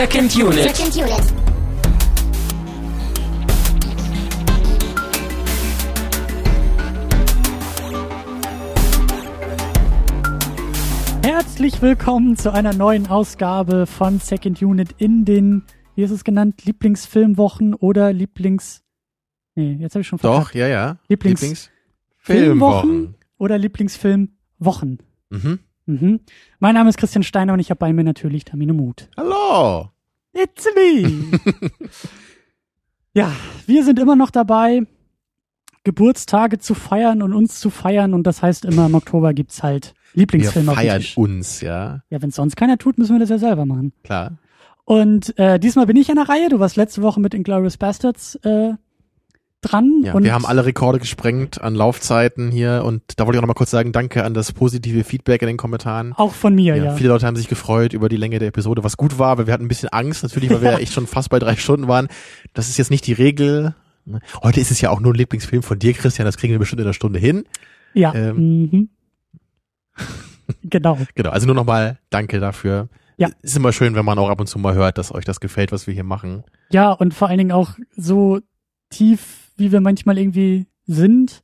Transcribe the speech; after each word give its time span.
Second 0.00 0.34
Unit. 0.34 0.62
Second 0.74 0.96
Unit. 0.96 1.32
Herzlich 11.22 11.82
willkommen 11.82 12.36
zu 12.36 12.50
einer 12.52 12.72
neuen 12.72 13.08
Ausgabe 13.08 13.86
von 13.86 14.20
Second 14.20 14.62
Unit 14.62 14.94
in 14.96 15.24
den, 15.26 15.64
wie 15.94 16.02
ist 16.02 16.10
es 16.10 16.24
genannt, 16.24 16.64
Lieblingsfilmwochen 16.64 17.74
oder 17.74 18.12
Lieblings... 18.14 18.82
Nee, 19.54 19.76
jetzt 19.80 19.94
habe 19.94 20.00
ich 20.00 20.08
schon 20.08 20.18
Doch, 20.20 20.54
ja, 20.54 20.66
ja. 20.66 20.98
Lieblings- 21.10 21.68
Filmwochen. 22.16 23.16
oder 23.36 23.58
Lieblingsfilmwochen. 23.58 24.98
Mhm. 25.28 25.58
Mhm. 25.90 26.20
Mein 26.58 26.74
Name 26.74 26.88
ist 26.88 26.98
Christian 26.98 27.22
Steiner 27.22 27.54
und 27.54 27.60
ich 27.60 27.70
habe 27.70 27.78
bei 27.78 27.92
mir 27.92 28.04
natürlich 28.04 28.44
Tamino 28.44 28.74
Mut. 28.74 29.08
Hallo. 29.16 29.90
It's 30.32 30.66
me! 30.76 31.38
ja, 33.14 33.32
wir 33.66 33.84
sind 33.84 33.98
immer 33.98 34.14
noch 34.14 34.30
dabei, 34.30 34.86
Geburtstage 35.82 36.58
zu 36.58 36.74
feiern 36.74 37.22
und 37.22 37.32
uns 37.34 37.58
zu 37.58 37.70
feiern 37.70 38.14
und 38.14 38.26
das 38.26 38.42
heißt 38.42 38.64
immer 38.64 38.86
im 38.86 38.94
Oktober 38.94 39.34
gibt's 39.34 39.62
halt 39.62 39.94
Wir 40.12 40.20
Lieblingsfilme 40.20 40.70
auf 40.70 40.76
dem 40.78 40.80
feiern 40.82 41.00
Tisch. 41.00 41.16
uns, 41.16 41.60
ja. 41.62 42.02
Ja, 42.10 42.22
wenn 42.22 42.30
sonst 42.30 42.56
keiner 42.56 42.78
tut, 42.78 42.98
müssen 42.98 43.14
wir 43.14 43.20
das 43.20 43.30
ja 43.30 43.38
selber 43.38 43.66
machen. 43.66 43.92
Klar. 44.04 44.38
Und 44.84 45.36
äh, 45.38 45.58
diesmal 45.58 45.86
bin 45.86 45.96
ich 45.96 46.10
an 46.10 46.16
der 46.16 46.28
Reihe. 46.28 46.48
Du 46.48 46.58
warst 46.58 46.76
letzte 46.76 47.02
Woche 47.02 47.20
mit 47.20 47.34
Inglourious 47.34 47.76
Bastards 47.76 48.36
äh, 48.44 48.74
dran. 49.60 50.02
Ja, 50.04 50.14
und 50.14 50.24
wir 50.24 50.32
haben 50.32 50.46
alle 50.46 50.64
Rekorde 50.64 50.98
gesprengt 50.98 51.60
an 51.60 51.74
Laufzeiten 51.74 52.50
hier 52.50 52.82
und 52.84 53.02
da 53.16 53.26
wollte 53.26 53.36
ich 53.36 53.38
auch 53.38 53.42
noch 53.42 53.48
mal 53.48 53.54
kurz 53.54 53.70
sagen, 53.70 53.92
danke 53.92 54.24
an 54.24 54.34
das 54.34 54.52
positive 54.52 55.04
Feedback 55.04 55.42
in 55.42 55.48
den 55.48 55.56
Kommentaren. 55.56 56.12
auch 56.14 56.32
von 56.32 56.54
mir, 56.54 56.76
Ja, 56.76 56.84
ja. 56.84 56.94
Viele 56.96 57.10
Leute 57.10 57.26
haben 57.26 57.36
sich 57.36 57.48
gefreut 57.48 57.92
über 57.92 58.08
die 58.08 58.16
Länge 58.16 58.38
der 58.38 58.48
Episode, 58.48 58.84
was 58.84 58.96
gut 58.96 59.18
war, 59.18 59.38
weil 59.38 59.46
wir 59.46 59.54
hatten 59.54 59.64
ein 59.64 59.68
bisschen 59.68 59.90
Angst, 59.90 60.22
natürlich, 60.22 60.50
weil 60.50 60.62
wir 60.62 60.70
ja 60.72 60.78
echt 60.78 60.92
schon 60.92 61.06
fast 61.06 61.30
bei 61.30 61.38
drei 61.38 61.56
Stunden 61.56 61.88
waren. 61.88 62.08
Das 62.54 62.68
ist 62.68 62.78
jetzt 62.78 62.90
nicht 62.90 63.06
die 63.06 63.12
Regel. 63.12 63.74
Heute 64.42 64.60
ist 64.60 64.70
es 64.70 64.80
ja 64.80 64.90
auch 64.90 65.00
nur 65.00 65.12
ein 65.12 65.16
Lieblingsfilm 65.16 65.62
von 65.62 65.78
dir, 65.78 65.92
Christian, 65.92 66.24
das 66.26 66.36
kriegen 66.36 66.52
wir 66.52 66.58
bestimmt 66.58 66.80
in 66.80 66.86
einer 66.86 66.94
Stunde 66.94 67.18
hin. 67.18 67.44
Ja. 67.94 68.14
Ähm. 68.14 68.36
Mhm. 68.36 68.88
genau. 70.64 70.98
Genau, 71.14 71.30
also 71.30 71.46
nur 71.46 71.54
noch 71.54 71.66
mal 71.66 71.98
danke 72.08 72.40
dafür. 72.40 72.88
Ja. 73.16 73.28
Ist 73.42 73.56
immer 73.56 73.72
schön, 73.72 73.94
wenn 73.94 74.04
man 74.06 74.18
auch 74.18 74.30
ab 74.30 74.40
und 74.40 74.46
zu 74.46 74.58
mal 74.58 74.74
hört, 74.74 74.96
dass 74.96 75.14
euch 75.14 75.26
das 75.26 75.40
gefällt, 75.40 75.72
was 75.72 75.86
wir 75.86 75.92
hier 75.92 76.04
machen. 76.04 76.44
Ja, 76.70 76.90
und 76.92 77.12
vor 77.12 77.28
allen 77.28 77.36
Dingen 77.36 77.52
auch 77.52 77.72
so 77.94 78.40
tief, 78.88 79.39
wie 79.60 79.72
wir 79.72 79.80
manchmal 79.80 80.18
irgendwie 80.18 80.66
sind, 80.86 81.42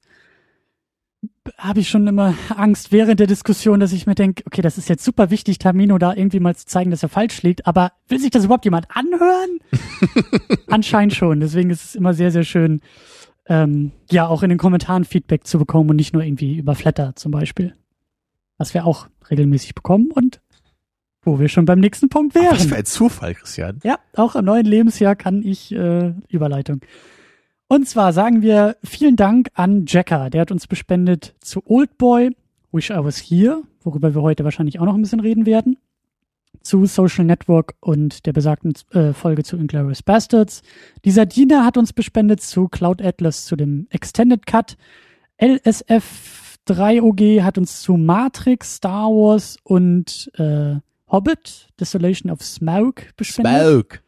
habe 1.59 1.81
ich 1.81 1.89
schon 1.89 2.07
immer 2.07 2.35
Angst 2.57 2.93
während 2.93 3.21
der 3.21 3.27
Diskussion, 3.27 3.81
dass 3.81 3.93
ich 3.93 4.07
mir 4.07 4.15
denke, 4.15 4.43
okay, 4.47 4.63
das 4.63 4.79
ist 4.79 4.89
jetzt 4.89 5.05
super 5.05 5.31
wichtig, 5.31 5.59
Tamino 5.59 5.99
da 5.99 6.15
irgendwie 6.15 6.41
mal 6.41 6.57
zu 6.57 6.67
zeigen, 6.67 6.91
dass 6.91 7.03
er 7.03 7.09
falsch 7.09 7.43
liegt, 7.43 7.67
aber 7.67 7.93
will 8.09 8.19
sich 8.19 8.31
das 8.31 8.45
überhaupt 8.45 8.65
jemand 8.65 8.87
anhören? 8.91 9.61
Anscheinend 10.67 11.15
schon. 11.15 11.41
Deswegen 11.41 11.71
ist 11.71 11.85
es 11.85 11.95
immer 11.95 12.15
sehr, 12.15 12.31
sehr 12.31 12.45
schön, 12.45 12.81
ähm, 13.47 13.93
ja, 14.11 14.27
auch 14.27 14.43
in 14.43 14.49
den 14.49 14.59
Kommentaren 14.59 15.05
Feedback 15.05 15.47
zu 15.47 15.59
bekommen 15.59 15.91
und 15.91 15.97
nicht 15.97 16.13
nur 16.13 16.23
irgendwie 16.23 16.57
über 16.57 16.75
Flatter 16.75 17.15
zum 17.15 17.31
Beispiel. 17.31 17.75
Was 18.59 18.75
wir 18.75 18.85
auch 18.85 19.09
regelmäßig 19.31 19.75
bekommen 19.75 20.11
und 20.11 20.41
wo 21.23 21.39
wir 21.39 21.49
schon 21.49 21.65
beim 21.65 21.81
nächsten 21.81 22.09
Punkt 22.09 22.35
wären. 22.35 22.53
Was 22.53 22.67
für 22.67 22.77
ein 22.77 22.85
Zufall, 22.85 23.35
Christian. 23.35 23.81
Ja, 23.83 23.99
auch 24.15 24.37
im 24.37 24.45
neuen 24.45 24.65
Lebensjahr 24.65 25.17
kann 25.17 25.43
ich 25.43 25.73
äh, 25.73 26.15
Überleitung. 26.29 26.81
Und 27.69 27.89
zwar 27.89 28.13
sagen 28.13 28.43
wir 28.43 28.77
vielen 28.85 29.17
Dank 29.17 29.49
an 29.55 29.87
Jacker, 29.89 30.31
der 30.31 30.43
hat 30.43 30.53
uns 30.53 30.69
bespendet 30.69 31.35
zu 31.41 31.63
Oldboy, 31.67 32.31
Wish 32.71 32.91
I 32.91 32.99
Was 32.99 33.19
Here, 33.19 33.63
worüber 33.83 34.15
wir 34.15 34.23
heute 34.23 34.45
wahrscheinlich 34.45 34.79
auch 34.79 34.85
noch 34.85 34.95
ein 34.95 35.03
bisschen 35.03 35.19
reden 35.19 35.47
werden, 35.47 35.77
zu 36.63 36.87
Social 36.87 37.25
Network 37.25 37.75
und 37.81 38.25
der 38.27 38.33
besagten 38.33 38.75
äh, 38.93 39.13
Folge 39.13 39.43
zu 39.43 39.57
Inglourious 39.57 40.05
Bastards. 40.05 40.63
Dieser 41.05 41.27
Diener 41.27 41.65
hat 41.65 41.77
uns 41.77 41.93
bespendet 41.93 42.41
zu 42.41 42.69
Cloud 42.69 43.03
Atlas, 43.03 43.47
zu 43.47 43.57
dem 43.57 43.89
Extended 43.91 44.47
Cut. 44.47 44.77
LSF 45.41 46.59
3OG 46.69 47.43
hat 47.43 47.59
uns 47.59 47.83
zu 47.83 47.97
Matrix, 47.97 48.77
Star 48.77 49.09
Wars 49.09 49.57
und 49.65 50.31
äh, 50.35 50.77
Hobbit, 51.11 51.69
Desolation 51.81 52.31
of 52.31 52.43
Smaug 52.43 53.17
bespendet. 53.17 53.63
Smoke. 53.63 54.06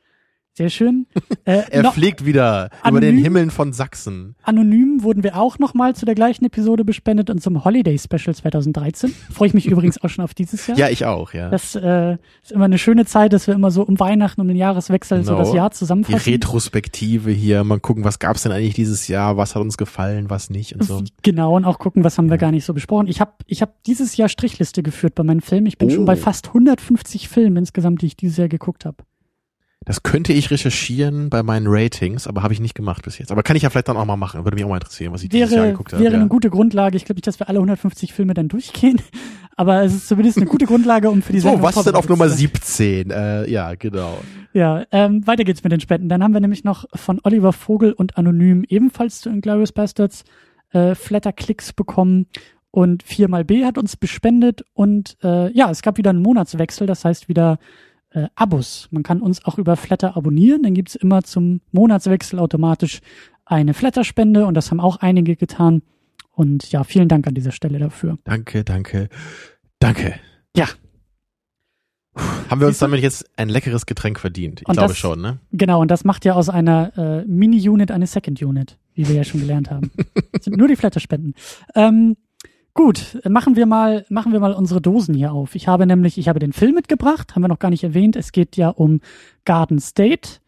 Sehr 0.59 0.71
schön. 0.71 1.07
Äh, 1.45 1.63
Er 1.71 1.83
noch- 1.83 1.95
fliegt 1.95 2.27
wieder 2.27 2.69
über 2.87 3.01
den 3.01 3.09
Anonym? 3.11 3.23
Himmeln 3.25 3.51
von 3.51 3.73
Sachsen. 3.73 4.35
Anonym 4.43 5.03
wurden 5.03 5.23
wir 5.23 5.37
auch 5.39 5.59
nochmal 5.59 5.95
zu 5.97 6.05
der 6.05 6.15
gleichen 6.15 6.45
Episode 6.45 6.85
bespendet 6.85 7.31
und 7.31 7.41
zum 7.43 7.65
Holiday 7.65 7.97
Special 7.99 8.35
2013. 8.35 9.15
Freue 9.33 9.49
ich 9.49 9.55
mich 9.55 9.67
übrigens 9.71 10.03
auch 10.03 10.11
schon 10.11 10.25
auf 10.25 10.35
dieses 10.35 10.67
Jahr. 10.67 10.77
Ja, 10.77 10.89
ich 10.91 11.07
auch, 11.07 11.33
ja. 11.33 11.49
Das 11.49 11.75
äh, 11.75 12.19
ist 12.43 12.53
immer 12.53 12.67
eine 12.67 12.77
schöne 12.77 13.07
Zeit, 13.07 13.33
dass 13.33 13.47
wir 13.47 13.55
immer 13.55 13.71
so 13.71 13.83
um 13.83 13.99
Weihnachten, 13.99 14.41
um 14.43 14.49
den 14.49 14.57
Jahreswechsel 14.59 15.25
so 15.25 15.33
Genau. 15.33 15.45
das 15.45 15.55
Jahr 15.55 15.71
Die 15.71 15.77
zusammenfassen. 15.77 16.31
Retrospektive 16.33 17.31
hier, 17.31 17.63
mal 17.65 17.81
gucken, 17.81 18.05
was 18.05 18.19
gab's 18.19 18.43
denn 18.43 18.53
eigentlich 18.53 18.75
dieses 18.75 19.09
Jahr, 19.09 19.37
was 19.39 19.55
hat 19.55 19.63
uns 19.63 19.79
gefallen, 19.79 20.29
was 20.29 20.51
nicht 20.51 20.75
und 20.75 20.83
so. 20.85 21.03
Genau, 21.23 21.57
und 21.57 21.65
auch 21.65 21.79
gucken, 21.79 22.05
was 22.05 22.19
haben 22.19 22.29
wir 22.31 22.37
gar 22.37 22.51
nicht 22.51 22.65
so 22.65 22.75
besprochen. 22.75 23.07
Ich 23.07 23.21
habe 23.21 23.33
ich 23.47 23.63
hab 23.63 23.83
dieses 23.85 24.17
Jahr 24.19 24.29
Strichliste 24.29 24.83
geführt 24.83 25.15
bei 25.15 25.23
meinen 25.23 25.41
Filmen. 25.41 25.67
Ich 25.67 25.79
bin 25.79 25.89
Oh. 25.89 25.93
schon 25.95 26.05
bei 26.05 26.17
fast 26.17 26.49
150 26.49 27.29
Filmen 27.29 27.57
insgesamt, 27.57 28.03
die 28.03 28.07
ich 28.07 28.17
dieses 28.17 28.37
Jahr 28.37 28.49
geguckt 28.49 28.85
habe. 28.85 28.97
Das 29.89 30.03
könnte 30.03 30.33
ich 30.35 30.51
recherchieren 30.51 31.31
bei 31.31 31.43
meinen 31.43 31.67
Ratings, 31.67 32.27
aber 32.27 32.43
habe 32.43 32.53
ich 32.53 32.61
nicht 32.61 32.75
gemacht 32.75 33.03
bis 33.05 33.19
jetzt. 33.19 33.33
Aber 33.33 33.43
kann 33.43 33.57
ich 33.57 33.63
ja 33.63 33.71
vielleicht 33.71 33.89
dann 33.89 33.97
auch 33.97 34.05
mal 34.05 34.17
machen. 34.17 34.45
Würde 34.45 34.55
mich 34.55 34.65
auch 34.65 34.69
mal 34.69 34.77
interessieren, 34.77 35.13
was 35.15 35.23
ich 35.23 35.31
dieses 35.31 35.51
Jahr 35.51 35.63
Wäre, 35.63 35.73
geguckt 35.73 35.93
habe. 35.95 36.03
wäre 36.05 36.13
Ja. 36.15 36.21
eine 36.21 36.29
gute 36.29 36.51
Grundlage. 36.51 36.97
Ich 36.97 37.07
glaube 37.07 37.17
nicht, 37.17 37.27
dass 37.27 37.41
wir 37.41 37.49
alle 37.49 37.59
150 37.59 38.13
Filme 38.13 38.35
dann 38.35 38.49
durchgehen, 38.49 39.01
aber 39.57 39.83
es 39.83 39.95
ist 39.95 40.07
zumindest 40.09 40.37
eine 40.37 40.47
gute 40.47 40.67
Grundlage, 40.67 41.09
um 41.11 41.23
für 41.23 41.33
die 41.33 41.41
So, 41.41 41.49
Sendung 41.49 41.63
was 41.67 41.77
ist 41.77 41.87
denn 41.87 41.95
auf 41.95 42.09
Nummer 42.09 42.27
zu 42.27 42.31
sein. 42.33 42.39
17? 42.39 43.11
Äh, 43.11 43.51
ja, 43.51 43.75
genau. 43.75 44.19
Ja, 44.53 44.85
ähm, 44.93 45.27
weiter 45.27 45.45
geht's 45.45 45.65
mit 45.65 45.73
den 45.73 45.81
Spenden. 45.81 46.09
Dann 46.11 46.23
haben 46.23 46.33
wir 46.35 46.41
nämlich 46.41 46.65
noch 46.65 46.85
von 46.95 47.21
Oliver 47.25 47.53
Vogel 47.55 47.93
und 47.93 48.19
Anonym 48.19 48.65
ebenfalls 48.69 49.21
zu 49.23 49.31
Inglourious 49.31 49.73
Bastards 49.73 50.25
äh, 50.73 50.95
Flatter-Klicks 50.95 51.73
bekommen 51.73 52.27
und 52.71 53.03
4xB 53.05 53.65
hat 53.65 53.79
uns 53.79 53.97
bespendet 53.97 54.65
und 54.75 55.17
äh, 55.25 55.51
ja, 55.53 55.71
es 55.71 55.81
gab 55.81 55.97
wieder 55.97 56.11
einen 56.11 56.21
Monatswechsel, 56.21 56.87
das 56.87 57.05
heißt 57.07 57.29
wieder 57.31 57.59
äh, 58.25 58.29
Abos. 58.35 58.89
Man 58.91 59.03
kann 59.03 59.21
uns 59.21 59.45
auch 59.45 59.59
über 59.59 59.77
Flatter 59.77 60.17
abonnieren, 60.17 60.63
dann 60.63 60.75
gibt's 60.75 60.95
immer 60.95 61.23
zum 61.23 61.61
Monatswechsel 61.73 62.39
automatisch 62.39 63.01
eine 63.45 63.75
Flatter-Spende 63.75 64.47
und 64.47 64.55
das 64.55 64.71
haben 64.71 64.81
auch 64.81 64.97
einige 64.99 65.37
getan 65.37 65.83
und 66.33 66.71
ja, 66.71 66.85
vielen 66.85 67.09
Dank 67.09 67.27
an 67.27 67.35
dieser 67.35 67.53
Stelle 67.53 67.79
dafür. 67.79 68.19
Danke, 68.25 68.63
danke, 68.65 69.09
danke. 69.79 70.15
Ja. 70.57 70.67
Haben 72.51 72.61
wir 72.61 72.67
uns 72.67 72.79
damit 72.79 73.01
jetzt 73.01 73.29
ein 73.39 73.49
leckeres 73.49 73.87
Getränk 73.87 74.19
verdient? 74.19 74.63
Ich 74.63 74.69
Und 74.69 74.75
glaube 74.75 74.89
das- 74.89 74.99
schon, 74.99 75.21
ne? 75.21 75.39
Genau, 75.53 75.81
und 75.81 75.91
das 75.91 76.05
macht 76.05 76.25
ja 76.25 76.35
aus 76.35 76.49
einer 76.49 76.97
äh, 76.97 77.25
Mini-Unit 77.27 77.91
eine 77.93 78.07
Second-Unit, 78.07 78.79
wie 78.95 79.07
wir 79.09 79.15
ja 79.15 79.25
schon 79.25 79.41
gelernt 79.41 79.71
haben. 79.71 79.91
Das 80.33 80.45
sind 80.45 80.57
nur 80.57 80.67
die 80.69 80.77
Flatterspenden. 80.77 81.35
Ähm, 81.77 82.17
gut, 82.79 83.19
machen 83.29 83.57
wir 83.57 83.67
mal, 83.67 84.07
machen 84.09 84.33
wir 84.33 84.39
mal 84.39 84.53
unsere 84.53 84.81
Dosen 84.81 85.13
hier 85.13 85.33
auf. 85.33 85.57
Ich 85.57 85.67
habe 85.67 85.85
nämlich, 85.85 86.17
ich 86.17 86.29
habe 86.29 86.39
den 86.39 86.53
Film 86.53 86.77
mitgebracht, 86.77 87.35
haben 87.35 87.43
wir 87.43 87.49
noch 87.49 87.59
gar 87.59 87.71
nicht 87.71 87.83
erwähnt. 87.83 88.15
Es 88.15 88.31
geht 88.31 88.57
ja 88.57 88.69
um 88.69 89.01
Garden 89.45 89.81
State, 89.81 90.39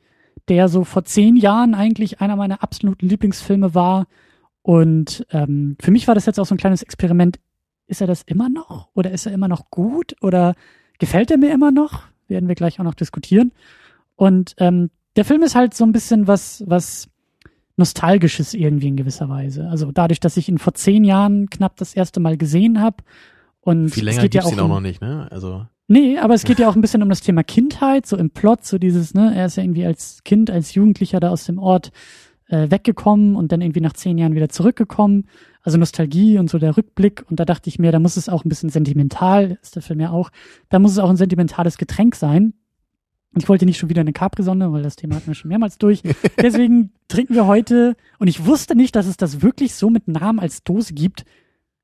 der 0.46 0.68
so 0.68 0.84
vor 0.84 1.04
zehn 1.04 1.34
Jahren 1.34 1.74
eigentlich 1.74 2.20
einer 2.20 2.36
meiner 2.36 2.62
absoluten 2.62 3.08
Lieblingsfilme 3.08 3.74
war. 3.74 4.06
Und 4.62 5.26
ähm, 5.32 5.76
für 5.80 5.90
mich 5.90 6.06
war 6.06 6.14
das 6.14 6.24
jetzt 6.24 6.38
auch 6.38 6.46
so 6.46 6.54
ein 6.54 6.58
kleines 6.58 6.84
Experiment. 6.84 7.40
Ist 7.88 8.00
er 8.00 8.06
das 8.06 8.22
immer 8.22 8.48
noch? 8.48 8.90
Oder 8.94 9.10
ist 9.10 9.26
er 9.26 9.32
immer 9.32 9.48
noch 9.48 9.68
gut? 9.68 10.14
Oder 10.22 10.54
gefällt 11.00 11.32
er 11.32 11.36
mir 11.36 11.50
immer 11.52 11.72
noch? 11.72 12.04
Werden 12.28 12.46
wir 12.46 12.54
gleich 12.54 12.78
auch 12.78 12.84
noch 12.84 12.94
diskutieren. 12.94 13.50
Und 14.14 14.54
ähm, 14.58 14.90
der 15.16 15.24
Film 15.24 15.42
ist 15.42 15.56
halt 15.56 15.74
so 15.74 15.82
ein 15.82 15.90
bisschen 15.90 16.28
was, 16.28 16.62
was 16.64 17.09
Nostalgisches 17.80 18.54
irgendwie 18.54 18.88
in 18.88 18.96
gewisser 18.96 19.28
Weise. 19.28 19.68
Also 19.68 19.90
dadurch, 19.90 20.20
dass 20.20 20.36
ich 20.36 20.48
ihn 20.48 20.58
vor 20.58 20.74
zehn 20.74 21.02
Jahren 21.02 21.50
knapp 21.50 21.76
das 21.76 21.94
erste 21.94 22.20
Mal 22.20 22.36
gesehen 22.36 22.80
habe. 22.80 22.98
Und 23.60 23.90
Viel 23.90 24.06
es 24.08 24.14
länger 24.14 24.22
geht 24.22 24.34
ja 24.34 24.42
gibt's 24.42 24.52
auch 24.54 24.56
ihn 24.56 24.64
auch 24.64 24.68
noch 24.68 24.80
nicht, 24.80 25.00
ne? 25.00 25.26
Also, 25.30 25.66
Nee, 25.92 26.18
aber 26.18 26.34
es 26.34 26.44
geht 26.44 26.60
ja 26.60 26.68
auch 26.68 26.76
ein 26.76 26.80
bisschen 26.82 27.02
um 27.02 27.08
das 27.08 27.20
Thema 27.20 27.42
Kindheit, 27.42 28.06
so 28.06 28.16
im 28.16 28.30
Plot, 28.30 28.64
so 28.64 28.78
dieses, 28.78 29.12
ne, 29.12 29.34
er 29.34 29.46
ist 29.46 29.56
ja 29.56 29.64
irgendwie 29.64 29.84
als 29.84 30.22
Kind, 30.22 30.48
als 30.48 30.72
Jugendlicher 30.74 31.18
da 31.18 31.30
aus 31.30 31.46
dem 31.46 31.58
Ort 31.58 31.90
äh, 32.46 32.70
weggekommen 32.70 33.34
und 33.34 33.50
dann 33.50 33.60
irgendwie 33.60 33.80
nach 33.80 33.94
zehn 33.94 34.16
Jahren 34.16 34.36
wieder 34.36 34.48
zurückgekommen. 34.48 35.26
Also 35.62 35.78
Nostalgie 35.78 36.38
und 36.38 36.48
so 36.48 36.58
der 36.58 36.76
Rückblick. 36.76 37.24
Und 37.28 37.40
da 37.40 37.44
dachte 37.44 37.68
ich 37.68 37.80
mir, 37.80 37.90
da 37.90 37.98
muss 37.98 38.16
es 38.16 38.28
auch 38.28 38.44
ein 38.44 38.48
bisschen 38.48 38.70
sentimental, 38.70 39.58
ist 39.62 39.74
der 39.74 39.82
Film 39.82 39.98
ja 39.98 40.10
auch, 40.10 40.30
da 40.68 40.78
muss 40.78 40.92
es 40.92 40.98
auch 40.98 41.10
ein 41.10 41.16
sentimentales 41.16 41.76
Getränk 41.76 42.14
sein. 42.14 42.54
Und 43.32 43.42
ich 43.42 43.48
wollte 43.48 43.64
nicht 43.64 43.78
schon 43.78 43.88
wieder 43.88 44.00
eine 44.00 44.12
Capri-Sonne, 44.12 44.72
weil 44.72 44.82
das 44.82 44.96
Thema 44.96 45.14
hatten 45.16 45.28
wir 45.28 45.34
schon 45.34 45.48
mehrmals 45.48 45.78
durch. 45.78 46.02
Deswegen 46.42 46.90
trinken 47.08 47.34
wir 47.34 47.46
heute, 47.46 47.96
und 48.18 48.26
ich 48.28 48.44
wusste 48.44 48.74
nicht, 48.74 48.96
dass 48.96 49.06
es 49.06 49.16
das 49.16 49.40
wirklich 49.42 49.74
so 49.74 49.88
mit 49.90 50.08
Namen 50.08 50.40
als 50.40 50.64
Dose 50.64 50.94
gibt, 50.94 51.24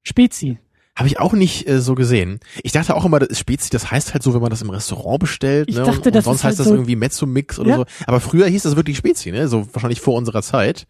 Spezi. 0.02 0.58
Habe 0.96 1.08
ich 1.08 1.20
auch 1.20 1.34
nicht 1.34 1.68
äh, 1.68 1.80
so 1.80 1.94
gesehen. 1.94 2.40
Ich 2.62 2.72
dachte 2.72 2.94
auch 2.96 3.04
immer, 3.04 3.18
das 3.18 3.38
Spezi, 3.38 3.68
das 3.70 3.90
heißt 3.90 4.14
halt 4.14 4.22
so, 4.22 4.32
wenn 4.34 4.40
man 4.40 4.50
das 4.50 4.62
im 4.62 4.70
Restaurant 4.70 5.20
bestellt, 5.20 5.68
Ich 5.68 5.76
ne? 5.76 5.82
dachte, 5.84 6.08
und, 6.08 6.14
das 6.16 6.26
und 6.26 6.32
sonst 6.32 6.38
ist 6.38 6.44
halt 6.44 6.50
heißt 6.52 6.60
das 6.60 6.66
so- 6.68 6.74
irgendwie 6.74 6.96
Mezzo-Mix 6.96 7.58
oder 7.58 7.70
Ja. 7.70 7.76
so. 7.76 7.84
Aber 8.06 8.20
früher 8.20 8.46
hieß 8.46 8.62
das 8.62 8.76
wirklich 8.76 8.96
Spezi, 8.96 9.30
ne? 9.30 9.46
So 9.46 9.68
wahrscheinlich 9.74 10.00
vor 10.00 10.14
unserer 10.14 10.42
Zeit. 10.42 10.86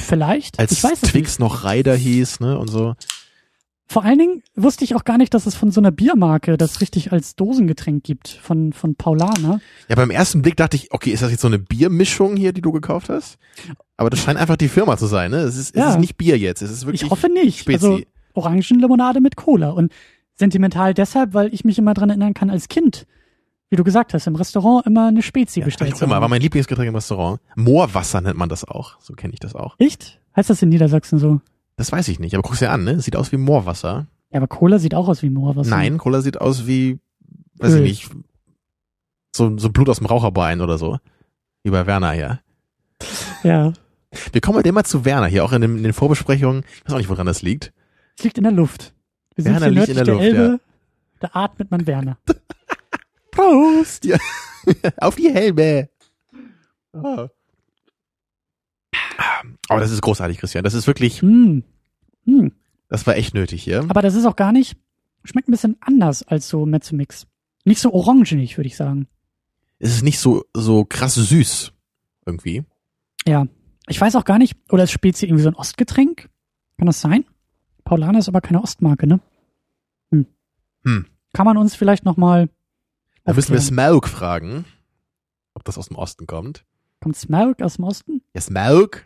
Vielleicht? 0.00 0.58
Als 0.58 0.72
ich 0.72 0.82
weiß 0.82 1.02
Twix 1.02 1.38
noch 1.38 1.62
Ryder 1.64 1.94
hieß, 1.94 2.40
ne? 2.40 2.58
Und 2.58 2.68
so. 2.68 2.94
Vor 3.90 4.04
allen 4.04 4.20
Dingen 4.20 4.42
wusste 4.54 4.84
ich 4.84 4.94
auch 4.94 5.02
gar 5.02 5.18
nicht, 5.18 5.34
dass 5.34 5.46
es 5.46 5.56
von 5.56 5.72
so 5.72 5.80
einer 5.80 5.90
Biermarke 5.90 6.56
das 6.56 6.80
richtig 6.80 7.10
als 7.10 7.34
Dosengetränk 7.34 8.04
gibt, 8.04 8.28
von, 8.28 8.72
von 8.72 8.94
Paulaner. 8.94 9.60
Ja, 9.88 9.96
beim 9.96 10.10
ersten 10.12 10.42
Blick 10.42 10.56
dachte 10.56 10.76
ich, 10.76 10.92
okay, 10.92 11.10
ist 11.10 11.24
das 11.24 11.32
jetzt 11.32 11.40
so 11.40 11.48
eine 11.48 11.58
Biermischung 11.58 12.36
hier, 12.36 12.52
die 12.52 12.60
du 12.60 12.70
gekauft 12.70 13.08
hast? 13.08 13.36
Aber 13.96 14.08
das 14.08 14.20
scheint 14.20 14.38
einfach 14.38 14.54
die 14.54 14.68
Firma 14.68 14.96
zu 14.96 15.06
sein, 15.06 15.32
ne? 15.32 15.38
Es 15.38 15.56
ist, 15.56 15.74
Ja. 15.74 15.88
es 15.88 15.94
ist 15.94 16.00
nicht 16.00 16.16
Bier 16.16 16.38
jetzt, 16.38 16.62
es 16.62 16.70
ist 16.70 16.86
wirklich. 16.86 17.02
Ich 17.02 17.10
hoffe 17.10 17.28
nicht. 17.28 17.58
Spezi. 17.58 17.84
Also 17.84 18.00
Orangenlimonade 18.34 19.20
mit 19.20 19.34
Cola. 19.34 19.70
Und 19.70 19.92
sentimental 20.36 20.94
deshalb, 20.94 21.34
weil 21.34 21.52
ich 21.52 21.64
mich 21.64 21.76
immer 21.76 21.92
dran 21.92 22.10
erinnern 22.10 22.32
kann 22.32 22.48
als 22.48 22.68
Kind, 22.68 23.08
wie 23.70 23.76
du 23.76 23.82
gesagt 23.82 24.14
hast, 24.14 24.28
im 24.28 24.36
Restaurant 24.36 24.86
immer 24.86 25.08
eine 25.08 25.22
Spezi 25.22 25.58
ja, 25.58 25.64
bestellt. 25.64 25.90
ich 25.90 25.96
auch 25.96 26.02
immer, 26.02 26.20
war 26.20 26.28
mein 26.28 26.42
Lieblingsgetränk 26.42 26.88
im 26.88 26.94
Restaurant. 26.94 27.40
Moorwasser 27.56 28.20
nennt 28.20 28.38
man 28.38 28.48
das 28.48 28.62
auch. 28.64 29.00
So 29.00 29.14
kenne 29.14 29.32
ich 29.32 29.40
das 29.40 29.56
auch. 29.56 29.74
Echt? 29.78 30.20
Heißt 30.36 30.48
das 30.48 30.62
in 30.62 30.68
Niedersachsen 30.68 31.18
so? 31.18 31.40
Das 31.80 31.90
weiß 31.92 32.08
ich 32.08 32.20
nicht, 32.20 32.34
aber 32.34 32.42
guck's 32.42 32.58
dir 32.58 32.70
an, 32.72 32.84
ne? 32.84 33.00
Sieht 33.00 33.16
aus 33.16 33.32
wie 33.32 33.38
Moorwasser. 33.38 34.06
Ja, 34.30 34.36
aber 34.36 34.48
Cola 34.48 34.78
sieht 34.78 34.94
auch 34.94 35.08
aus 35.08 35.22
wie 35.22 35.30
Moorwasser. 35.30 35.70
Nein, 35.70 35.96
Cola 35.96 36.20
sieht 36.20 36.38
aus 36.38 36.66
wie, 36.66 36.98
weiß 37.54 37.72
Öl. 37.72 37.86
ich 37.86 38.10
nicht, 38.10 38.24
so, 39.34 39.56
so 39.56 39.70
Blut 39.70 39.88
aus 39.88 39.96
dem 39.96 40.06
Raucherbein 40.06 40.60
oder 40.60 40.76
so. 40.76 40.98
Wie 41.62 41.70
bei 41.70 41.86
Werner 41.86 42.12
hier. 42.12 42.40
Ja. 43.44 43.72
Wir 44.30 44.42
kommen 44.42 44.56
halt 44.56 44.66
immer 44.66 44.84
zu 44.84 45.06
Werner 45.06 45.26
hier, 45.28 45.42
auch 45.42 45.52
in, 45.52 45.62
den- 45.62 45.78
in 45.78 45.82
den 45.84 45.94
Vorbesprechungen. 45.94 46.64
Ich 46.76 46.84
weiß 46.84 46.92
auch 46.92 46.98
nicht, 46.98 47.08
woran 47.08 47.26
das 47.26 47.40
liegt. 47.40 47.72
Es 48.18 48.24
liegt 48.24 48.36
in 48.36 48.44
der 48.44 48.52
Luft. 48.52 48.92
Wir 49.34 49.44
sind 49.44 49.54
Werner 49.54 49.66
hier 49.68 49.74
liegt 49.76 49.88
in 49.88 49.94
der 49.94 50.04
der, 50.04 50.14
Luft, 50.16 50.26
Elbe. 50.26 50.60
Da 51.20 51.30
atmet 51.32 51.70
man 51.70 51.86
Werner. 51.86 52.18
Prost! 53.30 54.06
Auf 54.98 55.14
die 55.16 55.32
Helme! 55.32 55.88
Ah. 56.92 57.28
Aber 59.70 59.80
das 59.80 59.90
ist 59.92 60.02
großartig, 60.02 60.38
Christian. 60.38 60.64
Das 60.64 60.74
ist 60.74 60.86
wirklich, 60.86 61.22
Hm. 61.22 61.62
Hm. 62.24 62.52
das 62.88 63.06
war 63.06 63.16
echt 63.16 63.34
nötig 63.34 63.62
hier. 63.62 63.84
Aber 63.88 64.02
das 64.02 64.14
ist 64.14 64.26
auch 64.26 64.36
gar 64.36 64.52
nicht, 64.52 64.76
schmeckt 65.24 65.48
ein 65.48 65.52
bisschen 65.52 65.76
anders 65.80 66.22
als 66.22 66.48
so 66.48 66.66
Mezzomix. 66.66 67.26
Nicht 67.64 67.80
so 67.80 67.92
orangenig, 67.92 68.56
würde 68.58 68.66
ich 68.66 68.76
sagen. 68.76 69.06
Es 69.78 69.94
ist 69.94 70.02
nicht 70.02 70.18
so, 70.18 70.44
so 70.54 70.84
krass 70.84 71.14
süß. 71.14 71.72
Irgendwie. 72.26 72.64
Ja. 73.26 73.46
Ich 73.88 74.00
weiß 74.00 74.16
auch 74.16 74.24
gar 74.24 74.38
nicht, 74.38 74.56
oder 74.70 74.84
ist 74.84 74.92
Spezi 74.92 75.26
irgendwie 75.26 75.42
so 75.42 75.48
ein 75.50 75.54
Ostgetränk? 75.54 76.28
Kann 76.78 76.86
das 76.86 77.00
sein? 77.00 77.24
Paulaner 77.84 78.18
ist 78.18 78.28
aber 78.28 78.40
keine 78.40 78.62
Ostmarke, 78.62 79.06
ne? 79.06 79.20
Hm. 80.10 80.26
Hm. 80.84 81.06
Kann 81.32 81.46
man 81.46 81.56
uns 81.56 81.74
vielleicht 81.74 82.04
nochmal. 82.04 82.48
Da 83.24 83.34
müssen 83.34 83.52
wir 83.52 83.60
Smaug 83.60 84.08
fragen, 84.08 84.64
ob 85.54 85.64
das 85.64 85.78
aus 85.78 85.88
dem 85.88 85.96
Osten 85.96 86.26
kommt. 86.26 86.64
Kommt 87.00 87.16
Smaug 87.16 87.62
aus 87.62 87.76
dem 87.76 87.84
Osten? 87.84 88.22
Ja, 88.34 88.40
Smaug? 88.40 89.04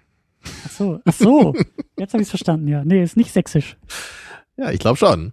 Ach 0.67 0.70
so, 0.70 1.00
ach 1.05 1.12
so. 1.12 1.55
Jetzt 1.99 2.12
habe 2.14 2.23
ich 2.23 2.29
verstanden, 2.29 2.69
ja. 2.69 2.85
Nee, 2.85 3.02
ist 3.02 3.17
nicht 3.17 3.32
sächsisch. 3.32 3.76
Ja, 4.56 4.70
ich 4.70 4.79
glaube 4.79 4.96
schon. 4.96 5.32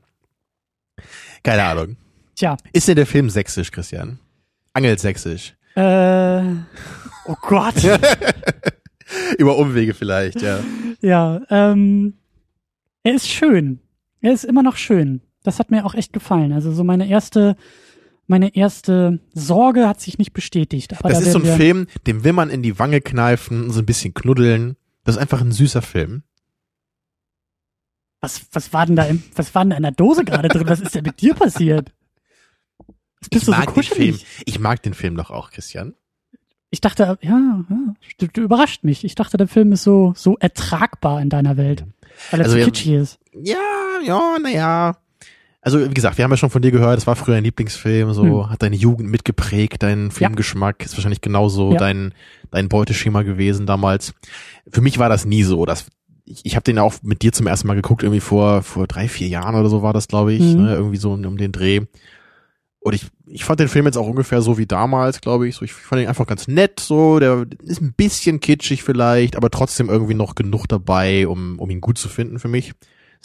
Keine 1.44 1.64
Ahnung. 1.64 1.98
Tja, 2.36 2.58
Ist 2.74 2.88
denn 2.88 2.96
der 2.96 3.06
Film 3.08 3.30
sächsisch, 3.30 3.72
Christian? 3.72 4.20
Angelsächsisch. 4.74 5.56
äh, 5.76 6.42
oh 7.26 7.36
Gott. 7.42 7.76
Über 9.38 9.58
Umwege 9.58 9.94
vielleicht, 9.94 10.42
ja. 10.42 10.60
Ja, 11.02 11.42
ähm, 11.50 12.14
er 13.04 13.16
ist 13.16 13.28
schön. 13.28 13.80
Er 14.22 14.34
ist 14.34 14.46
immer 14.46 14.64
noch 14.64 14.78
schön. 14.78 15.22
Das 15.44 15.60
hat 15.60 15.72
mir 15.72 15.86
auch 15.86 15.96
echt 15.96 16.14
gefallen. 16.14 16.54
Also 16.54 16.72
so 16.72 16.84
meine 16.84 17.10
erste, 17.10 17.56
meine 18.28 18.56
erste 18.56 19.20
Sorge 19.34 19.88
hat 19.88 20.00
sich 20.00 20.18
nicht 20.18 20.32
bestätigt. 20.34 20.94
Aber 21.00 21.10
Das 21.10 21.20
da 21.20 21.26
ist 21.26 21.32
so 21.34 21.40
ein 21.40 21.58
Film, 21.58 21.88
dem 22.08 22.24
will 22.24 22.34
man 22.34 22.50
in 22.50 22.62
die 22.64 22.78
Wange 22.80 23.02
kneifen, 23.02 23.72
so 23.72 23.80
ein 23.80 23.86
bisschen 23.86 24.14
knuddeln. 24.14 24.78
Das 25.04 25.16
ist 25.16 25.22
einfach 25.22 25.42
ein 25.42 25.52
süßer 25.52 25.82
Film. 25.82 26.24
Was, 28.22 28.42
was 28.52 28.72
war 28.72 28.86
denn 28.86 28.96
da 28.96 29.04
im, 29.06 29.24
was 29.36 29.54
war 29.56 29.64
denn 29.64 29.72
da 29.72 29.78
in 29.78 29.84
der 29.84 29.92
Dose 29.92 30.24
gerade 30.24 30.48
drin? 30.48 30.68
Was 30.68 30.80
ist 30.80 30.94
denn 30.94 31.04
mit 31.04 31.22
dir 31.22 31.34
passiert? 31.34 31.92
Was 33.20 33.30
bist 33.30 33.44
Ich 33.44 33.46
du 33.46 33.46
so 33.46 33.52
mag 33.52 33.74
den 33.74 33.84
Film. 33.84 33.88
kuschelig? 34.14 34.26
Ich 34.46 34.60
mag 34.60 34.82
den 34.84 34.94
Film 34.94 35.16
doch 35.18 35.32
auch, 35.32 35.52
Christian. 35.52 35.96
Ich 36.70 36.82
dachte, 36.82 37.18
ja, 37.22 37.30
ja 37.30 37.66
du, 38.20 38.28
du 38.28 38.42
überrascht 38.42 38.84
mich. 38.84 39.04
Ich 39.04 39.16
dachte, 39.16 39.38
der 39.38 39.48
Film 39.48 39.72
ist 39.72 39.84
so, 39.84 40.14
so 40.16 40.38
ertragbar 40.38 41.20
in 41.22 41.30
deiner 41.30 41.58
Welt. 41.58 41.84
Weil 42.30 42.42
er 42.42 42.46
Also 42.46 42.58
zu 42.60 42.64
kitschig 42.66 42.92
ist. 42.94 43.20
Ja, 43.34 43.58
ja, 44.04 44.38
naja. 44.40 44.98
Also 45.64 45.80
wie 45.90 45.94
gesagt, 45.94 46.18
wir 46.18 46.24
haben 46.24 46.32
ja 46.32 46.38
schon 46.38 46.50
von 46.50 46.62
dir 46.64 46.72
gehört, 46.72 46.98
es 46.98 47.06
war 47.06 47.16
früher 47.16 47.36
ein 47.36 47.44
Lieblingsfilm, 47.44 48.14
so 48.14 48.46
Hm. 48.46 48.50
hat 48.50 48.64
deine 48.64 48.76
Jugend 48.76 49.10
mitgeprägt, 49.12 49.84
dein 49.84 50.10
Filmgeschmack 50.10 50.84
ist 50.84 50.96
wahrscheinlich 50.98 51.22
genauso 51.22 51.74
Ja. 51.74 51.78
dein 51.78 52.14
dein 52.50 52.68
Beuteschema 52.68 53.22
gewesen 53.22 53.66
damals. 53.68 54.14
Für 54.72 54.82
mich 54.82 54.98
war 54.98 55.08
das 55.10 55.26
nie 55.26 55.44
so. 55.44 55.66
Das, 55.66 55.86
ich 56.26 56.42
ich 56.46 56.56
habe 56.56 56.64
den 56.64 56.80
auch 56.80 56.96
mit 57.04 57.22
dir 57.22 57.32
zum 57.32 57.46
ersten 57.48 57.68
Mal 57.68 57.76
geguckt, 57.76 58.02
irgendwie 58.04 58.20
vor 58.22 58.64
vor 58.64 58.88
drei 58.88 59.08
vier 59.08 59.28
Jahren 59.28 59.56
oder 59.56 59.70
so 59.70 59.84
war 59.84 59.94
das, 59.94 60.08
glaube 60.08 60.34
ich, 60.34 60.42
Mhm. 60.42 60.64
ne, 60.64 60.74
irgendwie 60.76 60.98
so 60.98 61.12
um 61.14 61.38
den 61.38 61.52
Dreh. 61.52 61.82
Und 62.84 62.94
ich, 62.96 63.06
ich 63.28 63.46
fand 63.46 63.60
den 63.60 63.68
Film 63.68 63.86
jetzt 63.86 63.98
auch 63.98 64.08
ungefähr 64.08 64.42
so 64.42 64.58
wie 64.58 64.66
damals, 64.66 65.22
glaube 65.22 65.48
ich. 65.48 65.56
So, 65.56 65.64
ich 65.64 65.72
fand 65.74 66.02
ihn 66.02 66.08
einfach 66.08 66.26
ganz 66.26 66.48
nett, 66.48 66.80
so. 66.80 67.20
Der 67.20 67.46
ist 67.64 67.80
ein 67.80 67.94
bisschen 67.94 68.40
kitschig 68.40 68.82
vielleicht, 68.82 69.36
aber 69.36 69.52
trotzdem 69.52 69.88
irgendwie 69.90 70.16
noch 70.16 70.34
genug 70.34 70.66
dabei, 70.68 71.28
um, 71.28 71.60
um 71.60 71.70
ihn 71.70 71.80
gut 71.82 72.00
zu 72.00 72.10
finden 72.10 72.40
für 72.40 72.48
mich. 72.48 72.74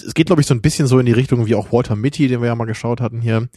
Es- 0.05 0.15
geht, 0.15 0.27
glaube 0.27 0.41
ich, 0.43 0.47
so 0.47 0.55
ein 0.55 0.63
bisschen 0.63 0.87
so 0.87 0.99
in 0.99 1.07
die 1.07 1.13
Richtung 1.13 1.47
wie 1.47 1.55
auch 1.55 1.73
Walter 1.73 1.97
Mitty, 1.97 2.29
den 2.29 2.41
wir 2.41 2.49
ja 2.49 2.55
mal 2.55 2.65
geschaut 2.67 3.01
hatten 3.01 3.21
hier. 3.21 3.49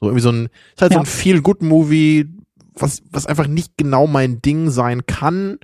So 0.00 0.06
irgendwie 0.06 0.22
so 0.22 0.30
ein, 0.30 0.48
ist 0.74 0.82
halt 0.82 0.92
so 0.92 0.98
Ja. 0.98 1.02
ein 1.02 1.06
Feel-Good-Movie, 1.06 2.26
was, 2.74 3.02
was 3.10 3.26
einfach 3.26 3.46
nicht 3.46 3.76
genau 3.76 4.06
mein 4.06 4.42
Ding 4.42 4.70
sein 4.70 5.06
kann. 5.06 5.58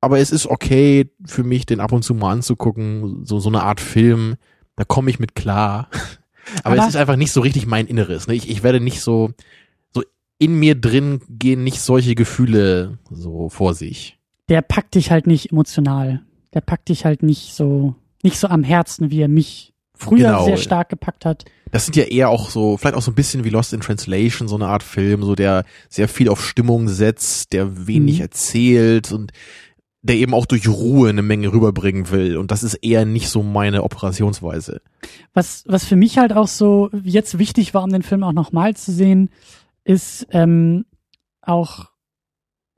Aber 0.00 0.18
es 0.18 0.30
ist 0.30 0.46
okay 0.46 1.10
für 1.24 1.42
mich, 1.44 1.66
den 1.66 1.80
ab 1.80 1.92
und 1.92 2.02
zu 2.02 2.14
mal 2.14 2.32
anzugucken. 2.32 3.24
So, 3.24 3.38
so 3.40 3.48
eine 3.48 3.62
Art 3.62 3.80
Film. 3.80 4.36
Da 4.76 4.84
komme 4.84 5.10
ich 5.10 5.18
mit 5.18 5.34
klar. 5.34 5.88
Aber, 6.62 6.74
Aber- 6.74 6.82
es 6.82 6.88
ist 6.90 6.96
einfach 6.96 7.16
nicht 7.16 7.32
so 7.32 7.40
richtig 7.40 7.66
mein 7.66 7.86
Inneres. 7.86 8.26
Ne? 8.26 8.34
Ich, 8.34 8.48
ich 8.50 8.62
werde 8.62 8.80
nicht 8.80 9.00
so, 9.00 9.30
so 9.94 10.02
in 10.38 10.58
mir 10.58 10.74
drin 10.74 11.20
gehen 11.28 11.64
nicht 11.64 11.80
solche 11.80 12.14
Gefühle 12.14 12.98
so 13.10 13.48
vor 13.48 13.74
sich. 13.74 14.18
Der 14.48 14.62
packt 14.62 14.94
dich 14.94 15.10
halt 15.10 15.26
nicht 15.26 15.50
emotional. 15.50 16.22
Der 16.54 16.60
packt 16.60 16.88
dich 16.88 17.04
halt 17.04 17.22
nicht 17.22 17.54
so, 17.54 17.94
nicht 18.22 18.38
so 18.38 18.48
am 18.48 18.62
Herzen, 18.64 19.10
wie 19.10 19.20
er 19.20 19.28
mich 19.28 19.72
früher 19.94 20.26
Genau. 20.28 20.44
sehr 20.44 20.56
stark 20.58 20.88
gepackt 20.90 21.24
hat. 21.24 21.44
Das 21.72 21.84
sind 21.86 21.96
ja 21.96 22.04
eher 22.04 22.28
auch 22.28 22.50
so, 22.50 22.76
vielleicht 22.76 22.96
auch 22.96 23.02
so 23.02 23.10
ein 23.10 23.14
bisschen 23.14 23.44
wie 23.44 23.48
Lost 23.50 23.72
in 23.72 23.80
Translation, 23.80 24.46
so 24.48 24.54
eine 24.56 24.68
Art 24.68 24.82
Film, 24.82 25.22
so 25.22 25.34
der 25.34 25.64
sehr 25.88 26.08
viel 26.08 26.28
auf 26.28 26.44
Stimmung 26.46 26.88
setzt, 26.88 27.52
der 27.52 27.86
wenig 27.86 28.16
Mhm. 28.16 28.22
erzählt 28.22 29.12
und 29.12 29.32
der 30.02 30.16
eben 30.16 30.34
auch 30.34 30.46
durch 30.46 30.68
Ruhe 30.68 31.08
eine 31.08 31.22
Menge 31.22 31.52
rüberbringen 31.52 32.10
will. 32.10 32.36
Und 32.36 32.50
das 32.52 32.62
ist 32.62 32.74
eher 32.74 33.04
nicht 33.04 33.28
so 33.28 33.42
meine 33.42 33.82
Operationsweise. 33.82 34.80
Was, 35.34 35.64
was 35.66 35.84
für 35.84 35.96
mich 35.96 36.18
halt 36.18 36.32
auch 36.32 36.46
so 36.46 36.90
jetzt 37.02 37.38
wichtig 37.38 37.74
war, 37.74 37.82
um 37.82 37.90
den 37.90 38.02
Film 38.02 38.22
auch 38.22 38.32
nochmal 38.32 38.76
zu 38.76 38.92
sehen, 38.92 39.30
ist 39.82 40.26
ähm, 40.30 40.84
auch 41.42 41.86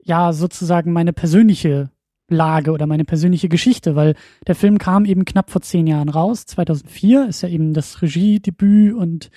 ja 0.03 0.33
sozusagen 0.33 0.91
meine 0.91 1.13
persönliche 1.13 1.91
Lage 2.35 2.71
oder 2.71 2.87
meine 2.87 3.05
persönliche 3.05 3.49
Geschichte, 3.49 3.95
weil 3.95 4.15
der 4.47 4.55
Film 4.55 4.77
kam 4.77 5.05
eben 5.05 5.25
knapp 5.25 5.49
vor 5.49 5.61
zehn 5.61 5.87
Jahren 5.87 6.09
raus. 6.09 6.45
2004 6.45 7.27
ist 7.27 7.41
ja 7.41 7.49
eben 7.49 7.73
das 7.73 8.01
Regiedebüt 8.01 8.93
und 8.93 9.29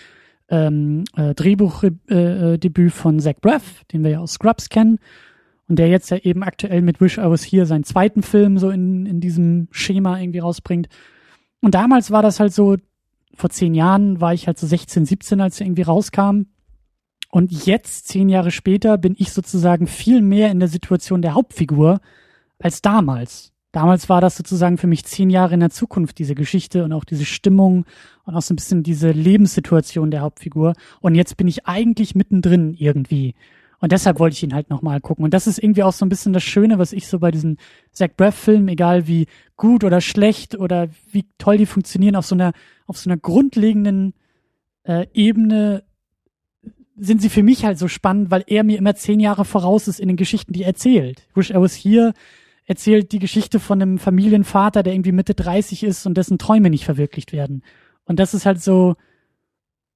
ähm, 0.49 1.04
äh, 1.16 1.34
Drehbuchdebüt 1.34 2.11
äh, 2.11 2.58
Debüt 2.58 2.92
von 2.92 3.20
Zach 3.20 3.40
Braff, 3.40 3.84
den 3.92 4.04
wir 4.04 4.11
ja 4.11 4.18
aus 4.18 4.34
Scrubs 4.34 4.68
kennen 4.68 4.99
und 5.68 5.78
der 5.78 5.88
jetzt 5.88 6.11
ja 6.11 6.18
eben 6.18 6.42
aktuell 6.42 6.82
mit 6.82 7.00
Wish 7.00 7.18
I 7.18 7.22
Was 7.22 7.44
Here 7.44 7.66
seinen 7.66 7.84
zweiten 7.84 8.22
Film 8.22 8.58
so 8.58 8.70
in, 8.70 9.06
in 9.06 9.20
diesem 9.20 9.68
Schema 9.70 10.20
irgendwie 10.20 10.40
rausbringt. 10.40 10.88
Und 11.62 11.75
damals 11.75 12.11
war 12.11 12.22
das 12.22 12.40
halt 12.40 12.52
so, 12.52 12.76
vor 13.34 13.50
zehn 13.50 13.75
Jahren 13.75 14.20
war 14.20 14.34
ich 14.34 14.46
halt 14.46 14.58
so 14.58 14.66
16, 14.66 15.06
17, 15.06 15.40
als 15.40 15.61
er 15.61 15.66
irgendwie 15.66 15.82
rauskam. 15.82 16.42
Und 17.30 17.50
jetzt, 17.64 18.08
zehn 18.08 18.28
Jahre 18.28 18.50
später, 18.50 18.99
bin 18.99 19.14
ich 19.16 19.32
sozusagen 19.32 19.87
viel 19.87 20.20
mehr 20.20 20.50
in 20.50 20.61
der 20.61 20.68
Situation 20.68 21.22
der 21.22 21.32
Hauptfigur 21.32 22.00
als 22.62 22.83
damals. 22.83 23.52
Damals 23.73 24.11
war 24.11 24.21
das 24.21 24.37
sozusagen 24.37 24.76
für 24.76 24.87
mich 24.87 25.04
zehn 25.07 25.31
Jahre 25.31 25.54
in 25.54 25.61
der 25.61 25.71
Zukunft, 25.71 26.19
diese 26.19 26.35
Geschichte 26.35 26.85
und 26.85 26.92
auch 26.92 27.04
diese 27.04 27.25
Stimmung 27.25 27.87
und 28.25 28.35
auch 28.35 28.42
so 28.42 28.52
ein 28.52 28.57
bisschen 28.57 28.83
diese 28.83 29.11
Lebenssituation 29.11 30.11
der 30.11 30.21
Hauptfigur. 30.21 30.75
Und 31.00 31.14
jetzt 31.14 31.38
bin 31.38 31.49
ich 31.49 31.66
eigentlich 31.66 32.14
mittendrin 32.14 32.75
irgendwie. 32.75 33.35
Und 33.81 33.90
deshalb 33.90 34.21
wollte 34.21 34.35
ich 34.35 34.42
ihn 34.42 34.54
halt 34.54 34.69
nochmal 34.69 35.00
gucken. 35.00 35.25
Und 35.25 35.33
das 35.33 35.47
ist 35.47 35.59
irgendwie 35.59 35.83
auch 35.83 35.95
so 35.95 36.04
ein 36.04 36.11
bisschen 36.11 36.35
das 36.35 36.42
Schöne, 36.42 36.78
was 36.78 36.92
ich 36.92 37.09
so 37.09 37.19
bei 37.19 37.31
diesen 37.31 37.57
Zach 37.90 38.11
Braff-Filmen, 38.14 38.69
egal 38.69 39.09
wie 39.09 39.26
gut 39.57 39.85
oder 39.85 40.00
schlecht 40.00 40.54
oder 40.54 40.88
wie 41.11 41.25
toll 41.38 41.57
die 41.57 41.66
funktionieren, 41.66 42.14
auf 42.14 42.26
so 42.26 42.35
einer, 42.35 42.52
auf 42.87 42.99
so 42.99 43.09
einer 43.09 43.16
grundlegenden 43.16 44.12
äh, 44.85 45.07
Ebene 45.14 45.83
sind 46.97 47.23
sie 47.23 47.31
für 47.31 47.42
mich 47.42 47.64
halt 47.64 47.78
so 47.78 47.88
spannend, 47.88 48.31
weil 48.31 48.45
er 48.47 48.64
mir 48.64 48.78
immer 48.78 48.95
zehn 48.95 49.19
Jahre 49.19 49.45
voraus 49.45 49.88
ist 49.88 49.99
in 49.99 50.09
den 50.09 50.16
Geschichten, 50.16 50.52
die 50.52 50.62
er 50.62 50.69
erzählt. 50.69 51.26
Wish 51.35 51.50
I 51.50 51.54
Was 51.54 51.75
Here 51.75 52.12
erzählt 52.66 53.12
die 53.12 53.19
Geschichte 53.19 53.61
von 53.61 53.83
einem 53.83 53.99
Familienvater, 53.99 54.83
der 54.83 54.95
irgendwie 54.95 55.12
Mitte 55.12 55.35
30 55.35 55.83
ist 55.83 56.07
und 56.07 56.16
dessen 56.16 56.38
Träume 56.38 56.71
nicht 56.71 56.85
verwirklicht 56.85 57.33
werden. 57.33 57.62
Und 58.04 58.19
das 58.19 58.35
ist 58.35 58.47
halt 58.47 58.62
so, 58.62 58.97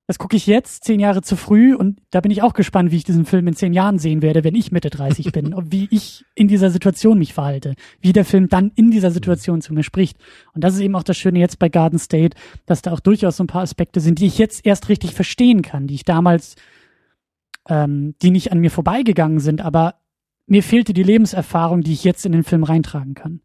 Das 0.08 0.18
gucke 0.18 0.36
ich 0.36 0.46
jetzt, 0.46 0.84
zehn 0.84 1.00
Jahre 1.00 1.20
zu 1.20 1.34
früh, 1.34 1.74
und 1.74 2.00
da 2.10 2.20
bin 2.20 2.30
ich 2.30 2.40
auch 2.40 2.54
gespannt, 2.54 2.92
wie 2.92 2.96
ich 2.96 3.02
diesen 3.02 3.24
Film 3.26 3.48
in 3.48 3.56
zehn 3.56 3.72
Jahren 3.72 3.98
sehen 3.98 4.22
werde, 4.22 4.44
wenn 4.44 4.54
ich 4.54 4.70
Mitte 4.70 4.88
30 4.88 5.32
bin, 5.32 5.52
und 5.52 5.72
wie 5.72 5.88
ich 5.90 6.24
in 6.36 6.46
dieser 6.46 6.70
Situation 6.70 7.18
mich 7.18 7.34
verhalte, 7.34 7.74
wie 8.00 8.12
der 8.12 8.24
Film 8.24 8.48
dann 8.48 8.70
in 8.76 8.92
dieser 8.92 9.10
Situation 9.10 9.62
zu 9.62 9.74
mir 9.74 9.82
spricht. 9.82 10.16
Und 10.54 10.62
das 10.62 10.74
ist 10.74 10.80
eben 10.80 10.94
auch 10.94 11.02
das 11.02 11.16
Schöne 11.16 11.40
jetzt 11.40 11.58
bei 11.58 11.68
Garden 11.68 11.98
State, 11.98 12.36
dass 12.66 12.82
da 12.82 12.92
auch 12.92 13.00
durchaus 13.00 13.36
so 13.36 13.42
ein 13.42 13.48
paar 13.48 13.62
Aspekte 13.62 13.98
sind, 13.98 14.20
die 14.20 14.26
ich 14.26 14.38
jetzt 14.38 14.64
erst 14.64 14.88
richtig 14.88 15.12
verstehen 15.12 15.62
kann, 15.62 15.88
die 15.88 15.94
ich 15.96 16.04
damals, 16.04 16.54
ähm, 17.68 18.14
die 18.22 18.30
nicht 18.30 18.52
an 18.52 18.60
mir 18.60 18.70
vorbeigegangen 18.70 19.40
sind, 19.40 19.60
aber 19.60 19.96
mir 20.46 20.62
fehlte 20.62 20.92
die 20.92 21.02
Lebenserfahrung, 21.02 21.82
die 21.82 21.92
ich 21.92 22.04
jetzt 22.04 22.26
in 22.26 22.32
den 22.32 22.44
Film 22.44 22.64
reintragen 22.64 23.14
kann. 23.14 23.40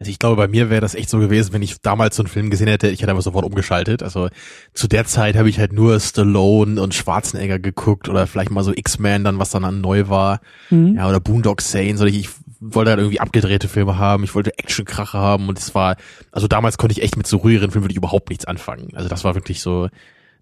Also 0.00 0.10
ich 0.10 0.18
glaube, 0.18 0.36
bei 0.36 0.48
mir 0.48 0.70
wäre 0.70 0.80
das 0.80 0.94
echt 0.94 1.10
so 1.10 1.18
gewesen, 1.18 1.52
wenn 1.52 1.60
ich 1.60 1.82
damals 1.82 2.16
so 2.16 2.22
einen 2.22 2.28
Film 2.28 2.48
gesehen 2.48 2.68
hätte, 2.68 2.88
ich 2.88 3.02
hätte 3.02 3.10
einfach 3.10 3.22
sofort 3.22 3.44
umgeschaltet. 3.44 4.02
Also 4.02 4.30
zu 4.72 4.88
der 4.88 5.04
Zeit 5.04 5.36
habe 5.36 5.50
ich 5.50 5.58
halt 5.58 5.74
nur 5.74 6.00
Stallone 6.00 6.80
und 6.80 6.94
Schwarzenegger 6.94 7.58
geguckt 7.58 8.08
oder 8.08 8.26
vielleicht 8.26 8.50
mal 8.50 8.64
so 8.64 8.72
X-Men 8.74 9.24
dann, 9.24 9.38
was 9.38 9.50
dann 9.50 9.64
an 9.64 9.82
neu 9.82 10.08
war. 10.08 10.40
Mhm. 10.70 10.94
Ja, 10.96 11.06
oder 11.06 11.20
Boondock 11.20 11.60
Saints. 11.60 12.00
Oder 12.00 12.08
ich, 12.08 12.20
ich 12.20 12.28
wollte 12.60 12.92
halt 12.92 13.00
irgendwie 13.00 13.20
abgedrehte 13.20 13.68
Filme 13.68 13.98
haben, 13.98 14.24
ich 14.24 14.34
wollte 14.34 14.58
Actionkrache 14.58 15.18
haben 15.18 15.48
und 15.50 15.58
es 15.58 15.74
war, 15.74 15.96
also 16.32 16.48
damals 16.48 16.78
konnte 16.78 16.92
ich 16.92 17.02
echt 17.02 17.18
mit 17.18 17.26
so 17.26 17.36
ruhigeren 17.36 17.70
Filmen 17.70 17.84
wirklich 17.84 17.98
überhaupt 17.98 18.30
nichts 18.30 18.46
anfangen. 18.46 18.88
Also 18.94 19.10
das 19.10 19.24
war 19.24 19.34
wirklich 19.34 19.60
so, 19.60 19.88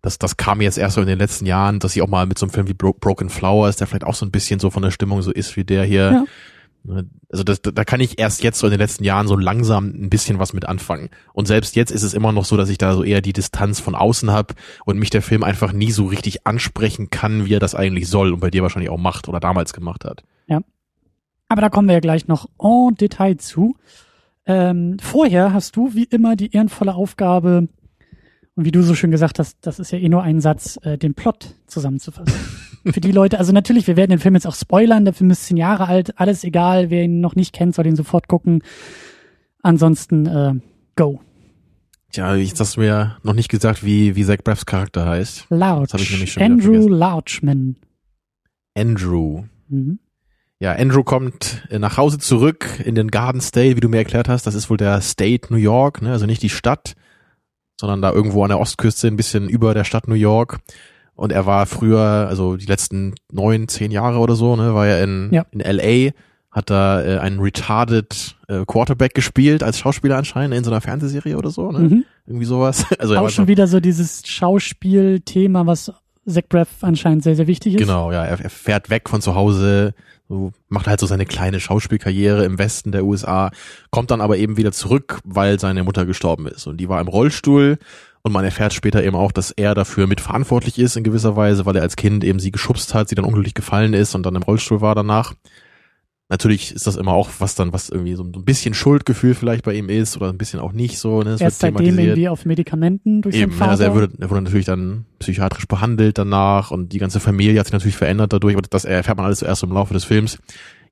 das, 0.03 0.19
das 0.19 0.37
kam 0.37 0.61
jetzt 0.61 0.79
erst 0.79 0.95
so 0.97 1.01
in 1.01 1.07
den 1.07 1.19
letzten 1.19 1.47
Jahren, 1.47 1.79
dass 1.79 1.97
ich 1.97 2.03
auch 2.03 2.09
mal 2.09 2.27
mit 2.27 2.39
so 2.39 2.47
einem 2.47 2.53
Film 2.53 2.69
wie 2.69 2.75
Bro 2.75 2.95
Broken 2.95 3.31
Flowers, 3.31 3.77
der 3.77 3.87
vielleicht 3.87 4.05
auch 4.05 4.15
so 4.15 4.25
ein 4.25 4.31
bisschen 4.31 4.61
so 4.61 4.71
von 4.71 4.83
der 4.83 4.91
Stimmung 4.91 5.23
so 5.23 5.31
ist 5.31 5.57
wie 5.57 5.65
der 5.65 5.85
hier, 5.85 6.13
ja 6.13 6.25
Ne, 6.85 7.07
also 7.31 7.45
das, 7.45 7.61
da 7.61 7.85
kann 7.85 8.01
ich 8.01 8.19
erst 8.19 8.43
jetzt 8.43 8.59
so 8.59 8.67
in 8.67 8.71
den 8.71 8.81
letzten 8.81 9.05
Jahren 9.05 9.29
so 9.29 9.37
langsam 9.37 9.89
ein 9.89 10.09
bisschen 10.09 10.39
was 10.39 10.55
mit 10.55 10.67
anfangen. 10.67 11.11
Und 11.35 11.47
selbst 11.47 11.77
jetzt 11.77 11.91
ist 11.91 12.03
es 12.03 12.15
immer 12.15 12.33
noch 12.33 12.47
so, 12.47 12.57
dass 12.57 12.71
ich 12.71 12.79
da 12.79 12.95
so 12.95 13.05
eher 13.05 13.21
die 13.21 13.35
Distanz 13.35 13.81
von 13.81 13.95
außen 13.95 14.31
habe 14.31 14.55
und 14.87 14.99
mich 14.99 15.11
der 15.11 15.21
Film 15.21 15.45
einfach 15.45 15.73
nie 15.73 15.91
so 15.91 16.07
richtig 16.07 16.47
ansprechen 16.47 17.11
kann, 17.11 17.45
wie 17.45 17.55
er 17.55 17.61
das 17.61 17.75
eigentlich 17.75 18.09
soll 18.09 18.33
und 18.33 18.41
bei 18.41 18.51
dir 18.51 18.63
wahrscheinlich 18.63 18.91
auch 18.91 18.99
macht 18.99 19.29
oder 19.29 19.41
damals 19.41 19.75
gemacht 19.75 20.05
hat. 20.05 20.23
Ja. 20.47 20.61
Aber 21.49 21.61
da 21.61 21.69
kommen 21.69 21.89
wir 21.89 21.95
ja 21.95 22.01
gleich 22.01 22.27
noch 22.27 22.49
en 22.59 22.95
Detail 22.95 23.37
zu. 23.37 23.77
Ähm, 24.47 24.97
vorher 25.01 25.53
hast 25.53 25.77
du 25.77 25.95
wie 25.95 26.05
immer 26.05 26.37
die 26.37 26.53
ehrenvolle 26.53 26.95
Aufgabe, 26.95 27.69
und 28.59 28.65
wie 28.65 28.73
du 28.73 28.83
so 28.83 28.97
schön 28.97 29.13
gesagt 29.13 29.39
hast, 29.39 29.57
das 29.61 29.79
ist 29.79 29.93
ja 29.93 29.99
eh 29.99 30.09
nur 30.09 30.25
ein 30.25 30.41
Satz, 30.41 30.81
äh, 30.83 30.99
den 30.99 31.15
Plot 31.15 31.55
zusammenzufassen. 31.69 32.35
Für 32.93 33.01
die 33.01 33.13
Leute, 33.13 33.39
also 33.39 33.53
natürlich, 33.53 33.87
wir 33.87 33.97
werden 33.97 34.11
den 34.11 34.19
Film 34.19 34.35
jetzt 34.35 34.49
auch 34.49 34.55
spoilern, 34.57 35.05
der 35.05 35.15
Film 35.15 35.31
ist 35.31 35.47
zehn 35.47 35.57
Jahre 35.57 35.87
alt, 35.87 36.19
alles 36.19 36.43
egal, 36.43 36.91
wer 36.91 37.05
ihn 37.05 37.21
noch 37.21 37.37
nicht 37.37 37.53
kennt, 37.53 37.77
soll 37.77 37.87
ihn 37.87 37.95
sofort 37.95 38.27
gucken. 38.27 38.65
Ansonsten, 39.63 40.27
äh, 40.27 40.55
go. 40.97 41.21
Tja, 42.11 42.35
ich 42.35 42.53
hast 42.59 42.79
mir 42.79 43.19
noch 43.23 43.35
nicht 43.35 43.49
gesagt, 43.49 43.85
wie, 43.85 44.17
wie 44.17 44.25
Zach 44.25 44.39
Braffs 44.43 44.67
Charakter 44.67 45.07
heißt. 45.07 45.47
Lautsch. 45.51 45.85
Das 45.85 45.93
habe 45.93 46.03
ich 46.03 46.11
nämlich 46.11 46.33
schon 46.33 46.43
Andrew 46.43 46.89
Lautschman. 46.89 47.77
Andrew. 48.77 49.45
Mhm. 49.69 50.01
Ja, 50.59 50.73
Andrew 50.73 51.05
kommt 51.05 51.65
äh, 51.71 51.79
nach 51.79 51.97
Hause 51.97 52.19
zurück 52.19 52.67
in 52.85 52.97
den 52.97 53.13
Garden 53.13 53.41
State, 53.41 53.77
wie 53.77 53.81
du 53.81 53.89
mir 53.89 53.99
erklärt 53.99 54.29
hast. 54.29 54.49
Das 54.49 54.57
ist 54.57 54.69
wohl 54.69 54.79
der 54.79 55.01
State 55.01 55.53
New 55.53 55.61
York, 55.61 56.03
ne? 56.03 56.11
also 56.11 56.27
nicht 56.27 56.43
die 56.43 56.49
Stadt 56.49 56.97
sondern 57.81 58.03
da 58.03 58.13
irgendwo 58.13 58.43
an 58.43 58.49
der 58.49 58.61
Ostküste, 58.61 59.09
ein 59.09 59.17
bisschen 59.17 59.49
über 59.49 59.75
der 59.75 59.85
Stadt 59.85 60.09
New 60.09 60.15
York. 60.15 60.59
Und 61.15 61.33
er 61.33 61.47
war 61.47 61.67
früher, 61.67 62.27
also 62.29 62.57
die 62.57 62.67
letzten 62.67 63.15
neun, 63.33 63.67
zehn 63.69 63.91
Jahre 63.91 64.19
oder 64.19 64.35
so, 64.35 64.55
ne, 64.55 64.75
war 64.75 64.87
er 64.87 65.03
in, 65.03 65.31
ja. 65.33 65.47
in 65.51 65.61
LA, 65.61 66.13
hat 66.51 66.71
da 66.71 67.03
äh, 67.03 67.19
einen 67.19 67.41
retarded 67.41 68.37
äh, 68.49 68.65
Quarterback 68.67 69.15
gespielt 69.15 69.63
als 69.63 69.79
Schauspieler 69.79 70.17
anscheinend 70.17 70.57
in 70.57 70.65
so 70.65 70.71
einer 70.71 70.81
Fernsehserie 70.81 71.37
oder 71.37 71.51
so, 71.51 71.73
ne? 71.73 71.79
Mhm. 71.81 72.05
Irgendwie 72.27 72.47
sowas. 72.47 72.85
Also 72.99 73.17
auch 73.17 73.31
schon 73.31 73.49
wieder 73.49 73.67
so 73.67 73.81
dieses 73.81 74.23
Schauspielthema, 74.27 75.67
was 75.67 75.93
Zach 76.27 76.43
Braff 76.49 76.69
anscheinend 76.83 77.23
sehr, 77.23 77.37
sehr 77.37 77.47
wichtig 77.47 77.75
ist. 77.75 77.81
Genau, 77.81 78.13
ja, 78.13 78.25
er, 78.25 78.41
er 78.41 78.51
fährt 78.51 78.91
weg 78.91 79.09
von 79.09 79.21
zu 79.21 79.35
Hause, 79.35 79.95
so, 80.29 80.53
macht 80.69 80.87
halt 80.87 81.01
so 81.01 81.07
seine 81.07 81.27
kleine 81.27 81.59
Schauspielkarriere 81.59 82.45
im 82.45 82.59
Westen 82.59 82.93
der 82.93 83.05
USA, 83.05 83.51
kommt 83.91 84.11
dann 84.11 84.21
aber 84.21 84.37
eben 84.37 84.57
wieder 84.57 84.73
zurück, 84.73 85.21
weil 85.25 85.59
seine 85.59 85.85
Mutter 85.85 86.05
gestorben 86.05 86.47
ist. 86.47 86.67
Und 86.67 86.79
die 86.79 86.89
war 86.89 87.01
im 87.01 87.09
Rollstuhl 87.09 87.79
und 88.23 88.33
man 88.33 88.45
erfährt 88.45 88.75
später 88.75 89.03
eben 89.03 89.17
auch, 89.17 89.33
dass 89.33 89.51
er 89.51 89.75
dafür 89.75 90.07
mitverantwortlich 90.07 90.79
ist 90.79 90.97
in 90.97 91.05
gewisser 91.05 91.37
Weise, 91.37 91.65
weil 91.67 91.77
er 91.77 91.83
als 91.83 91.97
Kind 91.97 92.25
eben 92.25 92.41
sie 92.41 92.51
geschubst 92.51 92.95
hat, 92.95 93.09
sie 93.09 93.15
dann 93.15 93.25
unglücklich 93.25 93.55
gefallen 93.55 93.95
ist 93.95 94.15
und 94.15 94.25
dann 94.25 94.35
im 94.35 94.43
Rollstuhl 94.43 94.81
war 94.81 94.95
danach. 94.95 95.35
Natürlich 96.31 96.75
ist 96.75 96.87
das 96.87 96.97
immer 96.97 97.13
auch 97.13 97.31
was 97.39 97.55
dann, 97.55 97.73
was 97.73 97.89
irgendwie 97.89 98.15
so 98.15 98.23
ein 98.23 98.45
bisschen 98.45 98.75
Schuldgefühl 98.75 99.35
vielleicht 99.35 99.65
bei 99.65 99.73
ihm 99.73 99.89
ist 99.89 100.15
oder 100.19 100.29
ein 100.29 100.37
bisschen 100.37 100.61
auch 100.61 100.73
nicht 100.73 100.99
so. 100.99 101.21
Ne? 101.21 101.31
Das 101.31 101.41
er 101.41 101.49
ist 101.49 101.61
seitdem 101.61 101.99
irgendwie 101.99 102.29
auf 102.29 102.45
Medikamenten 102.45 103.23
durch 103.23 103.35
Eben, 103.35 103.53
Vater. 103.53 103.71
Also 103.71 103.85
er 103.85 103.95
wurde, 103.95 104.13
er 104.19 104.29
wurde 104.29 104.43
natürlich 104.43 104.67
dann 104.67 105.07
psychiatrisch 105.21 105.67
behandelt 105.67 106.19
danach 106.19 106.71
und 106.71 106.93
die 106.93 106.99
ganze 106.99 107.19
Familie 107.19 107.59
hat 107.59 107.67
sich 107.67 107.73
natürlich 107.73 107.97
verändert 107.97 108.35
dadurch, 108.35 108.55
aber 108.55 108.67
das 108.69 108.85
erfährt 108.85 109.17
man 109.17 109.25
alles 109.25 109.39
zuerst 109.39 109.63
im 109.63 109.73
Laufe 109.73 109.95
des 109.95 110.05
Films. 110.05 110.39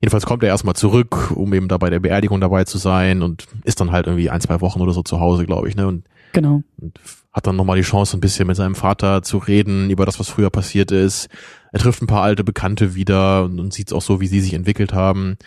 Jedenfalls 0.01 0.25
kommt 0.25 0.41
er 0.41 0.49
erstmal 0.49 0.75
zurück, 0.75 1.31
um 1.35 1.53
eben 1.53 1.67
da 1.67 1.77
bei 1.77 1.91
der 1.91 1.99
Beerdigung 1.99 2.41
dabei 2.41 2.63
zu 2.63 2.79
sein 2.79 3.21
und 3.21 3.47
ist 3.63 3.79
dann 3.79 3.91
halt 3.91 4.07
irgendwie 4.07 4.31
ein, 4.31 4.41
zwei 4.41 4.59
Wochen 4.61 4.81
oder 4.81 4.93
so 4.93 5.03
zu 5.03 5.19
Hause, 5.19 5.45
glaube 5.45 5.69
ich, 5.69 5.75
ne? 5.75 5.87
Und, 5.87 6.05
genau. 6.33 6.63
Und 6.79 6.99
hat 7.31 7.45
dann 7.45 7.55
nochmal 7.55 7.77
die 7.77 7.83
Chance, 7.83 8.17
ein 8.17 8.19
bisschen 8.19 8.47
mit 8.47 8.55
seinem 8.55 8.73
Vater 8.73 9.21
zu 9.21 9.37
reden 9.37 9.91
über 9.91 10.07
das, 10.07 10.19
was 10.19 10.29
früher 10.29 10.49
passiert 10.49 10.91
ist. 10.91 11.29
Er 11.71 11.79
trifft 11.79 12.01
ein 12.01 12.07
paar 12.07 12.23
alte 12.23 12.43
Bekannte 12.43 12.95
wieder 12.95 13.43
und, 13.43 13.59
und 13.59 13.73
sieht 13.73 13.91
auch 13.93 14.01
so, 14.01 14.21
wie 14.21 14.27
sie 14.27 14.41
sich 14.41 14.53
entwickelt 14.53 14.93
haben. 14.93 15.37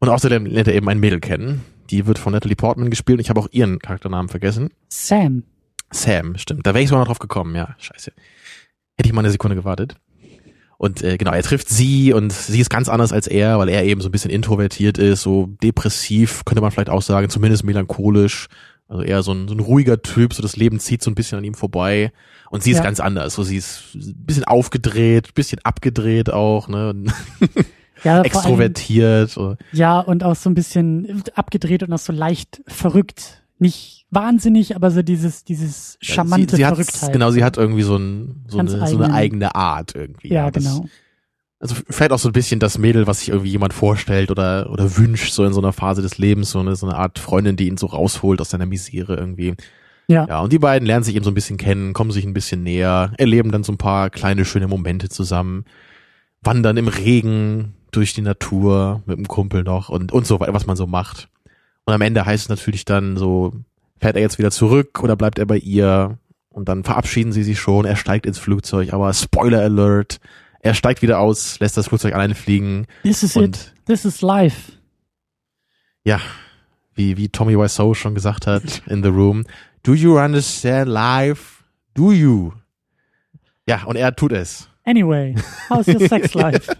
Und 0.00 0.08
außerdem 0.08 0.46
lernt 0.46 0.68
er 0.68 0.74
eben 0.74 0.88
ein 0.88 1.00
Mädel 1.00 1.20
kennen. 1.20 1.62
Die 1.90 2.06
wird 2.06 2.18
von 2.18 2.32
Natalie 2.32 2.56
Portman 2.56 2.90
gespielt. 2.90 3.20
Ich 3.20 3.30
habe 3.30 3.40
auch 3.40 3.48
ihren 3.50 3.78
Charakternamen 3.78 4.28
vergessen. 4.28 4.70
Sam. 4.88 5.44
Sam, 5.90 6.36
stimmt. 6.36 6.66
Da 6.66 6.74
wäre 6.74 6.82
ich 6.82 6.88
sogar 6.88 7.00
noch 7.00 7.08
drauf 7.08 7.18
gekommen. 7.18 7.54
Ja, 7.54 7.74
scheiße. 7.78 8.12
Hätte 8.96 9.08
ich 9.08 9.12
mal 9.12 9.20
eine 9.20 9.30
Sekunde 9.30 9.56
gewartet. 9.56 9.96
Und 10.76 11.02
äh, 11.02 11.16
genau, 11.16 11.32
er 11.32 11.42
trifft 11.42 11.68
sie 11.68 12.12
und 12.12 12.32
sie 12.32 12.60
ist 12.60 12.68
ganz 12.68 12.88
anders 12.88 13.12
als 13.12 13.26
er, 13.26 13.58
weil 13.58 13.68
er 13.68 13.84
eben 13.84 14.00
so 14.00 14.08
ein 14.08 14.12
bisschen 14.12 14.30
introvertiert 14.30 14.98
ist, 14.98 15.22
so 15.22 15.46
depressiv, 15.62 16.44
könnte 16.44 16.60
man 16.60 16.70
vielleicht 16.70 16.90
auch 16.90 17.02
sagen, 17.02 17.30
zumindest 17.30 17.64
melancholisch. 17.64 18.48
Also 18.88 19.02
eher 19.02 19.22
so 19.22 19.32
ein, 19.32 19.48
so 19.48 19.54
ein 19.54 19.60
ruhiger 19.60 20.02
Typ, 20.02 20.34
so 20.34 20.42
das 20.42 20.56
Leben 20.56 20.78
zieht 20.78 21.02
so 21.02 21.10
ein 21.10 21.14
bisschen 21.14 21.38
an 21.38 21.44
ihm 21.44 21.54
vorbei. 21.54 22.12
Und 22.50 22.62
sie 22.62 22.70
ist 22.70 22.78
ja. 22.78 22.82
ganz 22.84 23.00
anders. 23.00 23.34
So 23.34 23.42
sie 23.42 23.56
ist 23.56 23.94
ein 23.94 24.24
bisschen 24.24 24.44
aufgedreht, 24.44 25.34
bisschen 25.34 25.58
abgedreht 25.64 26.30
auch, 26.30 26.68
ne? 26.68 27.04
ja, 28.04 28.20
extrovertiert. 28.22 29.36
Allem, 29.36 29.56
ja, 29.72 30.00
und 30.00 30.22
auch 30.22 30.36
so 30.36 30.50
ein 30.50 30.54
bisschen 30.54 31.22
abgedreht 31.34 31.82
und 31.82 31.92
auch 31.92 31.98
so 31.98 32.12
leicht 32.12 32.62
verrückt. 32.66 33.42
Nicht 33.58 34.06
wahnsinnig, 34.10 34.76
aber 34.76 34.90
so 34.90 35.02
dieses, 35.02 35.44
dieses 35.44 35.96
charmante 36.00 36.56
ja, 36.56 36.74
sie, 36.74 36.82
sie 36.82 36.84
Verrücktheit. 36.84 37.12
Genau, 37.12 37.30
sie 37.30 37.42
hat 37.42 37.56
irgendwie 37.56 37.82
so, 37.82 37.96
ein, 37.96 38.44
so, 38.48 38.58
eine, 38.58 38.70
so 38.70 38.76
eine 38.76 39.12
eigene 39.12 39.54
Art 39.54 39.94
irgendwie. 39.94 40.28
Ja, 40.28 40.44
ja 40.44 40.50
das, 40.50 40.64
genau. 40.64 40.86
Also 41.64 41.76
vielleicht 41.88 42.12
auch 42.12 42.18
so 42.18 42.28
ein 42.28 42.32
bisschen 42.32 42.60
das 42.60 42.76
Mädel, 42.76 43.06
was 43.06 43.20
sich 43.20 43.30
irgendwie 43.30 43.50
jemand 43.50 43.72
vorstellt 43.72 44.30
oder, 44.30 44.68
oder 44.70 44.98
wünscht, 44.98 45.32
so 45.32 45.46
in 45.46 45.54
so 45.54 45.62
einer 45.62 45.72
Phase 45.72 46.02
des 46.02 46.18
Lebens, 46.18 46.50
so 46.50 46.58
eine, 46.58 46.76
so 46.76 46.86
eine 46.86 46.96
Art 46.96 47.18
Freundin, 47.18 47.56
die 47.56 47.68
ihn 47.68 47.78
so 47.78 47.86
rausholt 47.86 48.42
aus 48.42 48.50
seiner 48.50 48.66
Misere 48.66 49.16
irgendwie. 49.16 49.54
Ja. 50.06 50.26
Ja, 50.28 50.40
und 50.40 50.52
die 50.52 50.58
beiden 50.58 50.84
lernen 50.84 51.04
sich 51.04 51.16
eben 51.16 51.24
so 51.24 51.30
ein 51.30 51.34
bisschen 51.34 51.56
kennen, 51.56 51.94
kommen 51.94 52.10
sich 52.10 52.26
ein 52.26 52.34
bisschen 52.34 52.62
näher, 52.62 53.14
erleben 53.16 53.50
dann 53.50 53.64
so 53.64 53.72
ein 53.72 53.78
paar 53.78 54.10
kleine 54.10 54.44
schöne 54.44 54.68
Momente 54.68 55.08
zusammen, 55.08 55.64
wandern 56.42 56.76
im 56.76 56.88
Regen, 56.88 57.72
durch 57.94 58.12
die 58.12 58.20
Natur 58.20 59.02
mit 59.06 59.16
dem 59.16 59.26
Kumpel 59.26 59.62
noch 59.62 59.88
und, 59.88 60.12
und 60.12 60.26
so 60.26 60.40
weiter, 60.40 60.52
was 60.52 60.66
man 60.66 60.76
so 60.76 60.86
macht. 60.86 61.30
Und 61.86 61.94
am 61.94 62.02
Ende 62.02 62.26
heißt 62.26 62.44
es 62.44 62.48
natürlich 62.50 62.84
dann 62.84 63.16
so, 63.16 63.54
fährt 63.98 64.16
er 64.16 64.22
jetzt 64.22 64.38
wieder 64.38 64.50
zurück 64.50 65.02
oder 65.02 65.16
bleibt 65.16 65.38
er 65.38 65.46
bei 65.46 65.56
ihr? 65.56 66.18
Und 66.50 66.68
dann 66.68 66.84
verabschieden 66.84 67.32
sie 67.32 67.42
sich 67.42 67.58
schon, 67.58 67.84
er 67.84 67.96
steigt 67.96 68.26
ins 68.26 68.38
Flugzeug, 68.38 68.92
aber 68.92 69.12
Spoiler 69.12 69.60
Alert, 69.60 70.20
er 70.64 70.72
steigt 70.72 71.02
wieder 71.02 71.18
aus, 71.18 71.60
lässt 71.60 71.76
das 71.76 71.88
Flugzeug 71.88 72.14
alleine 72.14 72.34
fliegen. 72.34 72.86
This 73.02 73.22
is 73.22 73.36
it. 73.36 73.72
This 73.86 74.06
is 74.06 74.22
life. 74.22 74.72
Ja, 76.04 76.20
wie, 76.94 77.18
wie 77.18 77.28
Tommy 77.28 77.58
Wiseau 77.58 77.92
schon 77.92 78.14
gesagt 78.14 78.46
hat 78.46 78.82
in 78.86 79.02
The 79.02 79.10
Room. 79.10 79.44
Do 79.82 79.92
you 79.92 80.18
understand 80.18 80.88
life? 80.88 81.62
Do 81.92 82.12
you? 82.12 82.52
Ja, 83.66 83.84
und 83.84 83.96
er 83.96 84.16
tut 84.16 84.32
es. 84.32 84.70
Anyway, 84.84 85.34
how's 85.68 85.86
your 85.86 86.00
sex 86.08 86.32
life? 86.32 86.74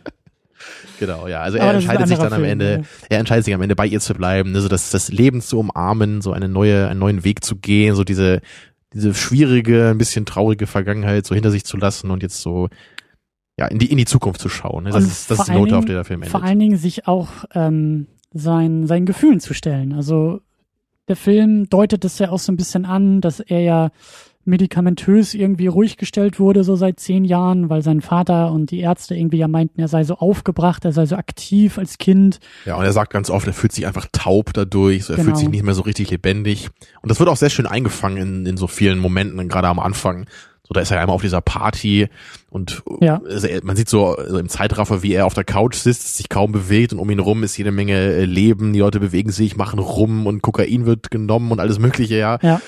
Genau, 0.98 1.26
ja. 1.28 1.42
Also 1.42 1.58
er 1.58 1.74
entscheidet 1.74 2.08
sich 2.08 2.16
dann 2.16 2.32
am 2.32 2.40
Film, 2.40 2.52
Ende, 2.52 2.76
ja. 2.76 3.06
er 3.10 3.18
entscheidet 3.18 3.44
sich 3.44 3.54
am 3.54 3.60
Ende 3.60 3.76
bei 3.76 3.86
ihr 3.86 4.00
zu 4.00 4.14
bleiben, 4.14 4.52
ne, 4.52 4.62
so 4.62 4.68
das, 4.68 4.90
das 4.90 5.10
Leben 5.12 5.42
zu 5.42 5.58
umarmen, 5.58 6.22
so 6.22 6.32
eine 6.32 6.48
neue, 6.48 6.88
einen 6.88 7.00
neuen 7.00 7.24
Weg 7.24 7.44
zu 7.44 7.56
gehen, 7.56 7.94
so 7.94 8.04
diese, 8.04 8.40
diese 8.94 9.12
schwierige, 9.12 9.90
ein 9.90 9.98
bisschen 9.98 10.24
traurige 10.24 10.66
Vergangenheit 10.66 11.26
so 11.26 11.34
hinter 11.34 11.50
sich 11.50 11.64
zu 11.64 11.76
lassen 11.76 12.10
und 12.10 12.22
jetzt 12.22 12.40
so 12.40 12.70
ja 13.58 13.66
in 13.66 13.78
die 13.78 13.90
in 13.90 13.98
die 13.98 14.04
Zukunft 14.04 14.40
zu 14.40 14.48
schauen. 14.48 14.84
Ne? 14.84 14.90
Das 14.90 15.04
ist 15.04 15.30
das 15.30 15.40
ist 15.40 15.48
die 15.48 15.52
Note, 15.52 15.66
Dingen, 15.66 15.78
auf 15.78 15.84
der 15.84 15.94
der 15.96 16.04
Film 16.04 16.22
endet. 16.22 16.32
Vor 16.32 16.42
allen 16.42 16.58
Dingen 16.58 16.76
sich 16.76 17.06
auch 17.06 17.28
ähm, 17.54 18.06
sein 18.32 18.86
seinen 18.86 19.06
Gefühlen 19.06 19.40
zu 19.40 19.54
stellen. 19.54 19.92
Also 19.92 20.40
der 21.08 21.16
Film 21.16 21.68
deutet 21.68 22.04
es 22.04 22.18
ja 22.18 22.30
auch 22.30 22.38
so 22.38 22.50
ein 22.50 22.56
bisschen 22.56 22.84
an, 22.84 23.20
dass 23.20 23.40
er 23.40 23.60
ja 23.60 23.90
medikamentös 24.46 25.34
irgendwie 25.34 25.66
ruhig 25.66 25.96
gestellt 25.96 26.38
wurde, 26.38 26.64
so 26.64 26.76
seit 26.76 27.00
zehn 27.00 27.24
Jahren, 27.24 27.70
weil 27.70 27.82
sein 27.82 28.00
Vater 28.00 28.52
und 28.52 28.70
die 28.70 28.80
Ärzte 28.80 29.14
irgendwie 29.14 29.38
ja 29.38 29.48
meinten, 29.48 29.80
er 29.80 29.88
sei 29.88 30.04
so 30.04 30.16
aufgebracht, 30.16 30.84
er 30.84 30.92
sei 30.92 31.06
so 31.06 31.16
aktiv 31.16 31.78
als 31.78 31.98
Kind. 31.98 32.40
Ja, 32.66 32.76
und 32.76 32.84
er 32.84 32.92
sagt 32.92 33.12
ganz 33.12 33.30
oft, 33.30 33.46
er 33.46 33.54
fühlt 33.54 33.72
sich 33.72 33.86
einfach 33.86 34.06
taub 34.12 34.52
dadurch, 34.52 35.04
so, 35.04 35.12
er 35.12 35.16
genau. 35.16 35.28
fühlt 35.28 35.38
sich 35.38 35.48
nicht 35.48 35.64
mehr 35.64 35.74
so 35.74 35.82
richtig 35.82 36.10
lebendig. 36.10 36.68
Und 37.00 37.10
das 37.10 37.18
wird 37.18 37.28
auch 37.28 37.36
sehr 37.36 37.50
schön 37.50 37.66
eingefangen 37.66 38.18
in, 38.18 38.46
in 38.46 38.56
so 38.56 38.66
vielen 38.66 38.98
Momenten, 38.98 39.48
gerade 39.48 39.68
am 39.68 39.78
Anfang. 39.78 40.26
So, 40.66 40.72
da 40.72 40.80
ist 40.80 40.90
er 40.90 40.98
einmal 41.00 41.14
auf 41.14 41.20
dieser 41.22 41.42
Party 41.42 42.08
und 42.48 42.82
Ja. 43.00 43.20
also 43.28 43.46
man 43.62 43.76
sieht 43.76 43.88
so 43.90 44.16
also 44.16 44.38
im 44.38 44.48
Zeitraffer, 44.48 45.02
wie 45.02 45.12
er 45.12 45.26
auf 45.26 45.34
der 45.34 45.44
Couch 45.44 45.76
sitzt, 45.76 46.16
sich 46.16 46.28
kaum 46.30 46.52
bewegt 46.52 46.92
und 46.94 46.98
um 46.98 47.10
ihn 47.10 47.18
rum 47.18 47.42
ist 47.42 47.56
jede 47.58 47.70
Menge 47.70 47.94
äh, 47.94 48.24
Leben, 48.24 48.72
die 48.72 48.78
Leute 48.78 48.98
bewegen 49.00 49.30
sich, 49.30 49.56
machen 49.56 49.78
rum 49.78 50.26
und 50.26 50.40
Kokain 50.42 50.86
wird 50.86 51.10
genommen 51.10 51.52
und 51.52 51.60
alles 51.60 51.78
mögliche, 51.78 52.16
ja. 52.16 52.38
Ja. 52.42 52.60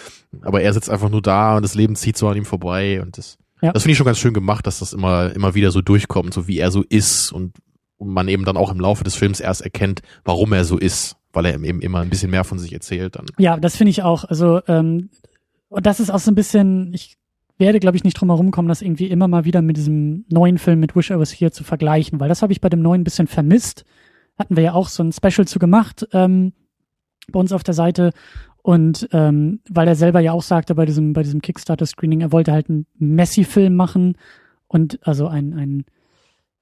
Aber 0.42 0.60
er 0.60 0.72
sitzt 0.74 0.90
einfach 0.90 1.08
nur 1.08 1.22
da 1.22 1.56
und 1.56 1.62
das 1.62 1.74
Leben 1.74 1.96
zieht 1.96 2.18
so 2.18 2.28
an 2.28 2.36
ihm 2.36 2.44
vorbei 2.44 3.00
und 3.00 3.16
das, 3.16 3.38
Ja. 3.62 3.72
das 3.72 3.82
finde 3.84 3.92
ich 3.92 3.98
schon 3.98 4.06
ganz 4.06 4.18
schön 4.18 4.34
gemacht, 4.34 4.66
dass 4.66 4.80
das 4.80 4.92
immer, 4.92 5.32
immer 5.34 5.54
wieder 5.54 5.70
so 5.70 5.80
durchkommt, 5.80 6.34
so 6.34 6.46
wie 6.46 6.58
er 6.58 6.70
so 6.70 6.82
ist 6.88 7.32
und 7.32 7.54
und 7.98 8.10
man 8.10 8.28
eben 8.28 8.44
dann 8.44 8.58
auch 8.58 8.70
im 8.70 8.78
Laufe 8.78 9.04
des 9.04 9.14
Films 9.14 9.40
erst 9.40 9.62
erkennt, 9.62 10.02
warum 10.22 10.52
er 10.52 10.66
so 10.66 10.76
ist, 10.76 11.16
weil 11.32 11.46
er 11.46 11.54
eben 11.54 11.80
immer 11.80 12.00
ein 12.00 12.10
bisschen 12.10 12.30
mehr 12.30 12.44
von 12.44 12.58
sich 12.58 12.74
erzählt 12.74 13.16
dann. 13.16 13.24
Ja, 13.38 13.56
das 13.56 13.74
finde 13.74 13.88
ich 13.90 14.02
auch. 14.02 14.24
Also, 14.24 14.60
ähm, 14.68 15.08
und 15.70 15.86
das 15.86 15.98
ist 15.98 16.10
auch 16.10 16.18
so 16.18 16.30
ein 16.30 16.34
bisschen, 16.34 16.92
ich 16.92 17.15
werde, 17.58 17.80
glaube 17.80 17.96
ich, 17.96 18.04
nicht 18.04 18.14
drum 18.20 18.30
herum 18.30 18.50
kommen, 18.50 18.68
das 18.68 18.82
irgendwie 18.82 19.06
immer 19.06 19.28
mal 19.28 19.44
wieder 19.44 19.62
mit 19.62 19.76
diesem 19.76 20.24
neuen 20.28 20.58
Film 20.58 20.80
mit 20.80 20.94
Wish 20.94 21.10
I 21.10 21.18
Was 21.18 21.32
Here 21.32 21.50
zu 21.50 21.64
vergleichen, 21.64 22.20
weil 22.20 22.28
das 22.28 22.42
habe 22.42 22.52
ich 22.52 22.60
bei 22.60 22.68
dem 22.68 22.82
neuen 22.82 23.00
ein 23.00 23.04
bisschen 23.04 23.26
vermisst. 23.26 23.84
Hatten 24.38 24.56
wir 24.56 24.62
ja 24.62 24.72
auch 24.74 24.88
so 24.88 25.02
ein 25.02 25.12
Special 25.12 25.46
zu 25.46 25.58
gemacht 25.58 26.06
ähm, 26.12 26.52
bei 27.30 27.40
uns 27.40 27.52
auf 27.52 27.62
der 27.62 27.74
Seite. 27.74 28.12
Und 28.62 29.08
ähm, 29.12 29.60
weil 29.70 29.88
er 29.88 29.94
selber 29.94 30.20
ja 30.20 30.32
auch 30.32 30.42
sagte 30.42 30.74
bei 30.74 30.84
diesem, 30.86 31.12
bei 31.12 31.22
diesem 31.22 31.40
Kickstarter-Screening, 31.40 32.20
er 32.20 32.32
wollte 32.32 32.52
halt 32.52 32.68
einen 32.68 32.86
Messi-Film 32.98 33.74
machen 33.76 34.18
und 34.66 34.98
also 35.06 35.28
ein, 35.28 35.54
ein 35.54 35.84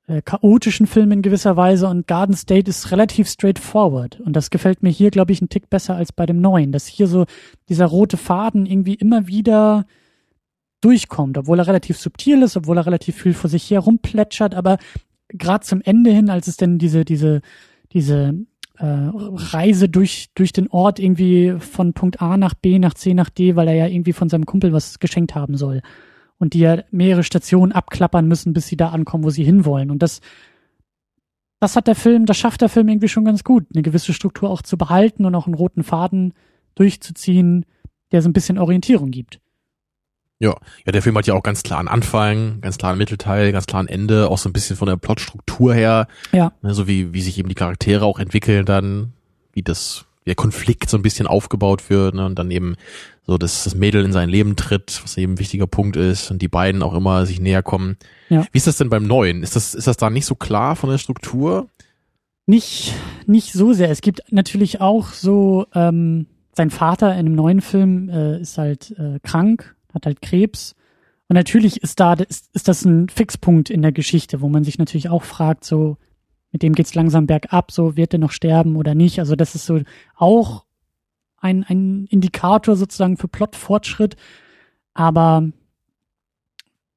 äh, 0.06 0.20
chaotischen 0.22 0.86
Film 0.86 1.12
in 1.12 1.22
gewisser 1.22 1.56
Weise 1.56 1.88
und 1.88 2.06
Garden 2.06 2.36
State 2.36 2.68
ist 2.68 2.90
relativ 2.92 3.28
straightforward 3.28 4.20
und 4.20 4.34
das 4.34 4.50
gefällt 4.50 4.82
mir 4.82 4.90
hier, 4.90 5.10
glaube 5.10 5.32
ich, 5.32 5.40
einen 5.40 5.48
Tick 5.48 5.70
besser 5.70 5.96
als 5.96 6.12
bei 6.12 6.26
dem 6.26 6.42
neuen, 6.42 6.72
dass 6.72 6.86
hier 6.86 7.06
so 7.06 7.24
dieser 7.70 7.86
rote 7.86 8.18
Faden 8.18 8.66
irgendwie 8.66 8.94
immer 8.94 9.26
wieder 9.26 9.86
durchkommt, 10.84 11.38
obwohl 11.38 11.58
er 11.58 11.66
relativ 11.66 11.98
subtil 11.98 12.42
ist, 12.42 12.56
obwohl 12.56 12.76
er 12.76 12.86
relativ 12.86 13.22
viel 13.22 13.32
vor 13.32 13.48
sich 13.48 13.70
her 13.70 13.80
rumplätschert, 13.80 14.54
aber 14.54 14.78
gerade 15.28 15.64
zum 15.64 15.80
Ende 15.82 16.10
hin, 16.10 16.28
als 16.28 16.46
es 16.46 16.56
denn 16.56 16.78
diese, 16.78 17.04
diese, 17.04 17.40
diese 17.92 18.34
äh, 18.78 18.84
Reise 18.84 19.88
durch, 19.88 20.30
durch 20.34 20.52
den 20.52 20.68
Ort 20.68 20.98
irgendwie 20.98 21.56
von 21.58 21.94
Punkt 21.94 22.20
A 22.20 22.36
nach 22.36 22.54
B, 22.54 22.78
nach 22.78 22.94
C, 22.94 23.14
nach 23.14 23.30
D, 23.30 23.56
weil 23.56 23.68
er 23.68 23.74
ja 23.74 23.86
irgendwie 23.86 24.12
von 24.12 24.28
seinem 24.28 24.46
Kumpel 24.46 24.72
was 24.72 24.98
geschenkt 24.98 25.34
haben 25.34 25.56
soll. 25.56 25.80
Und 26.38 26.52
die 26.52 26.60
ja 26.60 26.82
mehrere 26.90 27.22
Stationen 27.22 27.72
abklappern 27.72 28.26
müssen, 28.26 28.52
bis 28.52 28.66
sie 28.66 28.76
da 28.76 28.90
ankommen, 28.90 29.24
wo 29.24 29.30
sie 29.30 29.44
hinwollen. 29.44 29.90
Und 29.90 30.02
das, 30.02 30.20
das 31.60 31.76
hat 31.76 31.86
der 31.86 31.94
Film, 31.94 32.26
das 32.26 32.36
schafft 32.36 32.60
der 32.60 32.68
Film 32.68 32.88
irgendwie 32.88 33.08
schon 33.08 33.24
ganz 33.24 33.44
gut, 33.44 33.64
eine 33.72 33.82
gewisse 33.82 34.12
Struktur 34.12 34.50
auch 34.50 34.60
zu 34.60 34.76
behalten 34.76 35.24
und 35.24 35.34
auch 35.34 35.46
einen 35.46 35.54
roten 35.54 35.84
Faden 35.84 36.34
durchzuziehen, 36.74 37.64
der 38.12 38.20
so 38.20 38.28
ein 38.28 38.32
bisschen 38.34 38.58
Orientierung 38.58 39.10
gibt. 39.10 39.40
Ja, 40.40 40.56
ja, 40.84 40.92
der 40.92 41.02
Film 41.02 41.16
hat 41.16 41.26
ja 41.26 41.34
auch 41.34 41.42
ganz 41.42 41.62
klar 41.62 41.78
einen 41.78 41.88
Anfang, 41.88 42.60
ganz 42.60 42.76
klar 42.76 42.92
einen 42.92 42.98
Mittelteil, 42.98 43.52
ganz 43.52 43.66
klar 43.66 43.82
ein 43.82 43.88
Ende, 43.88 44.28
auch 44.28 44.38
so 44.38 44.48
ein 44.48 44.52
bisschen 44.52 44.76
von 44.76 44.88
der 44.88 44.96
Plotstruktur 44.96 45.74
her. 45.74 46.08
Ja. 46.32 46.52
Ne, 46.62 46.74
so 46.74 46.88
wie, 46.88 47.12
wie 47.12 47.22
sich 47.22 47.38
eben 47.38 47.48
die 47.48 47.54
Charaktere 47.54 48.04
auch 48.04 48.18
entwickeln 48.18 48.64
dann, 48.64 49.12
wie 49.52 49.62
das, 49.62 50.06
wie 50.24 50.30
der 50.30 50.34
Konflikt 50.34 50.90
so 50.90 50.96
ein 50.96 51.02
bisschen 51.02 51.26
aufgebaut 51.26 51.88
wird, 51.88 52.14
ne, 52.14 52.26
und 52.26 52.38
dann 52.38 52.50
eben 52.50 52.74
so, 53.26 53.38
dass 53.38 53.64
das 53.64 53.74
Mädel 53.74 54.04
in 54.04 54.12
sein 54.12 54.28
Leben 54.28 54.56
tritt, 54.56 55.00
was 55.02 55.16
eben 55.16 55.34
ein 55.34 55.38
wichtiger 55.38 55.66
Punkt 55.66 55.96
ist, 55.96 56.30
und 56.30 56.42
die 56.42 56.48
beiden 56.48 56.82
auch 56.82 56.94
immer 56.94 57.24
sich 57.26 57.40
näher 57.40 57.62
kommen. 57.62 57.96
Ja. 58.28 58.44
Wie 58.52 58.58
ist 58.58 58.66
das 58.66 58.76
denn 58.76 58.90
beim 58.90 59.06
Neuen? 59.06 59.42
Ist 59.42 59.56
das, 59.56 59.74
ist 59.74 59.86
das 59.86 59.96
da 59.96 60.10
nicht 60.10 60.26
so 60.26 60.34
klar 60.34 60.76
von 60.76 60.90
der 60.90 60.98
Struktur? 60.98 61.68
Nicht, 62.46 62.92
nicht 63.26 63.52
so 63.52 63.72
sehr. 63.72 63.88
Es 63.88 64.02
gibt 64.02 64.20
natürlich 64.30 64.80
auch 64.80 65.08
so, 65.08 65.66
ähm, 65.74 66.26
sein 66.52 66.70
Vater 66.70 67.12
in 67.12 67.20
einem 67.20 67.34
neuen 67.34 67.60
Film 67.62 68.08
äh, 68.10 68.40
ist 68.40 68.58
halt 68.58 68.94
äh, 68.98 69.18
krank, 69.22 69.74
hat 69.94 70.06
halt 70.06 70.20
Krebs. 70.20 70.74
Und 71.28 71.34
natürlich 71.34 71.82
ist 71.82 72.00
da, 72.00 72.14
ist, 72.14 72.54
ist 72.54 72.68
das 72.68 72.84
ein 72.84 73.08
Fixpunkt 73.08 73.70
in 73.70 73.82
der 73.82 73.92
Geschichte, 73.92 74.40
wo 74.40 74.48
man 74.48 74.64
sich 74.64 74.78
natürlich 74.78 75.08
auch 75.08 75.22
fragt, 75.22 75.64
so, 75.64 75.96
mit 76.52 76.62
dem 76.62 76.74
geht's 76.74 76.94
langsam 76.94 77.26
bergab, 77.26 77.72
so, 77.72 77.96
wird 77.96 78.12
er 78.12 78.18
noch 78.18 78.30
sterben 78.30 78.76
oder 78.76 78.94
nicht? 78.94 79.18
Also 79.18 79.34
das 79.34 79.54
ist 79.54 79.66
so 79.66 79.80
auch 80.14 80.64
ein, 81.38 81.64
ein 81.64 82.06
Indikator 82.10 82.76
sozusagen 82.76 83.16
für 83.16 83.28
Plotfortschritt, 83.28 84.16
aber 84.92 85.50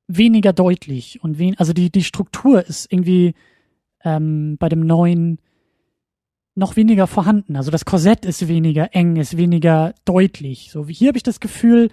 weniger 0.08 0.54
deutlich 0.54 1.22
und 1.24 1.38
wen, 1.38 1.58
also 1.58 1.74
die, 1.74 1.92
die 1.92 2.04
Struktur 2.04 2.66
ist 2.66 2.92
irgendwie 2.92 3.34
ähm, 4.04 4.58
bei 4.58 4.70
dem 4.70 4.82
neuen 4.82 5.40
noch 6.56 6.76
weniger 6.76 7.08
vorhanden. 7.08 7.56
Also 7.56 7.72
das 7.72 7.86
Korsett 7.86 8.26
ist 8.26 8.48
weniger 8.48 8.96
eng, 8.96 9.18
ist 9.18 9.38
weniger 9.38 9.94
deutlich. 10.06 10.72
So 10.72 10.88
wie 10.88 10.94
hier 10.94 11.10
habe 11.10 11.18
ich 11.18 11.24
das 11.24 11.40
Gefühl, 11.40 11.90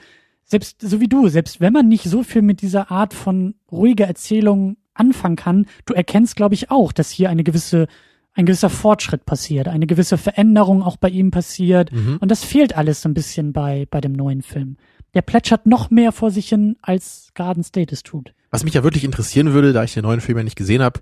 selbst 0.55 0.81
so 0.81 1.01
wie 1.01 1.09
du, 1.09 1.27
selbst 1.27 1.61
wenn 1.61 1.73
man 1.73 1.89
nicht 1.89 2.05
so 2.05 2.23
viel 2.23 2.41
mit 2.41 2.63
dieser 2.63 2.93
Art 2.93 3.13
von 3.13 3.57
ruhiger 3.73 4.07
Erzählung 4.07 4.77
anfangen 4.95 5.35
kann, 5.35 5.67
du 5.85 5.95
erkennst, 5.95 6.37
glaube 6.37 6.55
ich, 6.55 6.71
auch, 6.71 6.93
dass 6.93 7.11
hier 7.11 7.29
eine 7.29 7.43
gewisse 7.43 7.89
ein 8.37 8.47
gewisser 8.47 8.71
Fortschritt 8.71 9.27
passiert, 9.27 9.69
eine 9.69 9.87
gewisse 9.87 10.19
Veränderung 10.19 10.83
auch 10.83 10.97
bei 10.97 11.09
ihm 11.09 11.31
passiert. 11.31 11.93
Mhm. 11.93 12.19
Und 12.21 12.31
das 12.33 12.43
fehlt 12.43 12.77
alles 12.77 13.01
so 13.01 13.09
ein 13.09 13.15
bisschen 13.15 13.53
bei, 13.53 13.87
bei 13.91 14.01
dem 14.01 14.13
neuen 14.13 14.43
Film. 14.43 14.77
Der 15.15 15.23
plätschert 15.23 15.67
noch 15.67 15.91
mehr 15.91 16.11
vor 16.11 16.33
sich 16.33 16.49
hin, 16.49 16.77
als 16.83 17.31
Garden 17.35 17.63
State 17.63 17.93
es 17.95 18.03
tut. 18.03 18.35
Was 18.51 18.65
mich 18.65 18.75
ja 18.75 18.83
wirklich 18.83 19.05
interessieren 19.05 19.53
würde, 19.53 19.73
da 19.73 19.85
ich 19.85 19.95
den 19.95 20.03
neuen 20.03 20.21
Film 20.21 20.39
ja 20.39 20.45
nicht 20.45 20.57
gesehen 20.57 20.83
habe, 20.83 21.01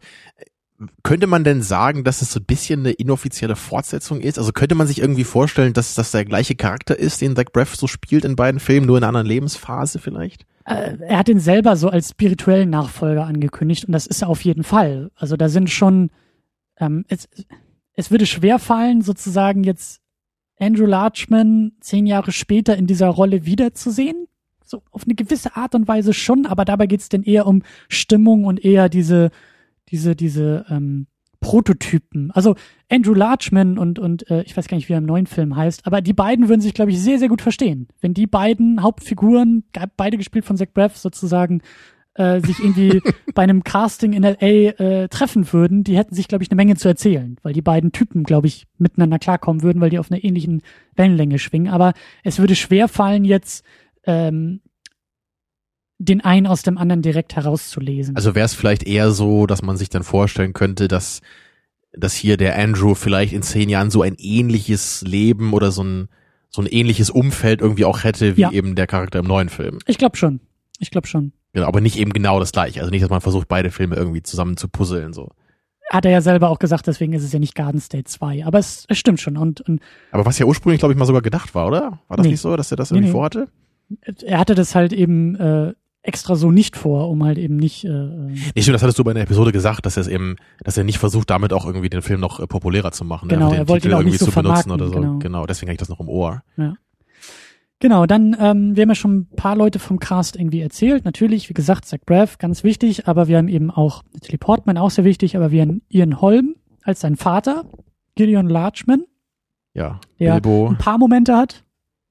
könnte 1.03 1.27
man 1.27 1.45
denn 1.45 1.63
sagen, 1.63 2.05
dass 2.05 2.23
es 2.23 2.33
so 2.33 2.41
ein 2.41 2.45
bisschen 2.45 2.81
eine 2.81 2.93
inoffizielle 2.93 3.57
Fortsetzung 3.57 4.21
ist? 4.21 4.39
Also 4.39 4.53
könnte 4.53 4.75
man 4.75 4.87
sich 4.87 5.01
irgendwie 5.01 5.25
vorstellen, 5.25 5.73
dass 5.73 5.95
das 5.95 6.11
der 6.11 6.25
gleiche 6.25 6.55
Charakter 6.55 6.99
ist, 6.99 7.21
den 7.21 7.37
Zach 7.37 7.47
Braff 7.53 7.77
so 7.77 7.87
spielt 7.87 8.25
in 8.25 8.37
beiden 8.37 8.61
Filmen, 8.61 8.87
nur 8.87 8.97
in 8.97 9.05
einer 9.05 9.09
anderen 9.09 9.27
Lebensphase 9.27 9.99
vielleicht? 9.99 10.47
Äh, 10.65 10.97
er 11.01 11.19
hat 11.19 11.29
ihn 11.29 11.41
selber 11.41 11.77
so 11.77 11.89
als 11.89 12.11
spirituellen 12.11 12.71
Nachfolger 12.71 13.27
angekündigt 13.27 13.85
und 13.85 13.93
das 13.93 14.07
ist 14.07 14.23
er 14.23 14.29
auf 14.29 14.43
jeden 14.45 14.65
Fall. 14.65 15.11
Also 15.17 15.37
da 15.37 15.49
sind 15.49 15.71
schon, 15.71 16.11
ähm, 16.79 17.05
es, 17.09 17.29
es 17.95 18.11
würde 18.11 18.27
schwer 18.27 18.59
fallen, 18.59 19.03
sozusagen 19.03 19.65
jetzt 19.65 20.01
Andrew 20.59 20.87
Larchman 20.87 21.73
zehn 21.81 22.07
Jahre 22.07 22.33
später 22.33 22.77
in 22.77 22.87
dieser 22.87 23.09
Rolle 23.09 23.45
wiederzusehen. 23.47 24.29
So 24.65 24.83
auf 24.91 25.05
eine 25.05 25.15
gewisse 25.15 25.57
Art 25.57 25.75
und 25.75 25.89
Weise 25.89 26.15
schon, 26.15 26.47
aber 26.47 26.65
dabei 26.65 26.87
geht 26.87 27.01
es 27.01 27.09
denn 27.09 27.25
eher 27.25 27.47
um 27.47 27.63
Stimmung 27.89 28.45
und 28.45 28.65
eher 28.65 28.89
diese, 28.89 29.31
diese, 29.93 30.17
diese 30.17 30.65
ähm, 30.69 31.07
Prototypen. 31.43 32.31
Also 32.31 32.55
Andrew 32.89 33.15
Larchman 33.15 33.77
und, 33.77 33.99
und 33.99 34.31
äh, 34.31 34.43
ich 34.43 34.57
weiß 34.57 34.69
gar 34.69 34.77
nicht, 34.77 34.89
wie 34.89 34.95
er 34.95 34.99
im 34.99 35.07
neuen 35.07 35.27
Film 35.27 35.55
heißt, 35.55 35.87
aber 35.87 36.01
die 36.01 36.15
beiden 36.15 36.49
würden 36.49 36.63
sich, 36.63 36.73
glaube 36.73 36.91
ich, 36.91 37.01
sehr, 37.01 37.19
sehr 37.19 37.29
gut 37.29 37.43
verstehen. 37.43 37.89
Wenn 38.01 38.15
die 38.15 38.27
beiden 38.27 38.83
Hauptfiguren, 38.83 39.65
beide 39.97 40.17
gespielt 40.17 40.47
von 40.47 40.57
Zach 40.57 40.69
Braff 40.73 40.97
sozusagen, 40.97 41.61
äh, 42.15 42.41
sich 42.41 42.59
irgendwie 42.61 43.03
bei 43.35 43.43
einem 43.43 43.65
Casting 43.65 44.13
in 44.13 44.25
L.A. 44.25 44.47
Äh, 44.47 45.09
treffen 45.09 45.53
würden, 45.53 45.85
die 45.85 45.97
hätten 45.97 46.15
sich, 46.15 46.29
glaube 46.29 46.45
ich, 46.45 46.51
eine 46.51 46.57
Menge 46.57 46.77
zu 46.77 46.89
erzählen, 46.89 47.37
weil 47.43 47.53
die 47.53 47.63
beiden 47.63 47.93
Typen, 47.93 48.23
glaube 48.25 48.47
ich, 48.47 48.67
miteinander 48.79 49.19
klarkommen 49.19 49.63
würden, 49.63 49.81
weil 49.81 49.91
die 49.91 49.99
auf 49.99 50.11
einer 50.11 50.23
ähnlichen 50.23 50.63
Wellenlänge 50.95 51.39
schwingen. 51.39 51.73
Aber 51.73 51.93
es 52.23 52.39
würde 52.39 52.55
schwer 52.55 52.89
fallen, 52.89 53.25
jetzt 53.25 53.65
ähm, 54.05 54.61
den 56.05 56.21
einen 56.21 56.47
aus 56.47 56.63
dem 56.63 56.79
anderen 56.79 57.03
direkt 57.03 57.37
herauszulesen. 57.37 58.17
Also 58.17 58.35
wäre 58.35 58.47
es 58.47 58.55
vielleicht 58.55 58.83
eher 58.83 59.13
so, 59.13 59.47
dass 59.47 59.63
man 59.63 59.77
sich 59.77 59.89
dann 59.89 60.03
vorstellen 60.03 60.53
könnte, 60.53 60.89
dass, 60.89 61.21
dass 61.93 62.15
hier 62.15 62.37
der 62.37 62.59
Andrew 62.59 62.95
vielleicht 62.95 63.33
in 63.33 63.43
zehn 63.43 63.69
Jahren 63.69 63.91
so 63.91 64.03
ein 64.03 64.15
ähnliches 64.19 65.03
Leben 65.07 65.53
oder 65.53 65.71
so 65.71 65.85
ein, 65.85 66.09
so 66.51 66.61
ein 66.63 66.67
ähnliches 66.67 67.09
Umfeld 67.11 67.61
irgendwie 67.61 67.85
auch 67.85 68.03
hätte, 68.05 68.37
wie 68.37 68.43
Ja. 68.43 68.51
eben 68.51 68.75
der 68.75 68.87
Charakter 68.87 69.21
im 69.21 69.27
neuen 69.27 69.49
Film. 69.49 69.79
ich 69.87 69.99
glaube 69.99 70.17
schon. 70.17 70.41
Ich 70.79 70.91
glaube 70.91 71.07
schon. 71.07 71.33
Genau, 71.53 71.67
aber 71.67 71.81
nicht 71.81 71.99
eben 71.99 72.13
genau 72.13 72.41
das 72.41 72.51
gleiche. 72.53 72.81
Also 72.81 72.91
nicht, 72.91 73.03
dass 73.03 73.11
man 73.11 73.21
versucht, 73.21 73.47
beide 73.47 73.71
Filme 73.71 73.95
irgendwie 73.95 74.23
zusammen 74.23 74.57
zu 74.57 74.69
puzzeln, 74.69 75.13
so. 75.13 75.31
Hat 75.91 76.05
er 76.07 76.11
ja 76.11 76.21
selber 76.23 76.49
auch 76.49 76.59
gesagt, 76.59 76.87
deswegen 76.87 77.13
ist 77.13 77.23
es 77.23 77.33
ja 77.33 77.39
nicht 77.39 77.55
Garden 77.55 77.79
State 77.81 78.05
2. 78.05 78.47
Aber 78.47 78.59
es, 78.59 78.87
es 78.89 78.97
stimmt 78.99 79.21
schon. 79.21 79.37
Und, 79.37 79.61
und 79.61 79.81
Aber 80.11 80.25
was 80.25 80.39
ja 80.39 80.47
ursprünglich, 80.47 80.79
glaube 80.81 80.95
ich, 80.95 80.99
mal 80.99 81.05
sogar 81.05 81.21
gedacht 81.23 81.55
war, 81.55 81.67
oder? 81.69 82.01
War 82.09 82.17
das 82.17 82.25
Nee. 82.25 82.33
nicht 82.33 82.41
so, 82.41 82.57
dass 82.57 82.71
er 82.71 82.77
das 82.79 82.91
Nee, 82.91 82.97
irgendwie 82.99 83.09
nee. 83.09 83.13
vorhatte? 83.13 83.49
er 84.25 84.39
hatte 84.39 84.55
das 84.55 84.75
halt 84.75 84.95
eben 84.95 85.37
äh, 85.37 85.75
extra 86.03 86.35
so 86.35 86.51
nicht 86.51 86.77
vor, 86.77 87.09
um 87.11 87.23
halt 87.25 87.39
eben 87.39 87.57
nicht. 87.57 87.85
Äh, 87.85 87.89
äh, 87.89 88.35
Nee, 88.55 88.63
stimmt, 88.63 88.75
das 88.75 88.83
hattest 88.83 88.99
du 88.99 89.05
bei 89.05 89.13
der 89.13 89.23
Episode 89.23 89.53
gesagt, 89.53 89.87
dass 89.87 89.97
er 89.97 90.01
es 90.03 90.09
eben, 90.09 90.37
dass 90.65 90.77
er 90.77 90.85
nicht 90.85 90.99
versucht, 90.99 91.31
damit 91.31 91.53
auch 91.53 91.65
irgendwie 91.65 91.89
den 91.89 92.03
Film 92.03 92.21
noch 92.21 92.41
äh, 92.41 92.47
populärer 92.47 92.91
zu 92.93 93.05
machen. 93.05 93.29
Genau, 93.29 93.47
einfach 93.47 93.57
den 93.57 93.63
er 93.65 93.69
wollte 93.69 93.87
ihn 93.87 93.91
Titel 93.91 93.95
auch 93.95 93.99
irgendwie 94.01 94.13
nicht 94.13 94.21
so 94.21 94.27
zu 94.31 94.43
benutzen 94.43 94.71
oder 94.73 94.89
so. 94.89 94.95
genau. 94.95 95.19
Genau. 95.19 95.47
deswegen 95.47 95.69
habe 95.69 95.75
ich 95.75 95.79
das 95.79 95.89
noch 95.89 96.01
im 96.01 96.09
Ohr. 96.09 96.43
Genau, 97.79 98.07
dann, 98.07 98.37
ähm, 98.39 98.77
wir 98.77 98.83
haben 98.83 98.91
ja 98.91 98.95
schon 98.95 99.17
ein 99.17 99.27
paar 99.35 99.57
Leute 99.57 99.81
vom 99.81 99.99
Cast 99.99 100.37
irgendwie 100.37 100.61
erzählt. 100.61 101.05
Natürlich, 101.05 101.49
wie 101.49 101.55
gesagt, 101.55 101.85
Zach 101.85 101.99
Braff, 102.07 102.39
ganz 102.39 102.63
wichtig, 102.63 103.09
aber 103.09 103.27
wir 103.27 103.39
haben 103.39 103.49
eben 103.49 103.71
auch 103.73 104.05
Natalie 104.13 104.39
Portman, 104.39 104.79
auch 104.79 104.91
sehr 104.91 105.05
wichtig, 105.05 105.37
aber 105.37 105.51
wir 105.51 105.63
haben 105.63 105.83
Ian 105.89 106.21
Holm 106.21 106.55
als 106.85 107.01
sein 107.01 107.17
Vater, 107.17 107.65
Gideon 108.15 108.49
Larchman, 108.49 109.05
Ja, 109.75 109.99
Ja. 110.19 110.35
Bilbo. 110.39 110.69
ein 110.69 110.79
paar 110.79 110.99
Momente 110.99 111.37
hat, 111.37 111.65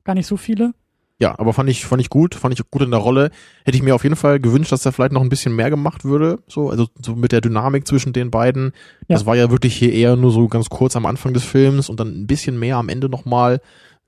gar 0.03 0.13
nicht 0.13 0.27
so 0.27 0.35
viele. 0.35 0.73
Ja, 1.21 1.37
aber 1.37 1.53
fand 1.53 1.69
ich, 1.69 1.85
fand 1.85 2.01
ich 2.01 2.09
gut, 2.09 2.33
fand 2.33 2.51
ich 2.51 2.71
gut 2.71 2.81
in 2.81 2.89
der 2.89 2.99
Rolle. 2.99 3.29
Hätte 3.63 3.77
ich 3.77 3.83
mir 3.83 3.93
auf 3.93 4.01
jeden 4.01 4.15
Fall 4.15 4.39
gewünscht, 4.39 4.71
dass 4.71 4.81
da 4.81 4.91
vielleicht 4.91 5.11
noch 5.11 5.21
ein 5.21 5.29
bisschen 5.29 5.55
mehr 5.55 5.69
gemacht 5.69 6.03
würde. 6.03 6.39
So, 6.47 6.71
also 6.71 6.87
so 6.99 7.15
mit 7.15 7.31
der 7.31 7.41
Dynamik 7.41 7.87
zwischen 7.87 8.11
den 8.11 8.31
beiden. 8.31 8.71
Ja. 9.07 9.17
Das 9.17 9.27
war 9.27 9.35
ja 9.35 9.51
wirklich 9.51 9.75
hier 9.75 9.93
eher 9.93 10.15
nur 10.15 10.31
so 10.31 10.47
ganz 10.47 10.69
kurz 10.69 10.95
am 10.95 11.05
Anfang 11.05 11.35
des 11.35 11.43
Films 11.43 11.89
und 11.89 11.99
dann 11.99 12.07
ein 12.07 12.25
bisschen 12.25 12.57
mehr 12.57 12.77
am 12.77 12.89
Ende 12.89 13.07
nochmal. 13.07 13.61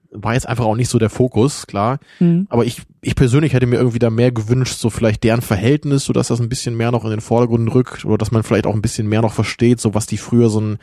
war 0.10 0.34
jetzt 0.34 0.50
einfach 0.50 0.66
auch 0.66 0.76
nicht 0.76 0.90
so 0.90 0.98
der 0.98 1.12
Fokus, 1.12 1.68
klar. 1.68 2.00
Mhm. 2.20 2.48
Aber 2.50 2.66
ich, 2.66 2.82
ich 3.02 3.14
persönlich 3.14 3.54
hätte 3.54 3.68
mir 3.68 3.76
irgendwie 3.76 4.00
da 4.00 4.10
mehr 4.10 4.32
gewünscht, 4.32 4.80
so 4.80 4.90
vielleicht 4.90 5.24
deren 5.24 5.42
Verhältnis, 5.42 6.06
so 6.06 6.14
dass 6.14 6.30
das 6.30 6.42
ein 6.42 6.50
bisschen 6.50 6.76
mehr 6.76 6.92
noch 6.92 7.04
in 7.04 7.12
den 7.12 7.22
Vordergrund 7.22 7.72
rückt 7.76 8.06
oder 8.06 8.18
dass 8.18 8.32
man 8.32 8.42
vielleicht 8.42 8.66
auch 8.66 8.74
ein 8.74 8.82
bisschen 8.82 9.08
mehr 9.08 9.22
noch 9.22 9.34
versteht, 9.34 9.80
so 9.80 9.94
was 9.94 10.08
die 10.08 10.18
früher 10.18 10.50
so 10.50 10.62
ein 10.62 10.80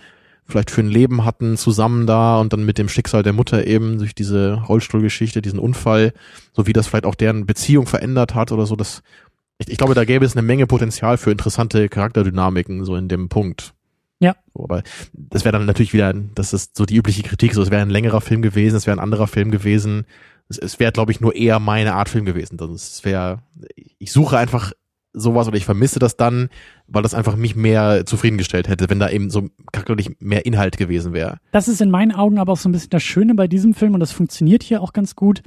vielleicht 0.51 0.71
für 0.71 0.83
ein 0.83 0.89
Leben 0.89 1.25
hatten 1.25 1.57
zusammen 1.57 2.07
da 2.07 2.39
und 2.41 2.53
dann 2.53 2.65
mit 2.65 2.79
dem 2.79 2.89
Schicksal 2.89 3.23
der 3.23 3.33
Mutter 3.33 3.67
eben 3.67 3.99
durch 3.99 4.15
diese 4.15 4.55
Rollstuhlgeschichte, 4.55 5.43
diesen 5.43 5.59
Unfall, 5.59 6.13
so 6.53 6.67
wie 6.67 6.73
das 6.73 6.87
vielleicht 6.87 7.07
auch 7.07 7.15
deren 7.15 7.47
Beziehung 7.47 7.87
verändert 7.87 8.35
hat 8.35 8.53
oder 8.53 8.67
so, 8.67 8.77
das 8.77 9.03
ich, 9.59 9.69
ich 9.69 9.79
glaube, 9.79 9.95
da 9.95 10.05
gäbe 10.05 10.25
es 10.25 10.35
eine 10.35 10.43
Menge 10.43 10.67
Potenzial 10.67 11.19
für 11.19 11.31
interessante 11.31 11.89
Charakterdynamiken 11.89 12.85
so 12.85 12.97
in 12.97 13.09
dem 13.09 13.29
Punkt. 13.29 13.75
Ja. 14.19 14.35
So, 14.55 14.65
aber 14.65 14.83
das 15.13 15.45
wäre 15.45 15.53
dann 15.53 15.67
natürlich 15.67 15.93
wieder, 15.93 16.13
das 16.13 16.53
ist 16.53 16.77
so 16.77 16.87
die 16.87 16.97
übliche 16.97 17.23
Kritik, 17.23 17.55
so 17.55 17.63
es 17.63 17.71
wäre 17.71 17.83
ein 17.83 17.91
längerer 17.91 18.21
Film 18.21 18.43
gewesen, 18.43 18.77
es 18.77 18.87
wäre 18.87 18.97
ein 18.97 19.03
anderer 19.03 19.27
Film 19.27 19.51
gewesen. 19.51 20.07
Es, 20.49 20.59
es 20.59 20.81
wäre, 20.81 20.93
glaube 20.93 21.13
ich, 21.13 21.21
nur 21.21 21.35
eher 21.35 21.59
meine 21.59 21.95
Art 21.95 22.09
Film 22.09 22.25
gewesen. 22.25 22.57
Das 22.57 22.71
es 22.71 23.05
wäre, 23.05 23.43
ich 23.99 24.13
suche 24.13 24.39
einfach 24.39 24.73
sowas 25.13 25.49
oder 25.49 25.57
ich 25.57 25.65
vermisse 25.65 25.99
das 25.99 26.17
dann, 26.17 26.49
weil 26.87 27.03
das 27.03 27.15
einfach 27.15 27.37
mich 27.37 27.57
mehr 27.57 28.05
zufriedengestellt 28.07 28.69
hätte, 28.69 28.91
wenn 28.91 29.01
da 29.01 29.11
eben 29.11 29.31
so 29.31 29.49
charakterlich 29.73 30.17
mehr 30.21 30.47
Inhalt 30.47 30.77
gewesen 30.77 31.13
wäre. 31.13 31.39
Das 31.53 31.69
ist 31.69 31.81
in 31.81 31.91
meinen 31.91 32.13
Augen 32.13 32.39
aber 32.39 32.53
auch 32.53 32.59
so 32.59 32.69
ein 32.69 32.73
bisschen 32.73 32.91
das 32.91 33.03
Schöne 33.03 33.35
bei 33.35 33.49
diesem 33.49 33.75
Film 33.75 33.95
und 33.95 34.01
das 34.01 34.13
funktioniert 34.13 34.63
hier 34.63 34.83
auch 34.83 34.93
ganz 34.93 35.17
gut, 35.17 35.43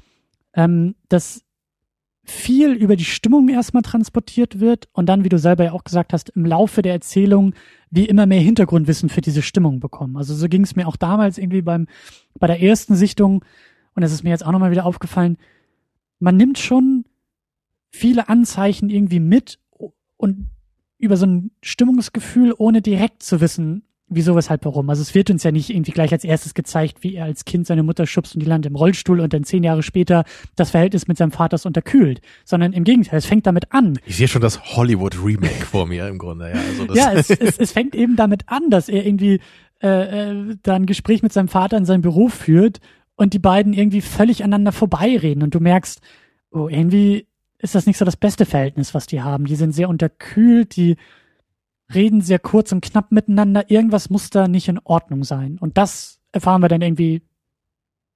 ähm, 0.54 0.96
dass 1.10 1.42
viel 2.26 2.72
über 2.72 2.96
die 2.96 3.06
Stimmung 3.06 3.50
erstmal 3.50 3.84
transportiert 3.84 4.60
wird 4.60 4.88
und 4.94 5.08
dann, 5.08 5.26
wie 5.26 5.30
du 5.30 5.38
selber 5.38 5.66
ja 5.66 5.72
auch 5.74 5.84
gesagt 5.84 6.14
hast, 6.14 6.30
im 6.30 6.46
Laufe 6.46 6.82
der 6.82 6.94
Erzählung 6.94 7.54
wir 7.90 8.10
immer 8.10 8.26
mehr 8.26 8.40
Hintergrundwissen 8.40 9.10
für 9.10 9.22
diese 9.22 9.42
Stimmung 9.42 9.80
bekommen. 9.80 10.16
Also 10.16 10.34
so 10.34 10.48
ging 10.48 10.64
es 10.64 10.76
mir 10.76 10.88
auch 10.88 10.96
damals 10.96 11.38
irgendwie 11.38 11.62
beim 11.62 11.88
bei 12.40 12.48
der 12.48 12.62
ersten 12.62 12.96
Sichtung 12.96 13.44
und 13.96 14.02
das 14.02 14.14
ist 14.14 14.24
mir 14.24 14.30
jetzt 14.30 14.46
auch 14.46 14.52
nochmal 14.52 14.72
wieder 14.72 14.86
aufgefallen. 14.86 15.38
Man 16.20 16.38
nimmt 16.38 16.60
schon 16.60 17.03
viele 17.94 18.28
Anzeichen 18.28 18.90
irgendwie 18.90 19.20
mit 19.20 19.60
und 20.18 20.50
über 20.98 21.16
so 21.16 21.26
ein 21.26 21.52
Stimmungsgefühl, 21.62 22.54
ohne 22.58 22.82
direkt 22.82 23.24
zu 23.24 23.40
wissen, 23.40 23.84
wieso, 24.08 24.36
weshalb, 24.36 24.66
warum. 24.66 24.90
Also 24.90 25.02
es 25.02 25.14
wird 25.14 25.30
uns 25.30 25.44
ja 25.44 25.52
nicht 25.52 25.70
irgendwie 25.70 25.92
gleich 25.92 26.12
als 26.12 26.24
erstes 26.24 26.54
gezeigt, 26.54 27.04
wie 27.04 27.16
er 27.16 27.26
als 27.26 27.46
Kind 27.46 27.68
seine 27.68 27.84
Mutter 27.84 28.08
schubst 28.08 28.36
und 28.36 28.42
die 28.42 28.46
landet 28.46 28.72
im 28.72 28.76
Rollstuhl 28.76 29.20
und 29.20 29.34
dann 29.34 29.44
zehn 29.44 29.64
Jahre 29.64 29.84
später 29.84 30.24
das 30.56 30.72
Verhältnis 30.72 31.08
mit 31.08 31.18
seinem 31.18 31.32
Vater 31.32 31.56
ist 31.56 31.66
unterkühlt, 31.66 32.22
sondern 32.46 32.74
im 32.74 32.84
Gegenteil, 32.84 33.20
es 33.20 33.26
fängt 33.26 33.46
damit 33.46 33.72
an. 33.72 34.00
Ich 34.06 34.18
sehe 34.18 34.28
schon 34.28 34.42
das 34.42 34.76
Hollywood-Remake 34.76 35.66
vor 35.72 35.86
mir 35.86 36.08
im 36.08 36.18
Grunde, 36.18 36.50
ja. 36.50 36.56
Also 36.56 36.94
ja, 36.96 37.14
es, 37.14 37.30
es, 37.30 37.58
es 37.58 37.72
fängt 37.72 37.96
eben 37.96 38.16
damit 38.16 38.44
an, 38.48 38.70
dass 38.70 38.90
er 38.90 39.06
irgendwie 39.06 39.40
äh, 39.82 40.32
äh, 40.32 40.56
da 40.64 40.76
ein 40.76 40.86
Gespräch 40.86 41.22
mit 41.22 41.34
seinem 41.34 41.48
Vater 41.48 41.78
in 41.78 41.86
seinem 41.86 42.02
Büro 42.02 42.30
führt 42.30 42.80
und 43.16 43.34
die 43.34 43.40
beiden 43.40 43.74
irgendwie 43.74 44.02
völlig 44.02 44.44
aneinander 44.44 44.72
vorbeireden 44.72 45.44
und 45.44 45.54
du 45.54 45.60
merkst, 45.60 46.02
oh, 46.52 46.68
irgendwie 46.68 47.28
ist 47.64 47.76
das 47.76 47.86
nicht 47.86 47.98
so 47.98 48.06
das 48.06 48.18
beste 48.18 48.46
Verhältnis, 48.46 48.94
was 48.94 49.08
die 49.08 49.22
haben. 49.22 49.46
Die 49.46 49.56
sind 49.56 49.72
sehr 49.72 49.88
unterkühlt, 49.88 50.76
die 50.76 50.98
reden 51.94 52.22
sehr 52.22 52.40
kurz 52.40 52.72
und 52.74 52.84
knapp 52.84 53.12
miteinander. 53.12 53.72
Irgendwas 53.72 54.10
muss 54.10 54.30
da 54.30 54.48
nicht 54.48 54.68
in 54.68 54.80
Ordnung 54.84 55.24
sein. 55.24 55.58
Und 55.60 55.78
das 55.78 56.20
erfahren 56.34 56.62
wir 56.62 56.68
dann 56.68 56.82
irgendwie 56.82 57.22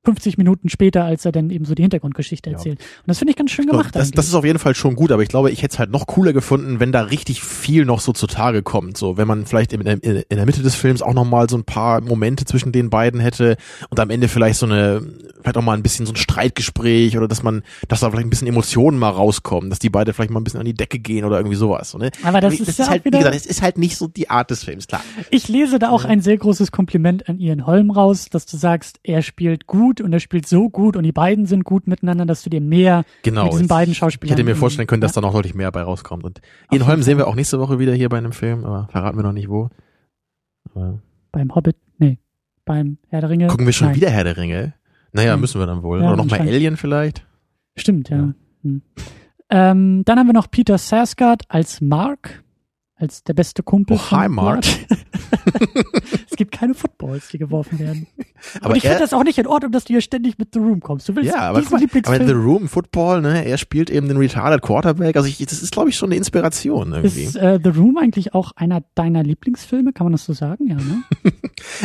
50 0.08 0.38
Minuten 0.38 0.70
später, 0.70 1.04
als 1.04 1.26
er 1.26 1.34
dann 1.34 1.50
eben 1.50 1.66
so 1.66 1.76
die 1.76 1.82
Hintergrundgeschichte 1.82 2.50
Ja. 2.50 2.56
erzählt. 2.56 2.80
Und 2.80 3.08
das 3.08 3.18
finde 3.20 3.32
ich 3.32 3.36
ganz 3.36 3.52
schön 3.52 3.66
gemacht. 3.66 3.94
das, 3.94 4.12
das 4.12 4.26
ist 4.28 4.36
auf 4.36 4.46
jeden 4.46 4.58
Fall 4.58 4.74
schon 4.74 4.96
gut, 4.96 5.12
aber 5.12 5.22
ich 5.22 5.28
glaube, 5.28 5.52
ich 5.52 5.62
hätte 5.64 5.74
es 5.74 5.80
halt 5.80 5.92
noch 5.92 6.08
cooler 6.08 6.32
gefunden, 6.32 6.80
wenn 6.80 6.94
da 6.94 7.02
richtig 7.02 7.44
viel 7.44 7.84
noch 7.84 8.00
so 8.00 8.14
zutage 8.14 8.64
kommt. 8.64 8.96
So, 8.98 9.18
wenn 9.18 9.28
man 9.28 9.46
vielleicht 9.46 9.74
in, 9.74 9.84
der- 9.84 10.02
in 10.02 10.24
der 10.30 10.46
Mitte 10.46 10.62
des 10.64 10.76
Films 10.76 11.02
auch 11.02 11.14
noch 11.14 11.26
mal 11.26 11.50
so 11.50 11.58
ein 11.58 11.66
paar 11.66 12.00
Momente 12.00 12.46
zwischen 12.46 12.72
den 12.72 12.90
beiden 12.90 13.20
hätte 13.20 13.58
und 13.90 14.00
am 14.00 14.10
Ende 14.10 14.30
vielleicht 14.30 14.60
so 14.60 14.66
eine, 14.66 15.02
vielleicht 15.42 15.58
auch 15.58 15.62
mal 15.62 15.74
ein 15.74 15.84
bisschen 15.84 16.06
so 16.06 16.14
ein 16.14 16.16
Streitgespräch 16.16 17.18
oder 17.18 17.28
dass 17.28 17.44
man, 17.44 17.64
dass 17.90 18.00
da 18.00 18.10
vielleicht 18.10 18.28
ein 18.28 18.30
bisschen 18.30 18.48
Emotionen 18.48 18.98
mal 18.98 19.10
rauskommen, 19.10 19.70
dass 19.70 19.80
die 19.80 19.90
beide 19.90 20.14
vielleicht 20.14 20.32
mal 20.32 20.40
ein 20.40 20.44
bisschen 20.46 20.60
an 20.62 20.66
die 20.66 20.74
Decke 20.74 21.00
gehen 21.00 21.26
oder 21.26 21.38
irgendwie 21.38 21.58
sowas. 21.58 21.92
So, 21.92 21.98
ne? 21.98 22.12
Aber 22.24 22.40
das 22.42 22.60
ist 22.60 22.80
ja 22.80 22.86
auch 22.86 22.90
halt, 22.92 23.04
wie 23.04 23.10
wieder- 23.10 23.18
gesagt, 23.20 23.36
es 23.36 23.46
ist 23.46 23.62
halt 23.62 23.78
nicht 23.78 23.98
so 23.98 24.08
die 24.08 24.30
Art 24.30 24.50
des 24.52 24.64
Films, 24.64 24.88
klar. 24.88 25.02
Ich 25.32 25.48
lese 25.50 25.80
da 25.80 25.90
auch 25.90 26.06
ein 26.06 26.22
sehr 26.22 26.38
großes 26.38 26.72
Kompliment 26.72 27.28
an 27.28 27.40
Ian 27.40 27.66
Holm 27.66 27.92
raus, 27.92 28.28
dass 28.32 28.46
du 28.46 28.56
sagst, 28.58 29.00
er 29.04 29.22
spielt 29.22 29.68
gut 29.68 29.97
und 30.02 30.14
er 30.14 30.20
spielt 30.20 30.48
so 30.48 30.70
gut 30.70 30.96
und 30.96 31.04
die 31.04 31.12
beiden 31.12 31.46
sind 31.46 31.64
gut 31.64 31.88
miteinander, 31.88 32.26
dass 32.26 32.44
du 32.44 32.50
dir 32.50 32.62
mehr 32.62 33.04
Genau. 33.24 33.44
mit 33.46 33.54
diesen 33.54 33.68
beiden 33.68 33.94
Schauspielern. 33.94 34.34
Ich 34.34 34.40
hätte 34.40 34.44
mir 34.50 34.56
vorstellen 34.56 34.88
können, 34.88 35.02
dass 35.02 35.16
ja, 35.16 35.22
da 35.22 35.28
noch 35.28 35.34
deutlich 35.34 35.56
mehr 35.56 35.72
bei 35.72 35.82
rauskommt. 35.82 36.24
Und 36.24 36.42
Ian 36.72 36.86
Holm 36.88 37.02
sehen 37.04 37.18
wir 37.18 37.28
auch 37.28 37.36
nächste 37.36 37.60
Woche 37.60 37.80
wieder 37.80 37.94
hier 37.94 38.10
bei 38.10 38.18
einem 38.18 38.32
Film, 38.32 38.66
aber 38.66 38.88
verraten 38.92 39.18
wir 39.18 39.24
noch 39.24 39.34
nicht 39.34 39.50
wo. 39.50 39.70
Aber 40.74 41.00
beim 41.32 41.54
Hobbit, 41.56 41.76
nee, 41.98 42.18
beim 42.66 42.98
Herr 43.10 43.22
der 43.22 43.30
Ringe. 43.30 43.48
gucken 43.48 43.66
wir 43.66 43.74
schon 43.74 43.88
nein. 43.88 43.96
wieder 43.96 44.10
Herr 44.10 44.24
der 44.24 44.38
Ringe? 44.38 44.74
Naja, 45.14 45.34
Hm. 45.34 45.42
müssen 45.42 45.60
wir 45.60 45.66
dann 45.68 45.84
wohl. 45.84 46.00
Ja, 46.02 46.08
Oder 46.08 46.18
noch 46.18 46.26
mal 46.26 46.32
anscheinend. 46.34 46.54
Alien 46.54 46.78
vielleicht? 46.78 47.26
Stimmt, 47.76 48.10
ja. 48.10 48.18
Ja. 48.18 48.34
Hm. 48.64 48.82
Ähm, 49.50 50.02
dann 50.06 50.20
haben 50.20 50.28
wir 50.28 50.34
noch 50.34 50.52
Peter 50.52 50.78
Sarsgaard 50.78 51.44
als 51.48 51.80
Mark, 51.80 52.44
als 52.98 53.24
der 53.24 53.34
beste 53.34 53.64
Kumpel. 53.64 53.96
Oh, 53.98 54.12
hi, 54.12 54.28
Mark. 54.28 54.66
es 56.30 56.36
gibt 56.36 56.52
keine 56.52 56.74
Footballs, 56.74 57.30
die 57.30 57.38
geworfen 57.38 57.80
werden. 57.80 58.08
Aber 58.62 58.72
und 58.72 58.76
ich 58.78 58.84
finde 58.84 59.00
das 59.00 59.14
auch 59.14 59.24
nicht 59.24 59.38
in 59.38 59.48
Ordnung, 59.48 59.72
dass 59.72 59.86
du 59.86 59.94
hier 59.94 60.02
ständig 60.02 60.38
mit 60.38 60.50
The 60.54 60.60
Room 60.60 60.80
kommst. 60.80 61.08
Du 61.10 61.16
willst 61.16 61.32
Ja, 61.32 61.50
aber, 61.50 61.60
diesen 61.62 61.80
mal, 61.80 62.02
aber 62.06 62.26
The 62.26 62.34
Room 62.34 62.68
Football, 62.68 63.22
ne, 63.22 63.46
er 63.46 63.58
spielt 63.58 63.90
eben 63.90 64.08
den 64.08 64.18
Retarded 64.18 64.62
Quarterback. 64.62 65.16
Also 65.16 65.28
ich, 65.28 65.38
das 65.38 65.62
ist, 65.62 65.72
glaube 65.72 65.90
ich, 65.90 65.96
schon 65.96 66.10
eine 66.10 66.16
Inspiration 66.16 66.94
irgendwie. 66.94 67.24
ist 67.24 67.36
äh, 67.36 67.60
The 67.64 67.70
Room 67.70 67.98
eigentlich 67.98 68.34
auch 68.34 68.52
einer 68.56 68.84
deiner 68.96 69.24
Lieblingsfilme? 69.24 69.94
Kann 69.94 70.06
man 70.06 70.12
das 70.14 70.26
so 70.26 70.34
sagen? 70.34 70.68
Ja, 70.68 70.76
ne? 70.76 71.04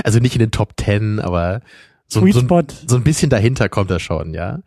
Also 0.04 0.18
nicht 0.18 0.34
in 0.34 0.40
den 0.40 0.50
Top 0.50 0.76
Ten, 0.76 1.18
aber 1.20 1.60
so, 2.06 2.20
Sweet 2.20 2.34
so, 2.34 2.40
ein- 2.40 2.44
Spot. 2.46 2.62
so 2.86 2.96
ein 2.96 3.04
bisschen 3.04 3.30
dahinter 3.30 3.68
kommt 3.68 3.90
er 3.90 3.98
schon, 4.00 4.34
ja. 4.34 4.60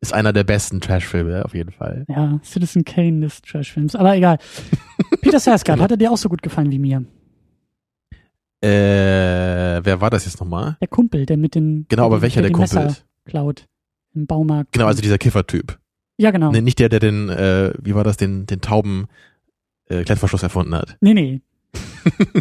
Ist 0.00 0.12
einer 0.12 0.34
der 0.34 0.44
besten 0.44 0.82
Trashfilme 0.82 1.46
auf 1.46 1.54
jeden 1.54 1.72
Fall. 1.72 2.04
Ja, 2.08 2.38
Citizen 2.44 2.84
Kane 2.84 3.20
des 3.22 3.40
Trashfilms. 3.40 3.96
Aber 3.96 4.14
egal. 4.14 4.36
Peter 5.24 5.40
Sarsgaard, 5.40 5.76
Genau. 5.78 5.84
hat 5.84 5.90
er 5.90 5.96
dir 5.96 6.10
auch 6.12 6.16
so 6.16 6.28
gut 6.28 6.42
gefallen 6.42 6.70
wie 6.70 6.78
mir? 6.78 7.04
Äh, 8.62 9.80
wer 9.84 10.00
war 10.00 10.10
das 10.10 10.24
jetzt 10.24 10.40
nochmal? 10.40 10.76
Der 10.80 10.88
Kumpel, 10.88 11.26
der 11.26 11.36
mit 11.36 11.54
den 11.54 11.86
Genau, 11.88 12.06
aber 12.06 12.22
welcher 12.22 12.40
der 12.42 12.50
Kumpel 12.52 12.84
Messer 12.84 12.96
klaut 13.26 13.66
im 14.14 14.26
Baumarkt. 14.26 14.72
Genau, 14.72 14.86
also 14.86 15.02
dieser 15.02 15.18
Kiffertyp. 15.18 15.78
ja, 16.18 16.30
genau. 16.30 16.50
Nee, 16.50 16.60
nicht 16.62 16.78
der, 16.78 16.88
der 16.88 17.00
den, 17.00 17.28
äh, 17.28 17.72
wie 17.82 17.94
war 17.94 18.04
das, 18.04 18.16
den, 18.16 18.46
den 18.46 18.60
tauben 18.60 19.06
äh, 19.86 20.02
Klettverschluss 20.04 20.42
erfunden 20.42 20.74
hat. 20.74 20.96
Nee, 21.00 21.14
nee. 21.14 21.40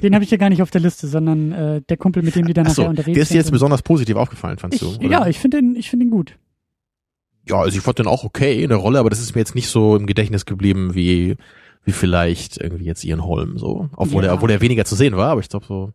Den 0.01 0.13
habe 0.13 0.23
ich 0.23 0.29
hier 0.29 0.37
gar 0.37 0.49
nicht 0.49 0.61
auf 0.61 0.71
der 0.71 0.81
Liste, 0.81 1.07
sondern 1.07 1.51
äh, 1.51 1.81
der 1.81 1.97
Kumpel, 1.97 2.21
mit 2.21 2.35
dem 2.35 2.45
die 2.45 2.53
dann 2.53 2.65
nachher 2.65 2.87
unterwegs 2.87 3.15
der 3.15 3.23
ist 3.23 3.31
dir 3.31 3.37
jetzt 3.37 3.45
sind. 3.47 3.53
besonders 3.53 3.81
positiv 3.81 4.15
aufgefallen, 4.17 4.57
fandst 4.59 4.81
ich, 4.81 4.87
du? 4.87 4.95
oder? 4.97 5.09
Ja, 5.09 5.27
ich 5.27 5.39
finde 5.39 5.57
den, 5.61 5.75
ich 5.75 5.89
finde 5.89 6.05
ihn 6.05 6.11
gut. 6.11 6.37
ja, 7.47 7.55
also 7.59 7.75
ich 7.77 7.83
fand 7.83 7.97
den 7.99 8.07
auch 8.07 8.23
okay 8.23 8.61
in 8.61 8.69
der 8.69 8.77
Rolle, 8.77 8.99
aber 8.99 9.09
das 9.09 9.19
ist 9.19 9.35
mir 9.35 9.41
jetzt 9.41 9.55
nicht 9.55 9.67
so 9.69 9.95
im 9.95 10.05
Gedächtnis 10.05 10.45
geblieben 10.45 10.93
wie 10.95 11.35
wie 11.85 11.91
vielleicht 11.91 12.57
irgendwie 12.57 12.85
jetzt 12.85 13.03
Ian 13.03 13.25
Holm 13.25 13.57
so, 13.57 13.89
obwohl 13.95 14.23
Ja. 14.23 14.29
er 14.31 14.33
obwohl 14.35 14.51
er 14.51 14.61
weniger 14.61 14.85
zu 14.85 14.95
sehen 14.95 15.15
war, 15.17 15.29
aber 15.31 15.41
ich 15.41 15.49
glaube 15.49 15.65
so 15.65 15.91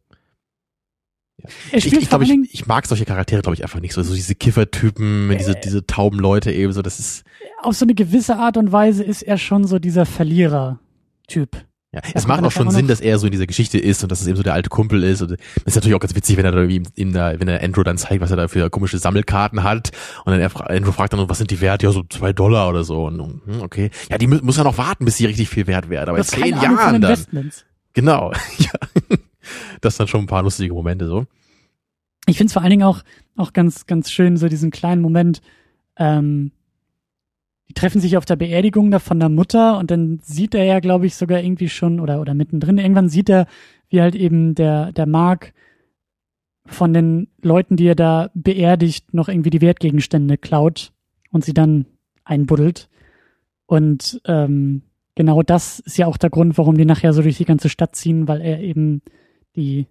Er 1.70 1.78
ich, 1.78 1.84
spielt 1.84 2.02
ich 2.02 2.12
allen 2.12 2.44
ich, 2.44 2.54
ich 2.54 2.66
mag 2.66 2.86
solche 2.86 3.04
Charaktere 3.04 3.42
glaube 3.42 3.54
ich 3.54 3.62
einfach 3.62 3.80
nicht 3.80 3.92
so 3.94 4.02
so 4.02 4.14
diese 4.14 4.34
Kiffertypen, 4.34 5.34
diese 5.38 5.52
Äh. 5.56 5.60
diese 5.64 5.86
tauben 5.86 6.18
Leute 6.18 6.52
eben 6.52 6.72
so, 6.72 6.82
das 6.82 6.98
ist 6.98 7.24
auf 7.62 7.76
so 7.76 7.84
eine 7.84 7.94
gewisse 7.94 8.36
Art 8.36 8.56
und 8.56 8.72
Weise 8.72 9.02
ist 9.04 9.22
er 9.22 9.38
schon 9.38 9.64
so 9.66 9.78
dieser 9.78 10.04
Verlierer-Typ. 10.06 11.64
Ja, 11.92 12.02
es 12.12 12.26
macht 12.26 12.44
auch 12.44 12.52
schon 12.52 12.70
Sinn, 12.70 12.86
dass 12.86 13.00
er 13.00 13.18
so 13.18 13.26
in 13.26 13.32
dieser 13.32 13.46
Geschichte 13.46 13.78
ist 13.78 14.02
und 14.02 14.12
dass 14.12 14.20
es 14.20 14.26
eben 14.26 14.36
so 14.36 14.42
der 14.42 14.52
alte 14.52 14.68
Kumpel 14.68 15.02
ist 15.02 15.22
und 15.22 15.30
das 15.30 15.38
ist 15.64 15.74
natürlich 15.74 15.94
auch 15.94 16.00
ganz 16.00 16.14
witzig, 16.14 16.36
wenn 16.36 16.44
er 16.44 16.52
da 16.52 16.58
irgendwie 16.58 16.82
ihm 16.96 17.14
da, 17.14 17.40
wenn 17.40 17.48
er 17.48 17.62
Andrew 17.62 17.82
dann 17.82 17.96
zeigt, 17.96 18.20
was 18.20 18.30
er 18.30 18.36
da 18.36 18.46
für 18.46 18.68
komische 18.68 18.98
Sammelkarten 18.98 19.62
hat 19.62 19.92
und 20.26 20.32
dann 20.32 20.40
er, 20.40 20.70
Andrew 20.70 20.92
fragt 20.92 21.14
dann, 21.14 21.28
was 21.30 21.38
sind 21.38 21.50
die 21.50 21.62
wert? 21.62 21.82
Ja, 21.82 21.90
so 21.90 22.02
zwei 22.02 22.34
Dollar 22.34 22.68
oder 22.68 22.84
so 22.84 23.06
und 23.06 23.18
hm, 23.18 23.62
okay. 23.62 23.90
Ja, 24.10 24.18
die 24.18 24.26
mu 24.26 24.36
muss 24.42 24.58
ja 24.58 24.64
noch 24.64 24.76
warten, 24.76 25.06
bis 25.06 25.16
sie 25.16 25.24
richtig 25.24 25.48
viel 25.48 25.66
wert 25.66 25.88
werden, 25.88 26.10
aber 26.10 26.18
in 26.18 26.24
zehn 26.24 26.54
Ahnung 26.54 26.78
Jahren 26.78 27.00
dann. 27.00 27.50
Genau. 27.94 28.32
ja. 28.58 28.70
Das 29.80 29.96
sind 29.96 30.10
schon 30.10 30.20
ein 30.20 30.26
paar 30.26 30.42
lustige 30.42 30.74
Momente 30.74 31.06
so. 31.06 31.26
Ich 32.26 32.36
finde 32.36 32.48
es 32.48 32.52
vor 32.52 32.60
allen 32.60 32.70
Dingen 32.70 32.82
auch, 32.82 33.02
auch 33.36 33.54
ganz, 33.54 33.86
ganz 33.86 34.10
schön, 34.10 34.36
so 34.36 34.48
diesen 34.48 34.70
kleinen 34.70 35.00
Moment, 35.00 35.40
ähm, 35.96 36.52
die 37.68 37.74
treffen 37.74 38.00
sich 38.00 38.16
auf 38.16 38.24
der 38.24 38.36
Beerdigung 38.36 38.90
da 38.90 38.98
von 38.98 39.20
der 39.20 39.28
Mutter 39.28 39.78
und 39.78 39.90
dann 39.90 40.20
sieht 40.22 40.54
er 40.54 40.64
ja, 40.64 40.80
glaube 40.80 41.06
ich, 41.06 41.14
sogar 41.14 41.40
irgendwie 41.42 41.68
schon 41.68 42.00
oder, 42.00 42.20
oder 42.20 42.34
mittendrin, 42.34 42.78
irgendwann 42.78 43.08
sieht 43.08 43.28
er, 43.28 43.46
wie 43.88 44.00
halt 44.00 44.14
eben 44.14 44.54
der, 44.54 44.92
der 44.92 45.06
Mark 45.06 45.52
von 46.64 46.92
den 46.92 47.28
Leuten, 47.42 47.76
die 47.76 47.86
er 47.86 47.94
da 47.94 48.30
beerdigt, 48.34 49.14
noch 49.14 49.28
irgendwie 49.28 49.50
die 49.50 49.60
Wertgegenstände 49.60 50.36
klaut 50.36 50.92
und 51.30 51.44
sie 51.44 51.54
dann 51.54 51.86
einbuddelt. 52.24 52.88
Und 53.66 54.20
ähm, 54.26 54.82
genau 55.14 55.42
das 55.42 55.80
ist 55.80 55.98
ja 55.98 56.06
auch 56.06 56.16
der 56.16 56.30
Grund, 56.30 56.58
warum 56.58 56.76
die 56.76 56.84
nachher 56.84 57.12
so 57.12 57.22
durch 57.22 57.38
die 57.38 57.44
ganze 57.44 57.68
Stadt 57.68 57.96
ziehen, 57.96 58.28
weil 58.28 58.40
er 58.40 58.60
eben 58.60 59.02
die 59.56 59.86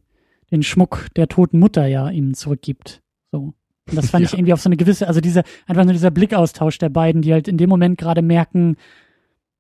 den 0.52 0.64
Schmuck 0.64 1.08
der 1.16 1.28
toten 1.28 1.60
Mutter 1.60 1.88
ja 1.88 2.10
ihm 2.10 2.34
zurückgibt. 2.34 3.02
So. 3.32 3.54
Und 3.90 3.96
das 3.96 4.10
fand 4.10 4.24
Ja. 4.24 4.28
ich 4.28 4.34
irgendwie 4.34 4.54
auf 4.54 4.62
so 4.62 4.70
eine 4.70 4.78
gewisse, 4.78 5.08
also 5.08 5.22
dieser, 5.22 5.44
einfach 5.68 5.84
nur 5.84 5.94
dieser 5.94 6.12
Blickaustausch 6.12 6.78
der 6.78 6.90
beiden, 6.90 7.22
die 7.22 7.34
halt 7.34 7.48
in 7.48 7.58
dem 7.58 7.70
Moment 7.70 7.98
gerade 7.98 8.22
merken, 8.22 8.78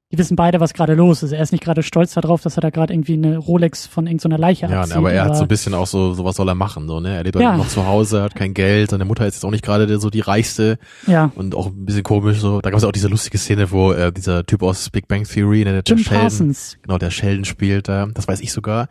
die 0.09 0.17
wissen 0.17 0.37
beide, 0.37 0.61
was 0.61 0.73
gerade 0.73 0.93
los 0.93 1.21
ist. 1.21 1.33
Er 1.33 1.41
ist 1.43 1.51
nicht 1.51 1.65
gerade 1.65 1.83
stolz 1.83 2.13
darauf, 2.13 2.41
dass 2.41 2.57
er 2.57 2.61
da 2.61 2.69
gerade 2.69 2.93
irgendwie 2.93 3.15
eine 3.15 3.37
Rolex 3.37 3.87
von 3.87 4.07
irgendeiner 4.07 4.37
Leiche 4.37 4.65
Ja, 4.67 4.79
abzieht. 4.83 4.95
aber 4.95 5.11
er 5.11 5.25
hat 5.25 5.35
so 5.35 5.41
ein 5.41 5.49
bisschen 5.49 5.73
auch 5.73 5.85
so, 5.85 6.13
so 6.13 6.23
was 6.23 6.37
soll 6.37 6.47
er 6.47 6.55
machen, 6.55 6.87
so, 6.87 7.01
ne? 7.01 7.13
Er 7.17 7.23
lebt 7.25 7.35
halt 7.35 7.43
Ja. 7.43 7.57
noch 7.57 7.67
zu 7.67 7.85
Hause, 7.85 8.21
hat 8.21 8.33
kein 8.33 8.53
Geld, 8.53 8.91
seine 8.91 9.03
Mutter 9.03 9.27
ist 9.27 9.33
jetzt 9.35 9.43
auch 9.43 9.51
nicht 9.51 9.65
gerade 9.65 9.99
so 9.99 10.09
die 10.09 10.21
reichste 10.21 10.79
ja, 11.07 11.29
und 11.35 11.55
auch 11.55 11.67
ein 11.67 11.83
bisschen 11.83 12.03
komisch, 12.03 12.39
so. 12.39 12.61
Da 12.61 12.69
gab 12.69 12.77
es 12.77 12.85
auch 12.85 12.93
diese 12.93 13.09
lustige 13.09 13.37
Szene, 13.37 13.69
wo 13.71 13.91
äh, 13.91 14.13
dieser 14.13 14.45
Typ 14.45 14.63
aus 14.63 14.89
Big 14.91 15.09
Bang 15.09 15.25
Theory, 15.25 15.65
ne, 15.65 15.73
der, 15.73 15.81
der 15.83 15.95
Jim 15.97 16.05
Sheldon, 16.05 16.21
Parsons. 16.21 16.77
genau, 16.81 16.97
der 16.97 17.11
Sheldon 17.11 17.43
spielt 17.43 17.89
da, 17.89 18.05
das 18.13 18.29
weiß 18.29 18.39
ich 18.39 18.53
sogar, 18.53 18.87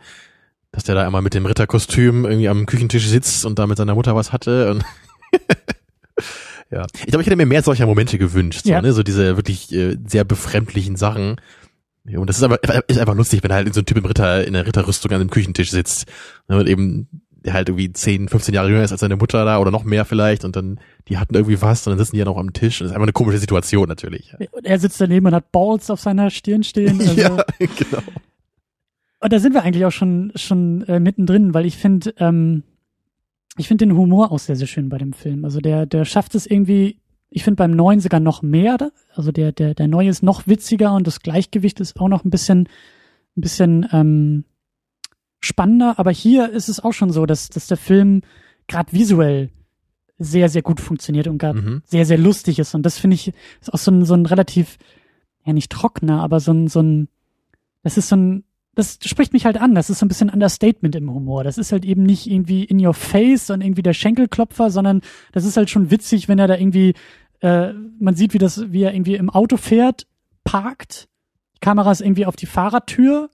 dass 0.71 0.83
der 0.83 0.93
da 0.93 1.03
einmal 1.03 1.23
mit 1.23 1.33
dem 1.33 1.47
Ritterkostüm 1.47 2.25
irgendwie 2.25 2.47
am 2.49 2.67
Küchentisch 2.67 3.07
sitzt 3.07 3.43
und 3.43 3.57
da 3.57 3.65
mit 3.65 3.79
seiner 3.79 3.95
Mutter 3.95 4.13
was 4.15 4.31
hatte 4.31 4.69
und 4.69 4.85
ja. 6.71 6.85
Ich 6.99 7.07
glaube, 7.07 7.21
ich 7.21 7.27
hätte 7.27 7.35
mir 7.35 7.45
mehr 7.45 7.63
solcher 7.63 7.85
Momente 7.85 8.17
gewünscht, 8.17 8.61
so, 8.65 8.69
Ja. 8.69 8.81
ne, 8.81 8.93
so 8.93 9.03
diese 9.03 9.35
wirklich 9.37 9.71
äh, 9.73 9.97
sehr 10.05 10.23
befremdlichen 10.23 10.95
Sachen. 10.95 11.35
Und 12.05 12.29
das 12.29 12.37
ist 12.37 12.43
aber 12.43 12.59
ist 12.87 12.99
einfach 12.99 13.15
lustig, 13.15 13.43
wenn 13.43 13.51
halt 13.51 13.73
so 13.73 13.81
ein 13.81 13.85
Typ 13.85 13.97
im 13.97 14.05
Ritter, 14.05 14.45
in 14.47 14.53
der 14.53 14.65
Ritterrüstung 14.65 15.11
an 15.11 15.19
dem 15.19 15.29
Küchentisch 15.29 15.71
sitzt. 15.71 16.05
Ne, 16.47 16.57
Und 16.57 16.67
eben 16.67 17.07
der 17.43 17.53
halt 17.53 17.69
irgendwie 17.69 17.91
10, 17.91 18.27
15 18.29 18.53
Jahre 18.53 18.69
jünger 18.69 18.83
ist 18.83 18.91
als 18.91 19.01
seine 19.01 19.15
Mutter 19.15 19.45
da 19.45 19.59
oder 19.59 19.71
noch 19.71 19.83
mehr 19.85 20.03
vielleicht 20.05 20.43
und 20.43 20.55
dann, 20.55 20.79
die 21.07 21.17
hatten 21.17 21.33
irgendwie 21.35 21.61
was 21.61 21.85
und 21.87 21.91
dann 21.91 21.97
sitzen 21.99 22.15
die 22.15 22.19
ja 22.19 22.25
noch 22.25 22.37
am 22.37 22.51
Tisch. 22.51 22.81
Und 22.81 22.85
das 22.85 22.91
ist 22.91 22.95
einfach 22.95 23.03
eine 23.05 23.13
komische 23.13 23.37
Situation 23.37 23.87
natürlich. 23.87 24.33
Und 24.51 24.65
er 24.65 24.79
sitzt 24.79 24.99
daneben 24.99 25.27
und 25.27 25.33
hat 25.35 25.51
Balls 25.51 25.89
auf 25.89 26.01
seiner 26.01 26.29
Stirn 26.29 26.63
stehen. 26.63 26.99
Also, 27.07 27.13
Ja, 27.21 27.37
genau. 27.57 28.03
Und 29.19 29.33
da 29.33 29.39
sind 29.39 29.53
wir 29.53 29.63
eigentlich 29.63 29.85
auch 29.85 29.91
schon 29.91 30.31
schon 30.35 30.83
äh, 30.83 30.99
mittendrin, 30.99 31.53
weil 31.53 31.65
ich 31.65 31.77
finde, 31.77 32.13
ähm, 32.17 32.63
ich 33.57 33.67
finde 33.67 33.85
den 33.85 33.97
Humor 33.97 34.31
auch 34.31 34.39
sehr, 34.39 34.55
sehr 34.55 34.67
schön 34.67 34.89
bei 34.89 34.97
dem 34.97 35.13
Film. 35.13 35.43
Also 35.45 35.59
der, 35.59 35.85
der 35.85 36.05
schafft 36.05 36.35
es 36.35 36.45
irgendwie, 36.45 36.99
ich 37.29 37.43
finde 37.43 37.57
beim 37.57 37.71
neuen 37.71 37.99
sogar 37.99 38.19
noch 38.19 38.41
mehr. 38.41 38.77
Also 39.15 39.31
der, 39.31 39.51
der, 39.51 39.73
der 39.73 39.87
neue 39.87 40.09
ist 40.09 40.23
noch 40.23 40.47
witziger 40.47 40.93
und 40.93 41.07
das 41.07 41.21
Gleichgewicht 41.21 41.79
ist 41.79 41.99
auch 41.99 42.07
noch 42.07 42.23
ein 42.23 42.29
bisschen, 42.29 42.69
ein 43.35 43.41
bisschen 43.41 43.87
ähm, 43.91 44.45
spannender. 45.39 45.95
Aber 45.97 46.11
hier 46.11 46.49
ist 46.51 46.69
es 46.69 46.79
auch 46.83 46.93
schon 46.93 47.11
so, 47.11 47.25
dass, 47.25 47.49
dass 47.49 47.67
der 47.67 47.77
Film 47.77 48.21
gerade 48.67 48.93
visuell 48.93 49.49
sehr, 50.19 50.49
sehr 50.49 50.61
gut 50.61 50.79
funktioniert 50.81 51.27
und 51.27 51.37
gerade 51.37 51.61
Mhm. 51.61 51.81
sehr, 51.85 52.05
sehr 52.05 52.17
lustig 52.17 52.59
ist. 52.59 52.73
Und 52.73 52.83
das 52.83 52.97
finde 52.97 53.15
ich 53.15 53.33
ist 53.61 53.73
auch 53.73 53.77
so 53.77 53.91
ein, 53.91 54.05
so 54.05 54.13
ein 54.15 54.25
relativ, 54.25 54.77
ja 55.45 55.53
nicht 55.53 55.71
trockener, 55.71 56.21
aber 56.23 56.39
so 56.39 56.51
ein, 56.51 56.67
so 56.67 56.81
ein, 56.81 57.07
das 57.83 57.97
ist 57.97 58.09
so 58.09 58.15
ein, 58.15 58.43
das 58.77 58.99
spricht 59.03 59.33
mich 59.33 59.45
halt 59.45 59.59
an. 59.59 59.73
Das 59.73 59.89
ist 59.89 59.97
so 59.97 60.05
ein 60.05 60.07
bisschen 60.07 60.29
Understatement 60.29 60.95
im 60.95 61.11
Humor. 61.11 61.43
Das 61.43 61.57
ist 61.57 61.71
halt 61.71 61.83
eben 61.83 62.03
nicht 62.03 62.27
irgendwie 62.29 62.63
in 62.63 62.85
your 62.85 62.93
face 62.93 63.49
und 63.49 63.61
irgendwie 63.61 63.81
der 63.81 63.93
Schenkelklopfer, 63.93 64.69
sondern 64.69 65.01
das 65.31 65.45
ist 65.45 65.57
halt 65.57 65.71
schon 65.71 65.89
witzig, 65.89 66.27
wenn 66.27 66.37
er 66.37 66.45
da 66.45 66.55
irgendwie, 66.55 66.93
äh, 67.39 67.73
man 67.99 68.13
sieht, 68.13 68.35
wie 68.35 68.37
das, 68.37 68.71
wie 68.71 68.83
er 68.83 68.93
irgendwie 68.93 69.15
im 69.15 69.31
Auto 69.31 69.57
fährt, 69.57 70.05
parkt, 70.43 71.09
die 71.55 71.59
Kamera 71.59 71.91
ist 71.91 72.01
irgendwie 72.01 72.27
auf 72.27 72.35
die 72.35 72.45
Fahrradtür, 72.45 73.31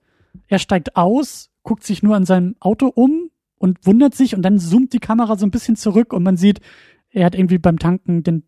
er 0.48 0.58
steigt 0.58 0.96
aus, 0.96 1.50
guckt 1.62 1.84
sich 1.84 2.02
nur 2.02 2.16
an 2.16 2.24
seinem 2.24 2.56
Auto 2.60 2.86
um 2.86 3.28
und 3.58 3.86
wundert 3.86 4.14
sich 4.14 4.34
und 4.34 4.40
dann 4.40 4.58
zoomt 4.58 4.94
die 4.94 4.98
Kamera 4.98 5.36
so 5.36 5.44
ein 5.44 5.50
bisschen 5.50 5.76
zurück 5.76 6.14
und 6.14 6.22
man 6.22 6.38
sieht, 6.38 6.60
er 7.10 7.26
hat 7.26 7.34
irgendwie 7.34 7.58
beim 7.58 7.78
Tanken 7.78 8.22
den 8.22 8.44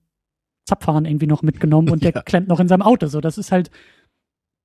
Zapfhahn 0.65 1.05
irgendwie 1.05 1.27
noch 1.27 1.43
mitgenommen 1.43 1.91
und 1.91 2.03
der 2.03 2.15
Ja. 2.15 2.23
klemmt 2.23 2.49
noch 2.49 2.59
in 2.59 2.69
seinem 2.69 2.81
Auto. 2.83 3.07
So, 3.07 3.21
das 3.21 3.37
ist 3.37 3.53
halt, 3.53 3.71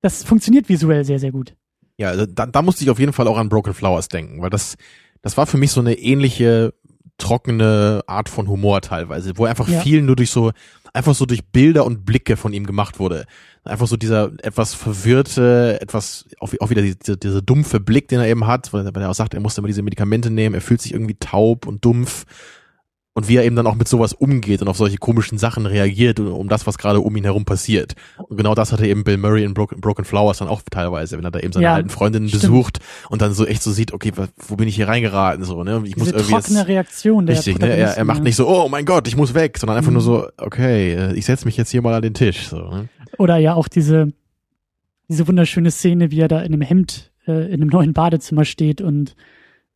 das 0.01 0.23
funktioniert 0.23 0.69
visuell 0.69 1.03
sehr, 1.03 1.19
sehr 1.19 1.33
gut. 1.33 1.57
Ja, 2.01 2.09
also 2.09 2.25
da, 2.25 2.47
da 2.47 2.61
musste 2.63 2.83
ich 2.83 2.89
auf 2.89 2.97
jeden 2.99 3.13
Fall 3.13 3.27
auch 3.27 3.37
an 3.37 3.47
Broken 3.49 3.75
Flowers 3.75 4.07
denken, 4.07 4.41
weil 4.41 4.49
das, 4.49 4.75
das 5.21 5.37
war 5.37 5.45
für 5.45 5.57
mich 5.57 5.71
so 5.71 5.81
eine 5.81 5.93
ähnliche 5.93 6.73
trockene 7.19 8.01
Art 8.07 8.27
von 8.27 8.47
Humor 8.47 8.81
teilweise, 8.81 9.37
wo 9.37 9.45
einfach 9.45 9.67
Ja. 9.67 9.81
viel 9.81 10.01
nur 10.01 10.15
durch 10.15 10.31
so, 10.31 10.51
einfach 10.93 11.13
so 11.13 11.27
durch 11.27 11.45
Bilder 11.45 11.85
und 11.85 12.03
Blicke 12.03 12.37
von 12.37 12.53
ihm 12.53 12.65
gemacht 12.65 12.97
wurde. 12.99 13.25
Einfach 13.63 13.85
so 13.85 13.97
dieser 13.97 14.31
etwas 14.41 14.73
verwirrte, 14.73 15.77
etwas, 15.79 16.25
auch, 16.39 16.51
auch 16.59 16.71
wieder 16.71 16.81
diese, 16.81 17.17
dieser 17.17 17.43
dumpfe 17.43 17.79
Blick, 17.79 18.07
den 18.07 18.19
er 18.19 18.27
eben 18.27 18.47
hat, 18.47 18.73
weil 18.73 18.83
er 18.85 18.95
weil 18.95 19.03
er 19.03 19.11
auch 19.11 19.15
sagt, 19.15 19.35
er 19.35 19.39
musste 19.39 19.61
immer 19.61 19.67
diese 19.67 19.83
Medikamente 19.83 20.31
nehmen, 20.31 20.55
er 20.55 20.61
fühlt 20.61 20.81
sich 20.81 20.93
irgendwie 20.93 21.17
taub 21.19 21.67
und 21.67 21.85
dumpf. 21.85 22.25
Und 23.13 23.27
wie 23.27 23.35
er 23.35 23.43
eben 23.43 23.57
dann 23.57 23.67
auch 23.67 23.75
mit 23.75 23.89
sowas 23.89 24.13
umgeht 24.13 24.61
und 24.61 24.69
auf 24.69 24.77
solche 24.77 24.95
komischen 24.95 25.37
Sachen 25.37 25.65
reagiert, 25.65 26.21
um 26.21 26.47
das, 26.47 26.65
was 26.65 26.77
gerade 26.77 27.01
um 27.01 27.13
ihn 27.17 27.25
herum 27.25 27.43
passiert. 27.43 27.93
Und 28.29 28.37
genau 28.37 28.55
das 28.55 28.71
hatte 28.71 28.87
eben 28.87 29.03
Bill 29.03 29.17
Murray 29.17 29.43
in 29.43 29.53
Broken, 29.53 29.81
Broken 29.81 30.05
Flowers 30.05 30.37
dann 30.37 30.47
auch 30.47 30.61
teilweise, 30.71 31.17
wenn 31.17 31.25
er 31.25 31.31
da 31.31 31.39
eben 31.39 31.51
seine 31.51 31.65
Ja, 31.65 31.73
alten 31.73 31.89
Freundinnen 31.89 32.29
stimmt. 32.29 32.43
besucht 32.43 32.79
und 33.09 33.21
dann 33.21 33.33
so 33.33 33.45
echt 33.45 33.63
so 33.63 33.71
sieht, 33.73 33.91
okay, 33.91 34.13
wo 34.47 34.55
bin 34.55 34.69
ich 34.69 34.75
hier 34.77 34.87
reingeraten, 34.87 35.43
so, 35.43 35.61
ne? 35.65 35.81
Ich 35.83 35.97
muss 35.97 36.05
Diese 36.05 36.15
irgendwie 36.19 36.31
trockene 36.31 36.59
jetzt, 36.59 36.67
Reaktion 36.69 37.25
der 37.25 37.35
richtig, 37.35 37.59
ne? 37.59 37.67
Er, 37.75 37.97
er 37.97 38.05
macht 38.05 38.23
nicht 38.23 38.37
so, 38.37 38.47
oh 38.47 38.69
mein 38.69 38.85
Gott, 38.85 39.05
ich 39.09 39.17
muss 39.17 39.33
weg, 39.33 39.57
sondern 39.57 39.75
einfach 39.75 39.89
Mhm. 39.89 39.95
nur 39.95 40.03
so, 40.03 40.27
okay, 40.37 40.93
äh, 40.93 41.13
ich 41.13 41.25
setze 41.25 41.43
mich 41.43 41.57
jetzt 41.57 41.69
hier 41.71 41.81
mal 41.81 41.93
an 41.93 42.03
den 42.03 42.13
Tisch, 42.13 42.47
so, 42.47 42.59
ne? 42.59 42.87
Oder 43.17 43.35
ja 43.35 43.55
auch 43.55 43.67
diese, 43.67 44.13
diese 45.09 45.27
wunderschöne 45.27 45.69
Szene, 45.71 46.11
wie 46.11 46.21
er 46.21 46.29
da 46.29 46.39
in 46.39 46.53
einem 46.53 46.61
Hemd 46.61 47.11
äh, 47.27 47.47
in 47.47 47.55
einem 47.61 47.67
neuen 47.67 47.91
Badezimmer 47.91 48.45
steht 48.45 48.79
und 48.79 49.15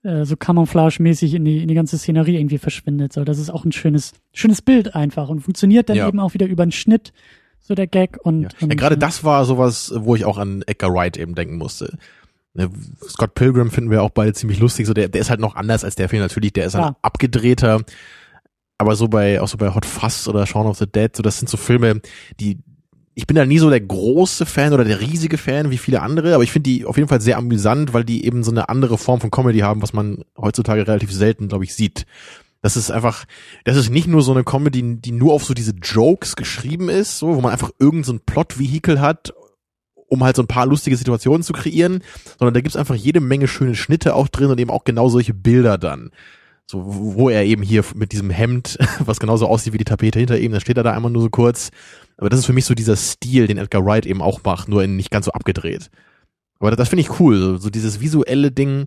äh, 0.05 0.23
so 0.25 0.35
Camouflage-mäßig 0.35 1.33
in 1.33 1.43
die, 1.45 1.61
in 1.63 1.67
die 1.67 1.73
ganze 1.73 1.97
Szenerie 1.97 2.37
irgendwie 2.37 2.59
verschwindet. 2.59 3.11
So, 3.13 3.23
das 3.23 3.39
ist 3.39 3.49
auch 3.49 3.65
ein 3.65 3.71
schönes, 3.71 4.13
schönes 4.33 4.61
Bild 4.61 4.95
einfach 4.95 5.29
und 5.29 5.41
funktioniert 5.41 5.89
dann 5.89 5.97
Ja. 5.97 6.07
eben 6.07 6.19
auch 6.19 6.33
wieder 6.33 6.45
über 6.45 6.65
den 6.65 6.71
Schnitt, 6.71 7.11
so 7.59 7.73
der 7.75 7.87
Gag 7.87 8.17
und, 8.23 8.43
Ja, 8.43 8.49
und 8.61 8.69
ja 8.69 8.75
gerade 8.75 8.97
das 8.97 9.23
war 9.23 9.43
sowas, 9.45 9.91
wo 9.95 10.15
ich 10.15 10.23
auch 10.25 10.37
an 10.37 10.63
Edgar 10.67 10.93
Wright 10.93 11.17
eben 11.17 11.33
denken 11.35 11.57
musste. 11.57 11.97
Ne, 12.53 12.69
Scott 13.01 13.33
Pilgrim 13.33 13.71
finden 13.71 13.89
wir 13.91 14.03
auch 14.03 14.11
beide 14.11 14.33
ziemlich 14.33 14.59
lustig, 14.59 14.87
so 14.87 14.93
der, 14.93 15.09
der 15.09 15.19
ist 15.21 15.29
halt 15.29 15.41
noch 15.41 15.55
anders 15.55 15.83
als 15.83 15.95
der 15.95 16.07
Film 16.07 16.21
natürlich, 16.21 16.53
der 16.53 16.67
ist 16.67 16.75
ein 16.75 16.81
Klar. 16.83 16.97
abgedrehter, 17.01 17.81
aber 18.77 18.95
so 18.95 19.07
bei, 19.07 19.41
auch 19.41 19.47
so 19.47 19.57
bei 19.57 19.73
Hot 19.73 19.85
Fuzz 19.85 20.27
oder 20.27 20.45
Shaun 20.45 20.67
of 20.67 20.77
the 20.77 20.85
Dead, 20.87 21.13
so 21.15 21.23
das 21.23 21.39
sind 21.39 21.49
so 21.49 21.57
Filme, 21.57 22.01
die, 22.39 22.59
ich 23.17 23.27
bin 23.27 23.35
da 23.35 23.45
nie 23.45 23.59
so 23.59 23.69
der 23.69 23.79
große 23.79 24.45
Fan 24.45 24.73
oder 24.73 24.83
der 24.83 24.99
riesige 24.99 25.37
Fan 25.37 25.71
wie 25.71 25.77
viele 25.77 26.01
andere, 26.01 26.35
aber 26.35 26.43
ich 26.43 26.51
finde 26.51 26.69
die 26.69 26.85
auf 26.85 26.97
jeden 26.97 27.07
Fall 27.07 27.21
sehr 27.21 27.37
amüsant, 27.37 27.93
weil 27.93 28.03
die 28.03 28.25
eben 28.25 28.43
so 28.43 28.51
eine 28.51 28.67
andere 28.67 28.97
Form 28.97 29.21
von 29.21 29.31
Comedy 29.31 29.59
haben, 29.59 29.81
was 29.81 29.93
man 29.93 30.25
heutzutage 30.37 30.85
relativ 30.85 31.13
selten, 31.13 31.47
glaube 31.47 31.63
ich, 31.63 31.73
sieht. 31.73 32.05
Das 32.61 32.75
ist 32.75 32.91
einfach, 32.91 33.25
das 33.63 33.77
ist 33.77 33.89
nicht 33.89 34.07
nur 34.07 34.21
so 34.21 34.33
eine 34.33 34.43
Comedy, 34.43 34.97
die 34.99 35.11
nur 35.13 35.33
auf 35.33 35.45
so 35.45 35.53
diese 35.53 35.73
Jokes 35.81 36.35
geschrieben 36.35 36.89
ist, 36.89 37.17
so, 37.17 37.35
wo 37.35 37.41
man 37.41 37.53
einfach 37.53 37.71
irgendein 37.79 38.03
so 38.03 38.19
Plot-Vehikel 38.25 38.99
hat, 38.99 39.33
um 40.07 40.23
halt 40.23 40.35
so 40.35 40.43
ein 40.43 40.47
paar 40.47 40.65
lustige 40.65 40.97
Situationen 40.97 41.43
zu 41.43 41.53
kreieren, 41.53 42.03
sondern 42.37 42.53
da 42.53 42.59
gibt's 42.59 42.75
einfach 42.75 42.95
jede 42.95 43.21
Menge 43.21 43.47
schöne 43.47 43.75
Schnitte 43.75 44.13
auch 44.13 44.27
drin 44.27 44.49
und 44.49 44.59
eben 44.59 44.71
auch 44.71 44.83
genau 44.83 45.07
solche 45.07 45.33
Bilder 45.33 45.77
dann. 45.77 46.11
So, 46.67 46.81
wo 46.83 47.29
er 47.29 47.45
eben 47.45 47.61
hier 47.61 47.85
mit 47.93 48.11
diesem 48.11 48.29
Hemd, 48.29 48.77
was 48.99 49.19
genauso 49.19 49.47
aussieht 49.47 49.71
wie 49.73 49.77
die 49.77 49.85
Tapete 49.85 50.19
hinter 50.19 50.37
ihm, 50.37 50.51
dann 50.51 50.61
steht 50.61 50.77
er 50.77 50.83
da 50.83 50.91
einmal 50.91 51.11
nur 51.11 51.21
so 51.21 51.29
kurz. 51.29 51.71
Aber 52.17 52.29
das 52.29 52.39
ist 52.39 52.45
für 52.45 52.53
mich 52.53 52.65
so 52.65 52.73
dieser 52.73 52.95
Stil, 52.95 53.47
den 53.47 53.57
Edgar 53.57 53.85
Wright 53.85 54.05
eben 54.05 54.21
auch 54.21 54.41
macht, 54.43 54.69
nur 54.69 54.83
in 54.83 54.95
nicht 54.95 55.11
ganz 55.11 55.25
so 55.25 55.31
abgedreht. 55.31 55.89
Aber 56.59 56.71
das, 56.71 56.77
das 56.77 56.89
finde 56.89 57.01
ich 57.01 57.19
cool, 57.19 57.37
so, 57.37 57.57
so 57.57 57.69
dieses 57.69 57.99
visuelle 57.99 58.51
Ding, 58.51 58.85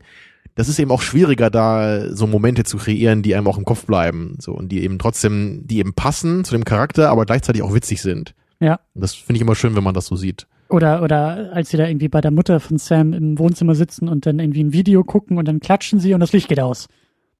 das 0.54 0.68
ist 0.68 0.78
eben 0.78 0.90
auch 0.90 1.02
schwieriger, 1.02 1.50
da 1.50 2.14
so 2.14 2.26
Momente 2.26 2.64
zu 2.64 2.78
kreieren, 2.78 3.22
die 3.22 3.34
einem 3.34 3.46
auch 3.46 3.58
im 3.58 3.64
Kopf 3.64 3.86
bleiben, 3.86 4.36
so 4.40 4.52
und 4.52 4.70
die 4.70 4.82
eben 4.82 4.98
trotzdem, 4.98 5.66
die 5.66 5.78
eben 5.78 5.94
passen 5.94 6.44
zu 6.44 6.52
dem 6.52 6.64
Charakter, 6.64 7.10
aber 7.10 7.26
gleichzeitig 7.26 7.62
auch 7.62 7.74
witzig 7.74 8.02
sind. 8.02 8.34
Ja. 8.60 8.80
Und 8.94 9.02
das 9.02 9.14
finde 9.14 9.36
ich 9.36 9.42
immer 9.42 9.54
schön, 9.54 9.76
wenn 9.76 9.84
man 9.84 9.94
das 9.94 10.06
so 10.06 10.16
sieht. 10.16 10.46
Oder, 10.68 11.02
oder 11.02 11.50
als 11.52 11.70
sie 11.70 11.76
da 11.76 11.86
irgendwie 11.86 12.08
bei 12.08 12.20
der 12.20 12.30
Mutter 12.30 12.60
von 12.60 12.76
Sam 12.76 13.12
im 13.12 13.38
Wohnzimmer 13.38 13.74
sitzen 13.74 14.08
und 14.08 14.26
dann 14.26 14.38
irgendwie 14.38 14.62
ein 14.64 14.72
Video 14.72 15.04
gucken 15.04 15.38
und 15.38 15.46
dann 15.46 15.60
klatschen 15.60 16.00
sie 16.00 16.12
und 16.12 16.20
das 16.20 16.32
Licht 16.32 16.48
geht 16.48 16.60
aus. 16.60 16.88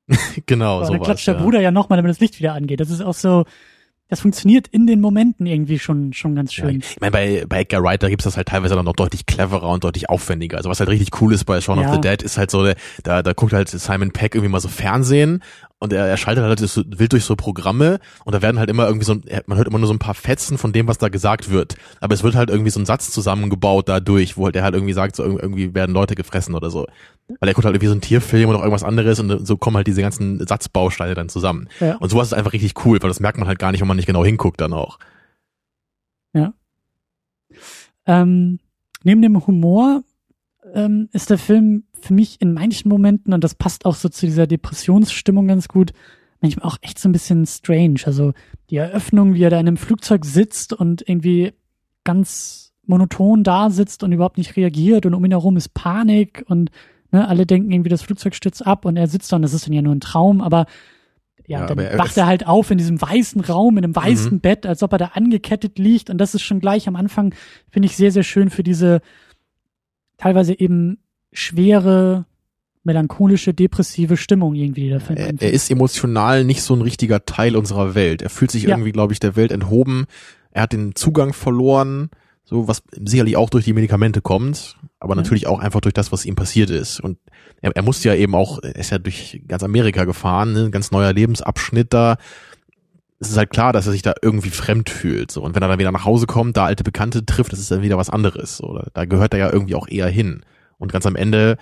Genau, 0.46 0.78
und 0.78 0.86
so 0.86 0.92
dann 0.92 1.02
klatscht 1.02 1.26
der 1.26 1.34
Bruder 1.34 1.60
ja 1.60 1.70
nochmal, 1.70 1.98
damit 1.98 2.10
das 2.10 2.20
Licht 2.20 2.38
wieder 2.38 2.54
angeht. 2.54 2.80
Das 2.80 2.88
ist 2.88 3.02
auch 3.02 3.12
so, 3.12 3.44
das 4.08 4.20
funktioniert 4.20 4.68
in 4.68 4.86
den 4.86 5.00
Momenten 5.00 5.44
irgendwie 5.46 5.78
schon, 5.78 6.12
schon 6.14 6.34
ganz 6.34 6.56
Ja, 6.56 6.64
schön. 6.64 6.78
ich 6.80 6.98
meine, 7.00 7.10
bei, 7.10 7.44
bei 7.48 7.60
Edgar 7.60 7.82
Wright, 7.82 8.02
da 8.02 8.08
gibt's 8.08 8.24
das 8.24 8.36
halt 8.36 8.48
teilweise 8.48 8.74
dann 8.74 8.84
noch 8.86 8.94
deutlich 8.96 9.26
cleverer 9.26 9.68
und 9.68 9.84
deutlich 9.84 10.08
aufwendiger. 10.08 10.56
Also 10.56 10.70
was 10.70 10.80
halt 10.80 10.88
richtig 10.88 11.20
cool 11.20 11.32
ist 11.34 11.44
bei 11.44 11.60
Shaun 11.60 11.78
of 11.78 11.84
Ja. 11.84 11.94
the 11.94 12.00
Dead, 12.00 12.22
ist 12.22 12.38
halt 12.38 12.50
so, 12.50 12.72
da, 13.02 13.22
da 13.22 13.32
guckt 13.34 13.52
halt 13.52 13.68
Simon 13.68 14.10
Peck 14.12 14.34
irgendwie 14.34 14.50
mal 14.50 14.60
so 14.60 14.68
Fernsehen 14.68 15.42
und 15.80 15.92
er, 15.92 16.06
er 16.06 16.16
schaltet 16.16 16.44
halt 16.44 16.58
so 16.58 16.82
wild 16.86 17.12
durch 17.12 17.24
so 17.24 17.36
Programme 17.36 18.00
und 18.24 18.34
da 18.34 18.42
werden 18.42 18.58
halt 18.58 18.68
immer 18.68 18.86
irgendwie 18.86 19.04
so, 19.04 19.16
man 19.46 19.58
hört 19.58 19.68
immer 19.68 19.78
nur 19.78 19.86
so 19.86 19.92
ein 19.94 19.98
paar 20.00 20.14
Fetzen 20.14 20.58
von 20.58 20.72
dem, 20.72 20.88
was 20.88 20.98
da 20.98 21.08
gesagt 21.08 21.50
wird. 21.50 21.76
Aber 22.00 22.14
es 22.14 22.22
wird 22.22 22.34
halt 22.34 22.50
irgendwie 22.50 22.70
so 22.70 22.80
ein 22.80 22.86
Satz 22.86 23.10
zusammengebaut 23.10 23.88
dadurch, 23.88 24.36
wo 24.36 24.44
halt 24.46 24.54
der 24.56 24.64
halt 24.64 24.74
irgendwie 24.74 24.92
sagt, 24.92 25.14
so 25.16 25.24
irgendwie- 25.24 25.74
werden 25.74 25.92
Leute 25.94 26.14
gefressen 26.14 26.54
oder 26.54 26.70
so. 26.70 26.86
Weil 27.40 27.48
er 27.48 27.54
guckt 27.54 27.64
halt 27.64 27.74
irgendwie 27.74 27.86
so 27.88 27.92
einen 27.92 28.00
Tierfilm 28.00 28.48
oder 28.48 28.58
irgendwas 28.58 28.82
anderes 28.82 29.20
und 29.20 29.46
so 29.46 29.56
kommen 29.56 29.76
halt 29.76 29.86
diese 29.86 30.02
ganzen 30.02 30.44
Satzbausteine 30.44 31.14
dann 31.14 31.28
zusammen. 31.28 31.68
Ja. 31.78 31.96
Und 31.96 32.08
sowas 32.10 32.28
ist 32.28 32.32
einfach 32.34 32.52
richtig 32.52 32.84
cool, 32.84 33.00
weil 33.00 33.10
das 33.10 33.20
merkt 33.20 33.38
man 33.38 33.46
halt 33.46 33.58
gar 33.58 33.70
nicht, 33.70 33.80
wenn 33.80 33.88
man 33.88 33.96
nicht 33.96 34.06
genau 34.06 34.24
hinguckt 34.24 34.60
dann 34.60 34.72
auch. 34.72 34.98
Ähm, 38.06 38.58
neben 39.02 39.20
dem 39.22 39.46
Humor 39.46 40.02
ähm, 40.74 41.08
ist 41.12 41.30
der 41.30 41.38
Film 41.38 41.84
für 42.00 42.14
mich 42.14 42.40
in 42.40 42.52
manchen 42.54 42.88
Momenten, 42.88 43.32
und 43.32 43.42
das 43.44 43.54
passt 43.54 43.84
auch 43.86 43.94
so 43.94 44.08
zu 44.08 44.26
dieser 44.26 44.46
Depressionsstimmung 44.46 45.46
ganz 45.48 45.68
gut, 45.68 45.92
manchmal 46.40 46.66
auch 46.66 46.76
echt 46.82 46.98
so 46.98 47.08
ein 47.08 47.12
bisschen 47.12 47.46
strange. 47.46 48.00
Also 48.04 48.32
die 48.70 48.76
Eröffnung, 48.76 49.34
wie 49.34 49.42
er 49.42 49.50
da 49.50 49.58
in 49.60 49.66
einem 49.68 49.76
Flugzeug 49.76 50.24
sitzt 50.24 50.72
und 50.72 51.02
irgendwie 51.08 51.52
ganz 52.04 52.72
monoton 52.86 53.42
da 53.44 53.70
sitzt 53.70 54.02
und 54.02 54.12
überhaupt 54.12 54.38
nicht 54.38 54.56
reagiert 54.56 55.04
und 55.04 55.14
um 55.14 55.24
ihn 55.24 55.32
herum 55.32 55.56
ist 55.56 55.74
Panik 55.74 56.44
und 56.48 56.70
ne, 57.12 57.26
alle 57.28 57.44
denken 57.44 57.70
irgendwie, 57.70 57.90
das 57.90 58.02
Flugzeug 58.02 58.34
stürzt 58.34 58.66
ab 58.66 58.84
und 58.84 58.96
er 58.96 59.08
sitzt 59.08 59.30
da 59.32 59.36
und 59.36 59.42
das 59.42 59.52
ist 59.52 59.66
dann 59.66 59.74
ja 59.74 59.82
nur 59.82 59.94
ein 59.94 60.00
Traum, 60.00 60.40
aber 60.40 60.66
ja, 61.46 61.60
Ja, 61.60 61.66
dann 61.66 61.78
aber 61.78 61.90
er- 61.90 61.98
wacht 61.98 62.16
er 62.16 62.26
halt 62.26 62.46
auf 62.46 62.70
in 62.70 62.78
diesem 62.78 63.00
weißen 63.00 63.40
Raum, 63.42 63.76
in 63.78 63.84
einem 63.84 63.96
weißen 63.96 64.34
Mhm. 64.34 64.40
Bett, 64.40 64.64
als 64.66 64.82
ob 64.82 64.92
er 64.92 64.98
da 64.98 65.06
angekettet 65.14 65.78
liegt. 65.78 66.10
Und 66.10 66.18
das 66.18 66.34
ist 66.34 66.42
schon 66.42 66.60
gleich 66.60 66.86
am 66.88 66.96
Anfang, 66.96 67.34
finde 67.70 67.86
ich, 67.86 67.96
sehr, 67.96 68.12
sehr 68.12 68.22
schön 68.22 68.50
für 68.50 68.62
diese 68.62 69.00
teilweise 70.18 70.58
eben 70.58 70.98
schwere, 71.32 72.24
melancholische, 72.84 73.52
depressive 73.54 74.16
Stimmung 74.16 74.54
irgendwie, 74.54 74.82
die 74.82 74.88
der 74.88 75.00
Film 75.00 75.18
Er, 75.18 75.32
er 75.40 75.52
ist 75.52 75.70
emotional 75.70 76.44
nicht 76.44 76.62
so 76.62 76.74
ein 76.74 76.80
richtiger 76.82 77.24
Teil 77.26 77.56
unserer 77.56 77.94
Welt. 77.94 78.22
Er 78.22 78.30
fühlt 78.30 78.50
sich 78.50 78.62
Ja. 78.64 78.70
irgendwie, 78.70 78.92
glaube 78.92 79.12
ich, 79.12 79.20
der 79.20 79.36
Welt 79.36 79.52
enthoben. 79.52 80.06
Er 80.50 80.62
hat 80.62 80.72
den 80.72 80.94
Zugang 80.94 81.32
verloren, 81.34 82.10
so 82.44 82.66
was 82.66 82.82
sicherlich 82.98 83.36
auch 83.36 83.50
durch 83.50 83.66
die 83.66 83.74
Medikamente 83.74 84.22
kommt, 84.22 84.76
aber 85.00 85.12
Ja. 85.14 85.16
natürlich 85.16 85.46
auch 85.46 85.58
einfach 85.58 85.82
durch 85.82 85.92
das, 85.94 86.12
was 86.12 86.24
ihm 86.24 86.34
passiert 86.34 86.70
ist. 86.70 86.98
Und 87.00 87.18
er, 87.60 87.76
er 87.76 87.82
musste 87.82 88.08
ja 88.08 88.14
eben 88.14 88.34
auch, 88.34 88.62
er 88.62 88.76
ist 88.76 88.90
ja 88.90 88.98
durch 88.98 89.42
ganz 89.46 89.62
Amerika 89.62 90.04
gefahren, 90.04 90.52
ne? 90.54 90.64
ein 90.64 90.70
ganz 90.70 90.90
neuer 90.90 91.12
Lebensabschnitt 91.12 91.92
da. 91.92 92.16
Es 93.20 93.30
ist 93.30 93.36
halt 93.36 93.50
klar, 93.50 93.72
dass 93.72 93.84
er 93.86 93.92
sich 93.92 94.02
da 94.02 94.14
irgendwie 94.22 94.50
fremd 94.50 94.88
fühlt. 94.88 95.30
So. 95.32 95.42
Und 95.42 95.54
wenn 95.56 95.62
er 95.62 95.68
dann 95.68 95.80
wieder 95.80 95.90
nach 95.92 96.04
Hause 96.04 96.26
kommt, 96.26 96.56
da 96.56 96.64
alte 96.64 96.84
Bekannte 96.84 97.26
trifft, 97.26 97.52
das 97.52 97.58
ist 97.58 97.70
dann 97.70 97.82
wieder 97.82 97.98
was 97.98 98.08
anderes. 98.10 98.56
So. 98.56 98.80
Da 98.94 99.04
gehört 99.06 99.34
er 99.34 99.40
ja 99.40 99.52
irgendwie 99.52 99.74
auch 99.74 99.88
eher 99.88 100.06
hin. 100.08 100.42
Und 100.78 100.92
ganz 100.92 101.06
am 101.06 101.16
Ende, 101.16 101.56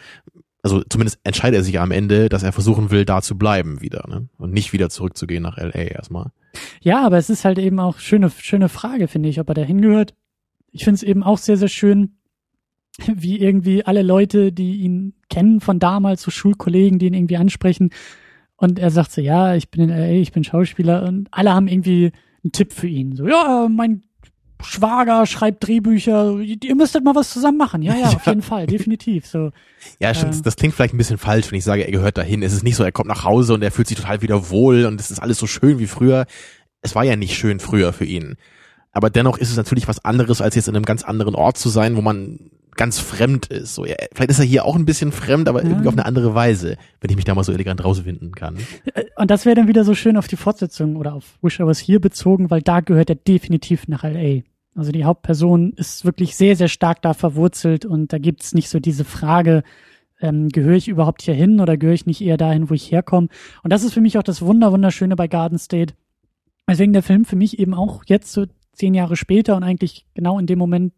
also 0.63 0.83
zumindest 0.89 1.21
entscheidet 1.25 1.61
er 1.61 1.65
sich 1.65 1.75
ja 1.75 1.83
am 1.83 1.91
Ende, 1.91 2.29
dass 2.29 2.43
er 2.43 2.53
versuchen 2.53 2.91
will, 2.91 3.05
da 3.05 3.23
zu 3.23 3.37
bleiben 3.39 3.81
wieder, 3.81 4.05
ne? 4.09 4.29
Und 4.39 4.53
nicht 4.53 4.73
wieder 4.73 4.91
zurückzugehen 4.91 5.43
nach 5.43 5.57
LA 5.57 5.71
erstmal. 5.71 6.33
Ja, 6.81 7.05
aber 7.05 7.19
es 7.19 7.31
ist 7.31 7.45
halt 7.45 7.59
eben 7.59 7.79
auch 7.81 7.99
schöne, 7.99 8.31
schöne 8.31 8.69
Frage, 8.69 9.09
finde 9.09 9.29
ich, 9.29 9.41
ob 9.41 9.49
er 9.49 9.55
da 9.55 9.63
hingehört. 9.63 10.15
Ich 10.73 10.85
finde 10.85 10.97
es 10.97 11.03
eben 11.03 11.23
auch 11.23 11.39
sehr, 11.39 11.57
sehr 11.57 11.69
schön, 11.69 12.17
wie 13.07 13.39
irgendwie 13.39 13.85
alle 13.85 14.03
Leute, 14.03 14.53
die 14.53 14.77
ihn 14.77 15.15
kennen 15.29 15.61
von 15.61 15.79
damals, 15.79 16.23
so 16.23 16.31
Schulkollegen, 16.31 16.99
die 16.99 17.07
ihn 17.07 17.15
irgendwie 17.15 17.37
ansprechen. 17.37 17.91
Und 18.57 18.79
er 18.79 18.91
sagt 18.91 19.13
so, 19.13 19.21
ja, 19.21 19.55
ich 19.55 19.71
bin 19.71 19.83
in 19.83 19.91
LA, 19.91 20.13
ich 20.13 20.33
bin 20.33 20.45
Schauspieler 20.45 21.05
und 21.05 21.29
alle 21.31 21.53
haben 21.53 21.69
irgendwie 21.69 22.13
einen 22.43 22.53
Tipp 22.53 22.73
für 22.73 22.89
ihn. 22.89 23.15
So, 23.15 23.27
ja, 23.29 23.69
mein 23.71 24.03
Schwager 24.63 25.27
schreibt 25.27 25.67
Drehbücher, 25.67 26.39
ihr 26.41 26.75
müsstet 26.75 27.05
mal 27.05 27.15
was 27.15 27.31
zusammen 27.31 27.59
machen. 27.59 27.83
Ja, 27.83 27.95
ja, 27.95 28.07
auf 28.07 28.27
jeden 28.27 28.43
Fall, 28.43 28.67
definitiv. 28.67 29.27
So, 29.27 29.51
Ja, 30.01 30.15
stimmt. 30.15 30.37
Äh. 30.37 30.43
Das 30.43 30.57
klingt 30.57 30.75
vielleicht 30.75 30.95
ein 30.95 30.99
bisschen 30.99 31.19
falsch, 31.19 31.51
wenn 31.51 31.59
ich 31.59 31.65
sage, 31.65 31.83
er 31.83 31.93
gehört 31.93 32.19
dahin. 32.19 32.43
Es 32.43 32.53
ist 32.53 32.63
nicht 32.63 32.77
so, 32.77 32.85
er 32.85 32.93
kommt 32.93 33.09
nach 33.09 33.25
Hause 33.25 33.55
und 33.55 33.63
er 33.63 33.71
fühlt 33.71 33.89
sich 33.89 33.97
total 33.97 34.23
wieder 34.23 34.51
wohl 34.51 34.87
und 34.87 35.01
es 35.01 35.11
ist 35.11 35.21
alles 35.21 35.39
so 35.39 35.47
schön 35.47 35.79
wie 35.79 35.87
früher. 35.87 36.27
Es 36.83 36.95
war 36.95 37.05
ja 37.05 37.17
nicht 37.17 37.37
schön 37.37 37.61
früher 37.61 37.93
für 37.93 38.05
ihn. 38.05 38.37
Aber 38.93 39.11
dennoch 39.11 39.37
ist 39.37 39.51
es 39.51 39.57
natürlich 39.57 39.89
was 39.89 40.05
anderes, 40.05 40.41
als 40.41 40.55
jetzt 40.55 40.69
in 40.69 40.77
einem 40.77 40.85
ganz 40.85 41.03
anderen 41.03 41.35
Ort 41.35 41.59
zu 41.59 41.69
sein, 41.69 41.97
wo 41.97 42.01
man 42.01 42.51
ganz 42.77 42.99
fremd 42.99 43.47
ist. 43.47 43.75
So, 43.75 43.85
er, 43.85 43.97
vielleicht 44.15 44.31
ist 44.31 44.39
er 44.39 44.45
hier 44.45 44.65
auch 44.65 44.77
ein 44.77 44.85
bisschen 44.85 45.13
fremd, 45.13 45.49
aber 45.49 45.63
Ja. 45.63 45.69
irgendwie 45.69 45.89
auf 45.89 45.95
eine 45.95 46.07
andere 46.07 46.35
Weise, 46.35 46.77
wenn 47.01 47.11
ich 47.11 47.17
mich 47.17 47.25
da 47.25 47.35
mal 47.35 47.45
so 47.45 47.53
elegant 47.53 47.85
rauswinden 47.85 48.33
kann. 48.35 48.57
Und 49.17 49.31
das 49.31 49.45
wäre 49.47 49.55
dann 49.57 49.69
wieder 49.69 49.85
so 49.85 49.95
schön 49.95 50.17
auf 50.17 50.29
die 50.29 50.37
Fortsetzung 50.37 50.97
oder 50.97 51.15
auf 51.15 51.39
Wish 51.43 51.61
I 51.61 51.65
Was 51.65 51.79
Here 51.81 52.01
bezogen, 52.01 52.51
weil 52.51 52.63
da 52.63 52.81
gehört 52.81 53.11
er 53.11 53.17
definitiv 53.17 53.89
nach 53.89 54.03
LA. 54.05 54.43
Also 54.75 54.93
die 54.93 55.05
Hauptperson 55.05 55.73
ist 55.73 56.05
wirklich 56.05 56.37
sehr, 56.37 56.55
sehr 56.55 56.69
stark 56.69 57.01
da 57.03 57.15
verwurzelt 57.15 57.85
und 57.87 58.13
da 58.13 58.19
gibt's 58.19 58.53
nicht 58.55 58.69
so 58.69 58.79
diese 58.79 59.05
Frage, 59.05 59.63
ähm, 60.21 60.49
gehöre 60.51 60.77
ich 60.77 60.89
überhaupt 60.89 61.23
hier 61.23 61.35
hin 61.35 61.61
oder 61.61 61.77
gehöre 61.77 61.95
ich 61.95 62.07
nicht 62.07 62.21
eher 62.21 62.37
dahin, 62.37 62.69
wo 62.71 62.75
ich 62.75 62.93
herkomme? 62.93 63.29
Und 63.63 63.73
das 63.73 63.83
ist 63.85 63.95
für 63.95 64.01
mich 64.03 64.19
auch 64.19 64.23
das 64.23 64.43
Wunder, 64.43 64.73
Wunderschöne 64.73 65.17
bei 65.17 65.29
Garden 65.29 65.59
State. 65.59 65.95
Deswegen 66.69 66.93
der 66.93 67.03
Film 67.03 67.25
für 67.25 67.37
mich 67.37 67.59
eben 67.59 67.75
auch 67.75 68.03
jetzt 68.07 68.33
so 68.33 68.45
zehn 68.73 68.93
Jahre 68.93 69.17
später 69.17 69.57
und 69.57 69.63
eigentlich 69.63 70.05
genau 70.15 70.39
in 70.39 70.47
dem 70.47 70.59
Moment 70.59 70.93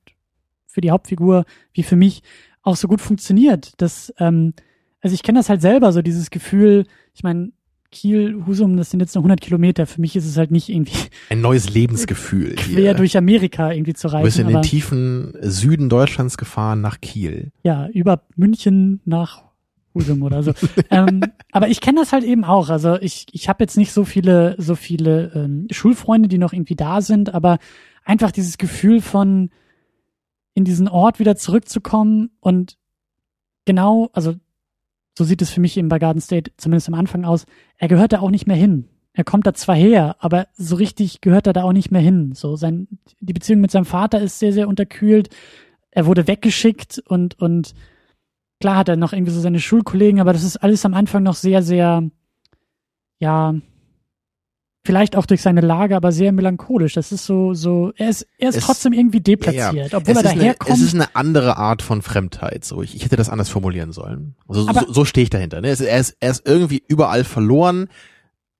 für 0.68 0.80
die 0.80 0.90
Hauptfigur 0.90 1.44
wie 1.72 1.82
für 1.82 1.96
mich 1.96 2.22
auch 2.62 2.76
so 2.76 2.86
gut 2.86 3.00
funktioniert. 3.00 3.72
Das, 3.78 4.12
ähm, 4.18 4.52
also 5.00 5.14
ich 5.14 5.22
kenne 5.22 5.38
das 5.40 5.48
halt 5.48 5.62
selber, 5.62 5.92
so 5.92 6.02
dieses 6.02 6.30
Gefühl, 6.30 6.84
ich 7.14 7.22
meine, 7.22 7.50
Kiel, 7.90 8.44
Husum, 8.46 8.76
das 8.76 8.90
sind 8.90 9.00
jetzt 9.00 9.14
nur 9.14 9.22
100 9.22 9.40
Kilometer. 9.40 9.86
Für 9.86 10.00
mich 10.02 10.14
ist 10.14 10.26
es 10.26 10.36
halt 10.36 10.50
nicht 10.50 10.68
irgendwie 10.68 11.08
Ein 11.30 11.40
neues 11.40 11.70
Lebensgefühl. 11.70 12.54
quer 12.56 12.66
hier. 12.66 12.94
durch 12.94 13.16
Amerika 13.16 13.72
irgendwie 13.72 13.94
zu 13.94 14.08
Du 14.08 14.20
bist 14.22 14.38
reisen. 14.38 14.46
in 14.48 14.52
den 14.54 14.62
tiefen 14.62 15.34
Süden 15.40 15.88
Deutschlands 15.88 16.36
gefahren 16.36 16.82
nach 16.82 17.00
Kiel. 17.00 17.50
ja, 17.62 17.88
über 17.88 18.22
München 18.36 19.00
nach 19.06 19.42
Husum 19.94 20.22
oder 20.22 20.42
so. 20.42 20.52
ähm, 20.90 21.22
aber 21.50 21.68
ich 21.68 21.80
kenne 21.80 22.00
das 22.00 22.12
halt 22.12 22.24
eben 22.24 22.44
auch. 22.44 22.68
Also 22.68 22.96
ich, 23.00 23.26
ich 23.32 23.48
habe 23.48 23.64
jetzt 23.64 23.78
nicht 23.78 23.92
so 23.92 24.04
viele, 24.04 24.54
so 24.58 24.74
viele 24.74 25.32
ähm, 25.34 25.66
Schulfreunde, 25.70 26.28
die 26.28 26.36
noch 26.38 26.52
irgendwie 26.52 26.76
da 26.76 27.00
sind, 27.00 27.32
aber 27.32 27.58
einfach 28.04 28.32
dieses 28.32 28.58
Gefühl 28.58 29.00
von 29.00 29.48
in 30.58 30.64
diesen 30.64 30.88
Ort 30.88 31.20
wieder 31.20 31.36
zurückzukommen 31.36 32.30
und 32.40 32.76
genau, 33.64 34.10
also 34.12 34.34
so 35.16 35.22
sieht 35.22 35.40
es 35.40 35.50
für 35.50 35.60
mich 35.60 35.76
eben 35.76 35.88
bei 35.88 36.00
Garden 36.00 36.20
State 36.20 36.50
zumindest 36.56 36.88
am 36.88 36.94
Anfang 36.94 37.24
aus, 37.24 37.46
er 37.76 37.86
gehört 37.86 38.12
da 38.12 38.20
auch 38.20 38.30
nicht 38.30 38.48
mehr 38.48 38.56
hin. 38.56 38.88
Er 39.12 39.22
kommt 39.22 39.46
da 39.46 39.54
zwar 39.54 39.76
her, 39.76 40.16
aber 40.18 40.48
so 40.56 40.74
richtig 40.74 41.20
gehört 41.20 41.46
er 41.46 41.52
da 41.52 41.62
auch 41.62 41.72
nicht 41.72 41.92
mehr 41.92 42.00
hin. 42.00 42.32
So 42.34 42.56
sein, 42.56 42.88
die 43.20 43.32
Beziehung 43.32 43.60
mit 43.60 43.70
seinem 43.70 43.84
Vater 43.84 44.20
ist 44.20 44.40
sehr, 44.40 44.52
sehr 44.52 44.66
unterkühlt. 44.66 45.28
Er 45.92 46.06
wurde 46.06 46.26
weggeschickt 46.26 47.02
und, 47.06 47.38
und 47.40 47.72
klar 48.60 48.76
hat 48.78 48.88
er 48.88 48.96
noch 48.96 49.12
irgendwie 49.12 49.32
so 49.32 49.40
seine 49.40 49.60
Schulkollegen, 49.60 50.20
aber 50.20 50.32
das 50.32 50.42
ist 50.42 50.56
alles 50.56 50.84
am 50.84 50.94
Anfang 50.94 51.22
noch 51.22 51.34
sehr, 51.34 51.62
sehr, 51.62 52.10
ja, 53.20 53.54
vielleicht 54.88 55.16
auch 55.16 55.26
durch 55.26 55.42
seine 55.42 55.60
Lage, 55.60 55.94
aber 55.96 56.12
sehr 56.12 56.32
melancholisch. 56.32 56.94
Das 56.94 57.12
ist 57.12 57.26
so, 57.26 57.52
so, 57.52 57.92
er 57.96 58.08
ist, 58.08 58.26
er 58.38 58.48
ist 58.48 58.56
Es- 58.56 58.64
trotzdem 58.64 58.94
irgendwie 58.94 59.20
deplatziert, 59.20 59.92
obwohl 59.92 60.12
es 60.16 60.18
er 60.18 60.24
ist 60.24 60.30
eine, 60.30 60.40
daherkommt. 60.40 60.70
Es 60.78 60.80
ist 60.82 60.94
eine 60.94 61.14
andere 61.14 61.58
Art 61.58 61.82
von 61.82 62.00
Fremdheit. 62.00 62.64
So, 62.64 62.80
ich, 62.82 62.96
ich 62.96 63.04
hätte 63.04 63.16
das 63.16 63.28
anders 63.28 63.50
formulieren 63.50 63.92
sollen. 63.92 64.34
Also 64.48 64.66
Aber- 64.66 64.86
so, 64.86 64.92
so 64.94 65.04
stehe 65.04 65.24
ich 65.24 65.28
dahinter. 65.28 65.60
Ne? 65.60 65.68
Es, 65.68 65.82
er, 65.82 65.98
ist, 66.00 66.16
er 66.20 66.30
ist 66.30 66.48
irgendwie 66.48 66.82
überall 66.88 67.24
verloren, 67.24 67.88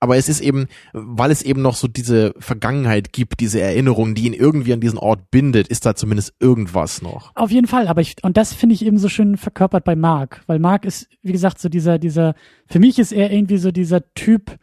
aber 0.01 0.19
es 0.19 0.29
ist 0.29 0.41
eben, 0.43 0.67
weil 0.93 1.31
es 1.31 1.41
eben 1.41 1.63
noch 1.63 1.75
so 1.77 1.89
diese 1.89 2.35
Vergangenheit 2.39 3.11
gibt, 3.15 3.41
diese 3.41 3.63
Erinnerung, 3.63 4.15
die 4.15 4.27
ihn 4.27 4.35
irgendwie 4.35 4.75
an 4.75 4.81
diesen 4.81 4.99
Ort 4.99 5.31
bindet, 5.31 5.67
ist 5.69 5.87
da 5.87 5.95
zumindest 5.97 6.35
irgendwas 6.41 7.01
noch. 7.01 7.33
Auf 7.37 7.51
jeden 7.51 7.67
Fall, 7.67 7.89
aber 7.89 8.03
ich, 8.03 8.17
und 8.23 8.37
das 8.37 8.53
finde 8.53 8.75
ich 8.75 8.85
eben 8.85 8.99
so 8.99 9.09
schön 9.09 9.39
verkörpert 9.39 9.85
bei 9.85 9.97
Mark, 9.97 10.43
weil 10.47 10.59
Mark 10.59 10.85
ist, 10.85 11.09
wie 11.23 11.33
gesagt, 11.33 11.59
so 11.59 11.71
dieser, 11.71 11.99
dieser, 11.99 12.35
für 12.67 12.81
mich 12.81 12.99
ist 12.99 13.13
er 13.13 13.33
irgendwie 13.33 13.57
so 13.57 13.73
dieser 13.73 14.03
Typ, 14.13 14.59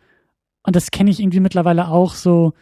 und 0.65 0.75
das 0.75 0.91
kenne 0.91 1.11
ich 1.11 1.19
irgendwie 1.19 1.39
mittlerweile 1.39 1.89
auch 1.89 2.13
so, 2.13 2.53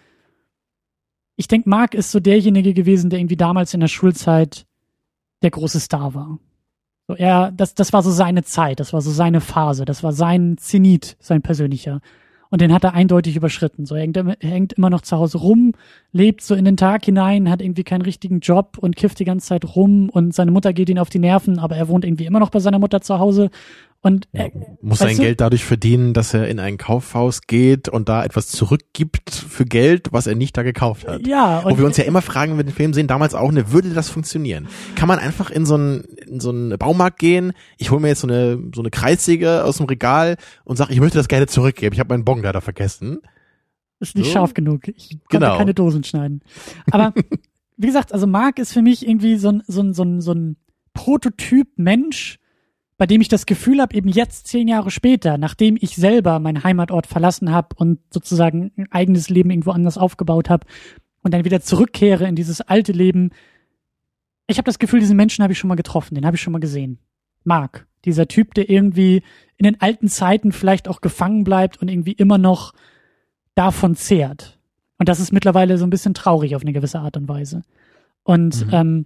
ich 1.36 1.48
denke, 1.48 1.70
Mark 1.70 1.94
ist 1.94 2.12
so 2.12 2.20
derjenige 2.20 2.74
gewesen, 2.74 3.10
der 3.10 3.20
irgendwie 3.20 3.38
damals 3.38 3.74
in 3.74 3.80
der 3.80 3.88
Schulzeit 3.88 4.66
der 5.42 5.52
große 5.52 5.80
Star 5.80 6.14
war. 6.14 6.40
So, 7.08 7.16
er, 7.16 7.52
das, 7.52 7.76
das 7.76 7.92
war 7.92 8.02
so 8.02 8.12
seine 8.12 8.44
Zeit, 8.44 8.80
das 8.80 8.94
war 8.94 9.02
so 9.02 9.12
seine 9.12 9.42
Phase, 9.42 9.84
das 9.86 10.04
war 10.04 10.14
sein 10.14 10.58
Zenit, 10.58 11.18
sein 11.20 11.42
persönlicher. 11.42 12.02
Und 12.50 12.62
den 12.62 12.72
hat 12.72 12.84
er 12.84 12.94
eindeutig 12.94 13.36
überschritten. 13.36 13.88
So, 13.88 13.96
er 13.96 14.02
hängt, 14.02 14.16
er 14.16 14.36
hängt 14.40 14.74
immer 14.74 14.92
noch 14.92 15.02
zu 15.02 15.18
Hause 15.18 15.40
rum, 15.40 15.74
lebt 16.12 16.42
so 16.42 16.54
in 16.54 16.66
den 16.66 16.78
Tag 16.78 17.04
hinein, 17.04 17.50
hat 17.50 17.64
irgendwie 17.64 17.84
keinen 17.84 18.04
richtigen 18.04 18.42
Job 18.42 18.78
und 18.80 18.96
kifft 18.96 19.18
die 19.20 19.26
ganze 19.26 19.48
Zeit 19.48 19.76
rum 19.76 20.10
und 20.10 20.36
seine 20.36 20.52
Mutter 20.52 20.72
geht 20.72 20.90
ihn 20.90 21.00
auf 21.00 21.10
die 21.10 21.18
Nerven, 21.18 21.58
aber 21.58 21.76
er 21.76 21.88
wohnt 21.88 22.06
irgendwie 22.06 22.26
immer 22.26 22.40
noch 22.40 22.52
bei 22.52 22.60
seiner 22.60 22.78
Mutter 22.78 23.02
zu 23.02 23.18
Hause. 23.18 23.50
Und 24.06 24.28
er, 24.34 24.52
Muss 24.82 25.00
weißt 25.00 25.10
sein 25.12 25.16
du? 25.18 25.24
Geld 25.24 25.40
dadurch 25.40 25.64
verdienen, 25.64 26.14
dass 26.14 26.34
er 26.34 26.50
in 26.50 26.60
ein 26.60 26.78
Kaufhaus 26.78 27.42
geht 27.48 27.88
und 27.88 28.10
da 28.10 28.26
etwas 28.26 28.48
zurückgibt 28.50 29.30
für 29.32 29.64
Geld, 29.64 30.10
was 30.12 30.28
er 30.28 30.36
nicht 30.36 30.58
da 30.58 30.64
gekauft 30.64 31.08
hat. 31.08 31.26
ja, 31.26 31.64
Wo 31.64 31.70
und 31.70 31.78
wir 31.78 31.86
uns 31.86 31.96
ja 31.96 32.04
immer 32.04 32.22
fragen, 32.22 32.52
wenn 32.52 32.58
wir 32.58 32.64
den 32.66 32.74
Film 32.76 32.94
sehen, 32.94 33.08
damals 33.08 33.34
auch, 33.34 33.50
ne, 33.54 33.72
würde 33.72 33.92
das 33.94 34.10
funktionieren? 34.10 34.68
Kann 34.96 35.08
man 35.08 35.20
einfach 35.20 35.50
in 35.50 35.66
so 35.66 35.76
einen, 35.76 36.02
in 36.28 36.42
so 36.42 36.50
einen 36.50 36.78
Baumarkt 36.78 37.18
gehen, 37.18 37.54
ich 37.78 37.92
hole 37.92 38.02
mir 38.02 38.10
jetzt 38.10 38.20
so 38.20 38.28
eine, 38.28 38.62
so 38.76 38.82
eine 38.82 38.90
Kreissäge 38.90 39.64
aus 39.64 39.78
dem 39.78 39.86
Regal 39.86 40.36
und 40.66 40.76
sage, 40.76 40.92
ich 40.92 41.00
möchte 41.00 41.18
das 41.18 41.30
gerne 41.30 41.48
zurückgeben, 41.48 41.94
ich 41.94 42.00
habe 42.02 42.14
meinen 42.14 42.26
Bon 42.26 42.44
leider 42.44 42.60
vergessen. 42.60 43.20
ist 44.02 44.18
nicht 44.18 44.26
so. 44.26 44.32
scharf 44.34 44.54
genug. 44.54 44.86
Ich 44.90 45.12
konnte 45.12 45.26
Genau. 45.30 45.58
keine 45.58 45.74
Dosen 45.74 46.04
schneiden. 46.04 46.42
Aber 46.92 47.14
wie 47.78 47.88
gesagt, 47.88 48.12
also 48.12 48.28
Mark 48.28 48.60
ist 48.60 48.74
für 48.74 48.82
mich 48.82 49.08
irgendwie 49.08 49.38
so 49.38 49.48
ein, 49.48 49.64
so 49.66 49.82
ein, 49.82 49.94
so 49.94 50.04
ein, 50.04 50.20
so 50.20 50.34
ein 50.34 50.58
Prototyp 50.94 51.70
Mensch, 51.78 52.38
bei 53.04 53.08
dem 53.08 53.20
ich 53.20 53.28
das 53.28 53.46
Gefühl 53.46 53.82
habe, 53.82 53.94
eben 53.98 54.08
jetzt 54.08 54.48
zehn 54.48 54.70
Jahre 54.70 54.90
später, 54.90 55.38
nachdem 55.38 55.78
ich 55.78 55.98
selber 55.98 56.40
meinen 56.40 56.64
Heimatort 56.64 57.06
verlassen 57.06 57.52
habe 57.52 57.76
und 57.76 58.00
sozusagen 58.10 58.72
ein 58.78 58.90
eigenes 58.94 59.28
Leben 59.28 59.50
irgendwo 59.50 59.72
anders 59.72 59.98
aufgebaut 59.98 60.50
habe 60.50 60.66
und 61.22 61.34
dann 61.34 61.44
wieder 61.44 61.60
zurückkehre 61.60 62.26
in 62.26 62.38
dieses 62.38 62.62
alte 62.62 62.94
Leben, 62.94 63.32
ich 64.48 64.58
habe 64.58 64.68
das 64.68 64.80
Gefühl, 64.80 65.02
diesen 65.02 65.18
Menschen 65.18 65.44
habe 65.44 65.52
ich 65.52 65.60
schon 65.60 65.68
mal 65.68 65.76
getroffen, 65.76 66.16
den 66.16 66.26
habe 66.26 66.38
ich 66.38 66.42
schon 66.42 66.54
mal 66.54 66.60
gesehen. 66.60 66.98
Mark, 67.44 67.88
dieser 68.06 68.30
Typ, 68.30 68.54
der 68.54 68.70
irgendwie 68.70 69.22
in 69.58 69.66
den 69.66 69.82
alten 69.82 70.08
Zeiten 70.08 70.54
vielleicht 70.54 70.88
auch 70.88 71.02
gefangen 71.02 71.44
bleibt 71.44 71.82
und 71.82 71.90
irgendwie 71.90 72.14
immer 72.14 72.38
noch 72.38 72.72
davon 73.54 73.98
zehrt. 73.98 74.58
Und 74.98 75.10
das 75.10 75.20
ist 75.20 75.34
mittlerweile 75.34 75.78
so 75.78 75.86
ein 75.86 75.90
bisschen 75.90 76.14
traurig 76.14 76.56
auf 76.56 76.62
eine 76.62 76.72
gewisse 76.72 77.00
Art 77.02 77.18
und 77.18 77.28
Weise. 77.28 77.64
Und 78.24 78.66
Mhm. 78.68 78.74
ähm, 78.74 79.06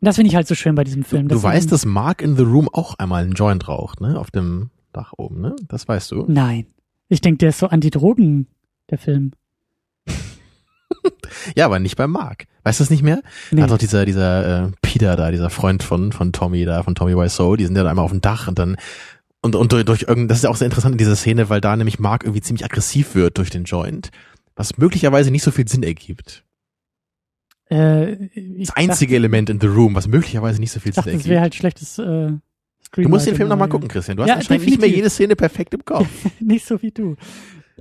das 0.00 0.16
finde 0.16 0.28
ich 0.28 0.36
halt 0.36 0.46
so 0.46 0.54
schön 0.54 0.74
bei 0.74 0.84
diesem 0.84 1.04
Film. 1.04 1.28
Du 1.28 1.34
dass 1.34 1.42
weißt, 1.42 1.72
dass 1.72 1.84
Mark 1.86 2.22
in 2.22 2.36
the 2.36 2.42
Room 2.42 2.68
auch 2.72 2.94
einmal 2.98 3.22
einen 3.24 3.32
Joint 3.32 3.66
raucht, 3.68 4.00
ne, 4.00 4.18
auf 4.18 4.30
dem 4.30 4.70
Dach 4.92 5.12
oben, 5.16 5.40
ne? 5.40 5.56
Das 5.68 5.88
weißt 5.88 6.10
du. 6.12 6.24
Nein. 6.28 6.66
Ich 7.08 7.20
denke, 7.20 7.38
der 7.38 7.50
ist 7.50 7.58
so 7.58 7.68
anti-Drogen, 7.68 8.46
der 8.90 8.98
Film. 8.98 9.32
Ja, 11.54 11.66
aber 11.66 11.78
nicht 11.78 11.96
bei 11.96 12.06
Mark. 12.06 12.46
Weißt 12.64 12.80
du 12.80 12.84
das 12.84 12.90
nicht 12.90 13.02
mehr? 13.02 13.20
Nee. 13.50 13.62
Hat 13.62 13.70
doch 13.70 13.78
dieser, 13.78 14.04
dieser 14.04 14.66
äh, 14.66 14.70
Peter 14.82 15.16
da, 15.16 15.30
dieser 15.30 15.50
Freund 15.50 15.82
von, 15.82 16.12
von 16.12 16.32
Tommy 16.32 16.64
da, 16.64 16.82
von 16.82 16.94
Tommy 16.94 17.16
Wiseau, 17.16 17.56
die 17.56 17.66
sind 17.66 17.76
ja 17.76 17.82
da 17.84 17.90
einmal 17.90 18.04
auf 18.04 18.10
dem 18.10 18.20
Dach 18.20 18.48
und 18.48 18.58
dann 18.58 18.76
Und, 19.42 19.54
und 19.54 19.72
durch, 19.72 19.84
durch 19.84 20.02
irgend, 20.02 20.30
das 20.30 20.38
ist 20.38 20.44
ja 20.44 20.50
auch 20.50 20.56
sehr 20.56 20.66
interessant 20.66 20.94
in 20.94 20.98
dieser 20.98 21.16
Szene, 21.16 21.48
weil 21.48 21.60
da 21.60 21.76
nämlich 21.76 21.98
Mark 21.98 22.24
irgendwie 22.24 22.40
ziemlich 22.40 22.64
aggressiv 22.64 23.14
wird 23.14 23.38
durch 23.38 23.50
den 23.50 23.64
Joint, 23.64 24.10
was 24.56 24.78
möglicherweise 24.78 25.30
nicht 25.30 25.42
so 25.42 25.50
viel 25.50 25.68
Sinn 25.68 25.82
ergibt. 25.82 26.44
Äh, 27.68 28.28
das 28.58 28.76
einzige 28.76 29.10
dachte, 29.10 29.16
Element 29.16 29.50
in 29.50 29.60
The 29.60 29.66
Room, 29.66 29.94
was 29.94 30.06
möglicherweise 30.06 30.60
nicht 30.60 30.70
so 30.70 30.80
viel 30.80 30.92
Sinn 30.92 31.04
ergibt. 31.04 31.24
Das 31.24 31.28
wäre 31.28 31.40
halt 31.40 31.54
schlechtes 31.54 31.98
äh, 31.98 32.32
Du 32.92 33.08
musst 33.08 33.26
den 33.26 33.34
Film 33.34 33.48
nochmal 33.48 33.68
gucken, 33.68 33.88
Christian. 33.88 34.16
Du 34.16 34.22
hast 34.22 34.28
ja, 34.28 34.36
wahrscheinlich 34.36 34.64
definitiv. 34.64 34.80
nicht 34.80 34.90
mehr 34.90 34.96
jede 34.96 35.10
Szene 35.10 35.36
perfekt 35.36 35.74
im 35.74 35.84
Kopf. 35.84 36.08
nicht 36.40 36.66
so 36.66 36.80
wie 36.82 36.90
du. 36.90 37.16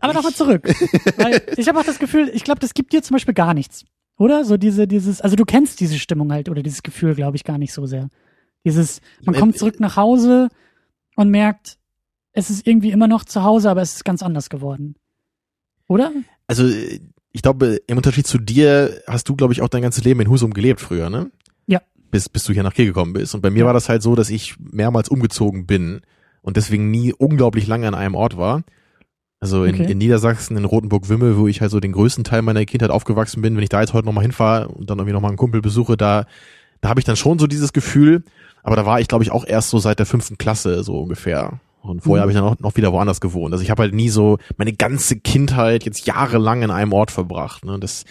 Aber 0.01 0.13
nochmal 0.13 0.33
zurück. 0.33 0.67
Weil 1.17 1.41
ich 1.55 1.67
habe 1.67 1.79
auch 1.79 1.85
das 1.85 1.99
Gefühl, 1.99 2.29
ich 2.33 2.43
glaube, 2.43 2.59
das 2.59 2.73
gibt 2.73 2.91
dir 2.91 3.01
zum 3.01 3.15
Beispiel 3.15 3.33
gar 3.33 3.53
nichts. 3.53 3.85
Oder? 4.17 4.43
So 4.43 4.57
diese, 4.57 4.87
dieses, 4.87 5.21
also 5.21 5.35
du 5.35 5.45
kennst 5.45 5.79
diese 5.79 5.99
Stimmung 5.99 6.31
halt 6.31 6.49
oder 6.49 6.63
dieses 6.63 6.83
Gefühl, 6.83 7.15
glaube 7.15 7.37
ich, 7.37 7.43
gar 7.43 7.57
nicht 7.57 7.73
so 7.73 7.85
sehr. 7.85 8.09
Dieses, 8.65 8.99
man 9.23 9.35
kommt 9.35 9.57
zurück 9.57 9.79
nach 9.79 9.95
Hause 9.95 10.49
und 11.15 11.29
merkt, 11.29 11.77
es 12.33 12.49
ist 12.49 12.67
irgendwie 12.67 12.91
immer 12.91 13.07
noch 13.07 13.23
zu 13.23 13.43
Hause, 13.43 13.69
aber 13.69 13.81
es 13.81 13.95
ist 13.95 14.05
ganz 14.05 14.23
anders 14.23 14.49
geworden. 14.49 14.95
Oder? 15.87 16.11
Also, 16.47 16.67
ich 17.35 17.41
glaube, 17.41 17.81
im 17.87 17.97
Unterschied 17.97 18.25
zu 18.25 18.37
dir 18.37 19.01
hast 19.07 19.27
du, 19.27 19.35
glaube 19.35 19.51
ich, 19.51 19.61
auch 19.61 19.67
dein 19.67 19.81
ganzes 19.81 20.05
Leben 20.05 20.21
in 20.21 20.29
Husum 20.29 20.53
gelebt 20.53 20.79
früher, 20.79 21.09
ne? 21.09 21.29
Ja. 21.67 21.81
Bis, 22.09 22.29
bis 22.29 22.45
du 22.45 22.53
hier 22.53 22.63
nach 22.63 22.73
Kiel 22.73 22.85
gekommen 22.85 23.11
bist. 23.11 23.35
Und 23.35 23.41
bei 23.41 23.49
mir 23.49 23.59
ja. 23.59 23.65
war 23.65 23.73
das 23.73 23.89
halt 23.89 24.01
so, 24.01 24.15
dass 24.15 24.29
ich 24.29 24.55
mehrmals 24.57 25.09
umgezogen 25.09 25.65
bin 25.65 25.99
und 26.41 26.55
deswegen 26.55 26.91
nie 26.91 27.11
unglaublich 27.11 27.67
lange 27.67 27.89
an 27.89 27.93
einem 27.93 28.15
Ort 28.15 28.37
war. 28.37 28.63
Also 29.41 29.65
in, 29.65 29.75
okay. 29.75 29.91
in 29.91 29.97
Niedersachsen, 29.97 30.55
in 30.55 30.63
Rotenburg-Wimmel, 30.63 31.37
wo 31.37 31.49
ich 31.49 31.59
halt 31.59 31.71
so 31.71 31.81
den 31.81 31.91
größten 31.91 32.23
Teil 32.23 32.41
meiner 32.41 32.63
Kindheit 32.63 32.89
aufgewachsen 32.89 33.41
bin, 33.41 33.57
wenn 33.57 33.63
ich 33.63 33.69
da 33.69 33.81
jetzt 33.81 33.91
heute 33.91 34.05
nochmal 34.05 34.23
hinfahre 34.23 34.69
und 34.69 34.89
dann 34.89 34.97
irgendwie 34.97 35.11
nochmal 35.11 35.31
einen 35.31 35.37
Kumpel 35.37 35.59
besuche, 35.59 35.97
da, 35.97 36.27
da 36.79 36.87
habe 36.87 37.01
ich 37.01 37.05
dann 37.05 37.17
schon 37.17 37.37
so 37.37 37.47
dieses 37.47 37.73
Gefühl, 37.73 38.23
aber 38.63 38.77
da 38.77 38.85
war 38.85 39.01
ich, 39.01 39.09
glaube 39.09 39.25
ich, 39.25 39.31
auch 39.31 39.45
erst 39.45 39.71
so 39.71 39.77
seit 39.77 39.99
der 39.99 40.05
fünften 40.05 40.37
Klasse 40.37 40.85
so 40.85 41.01
ungefähr. 41.01 41.59
Und 41.87 42.01
vorher 42.01 42.21
mhm. 42.21 42.21
habe 42.21 42.31
ich 42.31 42.37
dann 42.37 42.45
auch 42.45 42.59
noch 42.59 42.75
wieder 42.77 42.91
woanders 42.91 43.21
gewohnt. 43.21 43.53
Also 43.53 43.63
ich 43.63 43.69
habe 43.69 43.83
halt 43.83 43.93
nie 43.93 44.09
so 44.09 44.37
meine 44.57 44.73
ganze 44.73 45.17
Kindheit 45.17 45.83
jetzt 45.85 46.05
jahrelang 46.05 46.61
in 46.63 46.71
einem 46.71 46.93
Ort 46.93 47.11
verbracht. 47.11 47.65
Ne? 47.65 47.79
Das, 47.79 48.05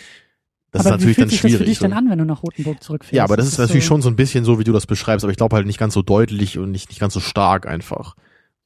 das 0.70 0.86
aber 0.86 0.96
ist 0.96 1.00
natürlich 1.00 1.16
dann 1.16 1.30
schwierig. 1.30 1.52
Das 1.52 1.58
für 1.58 1.64
dich 1.64 1.78
so. 1.78 1.84
denn 1.84 1.92
an, 1.92 2.10
wenn 2.10 2.18
du 2.18 2.24
nach 2.24 2.42
Rotenburg 2.42 2.82
zurückfährst? 2.82 3.14
Ja, 3.14 3.24
aber 3.24 3.36
das, 3.36 3.46
das 3.46 3.54
ist, 3.54 3.58
natürlich 3.58 3.84
so 3.84 3.88
schon 3.88 4.02
so 4.02 4.08
ein 4.08 4.16
bisschen 4.16 4.44
so, 4.44 4.58
wie 4.58 4.64
du 4.64 4.72
das 4.72 4.86
beschreibst, 4.86 5.24
aber 5.24 5.30
ich 5.30 5.36
glaube 5.36 5.56
halt 5.56 5.66
nicht 5.66 5.78
ganz 5.78 5.94
so 5.94 6.02
deutlich 6.02 6.58
und 6.58 6.70
nicht, 6.70 6.88
nicht 6.88 7.00
ganz 7.00 7.14
so 7.14 7.20
stark 7.20 7.66
einfach. 7.66 8.16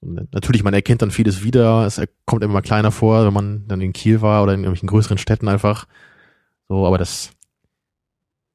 Und 0.00 0.32
natürlich, 0.32 0.62
man 0.62 0.74
erkennt 0.74 1.02
dann 1.02 1.11
vieles 1.11 1.42
wieder, 1.42 1.84
es 1.84 2.00
kommt 2.24 2.44
immer 2.44 2.62
kleiner 2.62 2.92
vor, 2.92 3.26
wenn 3.26 3.34
man 3.34 3.66
dann 3.66 3.80
in 3.80 3.92
Kiel 3.92 4.22
war 4.22 4.42
oder 4.42 4.54
in 4.54 4.61
irgendwelchen 4.61 4.88
größeren 4.88 5.18
Städten 5.18 5.48
einfach. 5.48 5.86
So, 6.68 6.86
aber 6.86 6.98
das, 6.98 7.30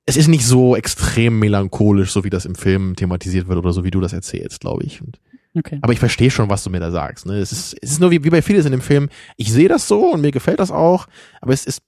es 0.06 0.18
ist 0.18 0.28
nicht 0.28 0.46
so 0.46 0.76
extrem 0.76 1.40
melancholisch, 1.40 2.12
so 2.12 2.24
wie 2.24 2.30
das 2.30 2.46
im 2.46 2.56
Film 2.56 2.96
thematisiert 2.96 3.48
wird 3.48 3.60
oder 3.60 3.74
so 3.74 3.84
wie 3.84 3.92
du 3.92 4.00
das 4.00 4.14
erzählst, 4.14 4.62
glaube 4.62 4.84
ich. 4.84 5.02
Und, 5.02 5.20
okay. 5.56 5.80
Aber 5.82 5.94
ich 5.94 6.00
verstehe 6.00 6.32
schon, 6.32 6.50
was 6.50 6.64
du 6.64 6.70
mir 6.70 6.80
da 6.80 6.92
sagst. 6.92 7.26
Ne? 7.26 7.38
Es, 7.38 7.52
ist, 7.52 7.76
es 7.82 7.92
ist 7.94 8.00
nur 8.00 8.12
wie, 8.12 8.24
wie 8.24 8.30
bei 8.30 8.42
vieles 8.42 8.66
in 8.66 8.72
dem 8.72 8.82
Film. 8.82 9.10
Ich 9.38 9.52
sehe 9.52 9.68
das 9.68 9.88
so 9.88 10.14
und 10.14 10.22
mir 10.22 10.32
gefällt 10.32 10.60
das 10.60 10.72
auch, 10.72 11.08
aber 11.42 11.54
es 11.54 11.66
ist, 11.66 11.82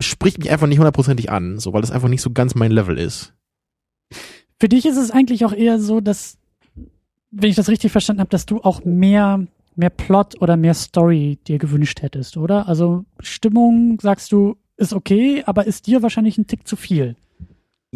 spricht 0.00 0.38
mich 0.38 0.50
einfach 0.50 0.66
nicht 0.66 0.78
hundertprozentig 0.78 1.30
an, 1.30 1.58
so 1.58 1.72
weil 1.72 1.80
das 1.80 1.90
einfach 1.90 2.08
nicht 2.08 2.22
so 2.22 2.30
ganz 2.30 2.54
mein 2.54 2.70
Level 2.70 2.98
ist. 2.98 3.34
Für 4.58 4.68
dich 4.68 4.86
ist 4.86 4.96
es 4.96 5.10
eigentlich 5.10 5.44
auch 5.44 5.52
eher 5.52 5.78
so, 5.78 6.00
dass 6.00 6.38
wenn 7.30 7.50
ich 7.50 7.56
das 7.56 7.68
richtig 7.68 7.92
verstanden 7.92 8.20
habe, 8.20 8.30
dass 8.30 8.46
du 8.46 8.60
auch 8.62 8.84
mehr, 8.84 9.46
mehr 9.74 9.90
Plot 9.90 10.40
oder 10.40 10.56
mehr 10.56 10.74
Story 10.74 11.38
dir 11.46 11.58
gewünscht 11.58 12.02
hättest, 12.02 12.36
oder? 12.36 12.66
Also 12.66 13.04
Stimmung, 13.20 13.98
sagst 14.00 14.32
du, 14.32 14.56
ist 14.76 14.92
okay, 14.92 15.42
aber 15.46 15.66
ist 15.66 15.86
dir 15.86 16.02
wahrscheinlich 16.02 16.38
ein 16.38 16.46
Tick 16.46 16.66
zu 16.66 16.76
viel. 16.76 17.16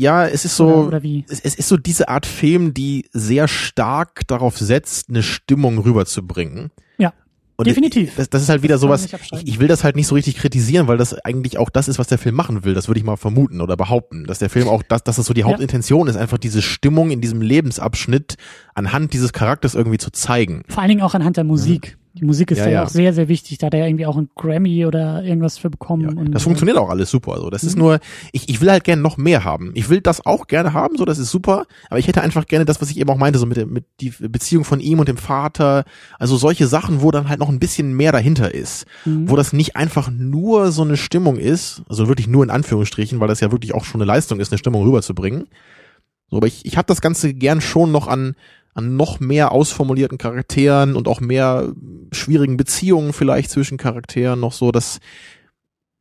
Ja, 0.01 0.27
es 0.27 0.47
ist 0.47 0.57
so, 0.57 0.67
oder, 0.67 0.87
oder 0.87 1.03
wie? 1.03 1.27
Es, 1.29 1.41
es 1.41 1.55
ist 1.55 1.69
so 1.69 1.77
diese 1.77 2.09
Art 2.09 2.25
Film, 2.25 2.73
die 2.73 3.05
sehr 3.13 3.49
stark 3.49 4.27
darauf 4.27 4.57
setzt, 4.57 5.11
eine 5.11 5.23
Stimmung 5.23 5.77
rüberzubringen. 5.77 6.71
Ja. 6.97 7.13
Und 7.57 7.67
Definitiv. 7.67 8.17
Das, 8.17 8.31
das 8.31 8.41
ist 8.41 8.49
halt 8.49 8.63
wieder 8.63 8.77
das 8.77 8.81
sowas, 8.81 9.05
ich, 9.05 9.47
ich, 9.47 9.61
will 9.61 9.69
das 9.69 9.85
halt 9.85 9.97
nicht 9.97 10.07
so 10.07 10.15
richtig 10.15 10.39
kritisieren, 10.39 10.89
weil 10.89 10.97
das 10.97 11.13
eigentlich 11.13 11.59
auch 11.59 11.69
das 11.69 11.87
ist, 11.87 11.99
was 11.99 12.07
der 12.07 12.17
Film 12.17 12.35
machen 12.35 12.65
will. 12.65 12.73
Das 12.73 12.89
würde 12.89 12.99
ich 12.99 13.05
mal 13.05 13.19
vermuten 13.19 13.61
oder 13.61 13.77
behaupten, 13.77 14.25
dass 14.25 14.39
der 14.39 14.49
Film 14.49 14.69
auch 14.69 14.83
das, 14.83 15.05
dass 15.05 15.17
das 15.17 15.27
so 15.27 15.35
die 15.35 15.45
Hauptintention 15.45 16.07
ja. 16.07 16.13
ist, 16.13 16.17
einfach 16.17 16.39
diese 16.39 16.63
Stimmung 16.63 17.11
in 17.11 17.21
diesem 17.21 17.43
Lebensabschnitt 17.43 18.37
anhand 18.75 19.13
dieses 19.13 19.35
Charakters 19.35 19.75
irgendwie 19.75 19.99
zu 19.99 20.11
zeigen. 20.11 20.63
Vor 20.69 20.81
allen 20.81 20.89
Dingen 20.89 21.03
auch 21.03 21.13
anhand 21.13 21.37
der 21.37 21.45
Musik. 21.45 21.99
Die 22.15 22.25
Musik 22.25 22.51
ist 22.51 22.59
ja, 22.59 22.69
ja, 22.69 22.85
auch 22.85 22.89
sehr, 22.89 23.13
sehr 23.13 23.29
wichtig. 23.29 23.59
Da 23.59 23.67
hat 23.67 23.75
er 23.75 23.81
ja 23.81 23.87
irgendwie 23.87 24.07
auch 24.07 24.17
einen 24.17 24.31
Grammy 24.35 24.85
oder 24.85 25.23
irgendwas 25.23 25.59
für 25.59 25.71
bekommen. 25.71 26.03
Ja, 26.03 26.09
und, 26.09 26.33
das 26.33 26.43
funktioniert 26.43 26.77
auch 26.77 26.91
alles 26.91 27.09
super. 27.09 27.35
Also 27.35 27.51
das 27.51 27.63
mhm. 27.63 27.69
ist 27.69 27.77
nur, 27.77 28.01
ich, 28.33 28.49
ich 28.49 28.61
will 28.61 28.71
halt 28.71 28.83
gerne 28.83 29.01
noch 29.01 29.17
mehr 29.17 29.45
haben. 29.45 29.71
Ich 29.75 29.89
will 29.89 30.01
das 30.01 30.27
auch 30.27 30.49
gerne 30.49 30.73
haben, 30.73 30.97
so 30.97 31.05
das 31.05 31.19
ist 31.19 31.31
super. 31.31 31.67
Aber 31.89 32.01
ich 32.01 32.09
hätte 32.09 32.23
einfach 32.23 32.47
gerne 32.47 32.65
das, 32.65 32.81
was 32.81 32.91
ich 32.91 32.99
eben 32.99 33.09
auch 33.11 33.17
meinte, 33.17 33.39
so 33.39 33.47
mit, 33.47 33.57
der, 33.57 33.67
mit 33.67 33.85
die 34.01 34.11
Beziehung 34.11 34.65
von 34.65 34.81
ihm 34.81 34.99
und 34.99 35.09
dem 35.09 35.19
Vater. 35.19 35.85
Also 36.19 36.37
solche 36.37 36.67
Sachen, 36.67 37.01
wo 37.01 37.13
dann 37.13 37.29
halt 37.29 37.39
noch 37.39 37.49
ein 37.49 37.61
bisschen 37.61 37.95
mehr 37.95 38.11
dahinter 38.11 38.53
ist. 38.53 38.87
Mhm. 39.05 39.31
Wo 39.31 39.37
das 39.37 39.53
nicht 39.53 39.77
einfach 39.77 40.11
nur 40.11 40.73
so 40.73 40.83
eine 40.83 40.97
Stimmung 40.97 41.37
ist, 41.37 41.83
also 41.89 42.09
wirklich 42.09 42.27
nur 42.27 42.43
in 42.43 42.51
Anführungsstrichen, 42.51 43.21
weil 43.21 43.29
das 43.29 43.41
ja 43.41 43.53
wirklich 43.53 43.73
auch 43.73 43.85
schon 43.85 44.01
eine 44.01 44.09
Leistung 44.09 44.41
ist, 44.41 44.51
eine 44.51 44.59
Stimmung 44.59 44.83
rüberzubringen. 44.83 45.47
So, 46.31 46.37
aber 46.37 46.47
ich, 46.47 46.65
ich 46.65 46.77
habe 46.77 46.87
das 46.87 47.01
Ganze 47.01 47.35
gern 47.35 47.61
schon 47.61 47.93
noch 47.93 48.07
an 48.07 48.35
an 48.81 48.97
noch 48.97 49.21
mehr 49.21 49.53
ausformulierten 49.53 50.19
Charakteren 50.19 50.97
und 50.97 51.09
auch 51.09 51.21
mehr 51.21 51.73
schwierigen 52.13 52.57
Beziehungen 52.57 53.13
vielleicht 53.13 53.51
zwischen 53.51 53.79
Charakteren 53.79 54.41
noch 54.41 54.53
so, 54.53 54.73
dass 54.73 54.99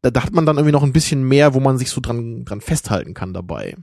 da, 0.01 0.09
da 0.11 0.23
hat 0.23 0.33
man 0.33 0.45
dann 0.45 0.57
irgendwie 0.57 0.71
noch 0.71 0.83
ein 0.83 0.93
bisschen 0.93 1.23
mehr, 1.23 1.53
wo 1.53 1.59
man 1.59 1.77
sich 1.77 1.89
so 1.89 2.01
dran, 2.01 2.45
dran 2.45 2.61
festhalten 2.61 3.13
kann 3.13 3.33
dabei. 3.33 3.75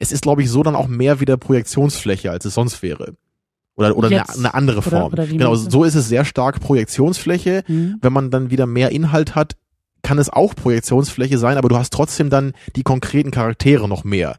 Es 0.00 0.12
ist, 0.12 0.22
glaube 0.22 0.42
ich, 0.42 0.50
so 0.50 0.62
dann 0.62 0.76
auch 0.76 0.88
mehr 0.88 1.20
wieder 1.20 1.36
Projektionsfläche, 1.36 2.30
als 2.30 2.44
es 2.44 2.54
sonst 2.54 2.82
wäre. 2.82 3.14
Oder, 3.76 3.96
oder 3.96 4.08
eine, 4.08 4.28
eine 4.28 4.54
andere 4.54 4.82
Form. 4.82 5.12
Oder, 5.12 5.24
oder 5.24 5.26
genau, 5.26 5.54
so 5.54 5.84
ist 5.84 5.94
es 5.94 6.08
sehr 6.08 6.24
stark 6.24 6.60
Projektionsfläche. 6.60 7.64
Mhm. 7.66 7.96
Wenn 8.00 8.12
man 8.12 8.30
dann 8.30 8.50
wieder 8.50 8.66
mehr 8.66 8.90
Inhalt 8.92 9.34
hat, 9.34 9.56
kann 10.02 10.18
es 10.18 10.30
auch 10.30 10.54
Projektionsfläche 10.54 11.38
sein, 11.38 11.56
aber 11.56 11.68
du 11.68 11.76
hast 11.76 11.92
trotzdem 11.92 12.30
dann 12.30 12.52
die 12.76 12.82
konkreten 12.82 13.30
Charaktere 13.30 13.88
noch 13.88 14.04
mehr 14.04 14.36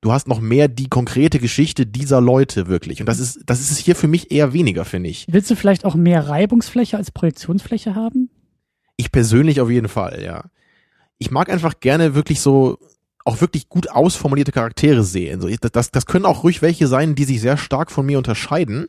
du 0.00 0.12
hast 0.12 0.28
noch 0.28 0.40
mehr 0.40 0.68
die 0.68 0.88
konkrete 0.88 1.38
Geschichte 1.38 1.86
dieser 1.86 2.20
Leute 2.20 2.66
wirklich. 2.68 3.00
Und 3.00 3.06
das 3.06 3.20
ist, 3.20 3.40
das 3.46 3.60
ist 3.60 3.70
es 3.70 3.78
hier 3.78 3.96
für 3.96 4.08
mich 4.08 4.30
eher 4.30 4.52
weniger, 4.52 4.84
finde 4.84 5.10
ich. 5.10 5.26
Willst 5.28 5.50
du 5.50 5.56
vielleicht 5.56 5.84
auch 5.84 5.94
mehr 5.94 6.28
Reibungsfläche 6.28 6.96
als 6.96 7.10
Projektionsfläche 7.10 7.94
haben? 7.94 8.30
Ich 8.96 9.12
persönlich 9.12 9.60
auf 9.60 9.70
jeden 9.70 9.88
Fall, 9.88 10.22
ja. 10.22 10.44
Ich 11.18 11.30
mag 11.30 11.50
einfach 11.50 11.80
gerne 11.80 12.14
wirklich 12.14 12.40
so, 12.40 12.78
auch 13.24 13.40
wirklich 13.40 13.68
gut 13.68 13.90
ausformulierte 13.90 14.52
Charaktere 14.52 15.04
sehen. 15.04 15.40
So, 15.40 15.48
das, 15.48 15.90
das 15.90 16.06
können 16.06 16.24
auch 16.24 16.44
ruhig 16.44 16.62
welche 16.62 16.86
sein, 16.86 17.14
die 17.14 17.24
sich 17.24 17.40
sehr 17.40 17.56
stark 17.56 17.90
von 17.90 18.06
mir 18.06 18.18
unterscheiden. 18.18 18.88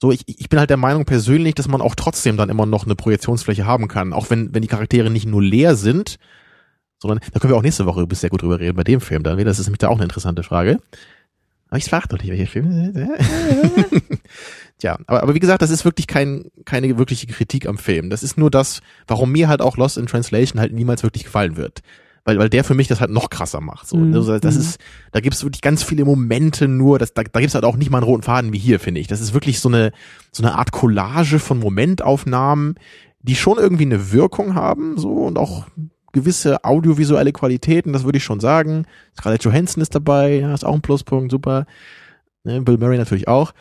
So, 0.00 0.12
ich, 0.12 0.22
ich 0.26 0.48
bin 0.48 0.60
halt 0.60 0.70
der 0.70 0.76
Meinung 0.76 1.04
persönlich, 1.04 1.56
dass 1.56 1.66
man 1.66 1.80
auch 1.80 1.96
trotzdem 1.96 2.36
dann 2.36 2.50
immer 2.50 2.66
noch 2.66 2.84
eine 2.84 2.94
Projektionsfläche 2.94 3.66
haben 3.66 3.88
kann. 3.88 4.12
Auch 4.12 4.30
wenn, 4.30 4.54
wenn 4.54 4.62
die 4.62 4.68
Charaktere 4.68 5.10
nicht 5.10 5.26
nur 5.26 5.42
leer 5.42 5.74
sind, 5.74 6.18
sondern 6.98 7.20
da 7.32 7.38
können 7.40 7.52
wir 7.52 7.56
auch 7.56 7.62
nächste 7.62 7.86
Woche 7.86 8.06
bis 8.06 8.20
sehr 8.20 8.30
gut 8.30 8.42
drüber 8.42 8.58
reden 8.58 8.76
bei 8.76 8.84
dem 8.84 9.00
Film 9.00 9.22
dann. 9.22 9.38
Das 9.44 9.58
ist 9.58 9.66
nämlich 9.66 9.78
da 9.78 9.88
auch 9.88 9.96
eine 9.96 10.04
interessante 10.04 10.42
Frage. 10.42 10.78
Aber 11.70 11.78
ich 11.78 11.84
frage 11.84 12.08
doch 12.08 12.18
nicht, 12.18 12.30
welcher 12.30 12.46
Film. 12.46 12.94
Tja, 14.78 14.98
aber, 15.06 15.22
aber 15.22 15.34
wie 15.34 15.40
gesagt, 15.40 15.60
das 15.60 15.70
ist 15.70 15.84
wirklich 15.84 16.06
kein, 16.06 16.46
keine 16.64 16.96
wirkliche 16.98 17.26
Kritik 17.26 17.66
am 17.66 17.78
Film. 17.78 18.10
Das 18.10 18.22
ist 18.22 18.38
nur 18.38 18.50
das, 18.50 18.80
warum 19.06 19.32
mir 19.32 19.48
halt 19.48 19.60
auch 19.60 19.76
Lost 19.76 19.98
in 19.98 20.06
Translation 20.06 20.60
halt 20.60 20.72
niemals 20.72 21.02
wirklich 21.02 21.24
gefallen 21.24 21.56
wird. 21.56 21.80
Weil, 22.24 22.38
weil 22.38 22.48
der 22.48 22.64
für 22.64 22.74
mich 22.74 22.88
das 22.88 23.00
halt 23.00 23.10
noch 23.10 23.30
krasser 23.30 23.60
macht. 23.60 23.86
So. 23.86 23.96
Mhm. 23.96 24.14
Also 24.14 24.38
das 24.38 24.54
mhm. 24.54 24.60
ist, 24.60 24.80
da 25.12 25.20
gibt's 25.20 25.42
wirklich 25.42 25.62
ganz 25.62 25.82
viele 25.82 26.04
Momente 26.04 26.68
nur, 26.68 26.98
das, 26.98 27.12
da, 27.12 27.22
da 27.22 27.40
gibt's 27.40 27.54
halt 27.54 27.64
auch 27.64 27.76
nicht 27.76 27.90
mal 27.90 27.98
einen 27.98 28.06
roten 28.06 28.22
Faden 28.22 28.52
wie 28.52 28.58
hier, 28.58 28.80
finde 28.80 29.00
ich. 29.00 29.06
Das 29.06 29.20
ist 29.20 29.34
wirklich 29.34 29.60
so 29.60 29.68
eine, 29.68 29.92
so 30.32 30.42
eine 30.42 30.54
Art 30.54 30.72
Collage 30.72 31.38
von 31.38 31.58
Momentaufnahmen, 31.58 32.76
die 33.20 33.34
schon 33.34 33.58
irgendwie 33.58 33.84
eine 33.84 34.12
Wirkung 34.12 34.54
haben, 34.54 34.96
so 34.96 35.10
und 35.10 35.38
auch 35.38 35.66
gewisse 36.12 36.64
audiovisuelle 36.64 37.32
Qualitäten, 37.32 37.92
das 37.92 38.04
würde 38.04 38.18
ich 38.18 38.24
schon 38.24 38.40
sagen. 38.40 38.86
Scarlett 39.16 39.44
Johansson 39.44 39.82
ist 39.82 39.94
dabei, 39.94 40.40
ja, 40.40 40.54
ist 40.54 40.64
auch 40.64 40.74
ein 40.74 40.82
Pluspunkt, 40.82 41.30
super. 41.30 41.66
Ne, 42.44 42.60
Bill 42.62 42.78
Murray 42.78 42.98
natürlich 42.98 43.28
auch. 43.28 43.52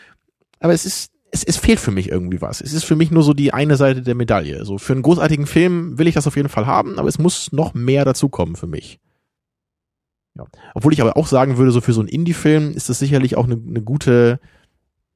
Aber 0.60 0.74
es 0.74 0.86
ist, 0.86 1.12
es, 1.32 1.44
es 1.44 1.58
fehlt 1.58 1.80
für 1.80 1.92
mich 1.92 2.10
irgendwie 2.10 2.42
was. 2.42 2.62
Es 2.62 2.74
ist 2.74 2.86
für 2.86 2.96
mich 2.96 3.12
nur 3.12 3.24
so 3.24 3.34
die 3.34 3.54
eine 3.54 3.76
Seite 3.76 4.02
der 4.02 4.16
Medaille. 4.16 4.66
So 4.66 4.78
für 4.78 4.94
einen 4.94 5.02
großartigen 5.02 5.46
Film 5.46 5.98
will 5.98 6.08
ich 6.08 6.16
das 6.16 6.28
auf 6.28 6.36
jeden 6.36 6.50
Fall 6.50 6.66
haben, 6.66 7.00
aber 7.00 7.10
es 7.10 7.20
muss 7.20 7.52
noch 7.52 7.74
mehr 7.74 8.06
dazukommen 8.06 8.56
für 8.56 8.68
mich. 8.68 9.00
Ja. 10.36 10.46
Obwohl 10.74 10.94
ich 10.94 11.02
aber 11.02 11.18
auch 11.18 11.28
sagen 11.28 11.58
würde, 11.58 11.72
so 11.72 11.82
für 11.82 11.94
so 11.94 12.02
einen 12.02 12.10
Indie-Film 12.10 12.74
ist 12.74 12.90
das 12.90 13.00
sicherlich 13.00 13.36
auch 13.38 13.46
eine, 13.46 13.56
eine 13.56 13.82
gute, 13.82 14.40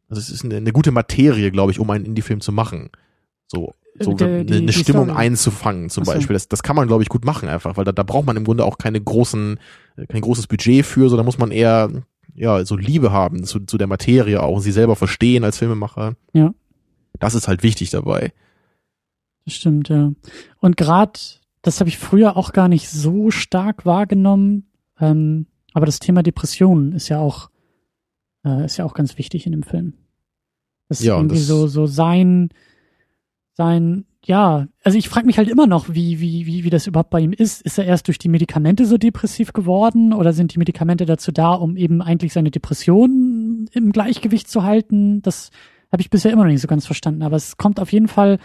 also 0.09 0.19
es 0.19 0.29
ist 0.29 0.43
eine, 0.43 0.57
eine 0.57 0.73
gute 0.73 0.91
Materie, 0.91 1.51
glaube 1.51 1.71
ich, 1.71 1.79
um 1.79 1.89
einen 1.89 2.05
Indie-Film 2.05 2.41
zu 2.41 2.51
machen. 2.51 2.89
So 3.47 3.73
so 4.03 4.13
die, 4.13 4.23
eine, 4.23 4.55
eine 4.55 4.71
Stimmung 4.73 5.05
Story. 5.09 5.17
einzufangen 5.19 5.89
zum 5.89 6.01
Achso. 6.03 6.13
Beispiel. 6.13 6.33
Das, 6.33 6.47
das 6.47 6.63
kann 6.63 6.75
man, 6.75 6.87
glaube 6.87 7.03
ich, 7.03 7.09
gut 7.09 7.25
machen 7.25 7.49
einfach, 7.49 7.77
weil 7.77 7.85
da, 7.85 7.91
da 7.91 8.03
braucht 8.03 8.25
man 8.25 8.37
im 8.37 8.43
Grunde 8.43 8.65
auch 8.65 8.77
keine 8.77 8.99
großen, 9.01 9.59
kein 10.09 10.21
großes 10.21 10.47
Budget 10.47 10.85
für, 10.85 11.09
sondern 11.09 11.25
muss 11.25 11.37
man 11.37 11.51
eher 11.51 11.89
ja 12.33 12.63
so 12.65 12.75
Liebe 12.77 13.11
haben 13.11 13.43
zu, 13.43 13.59
zu 13.61 13.77
der 13.77 13.87
Materie 13.87 14.41
auch 14.41 14.55
und 14.57 14.61
sie 14.61 14.71
selber 14.71 14.95
verstehen 14.95 15.43
als 15.43 15.57
Filmemacher. 15.57 16.15
Ja. 16.33 16.53
Das 17.19 17.35
ist 17.35 17.47
halt 17.47 17.61
wichtig 17.63 17.89
dabei. 17.89 18.31
Das 19.45 19.55
stimmt, 19.55 19.89
ja. 19.89 20.11
Und 20.59 20.77
gerade, 20.77 21.19
das 21.61 21.79
habe 21.79 21.89
ich 21.89 21.97
früher 21.97 22.37
auch 22.37 22.53
gar 22.53 22.67
nicht 22.67 22.89
so 22.89 23.31
stark 23.31 23.85
wahrgenommen, 23.85 24.67
ähm, 24.99 25.47
aber 25.73 25.85
das 25.85 25.99
Thema 25.99 26.23
Depressionen 26.23 26.93
ist 26.93 27.09
ja 27.09 27.19
auch, 27.19 27.49
äh, 28.45 28.65
ist 28.65 28.77
ja 28.77 28.85
auch 28.85 28.93
ganz 28.93 29.17
wichtig 29.17 29.45
in 29.45 29.51
dem 29.51 29.63
Film. 29.63 29.93
Das 30.89 30.99
ist 30.99 31.05
Ja, 31.05 31.15
irgendwie 31.17 31.35
das- 31.37 31.47
so, 31.47 31.67
so 31.67 31.85
sein, 31.87 32.49
sein, 33.61 34.05
ja, 34.23 34.67
also 34.83 34.97
ich 34.97 35.07
frage 35.07 35.27
mich 35.27 35.37
halt 35.37 35.47
immer 35.47 35.67
noch, 35.67 35.89
wie, 35.89 36.19
wie, 36.19 36.47
wie, 36.47 36.63
wie 36.63 36.69
das 36.71 36.87
überhaupt 36.87 37.11
bei 37.11 37.19
ihm 37.19 37.31
ist. 37.31 37.61
Ist 37.61 37.77
er 37.77 37.85
erst 37.85 38.07
durch 38.07 38.17
die 38.17 38.29
Medikamente 38.29 38.85
so 38.85 38.97
depressiv 38.97 39.53
geworden 39.53 40.13
oder 40.13 40.33
sind 40.33 40.55
die 40.55 40.57
Medikamente 40.57 41.05
dazu 41.05 41.31
da, 41.31 41.53
um 41.53 41.77
eben 41.77 42.01
eigentlich 42.01 42.33
seine 42.33 42.49
Depression 42.49 43.69
im 43.71 43.91
Gleichgewicht 43.91 44.49
zu 44.49 44.63
halten? 44.63 45.21
Das 45.21 45.51
habe 45.91 46.01
ich 46.01 46.09
bisher 46.09 46.31
immer 46.31 46.43
noch 46.43 46.51
nicht 46.51 46.61
so 46.61 46.67
ganz 46.67 46.87
verstanden. 46.87 47.21
Aber 47.21 47.35
es 47.35 47.57
kommt 47.57 47.79
auf 47.79 47.91
jeden 47.91 48.07
Fall, 48.07 48.39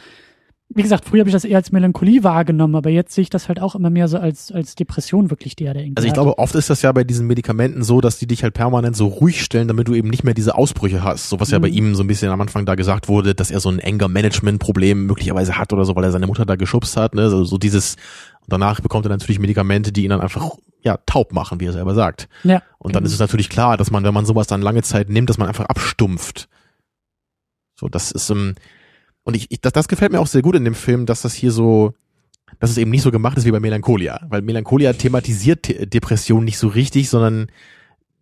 wie 0.68 0.82
gesagt, 0.82 1.04
früher 1.04 1.20
habe 1.20 1.28
ich 1.28 1.32
das 1.32 1.44
eher 1.44 1.56
als 1.58 1.70
Melancholie 1.70 2.24
wahrgenommen, 2.24 2.74
aber 2.74 2.90
jetzt 2.90 3.14
sehe 3.14 3.22
ich 3.22 3.30
das 3.30 3.46
halt 3.48 3.60
auch 3.60 3.76
immer 3.76 3.88
mehr 3.88 4.08
so 4.08 4.18
als, 4.18 4.50
als 4.50 4.74
Depression 4.74 5.30
wirklich, 5.30 5.54
die 5.54 5.64
er 5.64 5.74
da 5.74 5.80
irgendwie 5.80 5.96
Also 5.96 6.06
ich 6.06 6.10
hat. 6.10 6.16
glaube, 6.16 6.38
oft 6.38 6.54
ist 6.56 6.68
das 6.68 6.82
ja 6.82 6.90
bei 6.90 7.04
diesen 7.04 7.26
Medikamenten 7.28 7.84
so, 7.84 8.00
dass 8.00 8.18
die 8.18 8.26
dich 8.26 8.42
halt 8.42 8.52
permanent 8.52 8.96
so 8.96 9.06
ruhig 9.06 9.42
stellen, 9.44 9.68
damit 9.68 9.86
du 9.86 9.94
eben 9.94 10.08
nicht 10.10 10.24
mehr 10.24 10.34
diese 10.34 10.56
Ausbrüche 10.56 11.04
hast. 11.04 11.28
So 11.28 11.38
was 11.38 11.50
ja 11.52 11.60
bei 11.60 11.68
Mhm. 11.68 11.74
ihm 11.74 11.94
so 11.94 12.02
ein 12.02 12.08
bisschen 12.08 12.30
am 12.32 12.40
Anfang 12.40 12.66
da 12.66 12.74
gesagt 12.74 13.06
wurde, 13.08 13.34
dass 13.36 13.52
er 13.52 13.60
so 13.60 13.68
ein 13.70 13.80
Anger-Management-Problem 13.80 15.06
möglicherweise 15.06 15.56
hat 15.56 15.72
oder 15.72 15.84
so, 15.84 15.94
weil 15.94 16.04
er 16.04 16.10
seine 16.12 16.26
Mutter 16.26 16.44
da 16.44 16.56
geschubst 16.56 16.96
hat. 16.96 17.14
Ne? 17.14 17.30
So, 17.30 17.44
so 17.44 17.58
dieses, 17.58 17.94
und 18.42 18.52
danach 18.52 18.80
bekommt 18.80 19.06
er 19.06 19.10
natürlich 19.10 19.38
Medikamente, 19.38 19.92
die 19.92 20.02
ihn 20.02 20.10
dann 20.10 20.20
einfach 20.20 20.50
ja 20.82 20.98
taub 21.06 21.32
machen, 21.32 21.60
wie 21.60 21.66
er 21.66 21.72
selber 21.72 21.94
sagt. 21.94 22.28
ja, 22.42 22.60
Und 22.78 22.94
dann 22.96 23.02
genau. 23.02 23.06
ist 23.08 23.14
es 23.14 23.20
natürlich 23.20 23.48
klar, 23.48 23.76
dass 23.76 23.90
man, 23.92 24.02
wenn 24.04 24.14
man 24.14 24.26
sowas 24.26 24.48
dann 24.48 24.62
lange 24.62 24.82
Zeit 24.82 25.08
nimmt, 25.10 25.30
dass 25.30 25.38
man 25.38 25.46
einfach 25.48 25.66
abstumpft. 25.66 26.48
So, 27.78 27.88
das 27.88 28.10
ist, 28.10 28.30
ähm, 28.30 28.54
und 29.26 29.34
ich, 29.34 29.50
ich 29.50 29.60
das, 29.60 29.72
das 29.72 29.88
gefällt 29.88 30.12
mir 30.12 30.20
auch 30.20 30.28
sehr 30.28 30.40
gut 30.40 30.54
in 30.54 30.64
dem 30.64 30.76
Film, 30.76 31.04
dass 31.04 31.22
das 31.22 31.34
hier 31.34 31.50
so, 31.50 31.94
dass 32.60 32.70
es 32.70 32.78
eben 32.78 32.92
nicht 32.92 33.02
so 33.02 33.10
gemacht 33.10 33.36
ist 33.36 33.44
wie 33.44 33.50
bei 33.50 33.58
Melancholia. 33.58 34.20
Weil 34.28 34.40
Melancholia 34.40 34.92
thematisiert 34.92 35.92
Depression 35.92 36.44
nicht 36.44 36.58
so 36.58 36.68
richtig, 36.68 37.10
sondern 37.10 37.48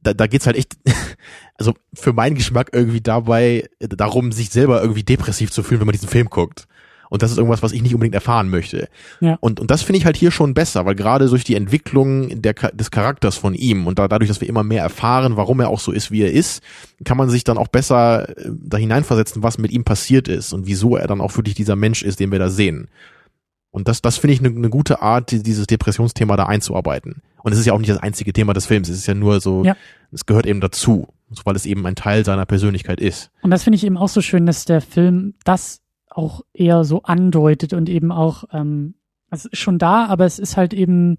da, 0.02 0.14
da 0.14 0.26
geht's 0.26 0.46
halt 0.46 0.56
echt, 0.56 0.78
also 1.58 1.74
für 1.92 2.14
meinen 2.14 2.36
Geschmack 2.36 2.70
irgendwie 2.72 3.02
dabei 3.02 3.68
äh, 3.80 3.88
darum, 3.88 4.32
sich 4.32 4.48
selber 4.48 4.80
irgendwie 4.80 5.02
depressiv 5.02 5.50
zu 5.50 5.62
fühlen, 5.62 5.80
wenn 5.80 5.86
man 5.86 5.92
diesen 5.92 6.08
Film 6.08 6.30
guckt. 6.30 6.66
Und 7.14 7.22
das 7.22 7.30
ist 7.30 7.36
irgendwas, 7.38 7.62
was 7.62 7.70
ich 7.70 7.80
nicht 7.80 7.94
unbedingt 7.94 8.16
erfahren 8.16 8.48
möchte. 8.50 8.88
Ja. 9.20 9.36
Und, 9.38 9.60
und 9.60 9.70
das 9.70 9.82
finde 9.82 9.98
ich 9.98 10.04
halt 10.04 10.16
hier 10.16 10.32
schon 10.32 10.52
besser, 10.52 10.84
weil 10.84 10.96
gerade 10.96 11.28
durch 11.28 11.44
die 11.44 11.54
Entwicklung 11.54 12.42
der, 12.42 12.54
des 12.54 12.90
Charakters 12.90 13.36
von 13.36 13.54
ihm 13.54 13.86
und 13.86 14.00
da, 14.00 14.08
dadurch, 14.08 14.26
dass 14.26 14.40
wir 14.40 14.48
immer 14.48 14.64
mehr 14.64 14.82
erfahren, 14.82 15.36
warum 15.36 15.60
er 15.60 15.68
auch 15.68 15.78
so 15.78 15.92
ist, 15.92 16.10
wie 16.10 16.22
er 16.22 16.32
ist, 16.32 16.60
kann 17.04 17.16
man 17.16 17.30
sich 17.30 17.44
dann 17.44 17.56
auch 17.56 17.68
besser 17.68 18.28
äh, 18.36 18.50
da 18.50 18.78
hineinversetzen, 18.78 19.44
was 19.44 19.58
mit 19.58 19.70
ihm 19.70 19.84
passiert 19.84 20.26
ist 20.26 20.52
und 20.52 20.66
wieso 20.66 20.96
er 20.96 21.06
dann 21.06 21.20
auch 21.20 21.36
wirklich 21.36 21.54
dieser 21.54 21.76
Mensch 21.76 22.02
ist, 22.02 22.18
den 22.18 22.32
wir 22.32 22.40
da 22.40 22.50
sehen. 22.50 22.88
Und 23.70 23.86
das, 23.86 24.02
das 24.02 24.16
finde 24.18 24.34
ich 24.34 24.40
eine 24.40 24.50
ne 24.50 24.68
gute 24.68 25.00
Art, 25.00 25.30
die- 25.30 25.42
dieses 25.42 25.68
Depressionsthema 25.68 26.36
da 26.36 26.46
einzuarbeiten. 26.46 27.22
Und 27.44 27.52
es 27.52 27.60
ist 27.60 27.66
ja 27.66 27.74
auch 27.74 27.78
nicht 27.78 27.90
das 27.90 27.98
einzige 27.98 28.32
Thema 28.32 28.54
des 28.54 28.66
Films. 28.66 28.88
Es 28.88 28.96
ist 28.98 29.06
ja 29.06 29.14
nur 29.14 29.40
so, 29.40 29.62
Ja. 29.64 29.76
es 30.10 30.26
gehört 30.26 30.46
eben 30.46 30.60
dazu, 30.60 31.06
weil 31.44 31.54
es 31.54 31.64
eben 31.64 31.86
ein 31.86 31.94
Teil 31.94 32.24
seiner 32.24 32.44
Persönlichkeit 32.46 33.00
ist. 33.00 33.30
Und 33.42 33.52
das 33.52 33.62
finde 33.62 33.76
ich 33.76 33.84
eben 33.84 33.96
auch 33.98 34.08
so 34.08 34.20
schön, 34.20 34.46
dass 34.46 34.64
der 34.64 34.80
Film 34.80 35.34
das 35.44 35.80
auch 36.14 36.42
eher 36.52 36.84
so 36.84 37.02
andeutet 37.02 37.72
und 37.72 37.88
eben 37.88 38.12
auch, 38.12 38.44
ähm, 38.52 38.94
ist 39.30 39.56
schon 39.56 39.78
da, 39.78 40.06
aber 40.06 40.24
es 40.26 40.38
ist 40.38 40.56
halt 40.56 40.72
eben, 40.72 41.16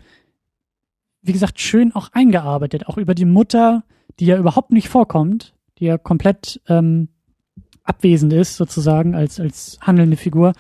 wie 1.22 1.34
gesagt, 1.34 1.60
schön 1.60 1.94
auch 1.94 2.10
eingearbeitet, 2.14 2.88
auch 2.88 2.98
über 2.98 3.14
die 3.14 3.26
Mutter, 3.26 3.84
die 4.20 4.26
ja 4.26 4.38
überhaupt 4.38 4.72
nicht 4.72 4.88
vorkommt, 4.88 5.54
die 5.80 5.86
ja 5.86 5.98
komplett 5.98 6.62
ähm, 6.68 7.10
abwesend 7.84 8.32
ist, 8.32 8.56
sozusagen, 8.56 9.16
als, 9.16 9.40
als 9.40 9.78
handelnde 9.82 10.16
Figur. 10.16 10.54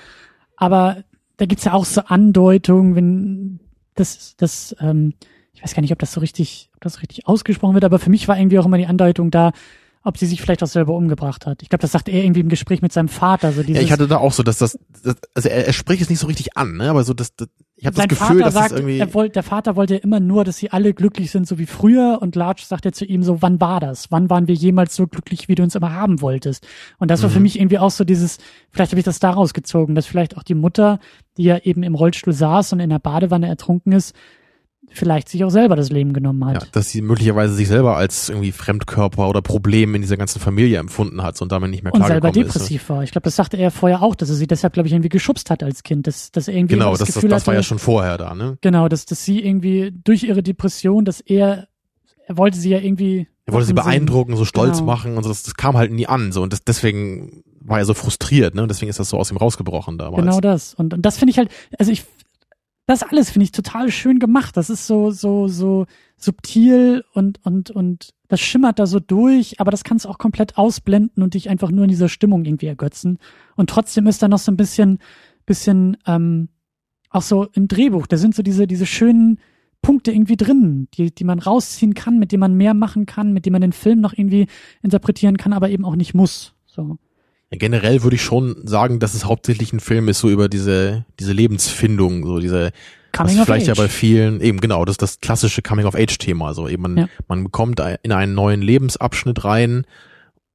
Aber 0.57 1.03
da 1.37 1.45
gibt's 1.45 1.63
ja 1.63 1.73
auch 1.73 1.85
so 1.85 2.01
Andeutungen, 2.01 2.95
wenn 2.95 3.59
das, 3.95 4.35
das, 4.35 4.75
ähm, 4.79 5.13
ich 5.53 5.63
weiß 5.63 5.73
gar 5.73 5.81
nicht, 5.81 5.93
ob 5.93 5.99
das 5.99 6.11
so 6.11 6.19
richtig, 6.19 6.69
ob 6.75 6.81
das 6.81 6.95
so 6.95 6.99
richtig 6.99 7.25
ausgesprochen 7.27 7.73
wird, 7.73 7.85
aber 7.85 7.99
für 7.99 8.09
mich 8.09 8.27
war 8.27 8.37
irgendwie 8.37 8.59
auch 8.59 8.65
immer 8.65 8.77
die 8.77 8.85
Andeutung 8.85 9.31
da, 9.31 9.53
ob 10.05 10.17
sie 10.17 10.27
sich 10.27 10.41
vielleicht 10.41 10.63
auch 10.63 10.67
selber 10.67 10.93
umgebracht 10.93 11.45
hat. 11.45 11.61
Ich 11.63 11.69
glaube, 11.69 11.81
das 11.81 11.91
sagt 11.91 12.07
er 12.07 12.23
irgendwie 12.23 12.39
im 12.39 12.49
Gespräch 12.49 12.81
mit 12.81 12.93
seinem 12.93 13.09
Vater. 13.09 13.51
So 13.51 13.63
dieses, 13.63 13.81
Ja, 13.81 13.85
ich 13.85 13.91
hatte 13.91 14.07
da 14.07 14.17
auch 14.17 14.31
so, 14.31 14.43
dass 14.43 14.59
das, 14.59 14.77
das 15.03 15.15
also 15.33 15.49
er, 15.49 15.67
er 15.67 15.73
spricht 15.73 16.01
es 16.01 16.09
nicht 16.09 16.19
so 16.19 16.27
richtig 16.27 16.55
an, 16.55 16.77
ne? 16.77 16.89
aber 16.89 17.03
so, 17.03 17.13
dass, 17.13 17.35
das, 17.35 17.47
ich 17.75 17.85
habe 17.85 17.95
das 17.95 18.07
Gefühl, 18.07 18.27
Vater 18.27 18.39
dass 18.39 18.53
sagt, 18.53 18.71
das 18.71 18.79
irgendwie, 18.79 18.99
er 18.99 19.13
wollte, 19.13 19.33
der 19.33 19.43
Vater 19.43 19.75
wollte 19.75 19.95
ja 19.95 19.99
immer 20.01 20.19
nur, 20.19 20.43
dass 20.45 20.57
sie 20.57 20.69
alle 20.71 20.93
glücklich 20.93 21.31
sind, 21.31 21.47
so 21.47 21.57
wie 21.57 21.65
früher. 21.65 22.19
Und 22.21 22.35
Large 22.35 22.63
sagt 22.65 22.85
ja 22.85 22.91
zu 22.91 23.03
ihm 23.03 23.23
so, 23.23 23.41
wann 23.41 23.59
war 23.59 23.79
das? 23.79 24.11
Wann 24.11 24.29
waren 24.29 24.47
wir 24.47 24.55
jemals 24.55 24.95
so 24.95 25.07
glücklich, 25.07 25.49
wie 25.49 25.55
du 25.55 25.63
uns 25.63 25.75
immer 25.75 25.91
haben 25.91 26.21
wolltest? 26.21 26.65
Und 26.99 27.11
das 27.11 27.21
war 27.23 27.29
für 27.29 27.39
Mhm. 27.39 27.43
mich 27.43 27.59
irgendwie 27.59 27.79
auch 27.79 27.91
so 27.91 28.03
dieses, 28.03 28.37
vielleicht 28.71 28.91
habe 28.91 28.99
ich 28.99 29.05
das 29.05 29.19
daraus 29.19 29.53
gezogen, 29.53 29.95
dass 29.95 30.05
vielleicht 30.05 30.37
auch 30.37 30.43
die 30.43 30.55
Mutter, 30.55 30.99
die 31.37 31.43
ja 31.43 31.57
eben 31.57 31.83
im 31.83 31.95
Rollstuhl 31.95 32.31
saß 32.33 32.71
und 32.73 32.79
in 32.79 32.91
der 32.91 32.99
Badewanne 32.99 33.47
ertrunken 33.47 33.91
ist, 33.91 34.15
vielleicht 34.95 35.29
sich 35.29 35.43
auch 35.43 35.49
selber 35.49 35.75
das 35.75 35.89
Leben 35.91 36.13
genommen 36.13 36.45
hat. 36.45 36.63
ja, 36.63 36.69
dass 36.71 36.89
sie 36.89 37.01
möglicherweise 37.01 37.53
sich 37.53 37.67
selber 37.67 37.97
als 37.97 38.29
irgendwie 38.29 38.51
Fremdkörper 38.51 39.27
oder 39.29 39.41
Problem 39.41 39.93
in 39.95 40.01
dieser 40.01 40.17
ganzen 40.17 40.39
Familie 40.39 40.79
empfunden 40.79 41.21
hat 41.21 41.39
und 41.41 41.51
damit 41.51 41.69
nicht 41.69 41.83
mehr 41.83 41.93
und 41.93 42.01
selber 42.05 42.21
klargekommen 42.21 42.47
ist. 42.47 42.55
depressiv 42.55 42.89
war. 42.89 43.03
Ich 43.03 43.11
glaube, 43.11 43.25
das 43.25 43.35
sagte 43.35 43.57
er 43.57 43.71
vorher 43.71 44.01
auch, 44.01 44.15
dass 44.15 44.29
er 44.29 44.35
sie 44.35 44.47
deshalb, 44.47 44.73
glaube 44.73 44.87
ich, 44.87 44.93
irgendwie 44.93 45.09
geschubst 45.09 45.49
hat 45.49 45.61
als 45.63 45.83
Kind, 45.83 46.07
dass, 46.07 46.31
dass 46.31 46.47
er 46.47 46.55
irgendwie 46.55 46.75
Genau, 46.75 46.91
das, 46.91 46.99
das 46.99 47.07
das, 47.09 47.15
Gefühl 47.15 47.29
das 47.29 47.45
war 47.45 47.53
hatte, 47.53 47.59
ja 47.59 47.63
schon 47.63 47.79
vorher 47.79 48.17
da, 48.17 48.33
ne? 48.33 48.57
Genau, 48.61 48.87
dass, 48.87 49.05
dass 49.05 49.23
sie 49.23 49.39
irgendwie 49.45 49.91
durch 50.03 50.23
ihre 50.23 50.41
Depression, 50.41 51.05
dass 51.05 51.19
er, 51.21 51.67
er 52.27 52.37
wollte 52.37 52.57
sie 52.57 52.69
ja 52.69 52.79
irgendwie. 52.79 53.27
Er 53.45 53.53
wollte 53.53 53.67
sie 53.67 53.73
machen 53.73 53.91
sehen. 53.91 53.99
beeindrucken, 53.99 54.35
so 54.37 54.45
stolz 54.45 54.77
Genau. 54.79 54.85
machen 54.91 55.17
und 55.17 55.23
so, 55.23 55.29
das, 55.29 55.43
das 55.43 55.53
kam 55.55 55.77
halt 55.77 55.91
nie 55.91 56.07
an, 56.07 56.31
so 56.31 56.41
und 56.41 56.51
das, 56.51 56.63
deswegen 56.63 57.43
war 57.67 57.79
er 57.79 57.85
so 57.85 57.93
frustriert, 57.93 58.55
ne? 58.55 58.65
Deswegen 58.67 58.89
ist 58.89 58.99
das 58.99 59.09
so 59.09 59.17
aus 59.17 59.31
ihm 59.31 59.37
rausgebrochen 59.37 59.97
damals. 59.97 60.23
Genau 60.23 60.39
das. 60.39 60.73
Und, 60.75 60.93
und 60.93 61.01
das 61.03 61.17
finde 61.17 61.31
ich 61.31 61.37
halt, 61.37 61.49
also 61.79 61.91
ich, 61.91 62.05
das 62.85 63.03
alles 63.03 63.31
finde 63.31 63.45
ich 63.45 63.51
total 63.51 63.91
schön 63.91 64.19
gemacht. 64.19 64.57
Das 64.57 64.69
ist 64.69 64.85
so, 64.85 65.11
so, 65.11 65.47
so 65.47 65.85
subtil 66.17 67.03
und, 67.13 67.43
und, 67.45 67.71
und 67.71 68.13
das 68.27 68.39
schimmert 68.39 68.79
da 68.79 68.85
so 68.85 68.99
durch, 68.99 69.59
aber 69.59 69.71
das 69.71 69.83
kannst 69.83 70.05
du 70.05 70.09
auch 70.09 70.17
komplett 70.17 70.57
ausblenden 70.57 71.23
und 71.23 71.33
dich 71.33 71.49
einfach 71.49 71.71
nur 71.71 71.83
in 71.83 71.89
dieser 71.89 72.09
Stimmung 72.09 72.45
irgendwie 72.45 72.67
ergötzen. 72.67 73.17
Und 73.55 73.69
trotzdem 73.69 74.07
ist 74.07 74.21
da 74.21 74.27
noch 74.27 74.39
so 74.39 74.51
ein 74.51 74.57
bisschen, 74.57 74.99
bisschen, 75.45 75.97
ähm, 76.05 76.49
auch 77.09 77.21
so 77.21 77.45
im 77.53 77.67
Drehbuch, 77.67 78.07
da 78.07 78.17
sind 78.17 78.35
so 78.35 78.43
diese, 78.43 78.67
diese 78.67 78.85
schönen 78.85 79.39
Punkte 79.81 80.11
irgendwie 80.11 80.37
drin, 80.37 80.87
die, 80.95 81.13
die 81.13 81.23
man 81.23 81.39
rausziehen 81.39 81.93
kann, 81.93 82.17
mit 82.19 82.31
denen 82.31 82.39
man 82.39 82.55
mehr 82.55 82.73
machen 82.73 83.05
kann, 83.05 83.33
mit 83.33 83.45
denen 83.45 83.53
man 83.53 83.61
den 83.61 83.71
Film 83.71 84.01
noch 84.01 84.13
irgendwie 84.13 84.47
interpretieren 84.81 85.37
kann, 85.37 85.53
aber 85.53 85.69
eben 85.69 85.85
auch 85.85 85.95
nicht 85.95 86.13
muss. 86.13 86.53
So. 86.65 86.97
Generell 87.51 88.03
würde 88.03 88.15
ich 88.15 88.23
schon 88.23 88.67
sagen, 88.67 88.99
dass 88.99 89.13
es 89.13 89.25
hauptsächlich 89.25 89.71
ein 89.71 89.79
Film 89.79 90.09
ist, 90.09 90.19
so 90.19 90.29
über 90.29 90.49
diese, 90.49 91.05
diese 91.19 91.31
Lebensfindung, 91.31 92.25
so 92.25 92.39
diese, 92.39 92.71
Coming 93.15 93.35
was 93.35 93.41
of 93.41 93.45
vielleicht 93.45 93.69
Age. 93.69 93.77
ja 93.77 93.83
bei 93.83 93.87
vielen, 93.87 94.41
eben 94.41 94.59
genau, 94.59 94.83
das 94.83 94.93
ist 94.95 95.01
das 95.01 95.19
klassische 95.21 95.61
Coming-of-Age-Thema. 95.61 96.53
So 96.53 96.67
eben 96.67 96.81
man, 96.81 96.97
Ja. 96.97 97.07
man 97.29 97.43
bekommt 97.45 97.79
in 98.03 98.11
einen 98.11 98.33
neuen 98.33 98.61
Lebensabschnitt 98.61 99.45
rein 99.45 99.85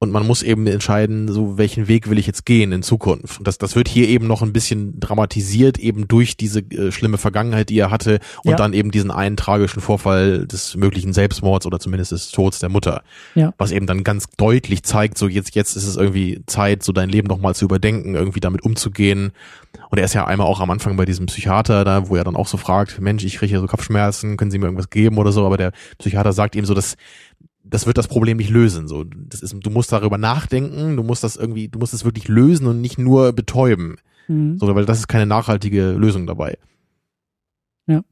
und 0.03 0.09
man 0.09 0.25
muss 0.25 0.41
eben 0.41 0.65
entscheiden, 0.65 1.27
so 1.27 1.59
welchen 1.59 1.87
Weg 1.87 2.09
will 2.09 2.17
ich 2.17 2.25
jetzt 2.25 2.47
gehen 2.47 2.71
in 2.71 2.81
Zukunft. 2.81 3.37
Und 3.37 3.47
das, 3.47 3.59
das 3.59 3.75
wird 3.75 3.87
hier 3.87 4.09
eben 4.09 4.25
noch 4.25 4.41
ein 4.41 4.51
bisschen 4.51 4.99
dramatisiert, 4.99 5.77
eben 5.77 6.07
durch 6.07 6.35
diese 6.35 6.61
äh, 6.61 6.91
schlimme 6.91 7.19
Vergangenheit, 7.19 7.69
die 7.69 7.77
er 7.77 7.91
hatte 7.91 8.17
und 8.43 8.49
Ja. 8.49 8.57
dann 8.57 8.73
eben 8.73 8.89
diesen 8.89 9.11
einen 9.11 9.37
tragischen 9.37 9.79
Vorfall 9.79 10.47
des 10.47 10.75
möglichen 10.75 11.13
Selbstmords 11.13 11.67
oder 11.67 11.79
zumindest 11.79 12.13
des 12.13 12.31
Todes 12.31 12.57
der 12.57 12.69
Mutter. 12.69 13.03
Ja. 13.35 13.53
Was 13.59 13.71
eben 13.71 13.85
dann 13.85 14.03
ganz 14.03 14.25
deutlich 14.37 14.81
zeigt, 14.81 15.19
so 15.19 15.27
jetzt, 15.27 15.53
jetzt 15.53 15.75
ist 15.75 15.85
es 15.85 15.97
irgendwie 15.97 16.41
Zeit, 16.47 16.81
so 16.81 16.93
dein 16.93 17.09
Leben 17.09 17.27
nochmal 17.27 17.53
zu 17.53 17.65
überdenken, 17.65 18.15
irgendwie 18.15 18.39
damit 18.39 18.63
umzugehen. 18.63 19.33
Und 19.91 19.99
er 19.99 20.05
ist 20.05 20.15
ja 20.15 20.25
einmal 20.25 20.47
auch 20.47 20.61
am 20.61 20.71
Anfang 20.71 20.97
bei 20.97 21.05
diesem 21.05 21.27
Psychiater 21.27 21.85
da, 21.85 22.09
wo 22.09 22.15
er 22.15 22.23
dann 22.23 22.35
auch 22.35 22.47
so 22.47 22.57
fragt, 22.57 22.99
Mensch, 22.99 23.23
ich 23.23 23.35
kriege 23.35 23.51
hier 23.51 23.59
so 23.59 23.67
Kopfschmerzen, 23.67 24.35
können 24.35 24.49
Sie 24.49 24.57
mir 24.57 24.65
irgendwas 24.65 24.89
geben 24.89 25.19
oder 25.19 25.31
so, 25.31 25.45
aber 25.45 25.57
der 25.57 25.73
Psychiater 25.99 26.33
sagt 26.33 26.55
ihm 26.55 26.65
so, 26.65 26.73
dass 26.73 26.95
das 27.71 27.87
wird 27.87 27.97
das 27.97 28.07
Problem 28.07 28.37
nicht 28.37 28.51
lösen. 28.51 28.87
So, 28.87 29.03
das 29.03 29.41
ist, 29.41 29.55
du 29.59 29.69
musst 29.71 29.91
darüber 29.91 30.19
nachdenken, 30.19 30.95
du 30.97 31.03
musst 31.03 31.23
das 31.23 31.37
irgendwie, 31.37 31.67
du 31.69 31.79
musst 31.79 31.93
es 31.95 32.05
wirklich 32.05 32.27
lösen 32.27 32.67
und 32.67 32.81
nicht 32.81 32.99
nur 32.99 33.33
betäuben. 33.33 33.95
Mhm. 34.27 34.59
So, 34.59 34.75
weil 34.75 34.85
das 34.85 34.99
ist 34.99 35.07
keine 35.07 35.25
nachhaltige 35.25 35.91
Lösung 35.93 36.27
dabei. 36.27 36.57
Ja. 37.87 38.03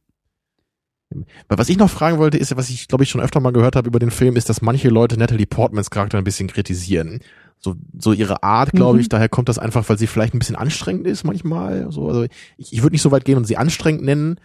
Was 1.47 1.69
ich 1.69 1.77
noch 1.77 1.89
fragen 1.89 2.17
wollte, 2.19 2.37
ist, 2.37 2.55
was 2.55 2.69
ich 2.69 2.87
glaube 2.87 3.03
ich 3.03 3.09
schon 3.09 3.21
öfter 3.21 3.39
mal 3.39 3.51
gehört 3.51 3.75
habe 3.75 3.87
über 3.87 3.99
den 3.99 4.11
Film, 4.11 4.35
ist, 4.35 4.47
dass 4.49 4.61
manche 4.61 4.89
Leute 4.89 5.17
Natalie 5.17 5.45
Portmans 5.47 5.89
Charakter 5.89 6.17
ein 6.17 6.23
bisschen 6.23 6.47
kritisieren. 6.47 7.19
So, 7.59 7.75
so 7.97 8.13
ihre 8.13 8.41
Art, 8.43 8.71
glaube 8.71 8.93
Mhm. 8.95 9.01
ich, 9.01 9.09
daher 9.09 9.27
kommt 9.27 9.49
das 9.49 9.59
einfach, 9.59 9.87
weil 9.89 9.97
sie 9.97 10.07
vielleicht 10.07 10.33
ein 10.33 10.39
bisschen 10.39 10.55
anstrengend 10.55 11.05
ist 11.07 11.25
manchmal. 11.25 11.91
So, 11.91 12.07
also 12.07 12.23
ich, 12.57 12.71
ich 12.71 12.81
würde 12.81 12.93
nicht 12.93 13.01
so 13.01 13.11
weit 13.11 13.25
gehen 13.25 13.37
und 13.37 13.45
sie 13.45 13.57
anstrengend 13.57 14.03
nennen, 14.03 14.39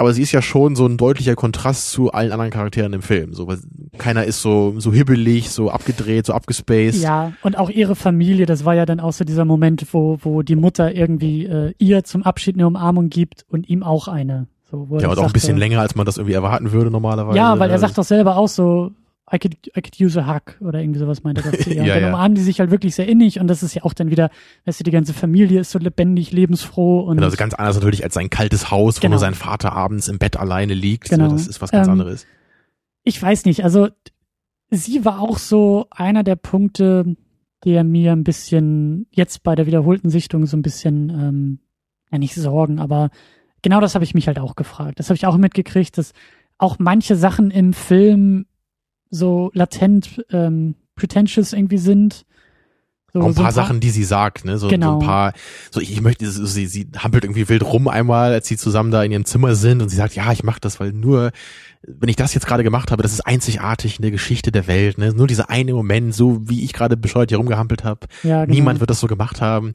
aber 0.00 0.14
sie 0.14 0.22
ist 0.22 0.32
ja 0.32 0.40
schon 0.40 0.76
so 0.76 0.86
ein 0.86 0.96
deutlicher 0.96 1.34
Kontrast 1.36 1.90
zu 1.90 2.10
allen 2.10 2.32
anderen 2.32 2.50
Charakteren 2.50 2.94
im 2.94 3.02
Film. 3.02 3.34
So, 3.34 3.46
keiner 3.98 4.24
ist 4.24 4.40
so, 4.40 4.72
so 4.78 4.94
hibbelig, 4.94 5.50
so 5.50 5.70
abgedreht, 5.70 6.24
so 6.24 6.32
abgespaced. 6.32 7.02
Ja, 7.02 7.32
und 7.42 7.58
auch 7.58 7.68
ihre 7.68 7.94
Familie, 7.94 8.46
das 8.46 8.64
war 8.64 8.74
ja 8.74 8.86
dann 8.86 8.98
auch 8.98 9.12
so 9.12 9.24
dieser 9.24 9.44
Moment, 9.44 9.84
wo, 9.92 10.16
wo 10.22 10.40
die 10.40 10.56
Mutter 10.56 10.94
irgendwie 10.94 11.44
äh, 11.44 11.74
ihr 11.76 12.02
zum 12.04 12.22
Abschied 12.22 12.54
eine 12.56 12.66
Umarmung 12.66 13.10
gibt 13.10 13.44
und 13.50 13.68
ihm 13.68 13.82
auch 13.82 14.08
eine. 14.08 14.46
So, 14.70 14.88
Ja, 14.98 15.10
und 15.10 15.18
auch 15.18 15.26
ein 15.26 15.32
bisschen 15.32 15.58
länger, 15.58 15.80
als 15.80 15.94
man 15.94 16.06
das 16.06 16.16
irgendwie 16.16 16.32
erwarten 16.34 16.72
würde 16.72 16.90
normalerweise. 16.90 17.36
Ja, 17.36 17.58
weil 17.58 17.68
er 17.68 17.74
Also- 17.74 17.86
sagt 17.86 17.98
doch 17.98 18.04
selber 18.04 18.38
auch 18.38 18.48
so, 18.48 18.92
I 19.32 19.38
could, 19.38 19.54
I 19.76 19.80
could 19.80 20.00
use 20.00 20.20
a 20.20 20.26
hug 20.34 20.56
oder 20.60 20.80
irgendwie 20.80 20.98
sowas 20.98 21.22
meint 21.22 21.38
er 21.38 21.50
doch 21.52 21.58
zu 21.62 21.70
ihr. 21.70 21.80
Und 21.82 21.86
Ja, 21.86 21.94
dann 21.94 22.02
ja. 22.02 22.08
umarmen 22.08 22.34
die 22.34 22.40
sich 22.42 22.58
halt 22.60 22.70
wirklich 22.70 22.94
sehr 22.96 23.06
innig 23.08 23.38
und 23.38 23.46
das 23.48 23.62
ist 23.62 23.74
ja 23.74 23.84
auch 23.84 23.92
dann 23.94 24.10
wieder, 24.10 24.30
weißt 24.64 24.80
du, 24.80 24.84
die 24.84 24.90
ganze 24.90 25.14
Familie 25.14 25.60
ist 25.60 25.70
so 25.70 25.78
lebendig, 25.78 26.32
lebensfroh 26.32 27.00
und 27.00 27.16
Genau, 27.16 27.26
also 27.26 27.36
ganz 27.36 27.54
anders 27.54 27.76
natürlich 27.76 28.02
als 28.04 28.14
sein 28.14 28.28
kaltes 28.30 28.70
Haus, 28.70 28.96
wo 28.96 29.00
Genau. 29.02 29.10
nur 29.12 29.18
sein 29.20 29.34
Vater 29.34 29.72
abends 29.72 30.08
im 30.08 30.18
Bett 30.18 30.36
alleine 30.36 30.74
liegt. 30.74 31.10
Genau. 31.10 31.26
So, 31.28 31.32
das 31.36 31.46
ist 31.46 31.60
was 31.62 31.70
ganz 31.70 31.86
Ähm, 31.86 31.92
anderes. 31.92 32.26
ich 33.04 33.22
weiß 33.22 33.44
nicht, 33.44 33.62
also 33.64 33.88
sie 34.70 35.04
war 35.04 35.20
auch 35.20 35.38
so 35.38 35.86
einer 35.90 36.22
der 36.22 36.36
Punkte, 36.36 37.16
der 37.64 37.84
mir 37.84 38.12
ein 38.12 38.24
bisschen 38.24 39.06
jetzt 39.10 39.42
bei 39.42 39.54
der 39.54 39.66
wiederholten 39.66 40.10
Sichtung 40.10 40.46
so 40.46 40.56
ein 40.56 40.62
bisschen, 40.62 41.10
ähm, 41.10 41.58
ja 42.10 42.18
nicht 42.18 42.34
Sorgen, 42.34 42.78
aber 42.80 43.10
genau 43.62 43.80
das 43.80 43.94
habe 43.94 44.04
ich 44.04 44.14
mich 44.14 44.26
halt 44.26 44.38
auch 44.40 44.56
gefragt. 44.56 44.98
Das 44.98 45.08
habe 45.08 45.16
ich 45.16 45.26
auch 45.26 45.36
mitgekriegt, 45.36 45.96
dass 45.98 46.12
auch 46.58 46.78
manche 46.78 47.14
Sachen 47.16 47.50
im 47.50 47.72
Film 47.72 48.46
so 49.10 49.50
latent 49.54 50.24
ähm, 50.30 50.76
pretentious 50.94 51.52
irgendwie 51.52 51.78
sind. 51.78 52.24
So, 53.12 53.20
auch 53.20 53.26
ein, 53.26 53.34
so 53.34 53.42
paar, 53.42 53.52
Sachen, 53.52 53.80
die 53.80 53.90
sie 53.90 54.04
sagt, 54.04 54.44
ne? 54.44 54.56
So, 54.56 54.68
genau. 54.68 54.92
so 54.92 55.00
ein 55.00 55.06
paar, 55.06 55.32
so 55.70 55.80
ich, 55.80 55.90
ich 55.90 56.00
möchte, 56.00 56.30
so, 56.30 56.46
sie, 56.46 56.66
sie 56.66 56.86
hampelt 56.96 57.24
irgendwie 57.24 57.48
wild 57.48 57.64
rum 57.64 57.88
einmal, 57.88 58.32
als 58.32 58.46
sie 58.46 58.56
zusammen 58.56 58.92
da 58.92 59.02
in 59.02 59.10
ihrem 59.10 59.24
Zimmer 59.24 59.56
sind 59.56 59.82
und 59.82 59.88
sie 59.88 59.96
sagt, 59.96 60.14
ja, 60.14 60.30
ich 60.30 60.44
mache 60.44 60.60
das, 60.60 60.78
weil 60.78 60.92
nur, 60.92 61.32
wenn 61.82 62.08
ich 62.08 62.14
das 62.14 62.34
jetzt 62.34 62.46
gerade 62.46 62.62
gemacht 62.62 62.92
habe, 62.92 63.02
das 63.02 63.12
ist 63.12 63.22
einzigartig 63.22 63.96
in 63.96 64.02
der 64.02 64.12
Geschichte 64.12 64.52
der 64.52 64.68
Welt, 64.68 64.98
ne? 64.98 65.12
Nur 65.12 65.26
dieser 65.26 65.50
eine 65.50 65.74
Moment, 65.74 66.14
so 66.14 66.48
wie 66.48 66.62
ich 66.62 66.72
gerade 66.72 66.96
bescheuert 66.96 67.30
hier 67.30 67.38
rumgehampelt 67.38 67.82
habe. 67.82 68.06
Ja, 68.22 68.44
genau. 68.44 68.54
Niemand 68.54 68.78
wird 68.78 68.90
das 68.90 69.00
so 69.00 69.08
gemacht 69.08 69.40
haben. 69.40 69.72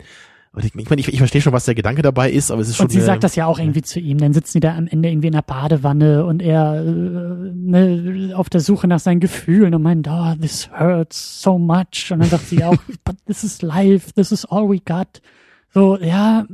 Und 0.55 0.63
ich, 0.63 0.73
ich 0.73 0.89
meine, 0.89 1.01
ich, 1.01 1.07
ich 1.09 1.17
verstehe 1.17 1.41
schon, 1.41 1.51
was 1.51 1.65
der 1.65 1.75
Gedanke 1.75 2.01
dabei 2.01 2.31
ist, 2.31 2.49
aber 2.49 2.61
es 2.61 2.69
ist 2.69 2.77
schon. 2.77 2.85
Und 2.85 2.91
sie 2.91 2.99
eine, 2.99 3.05
sagt 3.05 3.23
das 3.25 3.35
ja 3.35 3.45
auch 3.45 3.59
irgendwie 3.59 3.81
zu 3.81 3.99
ihm. 3.99 4.17
Dann 4.17 4.33
sitzen 4.33 4.53
die 4.53 4.59
da 4.61 4.75
am 4.75 4.87
Ende 4.87 5.09
irgendwie 5.09 5.27
in 5.27 5.33
der 5.33 5.41
Badewanne 5.41 6.25
und 6.25 6.41
er 6.41 6.81
äh, 6.81 7.51
ne, 7.53 8.33
auf 8.35 8.49
der 8.49 8.61
Suche 8.61 8.87
nach 8.87 8.99
seinen 8.99 9.19
Gefühlen 9.19 9.75
und 9.75 9.81
meint, 9.81 10.07
oh, 10.09 10.33
this 10.39 10.69
hurts 10.71 11.41
so 11.41 11.57
much. 11.57 12.09
Und 12.09 12.19
dann 12.19 12.29
sagt 12.29 12.47
sie 12.47 12.63
auch, 12.63 12.77
but 13.03 13.17
this 13.25 13.43
is 13.43 13.61
life, 13.61 14.13
this 14.13 14.31
is 14.31 14.45
all 14.45 14.69
we 14.69 14.79
got. 14.79 15.21
So, 15.73 15.97
ja, 15.99 16.45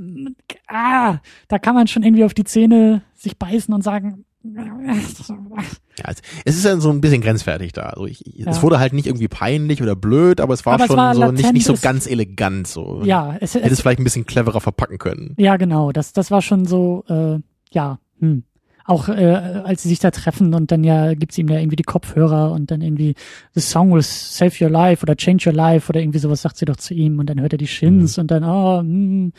ah, 0.67 1.19
da 1.47 1.59
kann 1.59 1.75
man 1.75 1.85
schon 1.85 2.01
irgendwie 2.01 2.23
auf 2.23 2.33
die 2.33 2.43
Zähne 2.43 3.03
sich 3.13 3.37
beißen 3.37 3.71
und 3.71 3.83
sagen, 3.83 4.25
ja, 4.43 6.13
es 6.45 6.55
ist 6.55 6.65
ja 6.65 6.77
so 6.77 6.89
ein 6.89 7.01
bisschen 7.01 7.21
grenzwertig 7.21 7.73
da. 7.73 7.83
Also 7.83 8.07
ich, 8.07 8.23
ja. 8.25 8.49
Es 8.49 8.61
wurde 8.63 8.79
halt 8.79 8.93
nicht 8.93 9.07
irgendwie 9.07 9.27
peinlich 9.27 9.81
oder 9.81 9.95
blöd, 9.95 10.41
aber 10.41 10.53
es 10.53 10.65
war 10.65 10.73
aber 10.73 10.87
schon 10.87 10.95
es 10.95 10.97
war 10.97 11.15
so 11.15 11.31
nicht, 11.31 11.53
nicht 11.53 11.65
so 11.65 11.75
ganz 11.79 12.07
elegant. 12.07 12.67
So. 12.67 13.03
Ja, 13.03 13.35
es, 13.39 13.53
hätte 13.53 13.69
es 13.69 13.81
vielleicht 13.81 13.99
ein 13.99 14.03
bisschen 14.03 14.25
cleverer 14.25 14.61
verpacken 14.61 14.97
können. 14.97 15.35
Ja, 15.37 15.57
genau. 15.57 15.91
Das, 15.91 16.13
das 16.13 16.31
war 16.31 16.41
schon 16.41 16.65
so, 16.65 17.03
äh, 17.07 17.39
ja, 17.71 17.99
hm. 18.19 18.43
Auch 18.83 19.09
äh, 19.09 19.61
als 19.63 19.83
sie 19.83 19.89
sich 19.89 19.99
da 19.99 20.09
treffen 20.09 20.55
und 20.55 20.71
dann 20.71 20.83
ja 20.83 21.13
gibt's 21.13 21.37
ihm 21.37 21.47
ja 21.47 21.59
irgendwie 21.59 21.75
die 21.75 21.83
Kopfhörer 21.83 22.51
und 22.51 22.71
dann 22.71 22.81
irgendwie 22.81 23.13
The 23.53 23.61
Song 23.61 23.93
will 23.93 24.01
save 24.01 24.53
your 24.59 24.71
life 24.71 25.03
oder 25.03 25.15
change 25.15 25.47
your 25.47 25.55
life 25.55 25.87
oder 25.87 25.99
irgendwie 25.99 26.17
sowas 26.17 26.41
sagt 26.41 26.57
sie 26.57 26.65
doch 26.65 26.77
zu 26.77 26.95
ihm 26.95 27.19
und 27.19 27.29
dann 27.29 27.39
hört 27.39 27.53
er 27.53 27.59
die 27.59 27.67
Shins 27.67 28.17
mhm. 28.17 28.21
und 28.21 28.31
dann, 28.31 28.43
oh, 28.43 28.79
hm. 28.79 29.33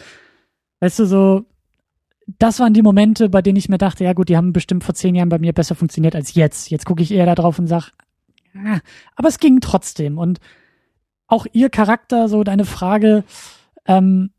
weißt 0.79 1.01
du, 1.01 1.07
so, 1.07 1.45
das 2.27 2.61
waren 2.61 2.75
die 2.75 2.83
Momente, 2.83 3.29
bei 3.29 3.43
denen 3.43 3.57
ich 3.57 3.69
mir 3.69 3.79
dachte, 3.79 4.05
ja 4.05 4.13
gut, 4.13 4.29
die 4.29 4.37
haben 4.37 4.53
bestimmt 4.53 4.85
vor 4.85 4.95
zehn 4.95 5.15
Jahren 5.15 5.29
bei 5.29 5.39
mir 5.39 5.53
besser 5.53 5.75
funktioniert 5.75 6.15
als 6.15 6.35
jetzt. 6.35 6.71
Jetzt 6.71 6.87
gucke 6.87 7.03
ich 7.03 7.11
eher 7.11 7.27
da 7.27 7.35
drauf 7.35 7.59
und 7.59 7.67
sag, 7.67 7.91
ah, 8.55 8.81
aber 9.17 9.29
es 9.29 9.39
ging 9.39 9.61
trotzdem. 9.61 10.19
Und 10.19 10.39
auch 11.27 11.47
ihr 11.53 11.71
Charakter, 11.71 12.29
so 12.29 12.45
deine 12.45 12.65
Frage, 12.65 13.25
ähm, 13.87 14.31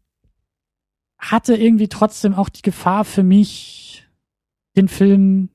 hatte 1.18 1.56
irgendwie 1.56 1.88
trotzdem 1.88 2.34
auch 2.34 2.50
die 2.50 2.62
Gefahr 2.62 3.06
für 3.06 3.24
mich, 3.24 4.06
den 4.76 4.88
Film 4.88 5.50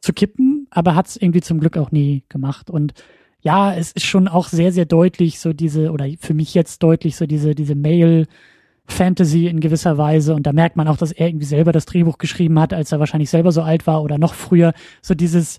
zu 0.00 0.12
kippen, 0.12 0.66
aber 0.70 0.94
hat 0.94 1.08
es 1.08 1.16
irgendwie 1.16 1.40
zum 1.40 1.60
Glück 1.60 1.76
auch 1.76 1.90
nie 1.90 2.24
gemacht. 2.28 2.70
Und 2.70 2.94
ja, 3.40 3.74
es 3.74 3.92
ist 3.92 4.06
schon 4.06 4.28
auch 4.28 4.48
sehr, 4.48 4.72
sehr 4.72 4.86
deutlich 4.86 5.40
so 5.40 5.52
diese, 5.52 5.92
oder 5.92 6.06
für 6.18 6.34
mich 6.34 6.54
jetzt 6.54 6.82
deutlich 6.82 7.16
so 7.16 7.26
diese, 7.26 7.54
diese 7.54 7.74
Mail- 7.74 8.26
Fantasy 8.86 9.46
in 9.46 9.60
gewisser 9.60 9.98
Weise 9.98 10.34
und 10.34 10.46
da 10.46 10.52
merkt 10.52 10.76
man 10.76 10.88
auch, 10.88 10.96
dass 10.96 11.12
er 11.12 11.28
irgendwie 11.28 11.46
selber 11.46 11.72
das 11.72 11.86
Drehbuch 11.86 12.18
geschrieben 12.18 12.60
hat, 12.60 12.74
als 12.74 12.92
er 12.92 13.00
wahrscheinlich 13.00 13.30
selber 13.30 13.50
so 13.50 13.62
alt 13.62 13.86
war 13.86 14.02
oder 14.02 14.18
noch 14.18 14.34
früher. 14.34 14.74
So 15.00 15.14
dieses, 15.14 15.58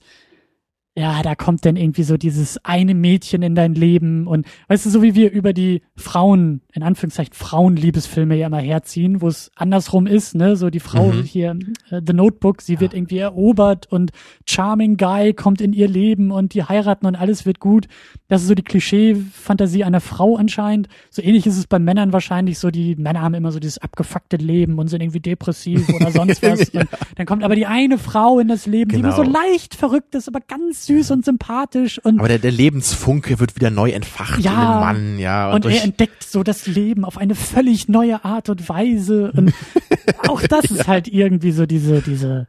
ja, 0.98 1.22
da 1.24 1.36
kommt 1.36 1.66
dann 1.66 1.76
irgendwie 1.76 2.04
so 2.04 2.16
dieses 2.16 2.58
eine 2.64 2.96
Mädchen 2.96 3.42
in 3.42 3.54
dein 3.54 3.76
Leben 3.76 4.28
und 4.28 4.48
weißt 4.70 4.86
du, 4.86 4.90
so 4.90 5.02
wie 5.02 5.14
wir 5.14 5.30
über 5.30 5.52
die 5.52 5.82
Frauen, 5.98 6.62
in 6.72 6.84
Anführungszeichen 6.84 7.34
Frauenliebesfilme 7.34 8.34
ja 8.36 8.48
immer 8.48 8.62
herziehen, 8.62 9.22
wo 9.22 9.28
es 9.28 9.52
andersrum 9.56 10.08
ist, 10.08 10.36
ne, 10.36 10.56
so 10.56 10.70
die 10.70 10.80
Frau 10.80 11.12
mhm. 11.12 11.24
hier, 11.24 11.60
äh, 11.90 12.00
The 12.06 12.14
Notebook, 12.14 12.62
sie 12.62 12.76
ja. 12.76 12.80
wird 12.80 12.94
irgendwie 12.94 13.18
erobert 13.18 13.92
und 13.92 14.12
Charming 14.46 14.96
Guy 14.96 15.34
kommt 15.34 15.60
in 15.60 15.74
ihr 15.74 15.90
Leben 15.90 16.32
und 16.32 16.54
die 16.54 16.64
heiraten 16.64 17.06
und 17.06 17.16
alles 17.16 17.46
wird 17.46 17.60
gut. 17.60 17.88
Das 18.30 18.44
ist 18.44 18.48
so 18.48 18.56
die 18.56 18.64
Klischee-Fantasie 18.64 19.84
einer 19.84 20.00
Frau 20.00 20.38
anscheinend. 20.38 20.88
So 21.10 21.22
ähnlich 21.22 21.46
ist 21.46 21.58
es 21.58 21.68
bei 21.68 21.78
Männern 21.78 22.14
wahrscheinlich 22.14 22.58
so, 22.58 22.72
die 22.72 22.96
Männer 22.96 23.22
haben 23.22 23.34
immer 23.34 23.52
so 23.52 23.60
dieses 23.60 23.80
abgefuckte 23.80 24.38
Leben 24.38 24.80
und 24.80 24.88
sind 24.88 25.02
irgendwie 25.02 25.20
depressiv 25.20 25.90
oder 25.90 26.12
sonst 26.12 26.42
was. 26.42 26.72
ja. 26.72 26.84
Dann 27.18 27.26
kommt 27.26 27.44
aber 27.44 27.56
die 27.56 27.66
eine 27.66 27.98
Frau 27.98 28.40
in 28.40 28.48
das 28.48 28.66
Leben, 28.66 28.92
genau. 28.92 29.02
die 29.02 29.08
immer 29.08 29.16
so 29.18 29.24
genau. 29.24 29.40
leicht 29.40 29.76
verrückt 29.76 30.16
ist, 30.16 30.30
aber 30.30 30.40
ganz 30.40 30.85
süß 30.86 31.12
und 31.12 31.26
sympathisch 31.26 32.00
und 32.04 32.20
aber 32.20 32.28
der, 32.28 32.40
der 32.40 32.52
Lebensfunke 32.52 33.40
wird 33.40 33.56
wieder 33.56 33.70
neu 33.70 33.92
entfacht 33.92 34.40
ja, 34.40 34.52
in 34.52 34.58
dem 34.58 34.80
Mann, 34.80 35.20
ja. 35.20 35.54
Und, 35.54 35.66
und 35.66 35.72
er 35.72 35.84
entdeckt 35.84 36.24
so 36.24 36.44
das 36.44 36.68
Leben 36.68 37.06
auf 37.06 37.18
eine 37.18 37.36
völlig 37.36 37.88
neue 37.88 38.24
Art 38.26 38.50
und 38.50 38.68
Weise 38.70 39.32
und 39.32 39.54
auch 40.28 40.42
das 40.42 40.70
ja. 40.70 40.76
ist 40.76 40.88
halt 40.88 41.08
irgendwie 41.08 41.52
so 41.52 41.66
diese 41.66 42.02
diese 42.02 42.48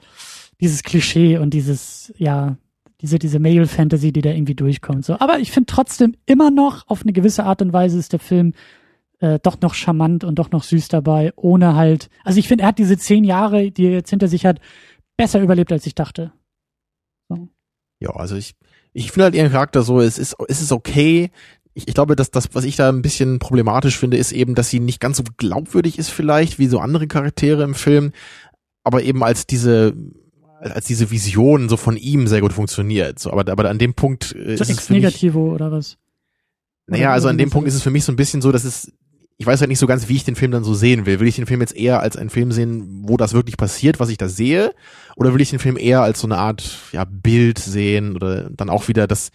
dieses 0.60 0.82
Klischee 0.82 1.38
und 1.38 1.54
dieses 1.54 2.12
ja 2.16 2.56
diese 3.00 3.18
diese 3.18 3.38
Male 3.38 3.66
Fantasy, 3.66 4.12
die 4.12 4.22
da 4.22 4.30
irgendwie 4.30 4.54
durchkommt. 4.54 5.04
So, 5.04 5.18
aber 5.20 5.38
ich 5.38 5.52
finde 5.52 5.66
trotzdem 5.66 6.14
immer 6.26 6.50
noch 6.50 6.88
auf 6.88 7.02
eine 7.02 7.12
gewisse 7.12 7.44
Art 7.44 7.62
und 7.62 7.72
Weise 7.72 7.98
ist 7.98 8.12
der 8.12 8.20
Film 8.20 8.54
äh, 9.20 9.38
doch 9.42 9.60
noch 9.60 9.74
charmant 9.74 10.24
und 10.24 10.38
doch 10.38 10.50
noch 10.50 10.62
süß 10.62 10.88
dabei, 10.88 11.32
ohne 11.36 11.74
halt. 11.74 12.10
Also 12.24 12.38
ich 12.38 12.48
finde, 12.48 12.64
er 12.64 12.68
hat 12.68 12.78
diese 12.78 12.98
zehn 12.98 13.24
Jahre, 13.24 13.70
die 13.70 13.86
er 13.86 13.92
jetzt 13.92 14.10
hinter 14.10 14.28
sich 14.28 14.46
hat, 14.46 14.60
besser 15.16 15.40
überlebt, 15.40 15.72
als 15.72 15.86
ich 15.86 15.94
dachte. 15.94 16.32
Ja, 18.00 18.10
also 18.10 18.36
ich, 18.36 18.54
ich 18.92 19.12
finde 19.12 19.24
halt 19.24 19.34
ihren 19.34 19.50
Charakter 19.50 19.82
so, 19.82 20.00
es 20.00 20.18
ist, 20.18 20.36
es 20.48 20.60
ist 20.60 20.72
okay. 20.72 21.30
Ich, 21.74 21.88
ich 21.88 21.94
glaube, 21.94 22.16
dass 22.16 22.30
das, 22.30 22.48
was 22.52 22.64
ich 22.64 22.76
da 22.76 22.88
ein 22.88 23.02
bisschen 23.02 23.38
problematisch 23.38 23.98
finde, 23.98 24.16
ist 24.16 24.32
eben, 24.32 24.54
dass 24.54 24.70
sie 24.70 24.80
nicht 24.80 25.00
ganz 25.00 25.18
so 25.18 25.24
glaubwürdig 25.36 25.98
ist 25.98 26.10
vielleicht, 26.10 26.58
wie 26.58 26.66
so 26.66 26.78
andere 26.78 27.06
Charaktere 27.06 27.62
im 27.62 27.74
Film, 27.74 28.12
aber 28.84 29.02
eben 29.02 29.22
als 29.22 29.46
diese, 29.46 29.94
als 30.60 30.86
diese 30.86 31.10
Vision 31.10 31.68
so 31.68 31.76
von 31.76 31.96
ihm 31.96 32.26
sehr 32.26 32.40
gut 32.40 32.52
funktioniert. 32.52 33.18
So, 33.18 33.32
aber, 33.32 33.50
aber 33.50 33.68
an 33.68 33.78
dem 33.78 33.94
Punkt 33.94 34.34
äh, 34.34 34.54
ist 34.54 34.64
so 34.64 34.72
es 34.72 34.90
Negativo 34.90 35.52
oder 35.52 35.70
was? 35.72 35.98
Naja, 36.86 37.12
also 37.12 37.28
an 37.28 37.36
dem 37.36 37.50
Punkt 37.50 37.66
ist 37.68 37.74
es 37.74 37.82
für 37.82 37.90
mich 37.90 38.04
so 38.04 38.12
ein 38.12 38.16
bisschen 38.16 38.40
so, 38.40 38.52
dass 38.52 38.64
es 38.64 38.92
ich 39.38 39.46
weiß 39.46 39.60
halt 39.60 39.68
nicht 39.68 39.78
so 39.78 39.86
ganz, 39.86 40.08
wie 40.08 40.16
ich 40.16 40.24
den 40.24 40.36
Film 40.36 40.50
dann 40.50 40.64
so 40.64 40.72
sehen 40.72 41.04
will. 41.04 41.20
Will 41.20 41.28
ich 41.28 41.36
den 41.36 41.46
Film 41.46 41.60
jetzt 41.60 41.76
eher 41.76 42.00
als 42.00 42.16
einen 42.16 42.30
Film 42.30 42.52
sehen, 42.52 43.02
wo 43.06 43.16
das 43.16 43.34
wirklich 43.34 43.56
passiert, 43.56 44.00
was 44.00 44.08
ich 44.08 44.16
da 44.16 44.28
sehe? 44.28 44.72
Oder 45.14 45.34
will 45.34 45.42
ich 45.42 45.50
den 45.50 45.58
Film 45.58 45.76
eher 45.76 46.00
als 46.00 46.20
so 46.20 46.26
eine 46.26 46.38
Art 46.38 46.78
ja, 46.92 47.04
Bild 47.04 47.58
sehen 47.58 48.16
oder 48.16 48.48
dann 48.50 48.70
auch 48.70 48.88
wieder 48.88 49.06
das, 49.06 49.30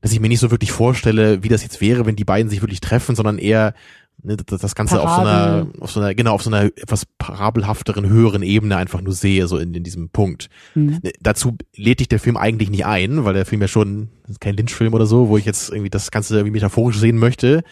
dass 0.00 0.12
ich 0.12 0.18
mir 0.18 0.28
nicht 0.28 0.40
so 0.40 0.50
wirklich 0.50 0.72
vorstelle, 0.72 1.44
wie 1.44 1.48
das 1.48 1.62
jetzt 1.62 1.80
wäre, 1.80 2.06
wenn 2.06 2.16
die 2.16 2.24
beiden 2.24 2.50
sich 2.50 2.60
wirklich 2.60 2.80
treffen, 2.80 3.14
sondern 3.14 3.38
eher 3.38 3.74
ne, 4.20 4.36
das 4.36 4.74
Ganze 4.74 4.96
Parabel. 4.96 5.06
auf 5.06 5.14
so 5.14 5.20
einer, 5.20 5.66
auf 5.80 5.90
so 5.92 6.00
einer, 6.00 6.14
genau, 6.16 6.32
auf 6.32 6.42
so 6.42 6.50
einer 6.50 6.64
etwas 6.64 7.06
parabelhafteren, 7.18 8.08
höheren 8.08 8.42
Ebene 8.42 8.76
einfach 8.76 9.00
nur 9.00 9.14
sehe, 9.14 9.46
so 9.46 9.58
in, 9.58 9.72
in 9.74 9.84
diesem 9.84 10.08
Punkt. 10.08 10.48
Mhm. 10.74 11.00
Dazu 11.20 11.56
lädt 11.76 12.00
dich 12.00 12.08
der 12.08 12.18
Film 12.18 12.36
eigentlich 12.36 12.70
nicht 12.70 12.84
ein, 12.84 13.24
weil 13.24 13.34
der 13.34 13.46
Film 13.46 13.62
ja 13.62 13.68
schon, 13.68 14.08
kein 14.40 14.56
Lynch-Film 14.56 14.92
oder 14.92 15.06
so, 15.06 15.28
wo 15.28 15.38
ich 15.38 15.44
jetzt 15.44 15.70
irgendwie 15.70 15.90
das 15.90 16.10
Ganze 16.10 16.34
irgendwie 16.34 16.54
metaphorisch 16.54 16.98
sehen 16.98 17.18
möchte 17.18 17.62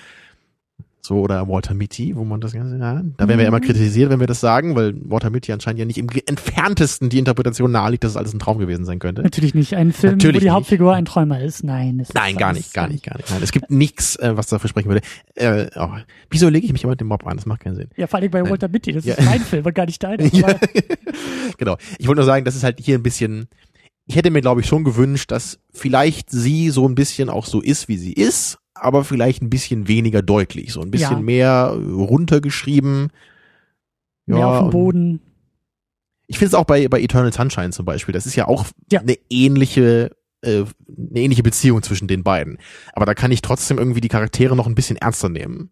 so 1.07 1.21
oder 1.21 1.47
Walter 1.49 1.75
Mitty, 1.75 2.17
wo 2.17 2.25
man 2.25 2.41
das 2.41 2.53
Ganze, 2.53 2.79
ja, 2.79 3.03
da 3.19 3.29
werden 3.29 3.39
wir 3.39 3.47
immer 3.47 3.59
mhm. 3.59 3.65
kritisiert, 3.65 4.11
wenn 4.11 4.21
wir 4.21 4.27
das 4.27 4.41
sagen, 4.41 4.75
weil 4.75 4.95
Walter 5.05 5.29
Mitty 5.29 5.53
anscheinend 5.53 5.79
ja 5.79 5.85
nicht 5.85 5.99
im 5.99 6.09
entferntesten 6.09 7.11
die 7.11 7.19
Interpretation 7.19 7.71
naheliegt, 7.71 8.05
dass 8.05 8.13
es 8.13 8.17
alles 8.17 8.33
ein 8.33 8.39
Traum 8.39 8.57
gewesen 8.57 8.87
sein 8.87 9.01
könnte. 9.01 9.21
Natürlich 9.21 9.55
nicht. 9.55 9.75
Ein 9.75 9.93
Film, 9.93 10.15
Natürlich 10.15 10.37
wo 10.37 10.39
die 10.39 10.45
nicht. 10.47 10.55
Hauptfigur 10.55 10.95
ein 10.95 11.05
Träumer 11.05 11.43
ist. 11.43 11.63
Nein. 11.63 11.99
Ist 11.99 12.15
Nein, 12.15 12.37
gar 12.37 12.55
nicht, 12.55 12.73
gar 12.73 12.89
nicht, 12.89 13.05
gar 13.05 13.19
nicht. 13.19 13.31
Nein, 13.31 13.43
es 13.43 13.53
gibt 13.53 13.71
nichts, 13.71 14.17
äh, 14.17 14.35
was 14.35 14.47
dafür 14.47 14.71
sprechen 14.71 14.89
würde. 14.89 15.03
Äh, 15.35 15.67
oh, 15.77 15.91
wieso 16.31 16.49
lege 16.49 16.65
ich 16.65 16.73
mich 16.73 16.83
immer 16.85 16.93
mit 16.93 17.01
dem 17.01 17.09
Mob 17.09 17.27
an? 17.27 17.37
Das 17.37 17.45
macht 17.45 17.61
keinen 17.61 17.77
Sinn. 17.77 17.91
Ja, 17.97 18.07
vor 18.07 18.19
allem 18.21 18.31
bei 18.31 18.49
Walter 18.49 18.69
Mitty. 18.69 18.93
Das 18.93 19.05
ja. 19.05 19.15
ist 19.15 19.27
mein 19.27 19.41
Film 19.41 19.67
und 19.67 19.75
gar 19.75 19.87
nicht 19.87 20.03
deiner. 20.03 20.25
Ja. 20.35 20.59
genau. 21.59 21.77
Ich 21.99 22.09
wollte 22.09 22.21
nur 22.21 22.27
sagen, 22.27 22.47
das 22.47 22.57
ist 22.57 22.65
halt 22.65 22.81
hier 22.81 22.97
ein 22.99 23.03
bisschen, 23.03 23.47
ich 24.07 24.17
hätte 24.17 24.31
mir, 24.31 24.41
glaube 24.41 24.63
ich, 24.63 24.67
schon 24.67 24.85
gewünscht, 24.85 25.31
dass 25.31 25.59
vielleicht 25.71 26.31
sie 26.31 26.71
so 26.71 26.89
ein 26.89 26.95
bisschen 26.95 27.29
auch 27.29 27.45
so 27.45 27.61
ist, 27.61 27.89
wie 27.89 27.99
sie 27.99 28.13
ist, 28.15 28.59
aber 28.75 29.05
vielleicht 29.05 29.43
ein 29.43 29.51
bisschen 29.51 29.89
weniger 29.89 30.23
deutlich, 30.23 30.73
so 30.73 30.81
ein 30.81 30.91
bisschen 30.91 31.19
ja. 31.19 31.23
mehr 31.23 31.67
runtergeschrieben. 31.69 33.11
Ja, 34.27 34.35
mehr 34.35 34.47
auf 34.49 34.59
dem 34.61 34.71
Boden. 34.71 35.21
Ich 36.27 36.39
finde 36.39 36.49
es 36.49 36.55
auch 36.55 36.65
bei, 36.65 36.89
bei 36.89 37.01
Eternal 37.01 37.33
Sunshine 37.33 37.71
zum 37.71 37.85
Beispiel, 37.85 38.13
das 38.13 38.27
ist 38.27 38.35
ja 38.35 38.49
auch 38.49 38.65
ja. 38.91 39.01
eine 39.01 39.17
ähnliche 39.29 40.11
äh, 40.43 40.65
eine 40.89 41.21
ähnliche 41.21 41.43
Beziehung 41.43 41.83
zwischen 41.83 42.09
den 42.09 42.23
beiden. 42.23 42.59
Aber 42.93 43.07
da 43.07 43.15
kann 43.15 43.33
ich 43.33 43.43
trotzdem 43.43 43.79
irgendwie 43.79 44.01
die 44.01 44.09
Charaktere 44.09 44.57
noch 44.57 44.67
ein 44.67 44.75
bisschen 44.75 44.97
ernster 44.97 45.29
nehmen. 45.29 45.71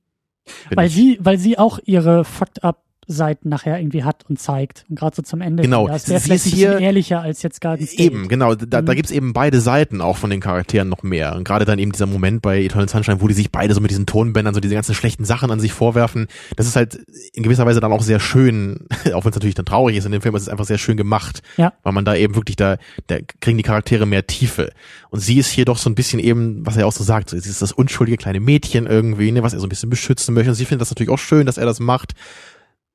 Weil 0.71 0.89
ich. 0.89 0.95
sie, 0.95 1.19
weil 1.21 1.39
sie 1.39 1.59
auch 1.59 1.79
ihre 1.85 2.25
fucked 2.25 2.65
up 2.65 2.85
Seiten 3.09 3.49
nachher 3.49 3.79
irgendwie 3.79 4.05
hat 4.05 4.25
und 4.29 4.39
zeigt. 4.39 4.85
Und 4.89 4.97
gerade 4.99 5.17
so 5.17 5.23
zum 5.23 5.41
Ende. 5.41 5.63
Genau. 5.63 5.89
Das 5.89 6.09
wäre 6.09 6.21
Sie 6.21 6.25
vielleicht 6.27 6.47
ist 6.47 6.55
hier- 6.55 6.79
ehrlicher 6.79 7.21
als 7.21 7.43
jetzt 7.43 7.61
Garden 7.61 7.87
State. 7.87 8.03
Eben, 8.03 8.29
genau. 8.29 8.55
Da, 8.55 8.81
da 8.81 8.93
Mhm. 8.93 8.97
gibt's 8.97 9.11
eben 9.11 9.33
beide 9.33 9.61
Seiten 9.61 10.01
auch 10.01 10.17
von 10.17 10.31
den 10.31 10.41
Charakteren 10.41 10.89
noch 10.89 11.03
mehr. 11.03 11.35
Und 11.37 11.45
gerade 11.45 11.65
dann 11.65 11.79
eben 11.79 11.93
dieser 11.93 12.07
Moment 12.07 12.43
bei 12.43 12.63
Eternal 12.63 12.89
Sunshine, 12.89 13.21
wo 13.21 13.29
die 13.29 13.35
sich 13.35 13.51
beide 13.51 13.75
so 13.75 13.81
mit 13.81 13.91
diesen 13.91 14.07
Tonbändern 14.07 14.55
so 14.55 14.61
diese 14.61 14.75
ganzen 14.75 14.95
schlechten 14.95 15.25
Sachen 15.25 15.51
an 15.51 15.59
sich 15.61 15.73
vorwerfen. 15.73 16.29
Das 16.57 16.67
ist 16.67 16.77
halt 16.77 17.01
in 17.33 17.43
gewisser 17.43 17.67
Weise 17.67 17.81
dann 17.81 17.93
auch 17.93 18.03
sehr 18.03 18.21
schön, 18.21 18.87
auch 19.15 19.25
wenn 19.25 19.31
es 19.31 19.37
natürlich 19.37 19.55
dann 19.57 19.67
traurig 19.67 19.97
ist 19.97 20.05
in 20.07 20.13
dem 20.13 20.23
Film, 20.23 20.35
ist 20.37 20.43
es 20.43 20.49
einfach 20.49 20.65
sehr 20.67 20.79
schön 20.79 20.97
gemacht. 20.97 21.43
Ja. 21.57 21.73
Weil 21.83 21.93
man 21.93 22.05
da 22.05 22.15
eben 22.15 22.35
wirklich, 22.37 22.57
da, 22.57 22.77
da 23.09 23.17
kriegen 23.41 23.57
die 23.59 23.63
Charaktere 23.65 24.07
mehr 24.07 24.27
Tiefe. 24.27 24.71
Und 25.11 25.21
sie 25.21 25.39
ist 25.39 25.51
hier 25.51 25.65
doch 25.65 25.77
so 25.79 25.91
ein 25.91 25.95
bisschen 25.95 26.21
eben, 26.21 26.65
was 26.65 26.77
er 26.77 26.87
auch 26.87 26.93
so 26.93 27.05
sagt, 27.05 27.31
so, 27.31 27.39
sie 27.39 27.51
ist 27.51 27.61
das 27.63 27.73
unschuldige 27.73 28.17
kleine 28.17 28.41
Mädchen 28.41 28.87
irgendwie, 28.87 29.33
ne, 29.33 29.43
was 29.43 29.53
er 29.53 29.61
so 29.61 29.67
ein 29.67 29.69
bisschen 29.69 29.91
beschützen 29.91 30.35
möchte. 30.35 30.51
Und 30.51 30.55
sie 30.55 30.65
findet 30.65 30.83
das 30.83 30.91
natürlich 30.91 31.11
auch 31.11 31.19
schön, 31.19 31.47
dass 31.47 31.59
er 31.59 31.67
das 31.67 31.81
macht. 31.81 32.13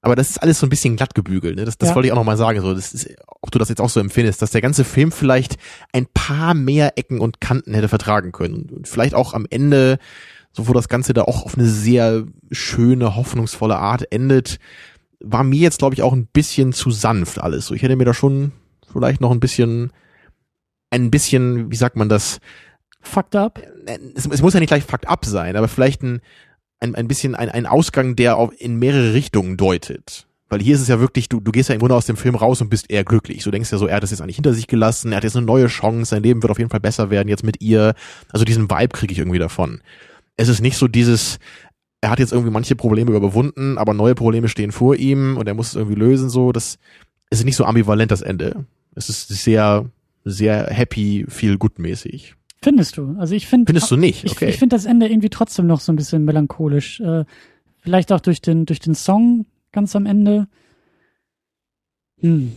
Aber 0.08 0.16
das 0.16 0.30
ist 0.30 0.38
alles 0.42 0.58
so 0.58 0.66
ein 0.66 0.70
bisschen 0.70 0.96
glatt 0.96 1.16
gebügelt. 1.16 1.58
Ne? 1.58 1.66
Das, 1.66 1.78
das 1.78 1.90
Ja. 1.90 1.96
wollte 1.96 2.08
ich 2.08 2.14
auch 2.14 2.18
nochmal 2.18 2.38
sagen. 2.38 2.62
So, 2.62 2.74
das 2.74 2.94
ist, 2.94 3.10
ob 3.42 3.52
du 3.52 3.60
das 3.60 3.68
jetzt 3.68 3.82
auch 3.82 3.90
so 3.90 4.00
empfindest, 4.00 4.42
dass 4.42 4.52
der 4.52 4.62
ganze 4.62 4.86
Film 4.86 5.12
vielleicht 5.12 5.58
ein 5.92 6.06
paar 6.06 6.54
mehr 6.54 6.98
Ecken 6.98 7.20
und 7.20 7.42
Kanten 7.42 7.74
hätte 7.74 7.90
vertragen 7.90 8.32
können. 8.32 8.70
Und 8.70 8.88
vielleicht 8.88 9.14
auch 9.14 9.34
am 9.34 9.46
Ende, 9.50 9.98
so 10.54 10.70
wo 10.70 10.72
das 10.74 10.88
Ganze 10.88 11.14
da 11.14 11.24
auch 11.24 11.44
auf 11.44 11.58
eine 11.58 11.68
sehr 11.68 12.24
schöne, 12.52 13.18
hoffnungsvolle 13.18 13.76
Art 13.78 14.10
endet, 14.14 14.60
war 15.20 15.44
mir 15.44 15.60
jetzt, 15.60 15.80
glaube 15.80 15.94
ich, 15.94 16.04
auch 16.04 16.14
ein 16.14 16.28
bisschen 16.28 16.72
zu 16.72 16.90
sanft 16.90 17.42
alles. 17.42 17.66
So, 17.66 17.74
ich 17.74 17.82
hätte 17.82 17.98
mir 17.98 18.06
da 18.06 18.14
schon 18.14 18.54
vielleicht 18.90 19.20
noch 19.20 19.32
ein 19.32 19.42
bisschen, 19.42 19.92
ein 20.90 21.12
bisschen, 21.12 21.70
wie 21.70 21.76
sagt 21.76 21.98
man 21.98 22.08
das, 22.08 22.40
Fucked 23.02 23.36
up. 23.36 23.62
es, 24.16 24.26
es 24.26 24.42
muss 24.42 24.54
ja 24.54 24.60
nicht 24.62 24.70
gleich 24.70 24.84
fucked 24.84 25.08
up 25.08 25.26
sein, 25.26 25.56
aber 25.56 25.68
vielleicht 25.68 26.02
ein, 26.02 26.22
ein, 26.80 26.96
ein 26.96 27.08
bisschen 27.08 27.36
ein, 27.36 27.50
ein 27.50 27.66
Ausgang, 27.66 28.16
der 28.16 28.38
auch 28.38 28.52
in 28.52 28.78
mehrere 28.78 29.14
Richtungen 29.14 29.58
deutet. 29.58 30.28
Weil 30.50 30.62
hier 30.62 30.76
ist 30.76 30.82
es 30.82 30.88
ja 30.88 31.00
wirklich, 31.00 31.28
du, 31.28 31.42
du 31.42 31.52
gehst 31.52 31.70
ja 31.70 31.76
im 31.76 31.80
Grunde 31.80 31.96
aus 31.96 32.06
dem 32.06 32.16
Film 32.16 32.36
raus 32.36 32.62
und 32.62 32.70
bist 32.70 32.90
eher 32.90 33.04
glücklich. 33.04 33.44
Du 33.44 33.52
denkst 33.52 33.72
ja 33.72 33.78
so, 33.78 33.88
er 33.88 33.98
hat 33.98 34.04
das 34.04 34.12
jetzt 34.12 34.22
eigentlich 34.22 34.38
hinter 34.38 34.54
sich 34.54 34.68
gelassen, 34.68 35.12
er 35.12 35.18
hat 35.18 35.24
jetzt 35.24 35.36
eine 35.36 35.46
neue 35.46 35.68
Chance, 35.68 36.12
sein 36.12 36.24
Leben 36.24 36.42
wird 36.42 36.52
auf 36.52 36.58
jeden 36.58 36.70
Fall 36.70 36.80
besser 36.80 37.10
werden 37.10 37.28
jetzt 37.28 37.44
mit 37.44 37.62
ihr. 37.62 37.96
Also 38.32 38.46
diesen 38.46 38.70
Vibe 38.70 38.90
kriege 38.90 39.12
ich 39.12 39.20
irgendwie 39.20 39.40
davon. 39.40 39.82
Es 40.38 40.48
ist 40.48 40.62
nicht 40.62 40.78
so 40.78 40.88
dieses, 40.88 41.40
er 42.00 42.12
hat 42.12 42.20
jetzt 42.20 42.32
irgendwie 42.32 42.52
manche 42.52 42.76
Probleme 42.76 43.14
überwunden, 43.14 43.78
aber 43.78 43.94
neue 43.94 44.16
Probleme 44.16 44.48
stehen 44.48 44.72
vor 44.72 44.96
ihm 44.96 45.36
und 45.36 45.48
er 45.48 45.54
muss 45.54 45.70
es 45.70 45.76
irgendwie 45.76 46.00
lösen, 46.00 46.30
so. 46.30 46.52
Das 46.52 46.78
es 47.30 47.40
ist 47.40 47.46
nicht 47.46 47.58
so 47.58 47.66
ambivalent, 47.66 48.12
das 48.12 48.22
Ende. 48.22 48.66
Es 48.96 49.10
ist 49.10 49.28
sehr, 49.28 49.86
sehr 50.24 50.68
happy, 50.68 51.26
feel 51.28 51.58
good 51.58 51.80
mäßig. 51.80 52.36
Findest 52.68 52.98
du? 52.98 53.16
Also 53.18 53.34
ich 53.34 53.48
finde. 53.48 53.70
Findest 53.70 53.90
du 53.90 53.96
nicht? 53.96 54.26
Ich, 54.26 54.32
Okay. 54.34 54.50
ich 54.50 54.58
finde 54.58 54.76
das 54.76 54.84
Ende 54.84 55.08
irgendwie 55.08 55.30
trotzdem 55.30 55.68
noch 55.68 55.80
so 55.80 55.94
ein 55.94 55.96
bisschen 55.96 56.26
melancholisch. 56.26 57.00
Äh, 57.00 57.24
vielleicht 57.80 58.12
auch 58.12 58.20
durch 58.20 58.42
den, 58.42 58.66
durch 58.66 58.80
den 58.80 58.94
Song 58.94 59.46
ganz 59.72 59.96
am 59.96 60.06
Ende. 60.06 60.50
Hm. 62.20 62.52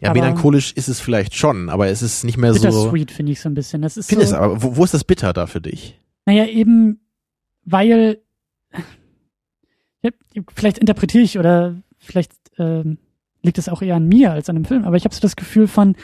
Ja, 0.00 0.10
Aber 0.10 0.20
melancholisch 0.20 0.72
ist 0.74 0.88
es 0.88 1.00
vielleicht 1.00 1.34
schon, 1.34 1.70
aber 1.70 1.88
es 1.88 2.02
ist 2.02 2.22
nicht 2.22 2.36
mehr 2.36 2.54
so. 2.54 2.60
Bittersweet 2.60 3.10
finde 3.10 3.32
ich 3.32 3.40
so 3.40 3.48
ein 3.48 3.54
bisschen. 3.54 3.82
Das 3.82 3.96
ist 3.96 4.08
Findest 4.08 4.30
so, 4.30 4.36
aber 4.36 4.62
wo, 4.62 4.76
wo 4.76 4.84
ist 4.84 4.94
das 4.94 5.02
bitter 5.02 5.32
da 5.32 5.46
für 5.48 5.60
dich? 5.60 5.98
Naja, 6.24 6.46
eben, 6.46 7.00
weil 7.64 8.20
ja, 10.02 10.10
vielleicht 10.54 10.78
interpretiere 10.78 11.24
ich 11.24 11.36
oder 11.36 11.82
vielleicht 11.98 12.32
ähm, 12.58 12.98
liegt 13.42 13.58
es 13.58 13.68
auch 13.68 13.82
eher 13.82 13.96
an 13.96 14.06
mir 14.06 14.30
als 14.30 14.48
an 14.48 14.54
dem 14.54 14.66
Film, 14.66 14.84
aber 14.84 14.96
ich 14.96 15.04
habe 15.04 15.14
so 15.14 15.20
das 15.20 15.34
Gefühl 15.34 15.66
von, 15.66 15.96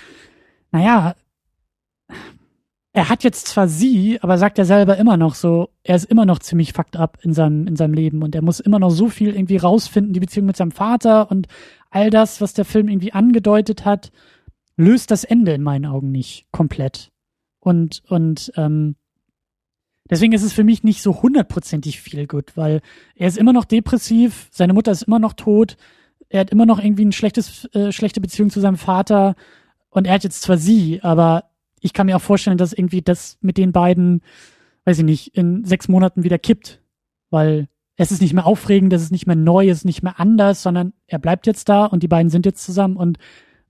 naja, 0.73 1.15
er 2.97 3.09
hat 3.09 3.25
jetzt 3.25 3.49
zwar 3.49 3.67
sie, 3.67 4.21
aber 4.23 4.39
sagt 4.39 4.57
er 4.57 4.65
selber 4.65 4.97
immer 4.97 5.17
noch 5.17 5.35
so, 5.35 5.69
er 5.83 5.97
ist 5.97 6.05
immer 6.05 6.25
noch 6.25 6.39
ziemlich 6.39 6.73
fucked 6.73 6.97
up 6.97 7.19
in 7.23 7.35
seinem, 7.35 7.67
in 7.67 7.75
seinem 7.75 7.93
Leben 7.93 8.23
und 8.23 8.37
er 8.37 8.43
muss 8.43 8.61
immer 8.61 8.79
noch 8.79 8.91
so 8.91 9.09
viel 9.09 9.35
irgendwie 9.35 9.57
rausfinden, 9.57 10.13
die 10.13 10.21
Beziehung 10.21 10.47
mit 10.47 10.57
seinem 10.57 10.71
Vater 10.71 11.29
und 11.29 11.49
all 11.91 12.11
das, 12.11 12.41
was 12.41 12.55
der 12.55 12.65
Film 12.65 12.89
irgendwie 12.89 13.13
angedeutet 13.13 13.85
hat, 13.85 14.13
löst 14.77 15.11
das 15.11 15.25
Ende 15.25 15.53
in 15.53 15.63
meinen 15.65 15.87
Augen 15.87 16.13
nicht 16.13 16.47
komplett. 16.53 17.11
Und, 17.59 18.05
und 18.09 18.53
ähm, 18.57 18.95
deswegen 20.09 20.33
ist 20.33 20.45
es 20.45 20.53
für 20.53 20.65
mich 20.65 20.85
nicht 20.85 21.03
so 21.03 21.21
hundertprozentig 21.21 22.01
viel 22.01 22.29
gut, 22.29 22.57
weil 22.57 22.81
er 23.17 23.27
ist 23.27 23.39
immer 23.39 23.53
noch 23.53 23.65
depressiv, 23.65 24.47
seine 24.53 24.73
Mutter 24.73 24.93
ist 24.93 25.03
immer 25.03 25.19
noch 25.19 25.33
tot, 25.33 25.77
er 26.29 26.41
hat 26.41 26.51
immer 26.51 26.65
noch 26.65 26.79
irgendwie 26.79 27.07
ein 27.07 27.13
schlechtes, 27.13 27.65
äh, 27.75 27.91
schlechte 27.91 28.21
Beziehung 28.21 28.51
zu 28.51 28.61
seinem 28.61 28.77
Vater 28.77 29.35
und 29.91 30.07
er 30.07 30.15
hat 30.15 30.23
jetzt 30.23 30.43
zwar 30.43 30.59
sie, 30.59 31.03
aber 31.03 31.51
ich 31.85 31.93
kann 31.93 32.07
mir 32.07 32.17
auch 32.17 32.23
vorstellen, 32.23 32.59
dass 32.59 32.73
irgendwie 32.73 33.03
das 33.03 33.37
mit 33.41 33.57
den 33.59 33.73
beiden, 33.73 34.23
weiß 34.85 34.99
ich 34.99 35.05
nicht, 35.05 35.37
in 35.37 35.65
sechs 35.65 35.87
Monaten 35.89 36.25
wieder 36.25 36.39
kippt, 36.39 36.81
weil 37.31 37.69
es 37.97 38.11
ist 38.11 38.23
nicht 38.23 38.33
mehr 38.33 38.47
aufregend, 38.47 38.93
es 38.93 39.03
ist 39.03 39.13
nicht 39.13 39.27
mehr 39.27 39.37
neu, 39.37 39.69
es 39.69 39.79
ist 39.79 39.85
nicht 39.85 40.03
mehr 40.03 40.19
anders, 40.19 40.63
sondern 40.63 40.93
er 41.07 41.19
bleibt 41.19 41.47
jetzt 41.47 41.69
da 41.69 41.85
und 41.85 42.03
die 42.03 42.09
beiden 42.09 42.31
sind 42.31 42.47
jetzt 42.47 42.65
zusammen 42.65 42.97
und 42.97 43.19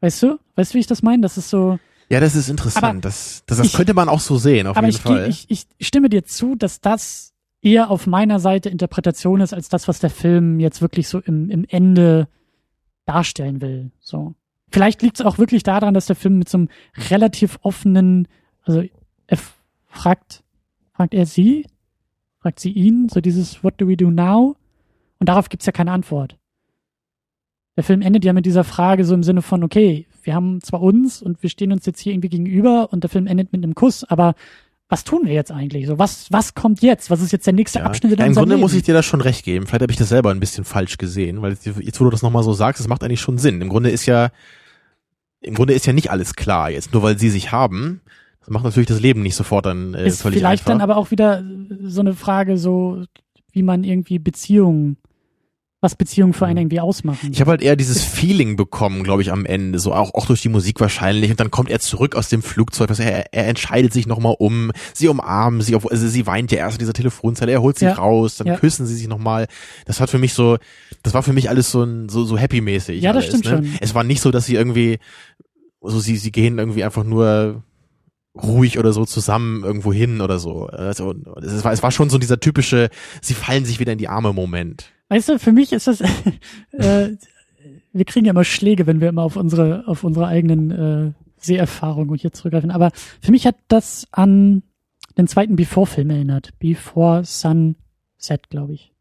weißt 0.00 0.22
du, 0.22 0.38
weißt 0.54 0.72
du, 0.72 0.74
wie 0.76 0.80
ich 0.80 0.86
das 0.86 1.02
meine? 1.02 1.22
Das 1.22 1.36
ist 1.36 1.50
so, 1.50 1.78
Ja, 2.08 2.20
das 2.20 2.34
ist 2.36 2.48
interessant. 2.48 2.84
Aber 2.84 3.00
das, 3.00 3.42
das, 3.46 3.58
das 3.58 3.66
ich- 3.66 3.72
könnte 3.74 3.94
man 3.94 4.08
auch 4.08 4.20
so 4.20 4.38
sehen, 4.38 4.66
auf 4.66 4.76
aber 4.76 4.86
jeden 4.86 4.96
ich, 4.96 5.02
Fall. 5.02 5.28
ich, 5.28 5.46
ich 5.48 5.86
stimme 5.86 6.08
dir 6.08 6.24
zu, 6.24 6.54
dass 6.54 6.80
das 6.80 7.32
eher 7.62 7.90
auf 7.90 8.06
meiner 8.06 8.40
Seite 8.40 8.68
Interpretation 8.68 9.40
ist, 9.40 9.52
als 9.54 9.68
das, 9.68 9.88
was 9.88 9.98
der 9.98 10.10
Film 10.10 10.60
jetzt 10.60 10.80
wirklich 10.82 11.08
so 11.08 11.18
im, 11.18 11.50
im 11.50 11.64
Ende 11.68 12.28
darstellen 13.06 13.60
will. 13.60 13.90
So. 14.00 14.34
Vielleicht 14.74 15.02
liegt 15.02 15.20
es 15.20 15.24
auch 15.24 15.38
wirklich 15.38 15.62
daran, 15.62 15.94
dass 15.94 16.06
der 16.06 16.16
Film 16.16 16.36
mit 16.36 16.48
so 16.48 16.58
einem 16.58 16.68
relativ 17.08 17.60
offenen, 17.62 18.26
also 18.64 18.82
er 19.28 19.38
fragt, 19.86 20.42
fragt 20.92 21.14
er 21.14 21.26
sie, 21.26 21.66
fragt 22.40 22.58
sie 22.58 22.72
ihn, 22.72 23.08
so 23.08 23.20
dieses 23.20 23.62
What 23.62 23.74
do 23.78 23.86
we 23.86 23.96
do 23.96 24.10
now? 24.10 24.56
Und 25.20 25.28
darauf 25.28 25.48
gibt's 25.48 25.66
ja 25.66 25.70
keine 25.70 25.92
Antwort. 25.92 26.36
Der 27.76 27.84
Film 27.84 28.02
endet 28.02 28.24
ja 28.24 28.32
mit 28.32 28.46
dieser 28.46 28.64
Frage 28.64 29.04
so 29.04 29.14
im 29.14 29.22
Sinne 29.22 29.42
von, 29.42 29.62
okay, 29.62 30.08
wir 30.24 30.34
haben 30.34 30.60
zwar 30.60 30.82
uns 30.82 31.22
und 31.22 31.40
wir 31.40 31.50
stehen 31.50 31.70
uns 31.70 31.86
jetzt 31.86 32.00
hier 32.00 32.12
irgendwie 32.12 32.30
gegenüber 32.30 32.92
und 32.92 33.04
der 33.04 33.10
Film 33.10 33.28
endet 33.28 33.52
mit 33.52 33.62
einem 33.62 33.76
Kuss, 33.76 34.02
aber 34.02 34.34
was 34.88 35.04
tun 35.04 35.20
wir 35.24 35.34
jetzt 35.34 35.52
eigentlich? 35.52 35.86
So, 35.86 36.00
was, 36.00 36.32
was 36.32 36.54
kommt 36.54 36.82
jetzt? 36.82 37.10
Was 37.10 37.20
ist 37.20 37.30
jetzt 37.30 37.46
der 37.46 37.54
nächste 37.54 37.78
ja. 37.78 37.84
Abschnitt 37.84 38.12
in 38.12 38.18
ja, 38.18 38.26
Im 38.26 38.34
Grunde 38.34 38.56
Leben? 38.56 38.60
muss 38.60 38.74
ich 38.74 38.82
dir 38.82 38.92
da 38.92 39.04
schon 39.04 39.20
recht 39.20 39.44
geben. 39.44 39.68
Vielleicht 39.68 39.82
habe 39.82 39.92
ich 39.92 39.98
das 39.98 40.08
selber 40.08 40.32
ein 40.32 40.40
bisschen 40.40 40.64
falsch 40.64 40.98
gesehen, 40.98 41.42
weil 41.42 41.52
jetzt, 41.52 41.64
jetzt 41.64 42.00
wo 42.00 42.04
du 42.04 42.10
das 42.10 42.22
nochmal 42.22 42.42
so 42.42 42.52
sagst, 42.52 42.80
es 42.80 42.88
macht 42.88 43.04
eigentlich 43.04 43.20
schon 43.20 43.38
Sinn. 43.38 43.60
Im 43.60 43.68
Grunde 43.68 43.90
ist 43.90 44.06
ja, 44.06 44.30
im 45.44 45.54
Grunde 45.54 45.74
ist 45.74 45.86
ja 45.86 45.92
nicht 45.92 46.10
alles 46.10 46.34
klar 46.34 46.70
jetzt, 46.70 46.92
nur 46.92 47.02
weil 47.02 47.18
sie 47.18 47.30
sich 47.30 47.52
haben. 47.52 48.00
Das 48.40 48.50
macht 48.50 48.64
natürlich 48.64 48.88
das 48.88 49.00
Leben 49.00 49.22
nicht 49.22 49.36
sofort 49.36 49.66
dann 49.66 49.94
äh, 49.94 50.06
ist 50.06 50.22
völlig 50.22 50.38
vielleicht 50.38 50.62
einfach. 50.62 50.72
dann 50.72 50.80
aber 50.80 50.96
auch 50.96 51.10
wieder 51.10 51.42
so 51.82 52.00
eine 52.00 52.14
Frage, 52.14 52.56
so 52.58 53.04
wie 53.52 53.62
man 53.62 53.84
irgendwie 53.84 54.18
Beziehungen, 54.18 54.96
was 55.84 55.94
Beziehungen 55.94 56.32
für 56.32 56.46
einen 56.46 56.56
irgendwie 56.58 56.80
ausmachen. 56.80 57.30
Ich 57.32 57.40
habe 57.40 57.52
halt 57.52 57.62
eher 57.62 57.76
dieses 57.76 58.02
Feeling 58.02 58.56
bekommen, 58.56 59.04
glaube 59.04 59.22
ich, 59.22 59.30
am 59.30 59.46
Ende, 59.46 59.78
so 59.78 59.94
auch, 59.94 60.12
auch 60.14 60.26
durch 60.26 60.40
die 60.42 60.48
Musik 60.48 60.80
wahrscheinlich. 60.80 61.30
Und 61.30 61.38
dann 61.38 61.52
kommt 61.52 61.70
er 61.70 61.78
zurück 61.78 62.16
aus 62.16 62.28
dem 62.28 62.42
Flugzeug, 62.42 62.90
also 62.90 63.02
er, 63.04 63.32
er 63.32 63.46
entscheidet 63.46 63.92
sich 63.92 64.06
nochmal 64.08 64.34
um, 64.38 64.72
sie 64.92 65.06
umarmen 65.06 65.60
sie, 65.60 65.76
also 65.76 66.08
sie 66.08 66.26
weint 66.26 66.50
ja 66.50 66.58
erst 66.58 66.76
in 66.76 66.80
dieser 66.80 66.92
Telefonzelle, 66.94 67.52
er 67.52 67.62
holt 67.62 67.78
sie 67.78 67.84
Ja. 67.84 67.92
raus, 67.94 68.36
dann 68.38 68.48
Ja. 68.48 68.56
küssen 68.56 68.86
sie 68.86 68.94
sich 68.96 69.06
nochmal. 69.06 69.46
Das 69.86 70.00
hat 70.00 70.10
für 70.10 70.18
mich 70.18 70.34
so, 70.34 70.58
das 71.04 71.14
war 71.14 71.22
für 71.22 71.32
mich 71.32 71.48
alles 71.50 71.70
so 71.70 71.84
ein, 71.84 72.08
so, 72.08 72.24
so 72.24 72.36
happy-mäßig. 72.36 73.00
Ja, 73.00 73.12
das 73.12 73.24
alles, 73.24 73.38
stimmt 73.38 73.44
ne? 73.62 73.68
schon. 73.68 73.78
Es 73.80 73.94
war 73.94 74.02
nicht 74.02 74.20
so, 74.22 74.30
dass 74.30 74.46
sie 74.46 74.54
irgendwie, 74.54 74.98
also 75.82 76.00
sie, 76.00 76.16
sie 76.16 76.32
gehen 76.32 76.58
irgendwie 76.58 76.82
einfach 76.82 77.04
nur 77.04 77.62
ruhig 78.34 78.78
oder 78.78 78.92
so 78.92 79.04
zusammen 79.04 79.62
irgendwo 79.64 79.92
hin 79.92 80.20
oder 80.20 80.38
so. 80.38 80.66
Also, 80.66 81.14
es 81.40 81.64
war, 81.64 81.72
es 81.72 81.82
war 81.82 81.90
schon 81.90 82.10
so 82.10 82.18
dieser 82.18 82.40
typische, 82.40 82.90
sie 83.20 83.34
fallen 83.34 83.64
sich 83.64 83.80
wieder 83.80 83.92
in 83.92 83.98
die 83.98 84.08
Arme 84.08 84.32
Moment. 84.32 84.90
Weißt 85.08 85.28
du, 85.28 85.38
für 85.38 85.52
mich 85.52 85.72
ist 85.72 85.86
das, 85.86 86.00
äh, 86.72 87.10
wir 87.92 88.04
kriegen 88.04 88.26
ja 88.26 88.30
immer 88.30 88.44
Schläge, 88.44 88.86
wenn 88.86 89.00
wir 89.00 89.08
immer 89.08 89.22
auf 89.22 89.36
unsere, 89.36 89.86
auf 89.86 90.04
unsere 90.04 90.26
eigenen 90.26 90.70
äh, 90.70 91.12
Seherfahrungen 91.36 92.16
hier 92.16 92.32
zurückgreifen. 92.32 92.70
Aber 92.70 92.90
für 93.20 93.30
mich 93.30 93.46
hat 93.46 93.56
das 93.68 94.06
an 94.10 94.62
den 95.16 95.28
zweiten 95.28 95.56
Before-Film 95.56 96.10
erinnert. 96.10 96.58
Before 96.58 97.24
Sunset, 97.24 98.48
glaube 98.50 98.74
ich. 98.74 98.92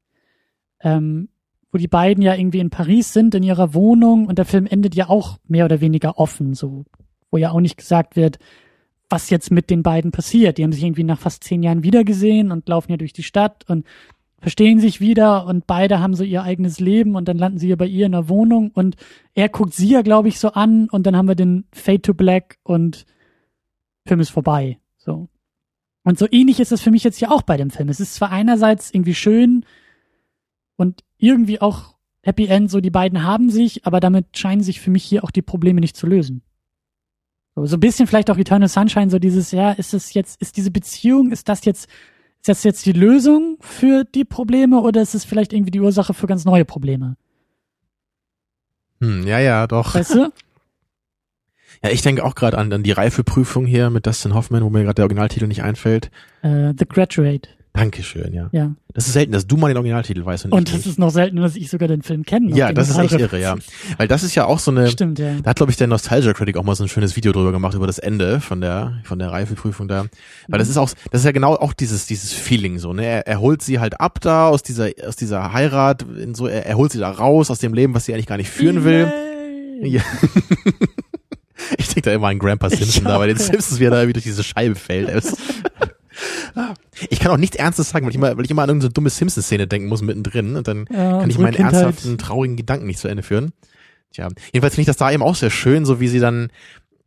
Ähm, 0.81 1.29
wo 1.71 1.79
die 1.79 1.87
beiden 1.87 2.21
ja 2.21 2.35
irgendwie 2.35 2.59
in 2.59 2.69
Paris 2.69 3.13
sind, 3.13 3.33
in 3.33 3.41
ihrer 3.41 3.73
Wohnung 3.73 4.27
und 4.27 4.37
der 4.37 4.45
Film 4.45 4.67
endet 4.67 4.93
ja 4.93 5.09
auch 5.09 5.39
mehr 5.47 5.65
oder 5.65 5.81
weniger 5.81 6.19
offen, 6.19 6.53
so, 6.53 6.85
wo 7.31 7.37
ja 7.37 7.49
auch 7.49 7.61
nicht 7.61 7.77
gesagt 7.77 8.15
wird, 8.15 8.37
was 9.13 9.29
jetzt 9.29 9.51
mit 9.51 9.69
den 9.69 9.83
beiden 9.83 10.09
passiert. 10.09 10.57
Die 10.57 10.63
haben 10.63 10.71
sich 10.71 10.83
irgendwie 10.83 11.03
nach 11.03 11.19
fast 11.19 11.43
zehn 11.43 11.61
Jahren 11.61 11.83
wiedergesehen 11.83 12.51
und 12.51 12.67
laufen 12.67 12.89
ja 12.89 12.97
durch 12.97 13.13
die 13.13 13.21
Stadt 13.21 13.63
und 13.69 13.85
verstehen 14.39 14.79
sich 14.79 15.01
wieder 15.01 15.45
und 15.45 15.67
beide 15.67 15.99
haben 15.99 16.15
so 16.15 16.23
ihr 16.23 16.41
eigenes 16.41 16.79
Leben 16.79 17.15
und 17.15 17.27
dann 17.27 17.37
landen 17.37 17.59
sie 17.59 17.69
ja 17.69 17.75
bei 17.75 17.85
ihr 17.85 18.07
in 18.07 18.13
der 18.13 18.27
Wohnung 18.27 18.71
und 18.71 18.95
er 19.35 19.49
guckt 19.49 19.75
sie 19.75 19.89
ja, 19.89 20.01
glaube 20.01 20.29
ich, 20.29 20.39
so 20.39 20.53
an 20.53 20.89
und 20.89 21.05
dann 21.05 21.15
haben 21.15 21.27
wir 21.27 21.35
den 21.35 21.65
Fade 21.71 22.01
to 22.01 22.15
Black 22.15 22.57
und 22.63 23.05
Film 24.07 24.19
ist 24.19 24.31
vorbei. 24.31 24.79
So. 24.97 25.29
Und 26.03 26.17
so 26.17 26.25
ähnlich 26.31 26.59
ist 26.59 26.71
es 26.71 26.81
für 26.81 26.89
mich 26.89 27.03
jetzt 27.03 27.21
ja 27.21 27.29
auch 27.29 27.43
bei 27.43 27.55
dem 27.55 27.69
Film. 27.69 27.89
Es 27.89 27.99
ist 27.99 28.15
zwar 28.15 28.31
einerseits 28.31 28.91
irgendwie 28.91 29.13
schön 29.13 29.63
und 30.75 31.03
irgendwie 31.19 31.61
auch 31.61 31.93
Happy 32.23 32.47
End, 32.47 32.71
so 32.71 32.81
die 32.81 32.89
beiden 32.89 33.21
haben 33.21 33.51
sich, 33.51 33.85
aber 33.85 33.99
damit 33.99 34.39
scheinen 34.39 34.63
sich 34.63 34.81
für 34.81 34.89
mich 34.89 35.03
hier 35.03 35.23
auch 35.23 35.31
die 35.31 35.43
Probleme 35.43 35.81
nicht 35.81 35.95
zu 35.95 36.07
lösen. 36.07 36.41
So, 37.55 37.65
so 37.65 37.77
ein 37.77 37.79
bisschen 37.79 38.07
vielleicht 38.07 38.29
auch 38.31 38.37
Eternal 38.37 38.67
Sunshine, 38.67 39.09
so 39.09 39.19
dieses, 39.19 39.51
ja, 39.51 39.71
ist 39.71 39.93
es 39.93 40.13
jetzt, 40.13 40.41
ist 40.41 40.57
diese 40.57 40.71
Beziehung, 40.71 41.31
ist 41.31 41.49
das 41.49 41.65
jetzt, 41.65 41.85
ist 41.85 42.49
das 42.49 42.63
jetzt 42.63 42.85
die 42.85 42.93
Lösung 42.93 43.57
für 43.61 44.03
die 44.03 44.25
Probleme 44.25 44.81
oder 44.81 45.01
ist 45.01 45.13
es 45.13 45.23
vielleicht 45.23 45.53
irgendwie 45.53 45.71
die 45.71 45.81
Ursache 45.81 46.13
für 46.13 46.27
ganz 46.27 46.45
neue 46.45 46.65
Probleme? 46.65 47.15
Hm, 49.01 49.27
ja, 49.27 49.39
ja, 49.39 49.67
doch. 49.67 49.95
Weißt 49.95 50.15
du? 50.15 50.31
Ja, 51.81 51.89
ich 51.89 52.01
denke 52.01 52.23
auch 52.23 52.35
gerade 52.35 52.57
an, 52.57 52.71
an 52.71 52.83
die 52.83 52.91
Reifeprüfung 52.93 53.65
hier 53.65 53.89
mit 53.89 54.05
Dustin 54.05 54.33
Hoffman, 54.33 54.63
wo 54.63 54.69
mir 54.69 54.83
gerade 54.83 54.93
der 54.93 55.03
Originaltitel 55.03 55.47
nicht 55.47 55.63
einfällt. 55.63 56.11
Äh, 56.41 56.73
The 56.77 56.85
Graduate. 56.87 57.49
Dankeschön, 57.73 58.33
ja. 58.33 58.49
Ja. 58.51 58.75
Das 58.93 59.07
ist 59.07 59.13
selten, 59.13 59.31
dass 59.31 59.47
du 59.47 59.57
mal 59.57 59.67
den 59.67 59.77
Originaltitel 59.77 60.23
weißt. 60.23 60.45
Und 60.45 60.53
ich 60.53 60.65
das 60.65 60.73
nicht. 60.75 60.85
ist 60.85 60.99
noch 60.99 61.09
seltener, 61.09 61.41
dass 61.41 61.55
ich 61.55 61.71
sogar 61.71 61.87
den 61.87 62.03
Film 62.03 62.23
kenne. 62.23 62.55
ja, 62.55 62.71
das 62.71 62.89
ist 62.89 62.99
echt 62.99 63.13
irre, 63.13 63.39
ja. 63.39 63.55
Weil 63.97 64.07
das 64.07 64.21
ist 64.21 64.35
ja 64.35 64.45
auch 64.45 64.59
so 64.59 64.69
eine, 64.69 64.87
Stimmt, 64.89 65.17
ja. 65.17 65.33
da 65.41 65.49
hat, 65.49 65.57
glaube 65.57 65.71
ich, 65.71 65.77
der 65.77 65.87
Nostalgia 65.87 66.33
Critic 66.33 66.55
auch 66.55 66.63
mal 66.63 66.75
so 66.75 66.83
ein 66.83 66.87
schönes 66.87 67.15
Video 67.15 67.31
drüber 67.31 67.51
gemacht, 67.51 67.73
über 67.73 67.87
das 67.87 67.97
Ende 67.97 68.41
von 68.41 68.61
der, 68.61 69.01
von 69.03 69.17
der 69.17 69.31
Reifeprüfung 69.31 69.87
da. 69.87 70.05
Weil 70.47 70.59
das 70.59 70.69
ist 70.69 70.77
auch, 70.77 70.91
das 71.11 71.21
ist 71.21 71.25
ja 71.25 71.31
genau 71.31 71.55
auch 71.55 71.73
dieses, 71.73 72.05
dieses 72.05 72.31
Feeling 72.31 72.77
so, 72.77 72.93
ne? 72.93 73.05
Er, 73.05 73.27
er 73.27 73.39
holt 73.39 73.63
sie 73.63 73.79
halt 73.79 73.99
ab 73.99 74.19
da 74.21 74.49
aus 74.49 74.61
dieser, 74.61 74.89
aus 75.07 75.15
dieser 75.15 75.51
Heirat, 75.51 76.03
in 76.03 76.35
so, 76.35 76.45
er, 76.45 76.67
er 76.67 76.77
holt 76.77 76.91
sie 76.91 76.99
da 76.99 77.09
raus 77.09 77.49
aus 77.49 77.57
dem 77.57 77.73
Leben, 77.73 77.95
was 77.95 78.05
sie 78.05 78.13
eigentlich 78.13 78.27
gar 78.27 78.37
nicht 78.37 78.51
führen 78.51 78.83
will. 78.83 79.11
Yay. 79.81 79.95
Ja. 79.95 80.01
Ich 81.77 81.87
denke 81.87 82.01
da 82.01 82.13
immer 82.13 82.27
an 82.27 82.39
Grandpa 82.39 82.69
Simpson, 82.69 83.05
da 83.05 83.17
bei 83.17 83.27
den. 83.27 83.37
Simpsons, 83.37 83.79
wie 83.79 83.85
er 83.85 83.91
da 83.91 83.97
irgendwie 83.97 84.13
durch 84.13 84.25
diese 84.25 84.43
Scheibe 84.43 84.75
fällt. 84.75 85.09
Ich 87.09 87.19
kann 87.19 87.31
auch 87.31 87.37
nichts 87.37 87.55
Ernstes 87.55 87.89
sagen, 87.89 88.05
weil 88.05 88.11
ich 88.11 88.15
immer, 88.15 88.37
weil 88.37 88.45
ich 88.45 88.51
immer 88.51 88.63
an 88.63 88.69
irgendeine 88.69 88.93
dumme 88.93 89.09
Simpsons-Szene 89.09 89.67
denken 89.67 89.87
muss 89.87 90.01
mittendrin 90.01 90.55
und 90.55 90.67
dann 90.67 90.85
Ja, 90.91 91.19
kann 91.19 91.29
ich 91.29 91.37
meinen 91.37 91.55
Kindheit. 91.55 91.73
ernsthaften, 91.83 92.17
traurigen 92.17 92.55
Gedanken 92.55 92.85
nicht 92.85 92.99
zu 92.99 93.07
Ende 93.07 93.23
führen. 93.23 93.51
Tja, 94.13 94.29
jedenfalls 94.53 94.75
finde 94.75 94.81
ich 94.83 94.87
das 94.87 94.97
da 94.97 95.11
eben 95.11 95.23
auch 95.23 95.35
sehr 95.35 95.49
schön, 95.49 95.85
so 95.85 95.99
wie 95.99 96.07
sie 96.07 96.19
dann, 96.19 96.49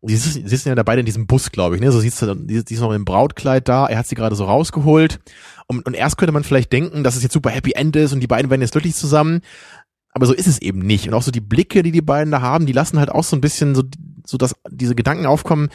sie 0.03 0.17
sitzen 0.17 0.43
sie 0.43 0.49
sitzen 0.49 0.69
ja 0.71 0.75
da 0.75 0.83
beide 0.83 1.01
in 1.01 1.07
diesem 1.07 1.27
Bus, 1.29 1.53
glaube 1.53 1.77
ich, 1.77 1.81
ne? 1.81 1.93
So 1.93 2.01
siehst 2.01 2.21
du, 2.23 2.35
die, 2.35 2.65
die 2.65 2.75
ist 2.75 2.81
noch 2.81 2.93
im 2.93 3.05
Brautkleid 3.05 3.69
da, 3.69 3.87
er 3.87 3.99
hat 3.99 4.07
sie 4.09 4.17
gerade 4.17 4.35
so 4.35 4.45
rausgeholt. 4.45 5.21
Und, 5.69 5.87
und 5.87 5.95
erst 5.95 6.19
könnte 6.19 6.33
man 6.33 6.45
vielleicht 6.45 6.73
denken, 6.73 7.05
dass 7.05 7.17
es 7.17 7.23
jetzt 7.23 7.33
super 7.33 7.51
Happy 7.51 7.73
End 7.73 7.95
ist 7.97 8.13
und 8.13 8.21
die 8.21 8.27
beiden 8.27 8.51
werden 8.51 8.61
jetzt 8.63 8.73
glücklich 8.73 8.95
zusammen. 8.97 9.41
Aber 10.13 10.27
so 10.27 10.33
ist 10.33 10.47
es 10.47 10.61
eben 10.63 10.79
nicht. 10.81 11.07
Und 11.07 11.15
auch 11.15 11.23
so 11.23 11.31
die 11.31 11.41
Blicke, 11.41 11.83
die 11.83 11.93
die 11.93 12.01
beiden 12.03 12.31
da 12.33 12.41
haben, 12.41 12.67
die 12.67 12.73
lassen 12.73 12.99
halt 12.99 13.11
auch 13.11 13.25
so 13.25 13.37
ein 13.37 13.41
bisschen 13.41 13.75
so, 13.75 13.83
so 14.27 14.39
dass 14.39 14.55
diese 14.71 14.95
Gedanken 14.95 15.27
aufkommen, 15.27 15.69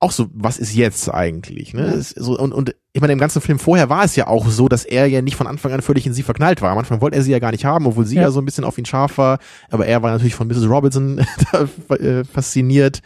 auch 0.00 0.12
so, 0.12 0.28
was 0.32 0.58
ist 0.58 0.74
jetzt 0.74 1.08
eigentlich? 1.12 1.74
Ne? 1.74 1.94
Ja. 1.94 2.00
So, 2.00 2.38
und, 2.38 2.52
und 2.52 2.74
ich 2.92 3.00
meine, 3.02 3.12
im 3.12 3.18
ganzen 3.18 3.42
Film 3.42 3.58
vorher 3.58 3.90
war 3.90 4.02
es 4.02 4.16
ja 4.16 4.26
auch 4.26 4.48
so, 4.48 4.66
dass 4.66 4.84
er 4.86 5.06
ja 5.06 5.20
nicht 5.20 5.36
von 5.36 5.46
Anfang 5.46 5.72
an 5.72 5.82
völlig 5.82 6.06
in 6.06 6.14
sie 6.14 6.22
verknallt 6.22 6.62
war. 6.62 6.72
Am 6.72 6.78
Anfang 6.78 7.02
wollte 7.02 7.16
er 7.18 7.22
sie 7.22 7.30
ja 7.32 7.38
gar 7.38 7.52
nicht 7.52 7.66
haben, 7.66 7.86
obwohl 7.86 8.06
sie 8.06 8.16
ja, 8.16 8.22
Ja. 8.22 8.30
so 8.30 8.40
ein 8.40 8.46
bisschen 8.46 8.64
auf 8.64 8.78
ihn 8.78 8.86
scharf 8.86 9.18
war. 9.18 9.38
Aber 9.70 9.86
er 9.86 10.02
war 10.02 10.10
natürlich 10.10 10.34
von 10.34 10.48
Mrs. 10.48 10.68
Robinson 10.68 11.18
äh, 11.90 12.24
fasziniert. 12.24 13.00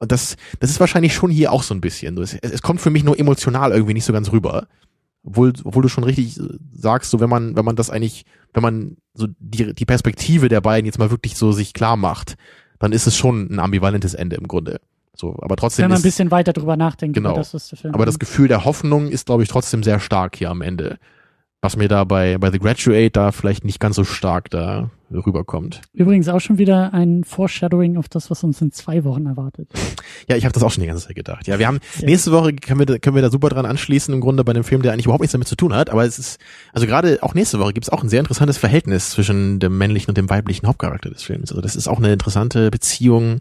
Und 0.00 0.12
das, 0.12 0.36
das 0.60 0.70
ist 0.70 0.80
wahrscheinlich 0.80 1.14
schon 1.14 1.30
hier 1.30 1.52
auch 1.52 1.62
so 1.62 1.72
ein 1.72 1.80
bisschen. 1.80 2.18
Es, 2.18 2.34
es 2.34 2.62
kommt 2.62 2.80
für 2.80 2.90
mich 2.90 3.04
nur 3.04 3.18
emotional 3.18 3.70
irgendwie 3.70 3.94
nicht 3.94 4.04
so 4.04 4.12
ganz 4.12 4.32
rüber. 4.32 4.66
Obwohl, 5.22 5.52
obwohl 5.64 5.82
du 5.82 5.88
schon 5.88 6.04
richtig 6.04 6.38
sagst, 6.74 7.10
so 7.10 7.20
wenn 7.20 7.30
man, 7.30 7.56
wenn 7.56 7.64
man 7.64 7.76
das 7.76 7.90
eigentlich, 7.90 8.24
wenn 8.52 8.62
man 8.62 8.96
so 9.14 9.28
die, 9.38 9.72
die 9.72 9.84
Perspektive 9.86 10.48
der 10.48 10.60
beiden 10.60 10.86
jetzt 10.86 10.98
mal 10.98 11.10
wirklich 11.10 11.36
so 11.36 11.52
sich 11.52 11.72
klar 11.74 11.96
macht, 11.96 12.34
dann 12.78 12.92
ist 12.92 13.06
es 13.06 13.16
schon 13.16 13.48
ein 13.50 13.58
ambivalentes 13.60 14.14
Ende 14.14 14.36
im 14.36 14.48
Grunde. 14.48 14.80
So, 15.16 15.36
aber 15.40 15.56
trotzdem 15.56 15.84
Wenn 15.84 15.90
man 15.90 15.96
ein 15.96 15.98
ist, 15.98 16.02
bisschen 16.04 16.30
weiter 16.30 16.52
drüber 16.52 16.76
nachdenkt, 16.76 17.16
Genau. 17.16 17.34
das, 17.34 17.54
was 17.54 17.68
der 17.68 17.78
Film 17.78 17.94
aber 17.94 18.06
das 18.06 18.18
Gefühl 18.18 18.48
der 18.48 18.64
Hoffnung 18.64 19.08
ist, 19.08 19.26
glaube 19.26 19.42
ich, 19.42 19.48
trotzdem 19.48 19.82
sehr 19.82 19.98
stark 20.00 20.36
hier 20.36 20.50
am 20.50 20.62
Ende. 20.62 20.98
Was 21.62 21.74
mir 21.76 21.88
da 21.88 22.04
bei, 22.04 22.36
bei 22.38 22.50
The 22.52 22.58
Graduate 22.58 23.10
da 23.10 23.32
vielleicht 23.32 23.64
nicht 23.64 23.80
ganz 23.80 23.96
so 23.96 24.04
stark 24.04 24.50
da 24.50 24.90
rüberkommt. 25.10 25.80
Übrigens 25.94 26.28
auch 26.28 26.38
schon 26.40 26.58
wieder 26.58 26.92
ein 26.92 27.24
Foreshadowing 27.24 27.96
auf 27.96 28.08
das, 28.08 28.30
was 28.30 28.44
uns 28.44 28.60
in 28.60 28.70
zwei 28.72 29.02
Wochen 29.04 29.26
erwartet. 29.26 29.68
Ja, 30.28 30.36
ich 30.36 30.44
habe 30.44 30.52
das 30.52 30.62
auch 30.62 30.70
schon 30.70 30.82
die 30.82 30.86
ganze 30.86 31.06
Zeit 31.06 31.16
gedacht. 31.16 31.46
Ja, 31.48 31.58
wir 31.58 31.66
haben 31.66 31.80
Ja. 31.98 32.06
nächste 32.06 32.30
Woche 32.30 32.52
können 32.54 32.80
wir, 32.80 32.86
da- 32.86 32.98
können 32.98 33.16
wir 33.16 33.22
da 33.22 33.30
super 33.30 33.48
dran 33.48 33.64
anschließen 33.66 34.12
im 34.12 34.20
Grunde 34.20 34.44
bei 34.44 34.50
einem 34.52 34.64
Film, 34.64 34.82
der 34.82 34.92
eigentlich 34.92 35.06
überhaupt 35.06 35.22
nichts 35.22 35.32
damit 35.32 35.48
zu 35.48 35.56
tun 35.56 35.74
hat. 35.74 35.90
Aber 35.90 36.04
es 36.04 36.18
ist, 36.18 36.38
also 36.72 36.86
gerade 36.86 37.18
auch 37.22 37.34
nächste 37.34 37.58
Woche 37.58 37.72
gibt 37.72 37.86
es 37.86 37.90
auch 37.90 38.02
ein 38.02 38.08
sehr 38.10 38.20
interessantes 38.20 38.58
Verhältnis 38.58 39.10
zwischen 39.10 39.58
dem 39.58 39.78
männlichen 39.78 40.10
und 40.10 40.18
dem 40.18 40.28
weiblichen 40.28 40.66
Hauptcharakter 40.68 41.08
des 41.10 41.22
Films. 41.22 41.50
Also 41.50 41.62
das 41.62 41.74
ist 41.74 41.88
auch 41.88 41.98
eine 41.98 42.12
interessante 42.12 42.70
Beziehung 42.70 43.38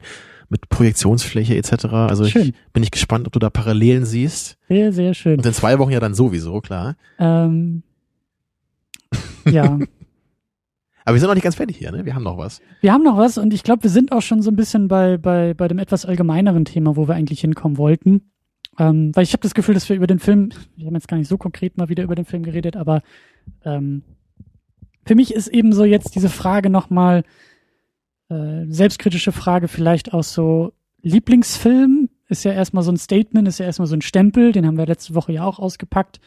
mit 0.49 0.69
Projektionsfläche 0.69 1.55
etc. 1.55 1.85
Also 1.85 2.25
ich 2.25 2.31
Schön. 2.31 2.53
bin 2.73 2.83
ich 2.83 2.91
gespannt, 2.91 3.27
ob 3.27 3.33
du 3.33 3.39
da 3.39 3.49
Parallelen 3.49 4.05
siehst. 4.05 4.57
Sehr, 4.67 4.91
sehr 4.93 5.13
schön. 5.13 5.37
Und 5.37 5.45
in 5.45 5.53
zwei 5.53 5.79
Wochen 5.79 5.91
ja 5.91 5.99
dann 5.99 6.13
sowieso, 6.13 6.61
klar. 6.61 6.95
Ähm, 7.19 7.83
ja, 9.49 9.79
Aber 11.05 11.13
wir 11.13 11.19
sind 11.19 11.27
noch 11.27 11.35
nicht 11.35 11.43
ganz 11.43 11.55
fertig 11.55 11.77
hier, 11.77 11.91
ne? 11.91 12.03
Wir 12.03 12.15
haben 12.15 12.23
noch 12.23 12.39
was. 12.39 12.61
wir 12.81 12.91
haben 12.91 13.03
noch 13.03 13.15
was 13.15 13.37
und 13.37 13.53
ich 13.53 13.61
glaube, 13.61 13.83
wir 13.83 13.91
sind 13.91 14.11
auch 14.11 14.23
schon 14.23 14.41
so 14.41 14.49
ein 14.49 14.55
bisschen 14.55 14.87
bei, 14.87 15.17
bei, 15.17 15.53
bei 15.53 15.67
dem 15.67 15.77
etwas 15.77 16.03
allgemeineren 16.03 16.65
Thema, 16.65 16.95
wo 16.95 17.07
wir 17.07 17.13
eigentlich 17.13 17.41
hinkommen 17.41 17.77
wollten. 17.77 18.31
Ähm, 18.79 19.11
weil 19.15 19.23
ich 19.23 19.31
habe 19.33 19.43
das 19.43 19.53
Gefühl, 19.53 19.75
dass 19.75 19.87
wir 19.87 19.95
über 19.95 20.07
den 20.07 20.17
Film, 20.17 20.49
wir 20.75 20.87
haben 20.87 20.95
jetzt 20.95 21.07
gar 21.07 21.17
nicht 21.17 21.27
so 21.27 21.37
konkret 21.37 21.77
mal 21.77 21.89
wieder 21.89 22.03
über 22.03 22.15
den 22.15 22.25
Film 22.25 22.41
geredet, 22.41 22.75
aber 22.75 23.03
ähm, 23.63 24.01
für 25.05 25.13
mich 25.13 25.33
ist 25.33 25.47
eben 25.47 25.71
so 25.73 25.85
jetzt 25.85 26.15
diese 26.15 26.29
Frage 26.29 26.71
nochmal, 26.71 27.23
äh, 28.29 28.65
selbstkritische 28.67 29.31
Frage 29.31 29.67
vielleicht 29.67 30.13
auch 30.13 30.23
so, 30.23 30.73
Lieblingsfilm 31.01 32.09
ist 32.27 32.43
ja 32.43 32.51
erstmal 32.51 32.83
so 32.83 32.91
ein 32.91 32.97
Statement, 32.97 33.47
ist 33.47 33.59
ja 33.59 33.65
erstmal 33.65 33.87
so 33.87 33.95
ein 33.95 34.01
Stempel, 34.01 34.51
den 34.51 34.65
haben 34.65 34.77
wir 34.77 34.85
letzte 34.85 35.13
Woche 35.13 35.33
ja 35.33 35.43
auch 35.43 35.59
ausgepackt. 35.59 36.19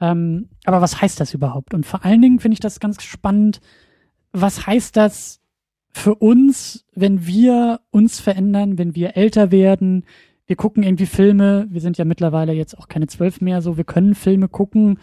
Ähm, 0.00 0.48
aber 0.64 0.80
was 0.80 1.00
heißt 1.00 1.20
das 1.20 1.34
überhaupt? 1.34 1.74
Und 1.74 1.86
vor 1.86 2.04
allen 2.04 2.22
Dingen 2.22 2.40
finde 2.40 2.54
ich 2.54 2.60
das 2.60 2.80
ganz 2.80 3.02
spannend, 3.02 3.60
was 4.32 4.66
heißt 4.66 4.96
das 4.96 5.40
für 5.90 6.14
uns, 6.14 6.84
wenn 6.94 7.26
wir 7.26 7.80
uns 7.90 8.18
verändern, 8.18 8.78
wenn 8.78 8.94
wir 8.94 9.16
älter 9.16 9.52
werden? 9.52 10.04
Wir 10.46 10.56
gucken 10.56 10.82
irgendwie 10.82 11.06
Filme, 11.06 11.66
wir 11.70 11.80
sind 11.80 11.98
ja 11.98 12.04
mittlerweile 12.04 12.52
jetzt 12.52 12.76
auch 12.76 12.88
keine 12.88 13.06
zwölf 13.06 13.40
mehr, 13.40 13.62
so 13.62 13.76
wir 13.76 13.84
können 13.84 14.14
Filme 14.14 14.48
gucken 14.48 14.98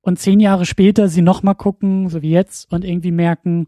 und 0.00 0.18
zehn 0.18 0.40
Jahre 0.40 0.66
später 0.66 1.08
sie 1.08 1.22
nochmal 1.22 1.54
gucken, 1.54 2.08
so 2.08 2.22
wie 2.22 2.30
jetzt, 2.30 2.72
und 2.72 2.84
irgendwie 2.84 3.12
merken, 3.12 3.66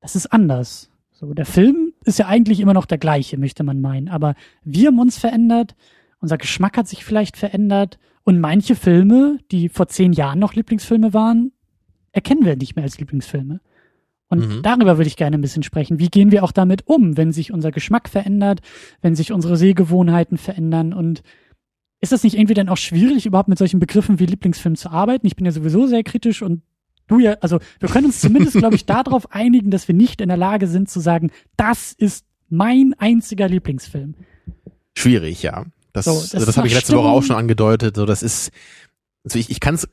das 0.00 0.16
ist 0.16 0.26
anders. 0.32 0.90
So, 1.18 1.32
der 1.32 1.46
Film 1.46 1.94
ist 2.04 2.18
ja 2.18 2.26
eigentlich 2.26 2.60
immer 2.60 2.74
noch 2.74 2.84
der 2.84 2.98
gleiche, 2.98 3.38
möchte 3.38 3.64
man 3.64 3.80
meinen, 3.80 4.08
aber 4.08 4.34
wir 4.64 4.88
haben 4.88 4.98
uns 4.98 5.16
verändert, 5.16 5.74
unser 6.20 6.36
Geschmack 6.36 6.76
hat 6.76 6.88
sich 6.88 7.06
vielleicht 7.06 7.38
verändert 7.38 7.98
und 8.24 8.38
manche 8.38 8.74
Filme, 8.74 9.38
die 9.50 9.70
vor 9.70 9.88
zehn 9.88 10.12
Jahren 10.12 10.38
noch 10.38 10.52
Lieblingsfilme 10.52 11.14
waren, 11.14 11.52
erkennen 12.12 12.44
wir 12.44 12.56
nicht 12.56 12.76
mehr 12.76 12.84
als 12.84 12.98
Lieblingsfilme. 12.98 13.60
Und 14.28 14.40
Mhm. 14.40 14.62
darüber 14.62 14.98
würde 14.98 15.08
ich 15.08 15.16
gerne 15.16 15.38
ein 15.38 15.40
bisschen 15.40 15.62
sprechen. 15.62 15.98
Wie 15.98 16.08
gehen 16.08 16.32
wir 16.32 16.44
auch 16.44 16.52
damit 16.52 16.86
um, 16.86 17.16
wenn 17.16 17.32
sich 17.32 17.50
unser 17.50 17.70
Geschmack 17.70 18.10
verändert, 18.10 18.60
wenn 19.00 19.14
sich 19.14 19.32
unsere 19.32 19.56
Sehgewohnheiten 19.56 20.36
verändern? 20.36 20.92
Und 20.92 21.22
ist 22.00 22.12
das 22.12 22.24
nicht 22.24 22.36
irgendwie 22.36 22.54
dann 22.54 22.68
auch 22.68 22.76
schwierig, 22.76 23.24
überhaupt 23.24 23.48
mit 23.48 23.56
solchen 23.56 23.80
Begriffen 23.80 24.18
wie 24.18 24.26
Lieblingsfilm 24.26 24.74
zu 24.74 24.90
arbeiten? 24.90 25.26
Ich 25.26 25.36
bin 25.36 25.46
ja 25.46 25.52
sowieso 25.52 25.86
sehr 25.86 26.02
kritisch 26.02 26.42
und 26.42 26.60
du 27.06 27.18
ja, 27.18 27.36
also 27.40 27.58
wir 27.80 27.88
können 27.88 28.06
uns 28.06 28.20
zumindest, 28.20 28.56
glaube 28.56 28.76
ich, 28.76 28.86
darauf 28.86 29.32
einigen, 29.32 29.70
dass 29.70 29.88
wir 29.88 29.94
nicht 29.94 30.20
in 30.20 30.28
der 30.28 30.36
Lage 30.36 30.66
sind 30.66 30.90
zu 30.90 31.00
sagen, 31.00 31.30
das 31.56 31.92
ist 31.92 32.24
mein 32.48 32.94
einziger 32.98 33.48
Lieblingsfilm. 33.48 34.14
Schwierig, 34.94 35.42
ja. 35.42 35.64
Das, 35.92 36.04
So, 36.04 36.12
das, 36.12 36.20
das 36.20 36.34
also 36.34 36.46
das 36.46 36.48
ist 36.54 36.56
habe 36.58 36.68
ich 36.68 36.74
letzte 36.74 36.96
Woche 36.96 37.08
auch 37.08 37.22
schon 37.22 37.36
angedeutet. 37.36 37.96
So, 37.96 38.06
das 38.06 38.22
ist, 38.22 38.50
also 39.24 39.38
ich, 39.38 39.50
ich 39.50 39.60
kann 39.60 39.74
es 39.74 39.88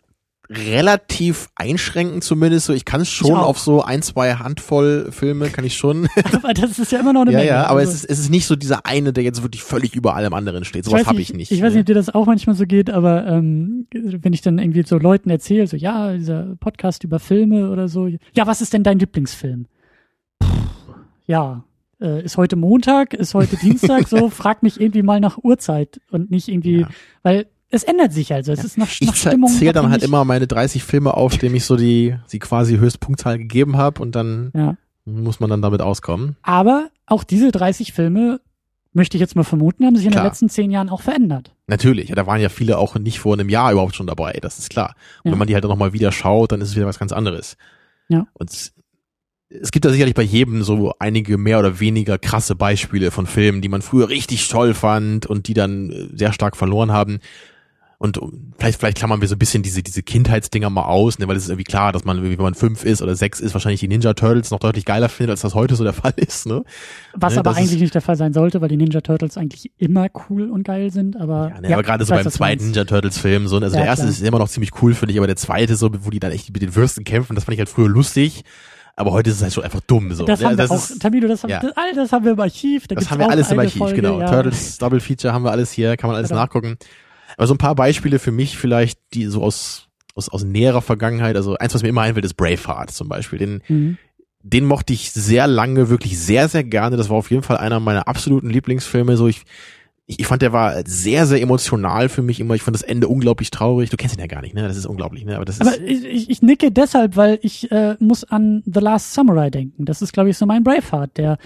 relativ 0.55 1.49
einschränken 1.55 2.21
zumindest. 2.21 2.67
So, 2.67 2.73
ich 2.73 2.85
kann 2.85 3.01
es 3.01 3.09
schon 3.09 3.31
auf 3.33 3.59
so 3.59 3.81
ein, 3.81 4.01
zwei 4.01 4.35
Handvoll 4.35 5.09
Filme 5.11 5.49
kann 5.49 5.65
ich 5.65 5.75
schon. 5.75 6.07
Aber 6.33 6.53
das 6.53 6.79
ist 6.79 6.91
ja 6.91 6.99
immer 6.99 7.13
noch 7.13 7.21
eine 7.21 7.31
ja, 7.31 7.37
Menge. 7.39 7.49
ja, 7.49 7.63
aber 7.67 7.79
Also- 7.79 7.91
es 7.91 8.03
ist, 8.03 8.09
es 8.09 8.19
ist 8.19 8.29
nicht 8.29 8.45
so 8.45 8.55
dieser 8.55 8.85
eine, 8.85 9.13
der 9.13 9.23
jetzt 9.23 9.43
wirklich 9.43 9.63
völlig 9.63 9.95
über 9.95 10.15
allem 10.15 10.33
anderen 10.33 10.63
steht. 10.63 10.85
Sowas 10.85 11.05
habe 11.05 11.21
ich 11.21 11.33
nicht. 11.33 11.51
Ich 11.51 11.61
weiß 11.61 11.71
ne? 11.73 11.77
nicht, 11.77 11.81
ob 11.81 11.85
dir 11.87 11.95
das 11.95 12.13
auch 12.13 12.25
manchmal 12.25 12.55
so 12.55 12.65
geht, 12.65 12.89
aber 12.89 13.25
ähm, 13.27 13.87
wenn 13.93 14.33
ich 14.33 14.41
dann 14.41 14.59
irgendwie 14.59 14.83
so 14.83 14.97
Leuten 14.97 15.29
erzähle, 15.29 15.67
so 15.67 15.77
ja, 15.77 16.13
dieser 16.13 16.55
Podcast 16.59 17.03
über 17.03 17.19
Filme 17.19 17.69
oder 17.69 17.87
so, 17.87 18.07
ja, 18.07 18.47
was 18.47 18.61
ist 18.61 18.73
denn 18.73 18.83
dein 18.83 18.99
Lieblingsfilm? 18.99 19.65
Puh, 20.39 20.47
ja, 21.25 21.63
äh, 22.01 22.23
ist 22.23 22.37
heute 22.37 22.55
Montag, 22.55 23.13
ist 23.13 23.33
heute 23.33 23.55
Dienstag, 23.57 24.07
so 24.07 24.29
frag 24.29 24.63
mich 24.63 24.79
irgendwie 24.79 25.03
mal 25.03 25.19
nach 25.19 25.37
Uhrzeit 25.41 25.99
und 26.11 26.31
nicht 26.31 26.47
irgendwie, 26.49 26.81
Ja. 26.81 26.89
weil 27.23 27.47
es 27.73 27.83
ändert 27.83 28.13
sich 28.13 28.33
also, 28.33 28.51
es 28.51 28.63
ist 28.63 28.77
nach, 28.77 28.87
nach 28.87 29.13
Ich 29.13 29.15
Stimmung. 29.21 29.49
zähle 29.51 29.73
dann 29.73 29.89
halt 29.89 30.03
immer 30.03 30.23
meine 30.25 30.47
30 30.47 30.83
Filme 30.83 31.13
auf, 31.15 31.37
dem 31.37 31.53
ich 31.55 31.65
so 31.65 31.75
die, 31.75 32.15
sie 32.27 32.39
quasi 32.39 32.77
Höchstpunktzahl 32.77 33.37
gegeben 33.37 33.77
habe 33.77 34.01
und 34.01 34.15
dann 34.15 34.51
Ja, 34.55 34.77
muss 35.05 35.39
man 35.39 35.49
dann 35.49 35.61
damit 35.61 35.81
auskommen. 35.81 36.37
aber 36.43 36.89
auch 37.05 37.23
diese 37.25 37.51
30 37.51 37.91
Filme 37.93 38.39
möchte 38.93 39.17
ich 39.17 39.21
jetzt 39.21 39.35
mal 39.35 39.43
vermuten, 39.43 39.85
haben 39.85 39.95
sich 39.95 40.05
in 40.05 40.11
Klar. 40.11 40.23
den 40.23 40.29
letzten 40.29 40.49
zehn 40.49 40.69
Jahren 40.71 40.87
auch 40.89 41.01
verändert. 41.01 41.51
Natürlich, 41.67 42.09
ja, 42.09 42.15
da 42.15 42.27
waren 42.27 42.39
ja 42.39 42.49
viele 42.49 42.77
auch 42.77 42.95
nicht 42.95 43.19
vor 43.19 43.33
einem 43.33 43.49
Jahr 43.49 43.71
überhaupt 43.71 43.95
schon 43.95 44.05
dabei, 44.07 44.37
das 44.41 44.59
ist 44.59 44.69
klar. 44.69 44.95
Und 45.23 45.29
Ja. 45.29 45.31
wenn 45.31 45.39
man 45.39 45.47
die 45.47 45.55
halt 45.55 45.63
dann 45.63 45.71
nochmal 45.71 45.93
wieder 45.93 46.11
schaut, 46.11 46.51
dann 46.51 46.61
ist 46.61 46.69
es 46.69 46.75
wieder 46.75 46.85
was 46.85 46.99
ganz 46.99 47.11
anderes. 47.11 47.57
Ja. 48.07 48.27
Und 48.33 48.51
es, 48.51 48.71
es 49.49 49.71
gibt 49.71 49.85
da 49.85 49.89
sicherlich 49.89 50.13
bei 50.13 50.21
jedem 50.23 50.61
so 50.63 50.93
einige 50.99 51.37
mehr 51.39 51.57
oder 51.59 51.79
weniger 51.79 52.17
krasse 52.19 52.55
Beispiele 52.55 53.09
von 53.11 53.25
Filmen, 53.25 53.61
die 53.61 53.69
man 53.69 53.81
früher 53.81 54.09
richtig 54.09 54.47
toll 54.47 54.73
fand 54.75 55.25
und 55.25 55.47
die 55.47 55.53
dann 55.55 55.89
äh, 55.89 56.07
sehr 56.15 56.31
stark 56.33 56.55
verloren 56.55 56.91
haben. 56.91 57.19
Und 58.03 58.19
vielleicht, 58.59 58.79
vielleicht 58.81 58.97
klammern 58.97 59.21
wir 59.21 59.29
so 59.29 59.35
ein 59.35 59.39
bisschen 59.39 59.63
diese, 59.63 59.81
diese 59.81 60.03
Kindheitsdinger 60.03 60.69
mal 60.69 60.83
aus, 60.83 61.19
ne, 61.19 61.27
weil 61.29 61.37
es 61.37 61.43
ist 61.43 61.49
irgendwie 61.49 61.63
klar, 61.63 61.93
dass 61.93 62.03
man, 62.03 62.21
wenn 62.21 62.35
man 62.35 62.53
fünf 62.53 62.83
ist 62.83 63.01
oder 63.01 63.15
sechs 63.15 63.39
ist, 63.39 63.53
wahrscheinlich 63.55 63.79
die 63.79 63.87
Ninja 63.87 64.13
Turtles 64.13 64.51
noch 64.51 64.59
deutlich 64.59 64.83
geiler 64.83 65.07
findet, 65.07 65.31
als 65.31 65.41
das 65.41 65.55
heute 65.55 65.77
so 65.77 65.85
der 65.85 65.93
Fall 66.03 66.11
ist, 66.17 66.45
ne? 66.45 66.65
Was 67.13 67.33
Ne, 67.35 67.39
aber 67.39 67.51
das 67.51 67.59
ist- 67.59 67.63
eigentlich 67.69 67.79
nicht 67.81 67.95
der 67.95 68.01
Fall 68.01 68.17
sein 68.17 68.33
sollte, 68.33 68.59
weil 68.59 68.67
die 68.67 68.75
Ninja 68.75 68.99
Turtles 68.99 69.37
eigentlich 69.37 69.71
immer 69.77 70.07
cool 70.29 70.51
und 70.51 70.63
geil 70.65 70.91
sind, 70.91 71.15
aber. 71.15 71.53
Ja, 71.55 71.61
ne, 71.61 71.73
aber 71.73 71.83
gerade 71.83 72.03
so 72.03 72.13
beim 72.13 72.29
zweiten. 72.29 72.65
Ninja 72.65 72.83
Turtles 72.83 73.17
Film, 73.17 73.47
so, 73.47 73.55
also 73.55 73.67
Ja, 73.67 73.83
der 73.83 73.85
erste 73.85 74.03
klar. 74.03 74.11
ist 74.11 74.21
immer 74.21 74.39
noch 74.39 74.49
ziemlich 74.49 74.71
cool, 74.81 74.93
finde 74.95 75.13
ich, 75.13 75.17
aber 75.17 75.27
der 75.27 75.37
zweite, 75.37 75.77
so, 75.77 75.89
wo 76.01 76.09
die 76.09 76.19
dann 76.19 76.33
echt 76.33 76.51
mit 76.51 76.61
den 76.61 76.75
Würsten 76.75 77.05
kämpfen, 77.05 77.35
das 77.35 77.45
fand 77.45 77.53
ich 77.53 77.59
halt 77.59 77.69
früher 77.69 77.87
lustig. 77.87 78.43
Aber 78.97 79.11
heute 79.13 79.29
ist 79.29 79.37
es 79.37 79.43
halt 79.43 79.53
schon 79.53 79.63
einfach 79.63 79.79
dumm. 79.87 80.11
So. 80.13 80.25
Das 80.25 80.41
ja, 80.41 80.47
haben 80.49 80.53
wir 80.57 80.57
das 80.67 80.71
auch, 80.71 80.75
ist, 80.75 81.01
Tamino, 81.01 81.27
das, 81.29 81.41
haben, 81.43 81.49
ja. 81.51 81.61
das, 81.61 81.71
all 81.77 81.93
das 81.95 82.11
haben 82.11 82.25
wir 82.25 82.33
im 82.33 82.39
Archiv. 82.41 82.85
Da 82.87 82.95
das 82.95 83.09
haben 83.09 83.19
wir 83.19 83.29
alles 83.29 83.49
im 83.49 83.57
Archiv, 83.59 83.77
Folge, 83.77 83.95
genau. 84.01 84.19
ja. 84.19 84.29
Turtles 84.29 84.77
Double 84.77 84.99
Feature 84.99 85.33
haben 85.33 85.43
wir 85.45 85.51
alles 85.51 85.71
hier, 85.71 85.95
kann 85.95 86.09
man 86.09 86.17
alles 86.17 86.29
Genau. 86.29 86.41
nachgucken. 86.41 86.75
Aber 87.37 87.47
so 87.47 87.53
ein 87.53 87.57
paar 87.59 87.75
Beispiele 87.75 88.19
für 88.19 88.31
mich 88.31 88.57
vielleicht, 88.57 88.99
die 89.13 89.25
so 89.25 89.41
aus, 89.43 89.87
aus, 90.15 90.29
aus 90.29 90.43
näherer 90.43 90.81
Vergangenheit, 90.81 91.35
also 91.35 91.55
eins, 91.55 91.73
was 91.73 91.81
mir 91.83 91.89
immer 91.89 92.01
einfällt, 92.01 92.25
ist 92.25 92.35
Braveheart 92.35 92.91
zum 92.91 93.09
Beispiel. 93.09 93.39
Den, 93.39 93.61
Mhm. 93.67 93.97
den 94.41 94.65
mochte 94.65 94.93
ich 94.93 95.11
sehr 95.11 95.47
lange, 95.47 95.89
wirklich 95.89 96.19
sehr, 96.19 96.47
sehr 96.49 96.63
gerne. 96.63 96.97
Das 96.97 97.09
war 97.09 97.17
auf 97.17 97.31
jeden 97.31 97.43
Fall 97.43 97.57
einer 97.57 97.79
meiner 97.79 98.07
absoluten 98.07 98.49
Lieblingsfilme. 98.49 99.15
So 99.17 99.27
ich, 99.27 99.43
ich, 100.05 100.19
ich 100.19 100.27
fand, 100.27 100.41
der 100.41 100.51
war 100.51 100.83
sehr, 100.85 101.25
sehr 101.25 101.41
emotional 101.41 102.09
für 102.09 102.21
mich 102.21 102.41
immer. 102.41 102.53
Ich 102.55 102.61
fand 102.61 102.75
das 102.75 102.81
Ende 102.81 103.07
unglaublich 103.07 103.51
traurig. 103.51 103.89
Du 103.89 103.95
kennst 103.97 104.15
ihn 104.17 104.19
ja 104.19 104.27
gar 104.27 104.41
nicht, 104.41 104.53
ne? 104.53 104.67
Das 104.67 104.75
ist 104.75 104.85
unglaublich, 104.85 105.23
ne? 105.23 105.37
Aber 105.37 105.45
das 105.45 105.59
ist. 105.59 105.61
Aber 105.61 105.79
ich, 105.81 106.03
ich, 106.03 106.29
ich 106.29 106.41
nicke 106.41 106.71
deshalb, 106.71 107.15
weil 107.15 107.39
ich 107.41 107.71
äh, 107.71 107.95
muss 107.99 108.25
an 108.25 108.61
The 108.65 108.81
Last 108.81 109.13
Samurai 109.13 109.49
denken. 109.49 109.85
Das 109.85 110.01
ist, 110.01 110.11
glaube 110.11 110.29
ich, 110.29 110.37
so 110.37 110.45
mein 110.45 110.63
Braveheart, 110.63 111.17
der, 111.17 111.37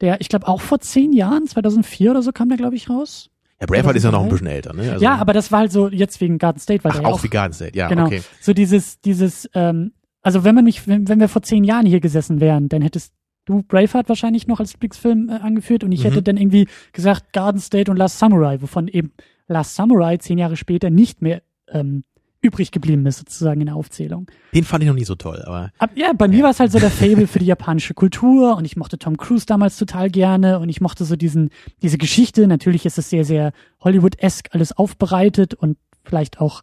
der, 0.00 0.20
ich 0.22 0.30
glaube, 0.30 0.48
auch 0.48 0.62
vor 0.62 0.80
zehn 0.80 1.12
Jahren, 1.12 1.46
2004 1.46 2.10
oder 2.10 2.22
so 2.22 2.32
kam 2.32 2.48
der, 2.48 2.56
glaube 2.56 2.74
ich, 2.74 2.88
raus. 2.88 3.28
Ja, 3.60 3.66
Braveheart 3.66 3.96
ist 3.96 4.04
ja 4.04 4.10
noch 4.10 4.22
ein 4.24 4.28
2003. 4.28 4.30
bisschen 4.30 4.46
älter, 4.46 4.72
ne? 4.74 4.92
Also, 4.92 5.04
ja, 5.04 5.16
aber 5.16 5.32
das 5.32 5.50
war 5.52 5.60
halt 5.60 5.72
so 5.72 5.88
jetzt 5.88 6.20
wegen 6.20 6.38
Garden 6.38 6.58
State, 6.60 6.84
weil 6.84 6.92
ach, 6.92 7.00
ja 7.00 7.06
auch 7.08 7.12
auch 7.14 7.22
wie 7.24 7.28
Garden 7.28 7.52
State, 7.54 7.76
ja, 7.76 7.88
genau 7.88 8.06
okay. 8.06 8.22
so 8.40 8.52
dieses, 8.52 9.00
dieses, 9.00 9.48
ähm, 9.54 9.92
also 10.22 10.44
wenn 10.44 10.54
man 10.54 10.64
mich, 10.64 10.86
wenn, 10.88 11.08
wenn 11.08 11.20
wir 11.20 11.28
vor 11.28 11.42
zehn 11.42 11.64
Jahren 11.64 11.86
hier 11.86 12.00
gesessen 12.00 12.40
wären, 12.40 12.68
dann 12.68 12.82
hättest 12.82 13.12
du 13.44 13.62
Braveheart 13.62 14.08
wahrscheinlich 14.08 14.46
noch 14.48 14.58
als 14.60 14.72
Lieblingsfilm 14.72 15.28
äh, 15.28 15.34
angeführt 15.34 15.84
und 15.84 15.92
ich 15.92 16.00
Mhm. 16.00 16.04
hätte 16.08 16.22
dann 16.22 16.36
irgendwie 16.36 16.66
gesagt 16.92 17.32
Garden 17.32 17.60
State 17.60 17.90
und 17.90 17.96
Last 17.96 18.18
Samurai, 18.18 18.60
wovon 18.60 18.88
eben 18.88 19.12
Last 19.46 19.76
Samurai 19.76 20.16
zehn 20.18 20.36
Jahre 20.38 20.56
später 20.56 20.90
nicht 20.90 21.22
mehr 21.22 21.42
ähm, 21.68 22.02
übrig 22.42 22.70
geblieben 22.70 23.04
ist 23.06 23.18
sozusagen 23.18 23.60
in 23.60 23.66
der 23.66 23.76
Aufzählung. 23.76 24.30
Den 24.54 24.64
fand 24.64 24.82
ich 24.82 24.88
noch 24.88 24.94
nie 24.94 25.04
so 25.04 25.14
toll, 25.14 25.42
aber 25.46 25.72
Ab, 25.78 25.90
ja, 25.94 26.12
bei 26.12 26.28
mir 26.28 26.42
war 26.42 26.50
es 26.50 26.60
halt 26.60 26.72
so 26.72 26.78
der 26.78 26.90
Fable 26.92 27.26
für 27.26 27.38
die 27.38 27.46
japanische 27.46 27.94
Kultur 27.94 28.56
und 28.56 28.64
ich 28.64 28.76
mochte 28.76 28.98
Tom 28.98 29.16
Cruise 29.16 29.46
damals 29.46 29.76
total 29.76 30.10
gerne 30.10 30.58
und 30.58 30.68
ich 30.68 30.80
mochte 30.80 31.04
so 31.04 31.16
diesen, 31.16 31.50
diese 31.82 31.98
Geschichte. 31.98 32.46
Natürlich 32.46 32.86
ist 32.86 32.98
es 32.98 33.10
sehr, 33.10 33.24
sehr 33.24 33.52
Hollywood-esque 33.80 34.50
alles 34.52 34.76
aufbereitet 34.76 35.54
und 35.54 35.76
vielleicht 36.04 36.40
auch 36.40 36.62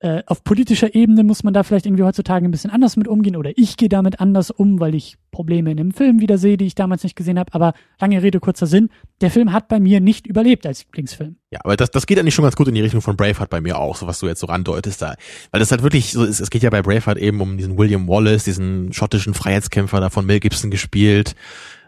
äh, 0.00 0.22
auf 0.26 0.44
politischer 0.44 0.94
Ebene 0.94 1.24
muss 1.24 1.42
man 1.42 1.52
da 1.52 1.64
vielleicht 1.64 1.86
irgendwie 1.86 2.04
heutzutage 2.04 2.44
ein 2.44 2.52
bisschen 2.52 2.70
anders 2.70 2.96
mit 2.96 3.08
umgehen 3.08 3.34
oder 3.34 3.50
ich 3.56 3.76
gehe 3.76 3.88
damit 3.88 4.20
anders 4.20 4.50
um, 4.50 4.78
weil 4.78 4.94
ich 4.94 5.16
Probleme 5.32 5.72
in 5.72 5.76
dem 5.76 5.90
Film 5.90 6.20
wieder 6.20 6.38
sehe, 6.38 6.56
die 6.56 6.66
ich 6.66 6.76
damals 6.76 7.02
nicht 7.02 7.16
gesehen 7.16 7.38
habe. 7.38 7.52
Aber 7.52 7.74
lange 8.00 8.22
Rede, 8.22 8.38
kurzer 8.38 8.66
Sinn, 8.66 8.90
der 9.20 9.30
Film 9.30 9.52
hat 9.52 9.66
bei 9.66 9.80
mir 9.80 10.00
nicht 10.00 10.26
überlebt 10.26 10.66
als 10.66 10.84
Lieblingsfilm. 10.84 11.36
Ja, 11.50 11.60
aber 11.64 11.76
das, 11.76 11.90
das 11.90 12.06
geht 12.06 12.18
eigentlich 12.18 12.34
schon 12.34 12.44
ganz 12.44 12.54
gut 12.54 12.68
in 12.68 12.74
die 12.74 12.80
Richtung 12.80 13.00
von 13.00 13.16
Braveheart 13.16 13.50
bei 13.50 13.60
mir 13.60 13.78
auch, 13.78 13.96
so 13.96 14.06
was 14.06 14.20
du 14.20 14.28
jetzt 14.28 14.40
so 14.40 14.46
andeutest 14.46 15.02
da. 15.02 15.16
Weil 15.50 15.58
das 15.58 15.72
halt 15.72 15.82
wirklich 15.82 16.12
so 16.12 16.24
ist, 16.24 16.40
es 16.40 16.50
geht 16.50 16.62
ja 16.62 16.70
bei 16.70 16.82
Braveheart 16.82 17.18
eben 17.18 17.40
um 17.40 17.56
diesen 17.56 17.76
William 17.76 18.06
Wallace, 18.06 18.44
diesen 18.44 18.92
schottischen 18.92 19.34
Freiheitskämpfer 19.34 20.00
da 20.00 20.10
von 20.10 20.26
Mel 20.26 20.38
Gibson 20.38 20.70
gespielt. 20.70 21.34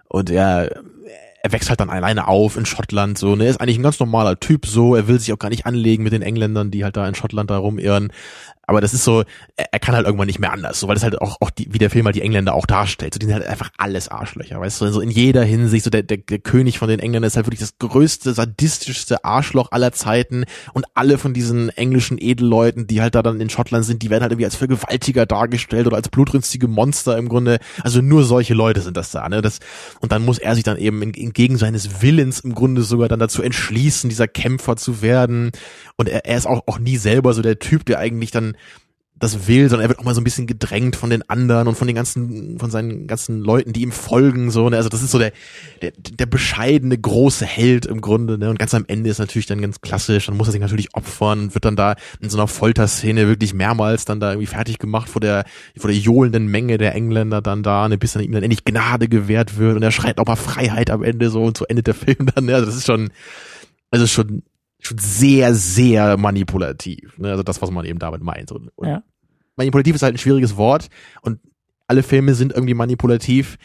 Und 0.08 0.30
er, 0.30 0.82
er 1.42 1.52
wächst 1.52 1.70
halt 1.70 1.80
dann 1.80 1.90
alleine 1.90 2.28
auf 2.28 2.56
in 2.56 2.66
Schottland, 2.66 3.16
so, 3.18 3.34
ne, 3.34 3.44
er 3.44 3.50
ist 3.50 3.60
eigentlich 3.60 3.78
ein 3.78 3.82
ganz 3.82 3.98
normaler 3.98 4.38
Typ, 4.38 4.66
so, 4.66 4.94
er 4.94 5.08
will 5.08 5.18
sich 5.18 5.32
auch 5.32 5.38
gar 5.38 5.48
nicht 5.48 5.66
anlegen 5.66 6.02
mit 6.02 6.12
den 6.12 6.22
Engländern, 6.22 6.70
die 6.70 6.84
halt 6.84 6.96
da 6.96 7.08
in 7.08 7.14
Schottland 7.14 7.50
da 7.50 7.56
rumirren. 7.58 8.12
Aber 8.70 8.80
das 8.80 8.94
ist 8.94 9.02
so, 9.02 9.24
er, 9.56 9.66
er 9.72 9.80
kann 9.80 9.96
halt 9.96 10.06
irgendwann 10.06 10.28
nicht 10.28 10.38
mehr 10.38 10.52
anders, 10.52 10.78
so, 10.78 10.86
weil 10.86 10.94
das 10.94 11.02
halt 11.02 11.20
auch, 11.20 11.38
auch 11.40 11.50
die, 11.50 11.74
wie 11.74 11.78
der 11.78 11.90
Film 11.90 12.06
halt 12.06 12.14
die 12.14 12.22
Engländer 12.22 12.54
auch 12.54 12.66
darstellt. 12.66 13.12
So, 13.12 13.18
die 13.18 13.26
sind 13.26 13.34
halt 13.34 13.44
einfach 13.44 13.70
alles 13.78 14.08
Arschlöcher, 14.08 14.60
weißt 14.60 14.80
du, 14.80 14.92
so 14.92 15.00
in 15.00 15.10
jeder 15.10 15.42
Hinsicht, 15.42 15.82
so 15.82 15.90
der, 15.90 16.04
der, 16.04 16.18
der 16.18 16.38
König 16.38 16.78
von 16.78 16.88
den 16.88 17.00
Engländern 17.00 17.26
ist 17.26 17.34
halt 17.34 17.46
wirklich 17.46 17.58
das 17.58 17.78
größte, 17.78 18.32
sadistischste 18.32 19.24
Arschloch 19.24 19.72
aller 19.72 19.90
Zeiten 19.90 20.44
und 20.72 20.86
alle 20.94 21.18
von 21.18 21.34
diesen 21.34 21.70
englischen 21.70 22.16
Edelleuten, 22.20 22.86
die 22.86 23.02
halt 23.02 23.16
da 23.16 23.24
dann 23.24 23.40
in 23.40 23.50
Schottland 23.50 23.84
sind, 23.84 24.02
die 24.02 24.10
werden 24.10 24.22
halt 24.22 24.30
irgendwie 24.30 24.44
als 24.44 24.54
Vergewaltiger 24.54 25.26
dargestellt 25.26 25.88
oder 25.88 25.96
als 25.96 26.08
blutrünstige 26.08 26.68
Monster 26.68 27.18
im 27.18 27.28
Grunde. 27.28 27.58
Also 27.82 28.00
nur 28.02 28.22
solche 28.22 28.54
Leute 28.54 28.82
sind 28.82 28.96
das 28.96 29.10
da, 29.10 29.28
ne, 29.28 29.42
das, 29.42 29.58
und 30.00 30.12
dann 30.12 30.24
muss 30.24 30.38
er 30.38 30.54
sich 30.54 30.62
dann 30.62 30.78
eben 30.78 31.02
entgegen 31.02 31.58
seines 31.58 32.02
Willens 32.02 32.38
im 32.38 32.54
Grunde 32.54 32.82
sogar 32.82 33.08
dann 33.08 33.18
dazu 33.18 33.42
entschließen, 33.42 34.08
dieser 34.08 34.28
Kämpfer 34.28 34.76
zu 34.76 35.02
werden. 35.02 35.50
Und 35.96 36.08
er, 36.08 36.24
er 36.24 36.36
ist 36.36 36.46
auch, 36.46 36.62
auch 36.66 36.78
nie 36.78 36.98
selber 36.98 37.34
so 37.34 37.42
der 37.42 37.58
Typ, 37.58 37.84
der 37.84 37.98
eigentlich 37.98 38.30
dann 38.30 38.54
das 39.20 39.46
will, 39.46 39.68
sondern 39.68 39.84
er 39.84 39.90
wird 39.90 39.98
auch 39.98 40.04
mal 40.04 40.14
so 40.14 40.20
ein 40.20 40.24
bisschen 40.24 40.46
gedrängt 40.46 40.96
von 40.96 41.10
den 41.10 41.28
anderen 41.28 41.68
und 41.68 41.76
von 41.76 41.86
den 41.86 41.94
ganzen, 41.94 42.58
von 42.58 42.70
seinen 42.70 43.06
ganzen 43.06 43.38
Leuten, 43.40 43.74
die 43.74 43.82
ihm 43.82 43.92
folgen, 43.92 44.50
so, 44.50 44.70
ne? 44.70 44.78
Also 44.78 44.88
das 44.88 45.02
ist 45.02 45.10
so 45.10 45.18
der, 45.18 45.32
der, 45.82 45.92
der 45.94 46.24
bescheidene, 46.24 46.96
große 46.96 47.44
Held 47.44 47.84
im 47.84 48.00
Grunde, 48.00 48.38
ne? 48.38 48.48
Und 48.48 48.58
ganz 48.58 48.72
am 48.72 48.86
Ende 48.88 49.10
ist 49.10 49.18
natürlich 49.18 49.44
dann 49.44 49.60
ganz 49.60 49.82
klassisch, 49.82 50.26
dann 50.26 50.38
muss 50.38 50.48
er 50.48 50.52
sich 50.52 50.60
natürlich 50.60 50.94
opfern 50.94 51.40
und 51.40 51.54
wird 51.54 51.66
dann 51.66 51.76
da 51.76 51.96
in 52.20 52.30
so 52.30 52.38
einer 52.38 52.48
Folterszene 52.48 53.28
wirklich 53.28 53.52
mehrmals 53.52 54.06
dann 54.06 54.20
da 54.20 54.30
irgendwie 54.30 54.46
fertig 54.46 54.78
gemacht 54.78 55.10
vor 55.10 55.20
der, 55.20 55.44
vor 55.76 55.90
der 55.90 55.98
johlenden 55.98 56.46
Menge 56.46 56.78
der 56.78 56.94
Engländer 56.94 57.42
dann 57.42 57.62
da, 57.62 57.86
ne? 57.88 57.98
Bis 57.98 58.14
dann 58.14 58.22
ihm 58.22 58.32
dann 58.32 58.42
endlich 58.42 58.64
Gnade 58.64 59.06
gewährt 59.08 59.58
wird 59.58 59.76
und 59.76 59.82
er 59.82 59.92
schreit 59.92 60.18
auch 60.18 60.26
mal 60.26 60.36
Freiheit 60.36 60.88
am 60.88 61.02
Ende 61.02 61.28
so 61.28 61.44
und 61.44 61.58
so 61.58 61.66
endet 61.66 61.86
der 61.88 61.94
Film 61.94 62.30
dann, 62.34 62.46
ne? 62.46 62.54
Also 62.54 62.64
das 62.64 62.76
ist 62.76 62.86
schon, 62.86 63.10
also 63.90 64.06
schon, 64.06 64.42
schon 64.80 64.98
sehr, 64.98 65.54
sehr 65.54 66.16
manipulativ, 66.16 67.18
ne? 67.18 67.30
Also 67.30 67.42
das, 67.42 67.60
was 67.62 67.70
man 67.70 67.84
eben 67.84 67.98
damit 67.98 68.22
meint. 68.22 68.52
Und, 68.52 68.70
und 68.76 68.88
Ja. 68.88 69.02
manipulativ 69.56 69.94
ist 69.94 70.02
halt 70.02 70.14
ein 70.14 70.18
schwieriges 70.18 70.56
Wort 70.56 70.88
und 71.22 71.40
alle 71.86 72.02
Filme 72.02 72.34
sind 72.34 72.52
irgendwie 72.52 72.74
manipulativ. 72.74 73.56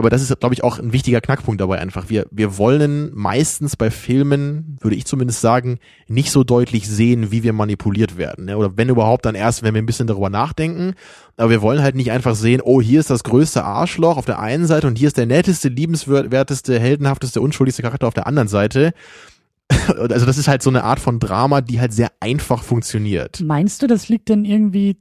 Aber 0.00 0.10
das 0.10 0.22
ist, 0.22 0.38
glaube 0.38 0.54
ich, 0.54 0.62
auch 0.62 0.78
ein 0.78 0.92
wichtiger 0.92 1.20
Knackpunkt 1.20 1.60
dabei 1.60 1.80
einfach. 1.80 2.08
Wir, 2.08 2.26
wir 2.30 2.56
wollen 2.56 3.10
meistens 3.16 3.74
bei 3.74 3.90
Filmen, 3.90 4.76
würde 4.80 4.94
ich 4.94 5.06
zumindest 5.06 5.40
sagen, 5.40 5.80
nicht 6.06 6.30
so 6.30 6.44
deutlich 6.44 6.88
sehen, 6.88 7.32
wie 7.32 7.42
wir 7.42 7.52
manipuliert 7.52 8.16
werden. 8.16 8.44
Ne? 8.44 8.56
Oder 8.56 8.76
wenn 8.76 8.90
überhaupt, 8.90 9.26
dann 9.26 9.34
erst, 9.34 9.64
wenn 9.64 9.74
wir 9.74 9.82
ein 9.82 9.86
bisschen 9.86 10.06
darüber 10.06 10.30
nachdenken. 10.30 10.94
Aber 11.36 11.50
wir 11.50 11.62
wollen 11.62 11.82
halt 11.82 11.96
nicht 11.96 12.12
einfach 12.12 12.36
sehen, 12.36 12.60
oh, 12.62 12.80
hier 12.80 13.00
ist 13.00 13.10
das 13.10 13.24
größte 13.24 13.64
Arschloch 13.64 14.18
auf 14.18 14.24
der 14.24 14.38
einen 14.38 14.68
Seite 14.68 14.86
und 14.86 14.96
hier 14.96 15.08
ist 15.08 15.16
der 15.16 15.26
netteste, 15.26 15.68
liebenswerteste, 15.68 16.78
heldenhafteste, 16.78 17.40
unschuldigste 17.40 17.82
Charakter 17.82 18.06
auf 18.06 18.14
der 18.14 18.28
anderen 18.28 18.46
Seite. 18.48 18.92
Also 20.08 20.26
das 20.26 20.38
ist 20.38 20.48
halt 20.48 20.62
so 20.62 20.70
eine 20.70 20.84
Art 20.84 21.00
von 21.00 21.18
Drama, 21.18 21.60
die 21.60 21.80
halt 21.80 21.92
sehr 21.92 22.10
einfach 22.20 22.62
funktioniert. 22.62 23.40
Meinst 23.40 23.82
du, 23.82 23.86
das 23.86 24.08
liegt 24.08 24.28
denn 24.28 24.44
irgendwie 24.44 24.98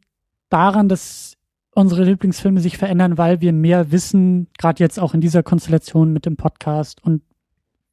daran, 0.49 0.89
dass 0.89 1.37
unsere 1.71 2.03
Lieblingsfilme 2.03 2.59
sich 2.59 2.77
verändern, 2.77 3.17
weil 3.17 3.41
wir 3.41 3.53
mehr 3.53 3.91
wissen, 3.91 4.47
gerade 4.57 4.83
jetzt 4.83 4.99
auch 4.99 5.13
in 5.13 5.21
dieser 5.21 5.43
Konstellation 5.43 6.11
mit 6.11 6.25
dem 6.25 6.37
Podcast 6.37 7.03
und 7.03 7.21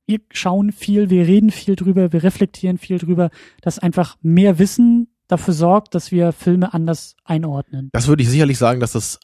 wir 0.06 0.20
schauen 0.30 0.72
viel, 0.72 1.10
wir 1.10 1.26
reden 1.26 1.50
viel 1.50 1.76
drüber, 1.76 2.12
wir 2.12 2.22
reflektieren 2.22 2.78
viel 2.78 2.98
drüber, 2.98 3.30
dass 3.62 3.78
einfach 3.78 4.16
mehr 4.22 4.58
Wissen 4.58 5.08
dafür 5.28 5.54
sorgt, 5.54 5.94
dass 5.94 6.12
wir 6.12 6.32
Filme 6.32 6.74
anders 6.74 7.16
einordnen. 7.24 7.90
Das 7.92 8.08
würde 8.08 8.22
ich 8.22 8.28
sicherlich 8.28 8.58
sagen, 8.58 8.80
dass 8.80 8.92
das 8.92 9.20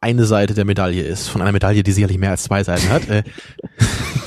eine 0.00 0.24
Seite 0.24 0.54
der 0.54 0.64
Medaille 0.64 1.02
ist, 1.02 1.28
von 1.28 1.40
einer 1.40 1.52
Medaille, 1.52 1.82
die 1.82 1.92
sicherlich 1.92 2.18
mehr 2.18 2.30
als 2.30 2.44
zwei 2.44 2.64
Seiten 2.64 2.88
hat. 2.90 3.02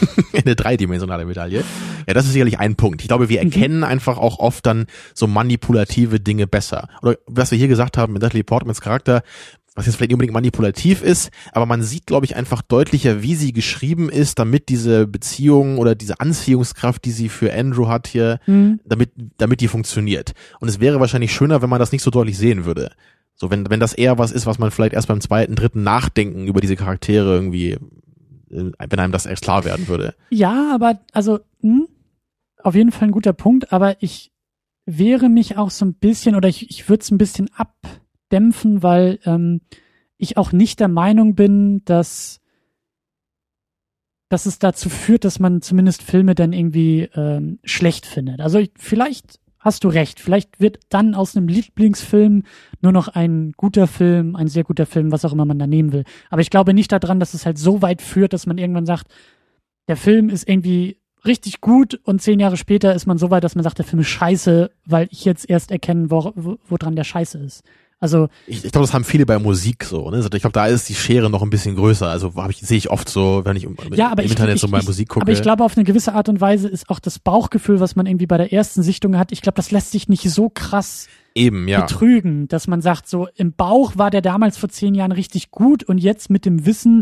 Eine 0.34 0.56
dreidimensionale 0.56 1.26
Medaille. 1.26 1.64
Ja, 2.08 2.14
das 2.14 2.26
ist 2.26 2.34
sicherlich 2.34 2.60
ein 2.60 2.76
Punkt. 2.76 3.02
Ich 3.02 3.08
glaube, 3.08 3.30
wir 3.30 3.40
Mhm. 3.44 3.52
erkennen 3.52 3.84
einfach 3.84 4.18
auch 4.18 4.40
oft 4.40 4.66
dann 4.66 4.86
so 5.14 5.28
manipulative 5.28 6.20
Dinge 6.20 6.48
besser. 6.48 6.88
Oder 7.02 7.18
was 7.26 7.52
wir 7.52 7.58
hier 7.58 7.68
gesagt 7.68 7.98
haben 7.98 8.14
mit 8.14 8.22
Natalie 8.22 8.44
Portmans 8.44 8.82
Charakter, 8.82 9.24
was 9.76 9.86
jetzt 9.86 9.96
vielleicht 9.98 10.10
nicht 10.10 10.16
unbedingt 10.16 10.34
manipulativ 10.34 11.04
ist, 11.04 11.30
aber 11.52 11.68
man 11.68 11.84
sieht, 11.84 12.08
glaube 12.08 12.26
ich, 12.26 12.36
einfach 12.36 12.64
deutlicher, 12.64 13.22
wie 13.22 13.36
sie 13.36 13.54
geschrieben 13.54 14.10
ist, 14.10 14.40
damit 14.40 14.70
diese 14.70 15.06
Beziehung 15.06 15.78
oder 15.78 15.94
diese 15.94 16.20
Anziehungskraft, 16.20 17.06
die 17.06 17.12
sie 17.12 17.30
für 17.30 17.54
Andrew 17.54 17.88
hat 17.88 18.08
hier, 18.08 18.40
Hm, 18.46 18.80
damit, 18.86 19.12
damit 19.38 19.62
die 19.62 19.68
funktioniert. 19.68 20.34
Und 20.60 20.68
es 20.68 20.80
wäre 20.80 21.00
wahrscheinlich 21.00 21.32
schöner, 21.32 21.62
wenn 21.62 21.70
man 21.70 21.80
das 21.80 21.92
nicht 21.92 22.02
so 22.02 22.10
deutlich 22.10 22.38
sehen 22.40 22.66
würde. 22.66 22.92
So, 23.36 23.52
wenn, 23.52 23.70
wenn 23.70 23.80
das 23.80 23.94
eher 23.94 24.18
was 24.18 24.32
ist, 24.32 24.48
was 24.48 24.58
man 24.58 24.72
vielleicht 24.72 24.94
erst 24.94 25.10
beim 25.10 25.22
zweiten, 25.22 25.54
dritten 25.54 25.84
Nachdenken 25.84 26.48
über 26.48 26.60
diese 26.60 26.76
Charaktere 26.76 27.36
irgendwie, 27.36 27.78
wenn 28.50 29.00
einem 29.00 29.12
das 29.12 29.26
erst 29.26 29.44
klar 29.44 29.66
werden 29.66 29.88
würde. 29.88 30.16
Ja, 30.30 30.74
aber 30.74 31.00
also 31.12 31.40
hm, 31.62 31.88
auf 32.64 32.76
jeden 32.76 32.92
Fall 32.92 33.10
ein 33.10 33.12
guter 33.12 33.34
Punkt, 33.34 33.72
aber 33.72 34.02
ich 34.02 34.32
wehre 34.86 35.30
mich 35.30 35.58
auch 35.58 35.70
so 35.70 35.86
ein 35.86 35.94
bisschen 35.94 36.36
oder 36.36 36.50
ich, 36.50 36.70
ich 36.70 36.90
würde 36.90 37.02
es 37.02 37.12
ein 37.12 37.18
bisschen 37.18 37.50
abdämpfen, 37.54 38.84
weil 38.84 39.20
ähm, 39.26 39.62
ich 40.18 40.38
auch 40.38 40.52
nicht 40.52 40.80
der 40.80 40.88
Meinung 40.88 41.36
bin, 41.36 41.84
dass 41.86 42.40
dass 44.30 44.46
es 44.46 44.60
dazu 44.60 44.90
führt, 44.90 45.24
dass 45.24 45.40
man 45.40 45.62
zumindest 45.62 46.04
Filme 46.04 46.36
dann 46.36 46.52
irgendwie 46.52 47.10
ähm, 47.16 47.60
schlecht 47.64 48.06
findet. 48.06 48.42
Also 48.42 48.60
ich, 48.60 48.72
vielleicht 48.78 49.40
hast 49.68 49.84
du 49.84 49.90
recht, 49.90 50.22
vielleicht 50.22 50.62
wird 50.62 50.80
dann 50.90 51.14
aus 51.14 51.36
einem 51.36 51.50
Lieblingsfilm 51.50 52.44
nur 52.82 52.92
noch 52.94 53.10
ein 53.10 53.52
guter 53.58 53.86
Film, 53.86 54.36
ein 54.38 54.48
sehr 54.48 54.64
guter 54.64 54.86
Film, 54.86 55.12
was 55.12 55.26
auch 55.26 55.34
immer 55.34 55.44
man 55.44 55.60
da 55.60 55.68
nehmen 55.68 55.92
will. 55.92 56.06
Aber 56.30 56.42
ich 56.42 56.50
glaube 56.50 56.74
nicht 56.74 56.92
daran, 56.92 57.20
dass 57.20 57.34
es 57.34 57.46
halt 57.46 57.58
so 57.58 57.82
weit 57.82 58.02
führt, 58.02 58.32
dass 58.32 58.46
man 58.46 58.58
irgendwann 58.58 58.86
sagt, 58.86 59.08
der 59.90 59.98
Film 59.98 60.30
ist 60.30 60.48
irgendwie 60.48 61.02
richtig 61.26 61.60
gut 61.60 62.00
und 62.06 62.22
zehn 62.22 62.40
Jahre 62.40 62.56
später 62.56 62.96
ist 62.96 63.08
man 63.08 63.18
so 63.18 63.30
weit, 63.30 63.44
dass 63.44 63.56
man 63.56 63.64
sagt, 63.64 63.78
der 63.78 63.86
Film 63.86 64.00
ist 64.00 64.08
scheiße, 64.08 64.72
weil 64.86 65.10
ich 65.12 65.26
jetzt 65.26 65.50
erst 65.50 65.72
erkenne, 65.72 66.10
wo, 66.10 66.32
wo, 66.36 66.58
woran 66.70 66.96
der 66.96 67.04
scheiße 67.04 67.38
ist. 67.38 67.64
Also 68.00 68.30
Ich, 68.46 68.64
ich 68.64 68.72
glaube, 68.72 68.86
das 68.86 68.94
haben 68.94 69.04
viele 69.04 69.26
bei 69.26 69.40
Musik 69.40 69.84
so. 69.84 70.10
Ne? 70.12 70.18
Also 70.18 70.30
Ich 70.32 70.42
glaube, 70.42 70.54
da 70.54 70.68
ist 70.68 70.88
die 70.88 70.94
Schere 70.94 71.30
noch 71.30 71.42
ein 71.42 71.50
bisschen 71.50 71.76
größer. 71.76 72.08
Also 72.08 72.36
hab 72.36 72.50
ich 72.52 72.60
sehe 72.60 72.78
ich 72.78 72.92
oft 72.92 73.10
so, 73.10 73.42
wenn 73.44 73.56
ich 73.58 73.64
im, 73.64 73.76
ja, 73.94 74.12
aber 74.12 74.24
im 74.24 74.30
Internet 74.30 74.56
ich, 74.56 74.62
so 74.62 74.68
bei 74.68 74.80
ich, 74.80 74.86
Musik 74.86 75.10
gucke. 75.10 75.24
Aber 75.24 75.32
ich 75.32 75.42
glaube, 75.42 75.64
auf 75.64 75.76
eine 75.76 75.84
gewisse 75.84 76.14
Art 76.14 76.30
und 76.30 76.40
Weise 76.40 76.68
ist 76.68 76.90
auch 76.90 77.00
das 77.00 77.18
Bauchgefühl, 77.18 77.80
was 77.80 77.96
man 77.96 78.06
irgendwie 78.06 78.28
bei 78.28 78.38
der 78.38 78.54
ersten 78.54 78.84
Sichtung 78.84 79.18
hat, 79.18 79.32
ich 79.32 79.42
glaube, 79.42 79.56
das 79.56 79.72
lässt 79.72 79.92
sich 79.92 80.10
nicht 80.10 80.30
so 80.30 80.50
krass 80.50 81.08
eben, 81.34 81.68
ja. 81.68 81.82
betrügen, 81.82 82.48
dass 82.48 82.68
man 82.68 82.82
sagt, 82.82 83.08
so 83.10 83.28
im 83.36 83.54
Bauch 83.54 83.94
war 83.96 84.12
der 84.12 84.22
damals 84.22 84.58
vor 84.58 84.70
zehn 84.70 84.94
Jahren 84.94 85.12
richtig 85.12 85.50
gut 85.50 85.84
und 85.84 85.98
jetzt 85.98 86.30
mit 86.30 86.46
dem 86.46 86.66
Wissen 86.66 87.02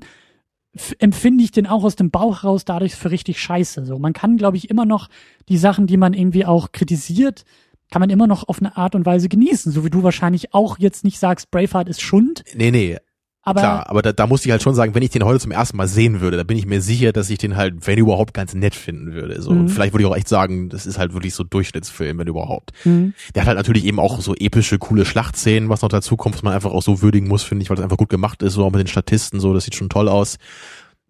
empfinde 0.99 1.43
ich 1.43 1.51
den 1.51 1.67
auch 1.67 1.83
aus 1.83 1.95
dem 1.95 2.11
Bauch 2.11 2.43
raus 2.43 2.65
dadurch 2.65 2.95
für 2.95 3.11
richtig 3.11 3.39
scheiße. 3.39 3.85
So, 3.85 3.97
man 3.97 4.13
kann, 4.13 4.37
glaube 4.37 4.57
ich, 4.57 4.69
immer 4.69 4.85
noch 4.85 5.09
die 5.47 5.57
Sachen, 5.57 5.87
die 5.87 5.97
man 5.97 6.13
irgendwie 6.13 6.45
auch 6.45 6.71
kritisiert, 6.71 7.45
kann 7.91 7.99
man 7.99 8.09
immer 8.09 8.27
noch 8.27 8.47
auf 8.47 8.59
eine 8.59 8.75
Art 8.77 8.95
und 8.95 9.05
Weise 9.05 9.29
genießen, 9.29 9.71
so 9.71 9.85
wie 9.85 9.89
du 9.89 10.03
wahrscheinlich 10.03 10.53
auch 10.53 10.77
jetzt 10.79 11.03
nicht 11.03 11.19
sagst, 11.19 11.51
Braveheart 11.51 11.89
ist 11.89 12.01
Schund, 12.01 12.43
Nee, 12.55 12.71
nee, 12.71 12.97
aber 13.47 13.61
klar. 13.61 13.89
Aber 13.91 14.01
da, 14.01 14.11
da 14.11 14.25
muss 14.25 14.43
ich 14.43 14.51
halt 14.51 14.63
schon 14.63 14.73
sagen, 14.73 14.95
wenn 14.95 15.03
ich 15.03 15.11
den 15.11 15.23
heute 15.23 15.39
zum 15.39 15.51
ersten 15.51 15.77
Mal 15.77 15.87
sehen 15.87 16.19
würde, 16.19 16.35
da 16.35 16.43
bin 16.43 16.57
ich 16.57 16.65
mir 16.65 16.81
sicher, 16.81 17.13
dass 17.13 17.29
ich 17.29 17.37
den 17.37 17.55
halt, 17.55 17.85
wenn 17.85 17.99
überhaupt, 17.99 18.33
ganz 18.33 18.55
nett 18.55 18.73
finden 18.73 19.13
würde. 19.13 19.39
So. 19.39 19.51
Mhm. 19.51 19.59
Und 19.61 19.69
vielleicht 19.69 19.93
würde 19.93 20.03
ich 20.03 20.09
auch 20.09 20.15
echt 20.15 20.27
sagen, 20.27 20.69
das 20.69 20.87
ist 20.87 20.97
halt 20.97 21.13
wirklich 21.13 21.35
so 21.35 21.43
Durchschnittsfilm, 21.43 22.17
wenn 22.17 22.27
überhaupt. 22.27 22.71
hm, 22.81 23.13
Der 23.35 23.43
hat 23.43 23.47
halt 23.47 23.57
natürlich 23.57 23.85
eben 23.85 23.99
auch 23.99 24.19
so 24.19 24.33
epische, 24.33 24.79
coole 24.79 25.05
Schlachtszenen, 25.05 25.69
was 25.69 25.83
noch 25.83 25.89
dazu 25.89 26.17
kommt, 26.17 26.33
was 26.33 26.41
man 26.41 26.53
einfach 26.53 26.71
auch 26.71 26.81
so 26.81 27.03
würdigen 27.03 27.27
muss, 27.27 27.43
finde 27.43 27.61
ich, 27.61 27.69
weil 27.69 27.75
das 27.75 27.83
einfach 27.83 27.97
gut 27.97 28.09
gemacht 28.09 28.41
ist, 28.41 28.53
so 28.53 28.65
auch 28.65 28.71
mit 28.71 28.79
den 28.79 28.87
Statisten, 28.87 29.39
so, 29.39 29.53
das 29.53 29.65
sieht 29.65 29.75
schon 29.75 29.89
toll 29.89 30.09
aus. 30.09 30.37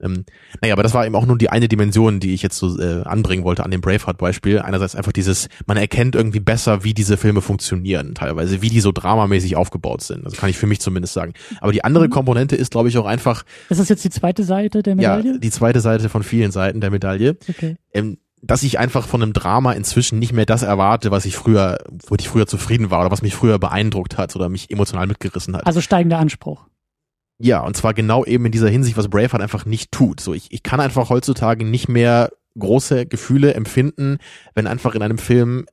Ähm, 0.02 0.26
naja, 0.62 0.74
aber 0.74 0.84
das 0.84 0.94
war 0.94 1.06
eben 1.06 1.16
auch 1.16 1.26
nur 1.26 1.38
die 1.38 1.50
eine 1.50 1.68
Dimension, 1.68 2.20
die 2.20 2.34
ich 2.34 2.42
jetzt 2.42 2.58
so 2.58 2.80
äh, 2.80 3.04
anbringen 3.04 3.44
wollte 3.44 3.64
an 3.64 3.72
dem 3.72 3.82
Braveheart-Beispiel. 3.82 4.60
Einerseits 4.60 4.96
einfach 4.96 5.14
dieses, 5.14 5.48
man 5.66 5.78
erkennt 5.78 6.16
irgendwie 6.16 6.42
besser, 6.42 6.84
wie 6.84 6.94
diese 6.94 7.18
Filme 7.18 7.42
funktionieren, 7.42 8.14
teilweise, 8.14 8.62
wie 8.62 8.70
die 8.70 8.82
so 8.82 8.92
dramamäßig 8.92 9.56
aufgebaut 9.56 10.02
sind. 10.02 10.26
Also 10.26 10.38
kann 10.38 10.50
ich 10.50 10.58
für 10.58 10.68
mich 10.68 10.82
zumindest 10.82 11.14
sagen. 11.14 11.34
Aber 11.62 11.72
die 11.72 11.84
andere 11.84 12.10
Komponente 12.10 12.56
ist, 12.56 12.72
glaube 12.72 12.90
ich, 12.90 12.98
auch 12.98 13.06
einfach, 13.06 13.44
ist 13.70 13.80
das 13.80 13.90
jetzt 13.90 14.04
die 14.04 14.10
zweite 14.10 14.44
Seite 14.44 14.84
der 14.84 14.96
Medaille? 14.96 15.34
ja, 15.34 15.38
die 15.38 15.52
zweite 15.52 15.80
Seite 15.80 16.10
von 16.10 16.24
vielen 16.24 16.52
Seiten 16.52 16.82
der 16.82 16.92
Medaille 16.92 17.38
okay. 17.50 17.78
ähm, 17.94 18.18
dass 18.42 18.64
ich 18.64 18.78
einfach 18.78 19.08
von 19.08 19.24
einem 19.24 19.34
Drama 19.34 19.74
inzwischen 19.74 20.20
nicht 20.20 20.32
mehr 20.32 20.46
das 20.46 20.62
erwarte, 20.62 21.10
was 21.10 21.26
ich 21.26 21.36
früher, 21.36 21.80
womit 22.08 22.22
ich 22.22 22.30
früher 22.30 22.46
zufrieden 22.46 22.92
war 22.92 23.02
oder 23.02 23.12
was 23.12 23.24
mich 23.24 23.34
früher 23.34 23.58
beeindruckt 23.58 24.18
hat 24.18 24.36
oder 24.36 24.50
mich 24.50 24.70
emotional 24.70 25.08
mitgerissen 25.08 25.56
hat. 25.56 25.66
Also 25.66 25.82
steigender 25.82 26.20
Anspruch. 26.20 26.66
Ja, 27.38 27.62
und 27.62 27.76
zwar 27.76 27.94
genau 27.94 28.26
eben 28.26 28.46
in 28.46 28.52
dieser 28.52 28.70
Hinsicht, 28.70 28.98
was 28.98 29.10
Braveheart 29.10 29.42
einfach 29.42 29.66
nicht 29.66 29.92
tut. 29.92 30.20
So, 30.20 30.34
ich, 30.34 30.52
ich 30.52 30.64
kann 30.64 30.80
einfach 30.80 31.10
heutzutage 31.10 31.66
nicht 31.66 31.90
mehr 31.90 32.32
große 32.58 33.06
Gefühle 33.06 33.54
empfinden, 33.54 34.18
wenn 34.54 34.68
einfach 34.68 34.96
in 34.96 35.02
einem 35.02 35.18
Film 35.18 35.66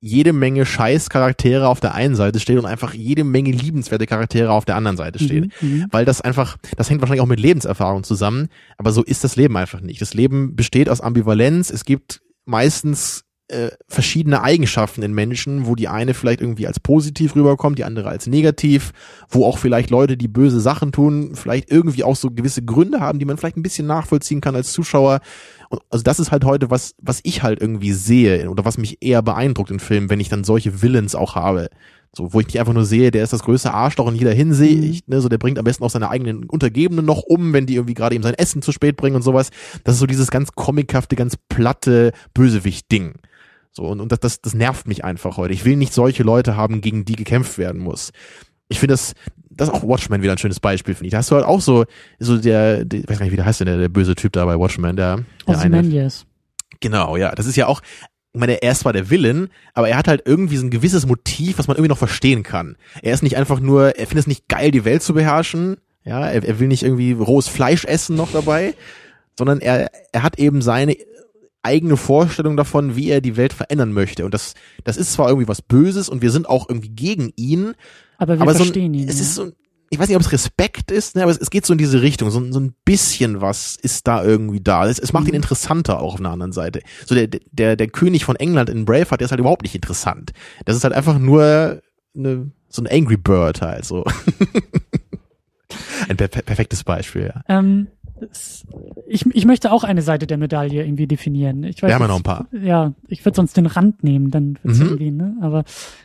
jede 0.00 0.32
Menge 0.32 0.64
Scheißcharaktere 0.64 1.66
auf 1.66 1.80
der 1.80 1.94
einen 1.94 2.14
Seite 2.14 2.38
stehen 2.38 2.58
und 2.58 2.66
einfach 2.66 2.94
jede 2.94 3.24
Menge 3.24 3.50
liebenswerte 3.50 4.06
Charaktere 4.06 4.52
auf 4.52 4.64
der 4.64 4.76
anderen 4.76 4.96
Seite 4.96 5.18
stehen 5.18 5.52
Mhm, 5.60 5.68
mhm. 5.68 5.86
weil 5.90 6.04
das 6.04 6.20
einfach, 6.20 6.56
das 6.76 6.88
hängt 6.88 7.00
wahrscheinlich 7.00 7.22
auch 7.22 7.26
mit 7.26 7.40
Lebenserfahrung 7.40 8.04
zusammen, 8.04 8.48
aber 8.76 8.92
so 8.92 9.02
ist 9.02 9.24
das 9.24 9.34
Leben 9.34 9.56
einfach 9.56 9.80
nicht. 9.80 10.00
Das 10.00 10.14
Leben 10.14 10.54
besteht 10.54 10.88
aus 10.88 11.00
Ambivalenz. 11.00 11.70
Es 11.70 11.84
gibt 11.84 12.20
meistens 12.44 13.24
äh, 13.48 13.70
verschiedene 13.86 14.42
Eigenschaften 14.42 15.02
in 15.02 15.12
Menschen, 15.14 15.66
wo 15.66 15.74
die 15.74 15.88
eine 15.88 16.14
vielleicht 16.14 16.40
irgendwie 16.40 16.66
als 16.66 16.80
positiv 16.80 17.34
rüberkommt, 17.34 17.78
die 17.78 17.84
andere 17.84 18.08
als 18.08 18.26
negativ, 18.26 18.92
wo 19.28 19.44
auch 19.44 19.58
vielleicht 19.58 19.90
Leute, 19.90 20.16
die 20.16 20.28
böse 20.28 20.60
Sachen 20.60 20.92
tun, 20.92 21.32
vielleicht 21.34 21.70
irgendwie 21.70 22.04
auch 22.04 22.16
so 22.16 22.30
gewisse 22.30 22.62
Gründe 22.62 23.00
haben, 23.00 23.18
die 23.18 23.24
man 23.24 23.38
vielleicht 23.38 23.56
ein 23.56 23.62
bisschen 23.62 23.86
nachvollziehen 23.86 24.40
kann 24.40 24.54
als 24.54 24.72
Zuschauer. 24.72 25.20
Und 25.70 25.80
also 25.90 26.02
das 26.02 26.20
ist 26.20 26.30
halt 26.30 26.44
heute 26.44 26.70
was, 26.70 26.94
was 27.00 27.20
ich 27.22 27.42
halt 27.42 27.60
irgendwie 27.60 27.92
sehe 27.92 28.50
oder 28.50 28.64
was 28.64 28.78
mich 28.78 28.98
eher 29.00 29.22
beeindruckt 29.22 29.70
in 29.70 29.80
Filmen, 29.80 30.10
wenn 30.10 30.20
ich 30.20 30.28
dann 30.28 30.44
solche 30.44 30.82
Villains 30.82 31.14
auch 31.14 31.34
habe. 31.34 31.68
So, 32.14 32.32
wo 32.32 32.40
ich 32.40 32.46
nicht 32.46 32.58
einfach 32.58 32.72
nur 32.72 32.86
sehe, 32.86 33.10
der 33.10 33.22
ist 33.22 33.34
das 33.34 33.42
größte 33.42 33.72
Arschloch 33.72 34.08
in 34.08 34.14
jeder 34.14 34.32
Hinsicht, 34.32 35.08
ne, 35.08 35.20
so 35.20 35.28
der 35.28 35.36
bringt 35.36 35.58
am 35.58 35.64
besten 35.64 35.84
auch 35.84 35.90
seine 35.90 36.08
eigenen 36.08 36.44
Untergebenen 36.44 37.04
noch 37.04 37.22
um, 37.22 37.52
wenn 37.52 37.66
die 37.66 37.74
irgendwie 37.74 37.94
gerade 37.94 38.14
ihm 38.14 38.22
sein 38.22 38.34
Essen 38.34 38.62
zu 38.62 38.72
spät 38.72 38.96
bringen 38.96 39.16
und 39.16 39.22
sowas. 39.22 39.50
Das 39.84 39.94
ist 39.94 40.00
so 40.00 40.06
dieses 40.06 40.30
ganz 40.30 40.52
comichafte, 40.52 41.16
ganz 41.16 41.36
platte 41.48 42.12
Bösewicht-Ding. 42.32 43.14
So, 43.78 43.84
und, 43.84 44.00
und 44.00 44.10
das, 44.10 44.18
das, 44.18 44.40
das 44.40 44.54
nervt 44.54 44.88
mich 44.88 45.04
einfach 45.04 45.36
heute. 45.36 45.54
Ich 45.54 45.64
will 45.64 45.76
nicht 45.76 45.92
solche 45.92 46.24
Leute 46.24 46.56
haben, 46.56 46.80
gegen 46.80 47.04
die 47.04 47.14
gekämpft 47.14 47.58
werden 47.58 47.80
muss. 47.80 48.10
Ich 48.66 48.80
finde 48.80 48.94
das, 48.94 49.14
das 49.50 49.68
ist 49.68 49.74
auch 49.74 49.84
Watchmen 49.84 50.20
wieder 50.20 50.32
ein 50.32 50.38
schönes 50.38 50.58
Beispiel, 50.58 50.96
finde 50.96 51.06
ich. 51.06 51.12
Da 51.12 51.18
hast 51.18 51.30
du 51.30 51.36
halt 51.36 51.44
auch 51.44 51.60
so, 51.60 51.84
so 52.18 52.38
der, 52.38 52.84
der 52.84 53.00
ich 53.00 53.08
weiß 53.08 53.20
gar 53.20 53.24
nicht, 53.24 53.32
wie 53.32 53.36
der 53.36 53.44
heißt 53.44 53.60
denn, 53.60 53.68
der, 53.68 53.78
der 53.78 53.88
böse 53.88 54.16
Typ 54.16 54.32
da 54.32 54.44
bei 54.46 54.58
Watchmen, 54.58 54.96
der, 54.96 55.18
der 55.18 55.24
eine. 55.46 55.76
Ozymandias. 55.76 56.26
Genau, 56.80 57.16
ja. 57.16 57.32
Das 57.36 57.46
ist 57.46 57.54
ja 57.54 57.68
auch, 57.68 57.80
ich 58.32 58.40
meine, 58.40 58.60
er 58.60 58.72
ist 58.72 58.80
zwar 58.80 58.92
der 58.92 59.10
Villain, 59.10 59.48
aber 59.74 59.88
er 59.88 59.96
hat 59.96 60.08
halt 60.08 60.22
irgendwie 60.24 60.56
so 60.56 60.66
ein 60.66 60.70
gewisses 60.70 61.06
Motiv, 61.06 61.58
was 61.58 61.68
man 61.68 61.76
irgendwie 61.76 61.90
noch 61.90 61.98
verstehen 61.98 62.42
kann. 62.42 62.74
Er 63.00 63.14
ist 63.14 63.22
nicht 63.22 63.36
einfach 63.36 63.60
nur, 63.60 63.96
er 63.96 64.08
findet 64.08 64.24
es 64.24 64.26
nicht 64.26 64.48
geil, 64.48 64.72
die 64.72 64.84
Welt 64.84 65.04
zu 65.04 65.14
beherrschen. 65.14 65.76
Ja, 66.02 66.26
er, 66.26 66.42
er 66.42 66.58
will 66.58 66.66
nicht 66.66 66.82
irgendwie 66.82 67.12
rohes 67.12 67.46
Fleisch 67.46 67.84
essen 67.84 68.16
noch 68.16 68.32
dabei, 68.32 68.74
sondern 69.38 69.60
er, 69.60 69.88
er 70.10 70.24
hat 70.24 70.36
eben 70.40 70.62
seine 70.62 70.96
eigene 71.62 71.96
Vorstellung 71.96 72.56
davon, 72.56 72.96
wie 72.96 73.10
er 73.10 73.20
die 73.20 73.36
Welt 73.36 73.52
verändern 73.52 73.92
möchte. 73.92 74.24
Und 74.24 74.34
das, 74.34 74.54
das 74.84 74.96
ist 74.96 75.12
zwar 75.12 75.28
irgendwie 75.28 75.48
was 75.48 75.62
Böses 75.62 76.08
und 76.08 76.22
wir 76.22 76.30
sind 76.30 76.48
auch 76.48 76.68
irgendwie 76.68 76.90
gegen 76.90 77.32
ihn, 77.36 77.74
Aber 78.18 78.36
wir 78.36 78.42
aber 78.42 78.52
so 78.52 78.58
verstehen 78.64 78.92
ein, 78.92 78.94
ihn. 78.94 79.08
es 79.08 79.16
ja. 79.16 79.22
ist 79.22 79.34
so, 79.34 79.52
ich 79.90 79.98
weiß 79.98 80.08
nicht, 80.08 80.16
ob 80.16 80.22
es 80.22 80.32
Respekt 80.32 80.90
ist, 80.90 81.16
ne, 81.16 81.22
aber 81.22 81.32
es, 81.32 81.38
es 81.38 81.50
geht 81.50 81.64
so 81.66 81.72
in 81.72 81.78
diese 81.78 82.02
Richtung. 82.02 82.30
So, 82.30 82.40
ein- 82.40 82.52
so 82.52 82.60
ein 82.60 82.74
bisschen 82.84 83.40
was 83.40 83.76
ist 83.76 84.06
da 84.06 84.22
irgendwie 84.22 84.60
da. 84.60 84.86
Es, 84.86 84.98
es 84.98 85.12
macht 85.12 85.24
Mhm. 85.24 85.30
ihn 85.30 85.34
interessanter 85.36 86.00
auch 86.00 86.14
auf 86.14 86.20
einer 86.20 86.30
anderen 86.30 86.52
Seite. 86.52 86.82
So 87.06 87.14
der, 87.14 87.26
der, 87.26 87.76
der 87.76 87.88
König 87.88 88.24
von 88.24 88.36
England 88.36 88.68
in 88.70 88.84
Braveheart, 88.84 89.20
der 89.20 89.24
ist 89.26 89.30
halt 89.30 89.40
überhaupt 89.40 89.62
nicht 89.62 89.74
interessant. 89.74 90.32
Das 90.66 90.76
ist 90.76 90.84
halt 90.84 90.94
einfach 90.94 91.18
nur 91.18 91.80
eine, 92.16 92.50
so 92.68 92.82
ein 92.82 92.86
Angry 92.86 93.16
Bird 93.16 93.62
halt 93.62 93.84
so. 93.86 94.04
ein 96.08 96.16
per 96.16 96.28
perfektes 96.28 96.84
Beispiel, 96.84 97.32
ja. 97.34 97.42
Ähm, 97.48 97.88
ich, 99.06 99.26
ich 99.26 99.44
möchte 99.44 99.70
auch 99.72 99.84
eine 99.84 100.02
Seite 100.02 100.26
der 100.26 100.38
Medaille 100.38 100.84
irgendwie 100.84 101.06
definieren. 101.06 101.62
Ich 101.64 101.82
weiß 101.82 101.88
Wir 101.88 101.94
haben 101.94 102.02
ja 102.02 102.08
noch 102.08 102.16
ein 102.16 102.22
paar. 102.22 102.46
Ja, 102.52 102.92
ich 103.06 103.24
würde 103.24 103.36
sonst 103.36 103.56
den 103.56 103.66
Rand 103.66 104.02
nehmen, 104.02 104.30
dann 104.30 104.58
wird's 104.62 104.78
Mhm. 104.78 104.86
irgendwie, 104.86 105.10
ne? 105.10 105.36
Aber 105.40 105.64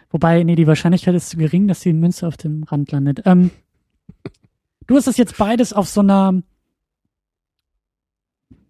wobei, 0.09 0.43
nee, 0.43 0.55
die 0.55 0.67
Wahrscheinlichkeit 0.67 1.15
ist 1.15 1.29
zu 1.29 1.37
gering, 1.37 1.67
dass 1.67 1.79
die 1.81 1.93
Münze 1.93 2.27
auf 2.27 2.37
dem 2.37 2.63
Rand 2.63 2.91
landet. 2.91 3.21
Ähm, 3.25 3.51
du 4.87 4.95
hast 4.95 5.07
das 5.07 5.17
jetzt 5.17 5.37
beides 5.37 5.73
auf 5.73 5.87
so 5.89 6.01
einer 6.01 6.41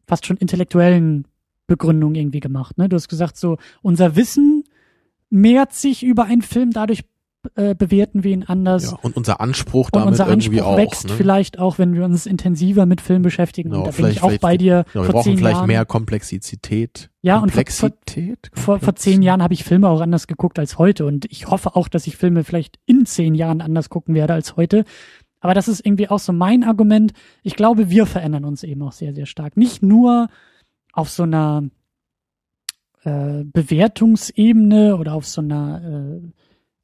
fast 0.08 0.26
schon 0.26 0.38
intellektuellen 0.38 1.28
Begründung 1.68 2.16
irgendwie 2.16 2.40
gemacht, 2.42 2.78
ne? 2.78 2.90
Du 2.90 2.96
hast 2.96 3.08
gesagt, 3.08 3.38
so 3.38 3.58
unser 3.82 4.16
Wissen 4.16 4.64
mehrt 5.30 5.74
sich 5.74 6.04
über 6.04 6.26
einen 6.26 6.42
Film, 6.42 6.72
dadurch 6.72 7.04
äh, 7.56 7.76
bewerten 7.76 8.24
wir 8.24 8.32
ihn 8.32 8.44
anders. 8.44 8.92
ja. 8.92 8.98
Und 9.02 9.16
unser 9.18 9.42
Anspruch 9.42 9.88
Und 9.88 9.96
damit 9.98 10.08
unser 10.12 10.28
irgendwie 10.28 10.60
Anspruch 10.60 10.74
auch. 10.74 10.78
wächst 10.78 11.08
ne? 11.10 11.14
vielleicht 11.16 11.60
auch, 11.60 11.78
wenn 11.78 11.94
wir 11.94 12.04
uns 12.06 12.26
intensiver 12.26 12.86
mit 12.86 13.02
Film 13.02 13.22
beschäftigen. 13.22 13.70
Genau, 13.72 13.84
und 13.84 13.88
da 13.88 13.96
bin 14.02 14.12
ich 14.12 14.24
auch 14.24 14.38
bei 14.40 14.58
dir. 14.58 14.86
Genau, 14.94 15.04
wir 15.04 15.12
vor 15.12 15.14
brauchen 15.14 15.24
zehn 15.24 15.38
vielleicht 15.38 15.56
Jahren, 15.58 15.68
mehr 15.68 15.86
Komplexität. 15.86 17.10
Ja, 17.22 17.36
und 17.40 17.52
vor- 17.52 17.64
Komplexität? 17.64 18.50
vor, 18.54 18.80
vor 18.80 18.96
zehn 18.96 19.22
Jahren 19.22 19.44
habe 19.44 19.54
ich 19.54 19.64
Filme 19.64 19.90
auch 19.90 20.02
anders 20.02 20.28
geguckt 20.28 20.60
als 20.60 20.78
heute 20.78 21.06
und 21.06 21.26
ich 21.26 21.48
hoffe 21.48 21.76
auch, 21.76 21.88
dass 21.88 22.08
ich 22.08 22.18
Filme 22.18 22.44
vielleicht 22.44 22.80
in 22.86 23.06
zehn 23.06 23.36
Jahren 23.36 23.62
anders 23.62 23.90
gucken 23.90 24.16
werde 24.16 24.34
als 24.34 24.56
heute. 24.56 24.84
Aber 25.40 25.54
das 25.54 25.68
ist 25.68 25.86
irgendwie 25.86 26.08
auch 26.10 26.20
so 26.20 26.32
mein 26.32 26.64
Argument. 26.64 27.12
Ich 27.44 27.56
glaube, 27.56 27.90
wir 27.90 28.06
verändern 28.06 28.46
uns 28.46 28.64
eben 28.64 28.82
auch 28.82 28.94
sehr, 28.94 29.14
sehr 29.14 29.26
stark. 29.26 29.58
Nicht 29.58 29.84
nur 29.84 30.30
auf 30.94 31.10
so 31.10 31.24
einer 31.24 31.64
äh, 33.04 33.44
Bewertungsebene 33.44 34.96
oder 34.98 35.14
auf 35.14 35.26
so 35.28 35.42
einer 35.42 35.82
äh, 36.22 36.22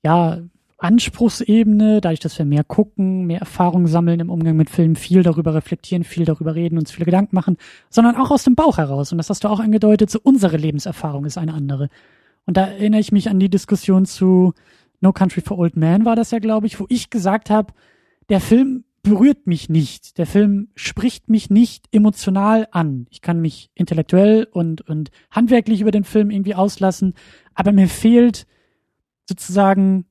ja, 0.03 0.39
Anspruchsebene, 0.79 1.99
dadurch, 1.99 2.21
dass 2.21 2.37
wir 2.37 2.45
mehr 2.45 2.63
gucken, 2.63 3.25
mehr 3.25 3.41
Erfahrung 3.41 3.87
sammeln 3.87 4.21
im 4.21 4.29
Umgang 4.29 4.55
mit 4.55 4.69
Filmen, 4.69 4.95
viel 4.95 5.23
darüber 5.23 5.53
reflektieren, 5.53 6.05
viel 6.05 6.23
darüber 6.23 6.55
reden, 6.55 6.77
uns 6.77 6.91
viele 6.91 7.05
Gedanken 7.05 7.35
machen, 7.35 7.57
sondern 7.89 8.15
auch 8.15 8.31
aus 8.31 8.45
dem 8.45 8.55
Bauch 8.55 8.77
heraus. 8.77 9.11
Und 9.11 9.17
das 9.17 9.29
hast 9.29 9.43
du 9.43 9.49
auch 9.49 9.59
angedeutet, 9.59 10.09
so 10.09 10.19
unsere 10.23 10.55
Lebenserfahrung 10.55 11.25
ist 11.25 11.37
eine 11.37 11.53
andere. 11.53 11.89
Und 12.45 12.55
da 12.55 12.67
erinnere 12.67 13.01
ich 13.01 13.11
mich 13.11 13.29
an 13.29 13.39
die 13.39 13.49
Diskussion 13.49 14.05
zu 14.05 14.53
No 15.01 15.11
Country 15.11 15.41
for 15.41 15.57
Old 15.59 15.75
Men 15.75 16.05
war 16.05 16.15
das 16.15 16.31
ja, 16.31 16.39
glaube 16.39 16.67
ich, 16.67 16.79
wo 16.79 16.85
ich 16.89 17.09
gesagt 17.09 17.49
habe, 17.49 17.73
der 18.29 18.39
Film 18.39 18.85
berührt 19.03 19.47
mich 19.47 19.69
nicht. 19.69 20.17
Der 20.17 20.25
Film 20.25 20.69
spricht 20.75 21.29
mich 21.29 21.49
nicht 21.49 21.85
emotional 21.91 22.67
an. 22.71 23.07
Ich 23.09 23.21
kann 23.21 23.41
mich 23.41 23.69
intellektuell 23.75 24.47
und, 24.51 24.81
und 24.81 25.09
handwerklich 25.31 25.81
über 25.81 25.91
den 25.91 26.03
Film 26.03 26.31
irgendwie 26.31 26.55
auslassen, 26.55 27.13
aber 27.53 27.71
mir 27.71 27.87
fehlt 27.87 28.45
sozusagen 29.29 30.05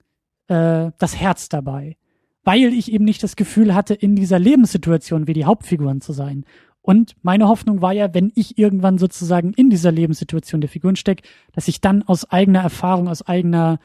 äh, 0.48 0.90
das 0.98 1.16
Herz 1.16 1.50
dabei, 1.50 1.96
weil 2.42 2.72
ich 2.72 2.90
eben 2.90 3.04
nicht 3.04 3.22
das 3.22 3.36
Gefühl 3.36 3.74
hatte, 3.74 3.92
in 3.92 4.16
dieser 4.16 4.38
Lebenssituation 4.38 5.26
wie 5.26 5.34
die 5.34 5.44
Hauptfiguren 5.44 6.00
zu 6.00 6.12
sein. 6.12 6.44
Und 6.80 7.16
meine 7.20 7.48
Hoffnung 7.48 7.82
war 7.82 7.92
ja, 7.92 8.14
wenn 8.14 8.32
ich 8.34 8.56
irgendwann 8.56 8.96
sozusagen 8.96 9.52
in 9.52 9.68
dieser 9.68 9.92
Lebenssituation 9.92 10.62
der 10.62 10.70
Figuren 10.70 10.96
stecke, 10.96 11.28
dass 11.52 11.68
ich 11.68 11.82
dann 11.82 12.02
aus 12.04 12.30
eigener 12.30 12.60
Erfahrung, 12.60 13.08
aus 13.08 13.20
eigener 13.20 13.78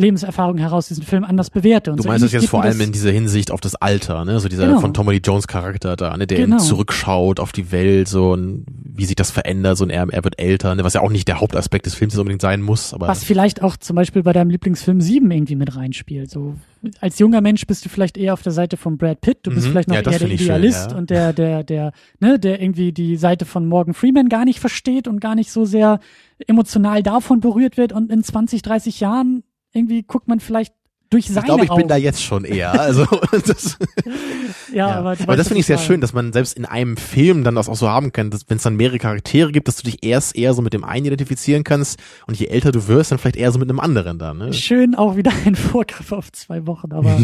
Lebenserfahrung 0.00 0.58
heraus 0.58 0.88
diesen 0.88 1.04
Film 1.04 1.24
anders 1.24 1.50
bewerte. 1.50 1.90
Und 1.92 1.98
du 1.98 2.02
so 2.02 2.08
meinst 2.08 2.24
das 2.24 2.32
jetzt 2.32 2.48
vor 2.48 2.62
allem 2.62 2.80
in 2.80 2.92
dieser 2.92 3.10
Hinsicht 3.10 3.50
auf 3.50 3.60
das 3.60 3.74
Alter, 3.76 4.24
ne? 4.24 4.40
So 4.40 4.48
dieser 4.48 4.66
Genau. 4.66 4.80
von 4.80 4.94
Tommy 4.94 5.12
Lee 5.14 5.20
Jones 5.24 5.46
Charakter 5.46 5.96
da, 5.96 6.16
ne? 6.16 6.26
Der 6.26 6.38
Genau. 6.38 6.58
zurückschaut 6.58 7.38
auf 7.40 7.52
die 7.52 7.70
Welt, 7.72 8.08
so 8.08 8.32
und 8.32 8.64
wie 8.92 9.04
sich 9.04 9.16
das 9.16 9.30
verändert, 9.30 9.78
so 9.78 9.84
und 9.84 9.90
er, 9.90 10.06
er 10.10 10.24
wird 10.24 10.38
älter, 10.40 10.74
ne? 10.74 10.84
Was 10.84 10.94
ja 10.94 11.00
auch 11.02 11.10
nicht 11.10 11.28
der 11.28 11.40
Hauptaspekt 11.40 11.86
des 11.86 11.94
Films 11.94 12.16
unbedingt 12.18 12.42
sein 12.42 12.62
muss, 12.62 12.92
aber 12.94 13.08
Was 13.08 13.22
vielleicht 13.24 13.62
auch 13.62 13.76
zum 13.76 13.96
Beispiel 13.96 14.22
bei 14.22 14.32
deinem 14.32 14.50
Lieblingsfilm 14.50 15.00
7 15.00 15.30
irgendwie 15.30 15.56
mit 15.56 15.76
reinspielt. 15.76 16.30
So 16.30 16.54
als 17.00 17.18
junger 17.18 17.42
Mensch 17.42 17.66
bist 17.66 17.84
du 17.84 17.90
vielleicht 17.90 18.16
eher 18.16 18.32
auf 18.32 18.42
der 18.42 18.52
Seite 18.52 18.78
von 18.78 18.96
Brad 18.96 19.20
Pitt, 19.20 19.38
du 19.42 19.50
bist 19.50 19.66
Mhm. 19.66 19.70
vielleicht 19.72 19.88
noch 19.88 19.96
Ja, 19.96 20.00
eher 20.02 20.18
der 20.18 20.28
ich 20.30 20.40
schön, 20.40 20.46
Idealist 20.46 20.90
ja. 20.92 20.96
und 20.96 21.10
der, 21.10 21.32
der, 21.34 21.62
der, 21.62 21.92
ne, 22.20 22.38
der 22.38 22.60
irgendwie 22.62 22.92
die 22.92 23.16
Seite 23.16 23.44
von 23.44 23.66
Morgan 23.66 23.92
Freeman 23.92 24.28
gar 24.30 24.46
nicht 24.46 24.60
versteht 24.60 25.06
und 25.06 25.20
gar 25.20 25.34
nicht 25.34 25.52
so 25.52 25.66
sehr 25.66 26.00
emotional 26.46 27.02
davon 27.02 27.40
berührt 27.40 27.76
wird 27.76 27.92
und 27.92 28.10
in 28.10 28.22
20, 28.22 28.62
30 28.62 29.00
Jahren 29.00 29.42
irgendwie 29.72 30.02
guckt 30.02 30.28
man 30.28 30.40
vielleicht 30.40 30.74
durch 31.10 31.26
seine 31.26 31.40
ich 31.40 31.44
glaube, 31.44 31.64
ich 31.64 31.70
bin 31.70 31.78
Augen. 31.80 31.88
da 31.88 31.96
jetzt 31.96 32.22
schon 32.22 32.44
eher. 32.44 32.70
Also 32.80 33.04
das, 33.46 33.78
ja, 34.72 34.88
ja. 34.88 34.94
aber, 34.94 35.16
aber 35.20 35.36
das 35.36 35.48
finde 35.48 35.60
ich 35.60 35.66
sehr 35.66 35.78
schön, 35.78 36.00
dass 36.00 36.12
man 36.12 36.32
selbst 36.32 36.56
in 36.56 36.64
einem 36.64 36.96
Film 36.96 37.44
dann 37.44 37.56
das 37.56 37.68
auch 37.68 37.76
so 37.76 37.88
haben 37.88 38.12
kann, 38.12 38.30
dass 38.30 38.48
wenn 38.48 38.56
es 38.56 38.62
dann 38.62 38.76
mehrere 38.76 38.98
Charaktere 38.98 39.50
gibt, 39.52 39.68
dass 39.68 39.76
du 39.76 39.82
dich 39.82 40.04
erst 40.04 40.36
eher 40.36 40.54
so 40.54 40.62
mit 40.62 40.72
dem 40.72 40.84
einen 40.84 41.06
identifizieren 41.06 41.64
kannst 41.64 41.98
und 42.26 42.38
je 42.38 42.46
älter 42.46 42.72
du 42.72 42.86
wirst, 42.86 43.10
dann 43.10 43.18
vielleicht 43.18 43.36
eher 43.36 43.50
so 43.50 43.58
mit 43.58 43.68
einem 43.68 43.80
anderen 43.80 44.18
dann. 44.18 44.38
Ne? 44.38 44.52
Schön 44.52 44.94
auch 44.94 45.16
wieder 45.16 45.32
ein 45.44 45.54
Vorgriff 45.56 46.12
auf 46.12 46.32
zwei 46.32 46.66
Wochen, 46.66 46.92
aber 46.92 47.18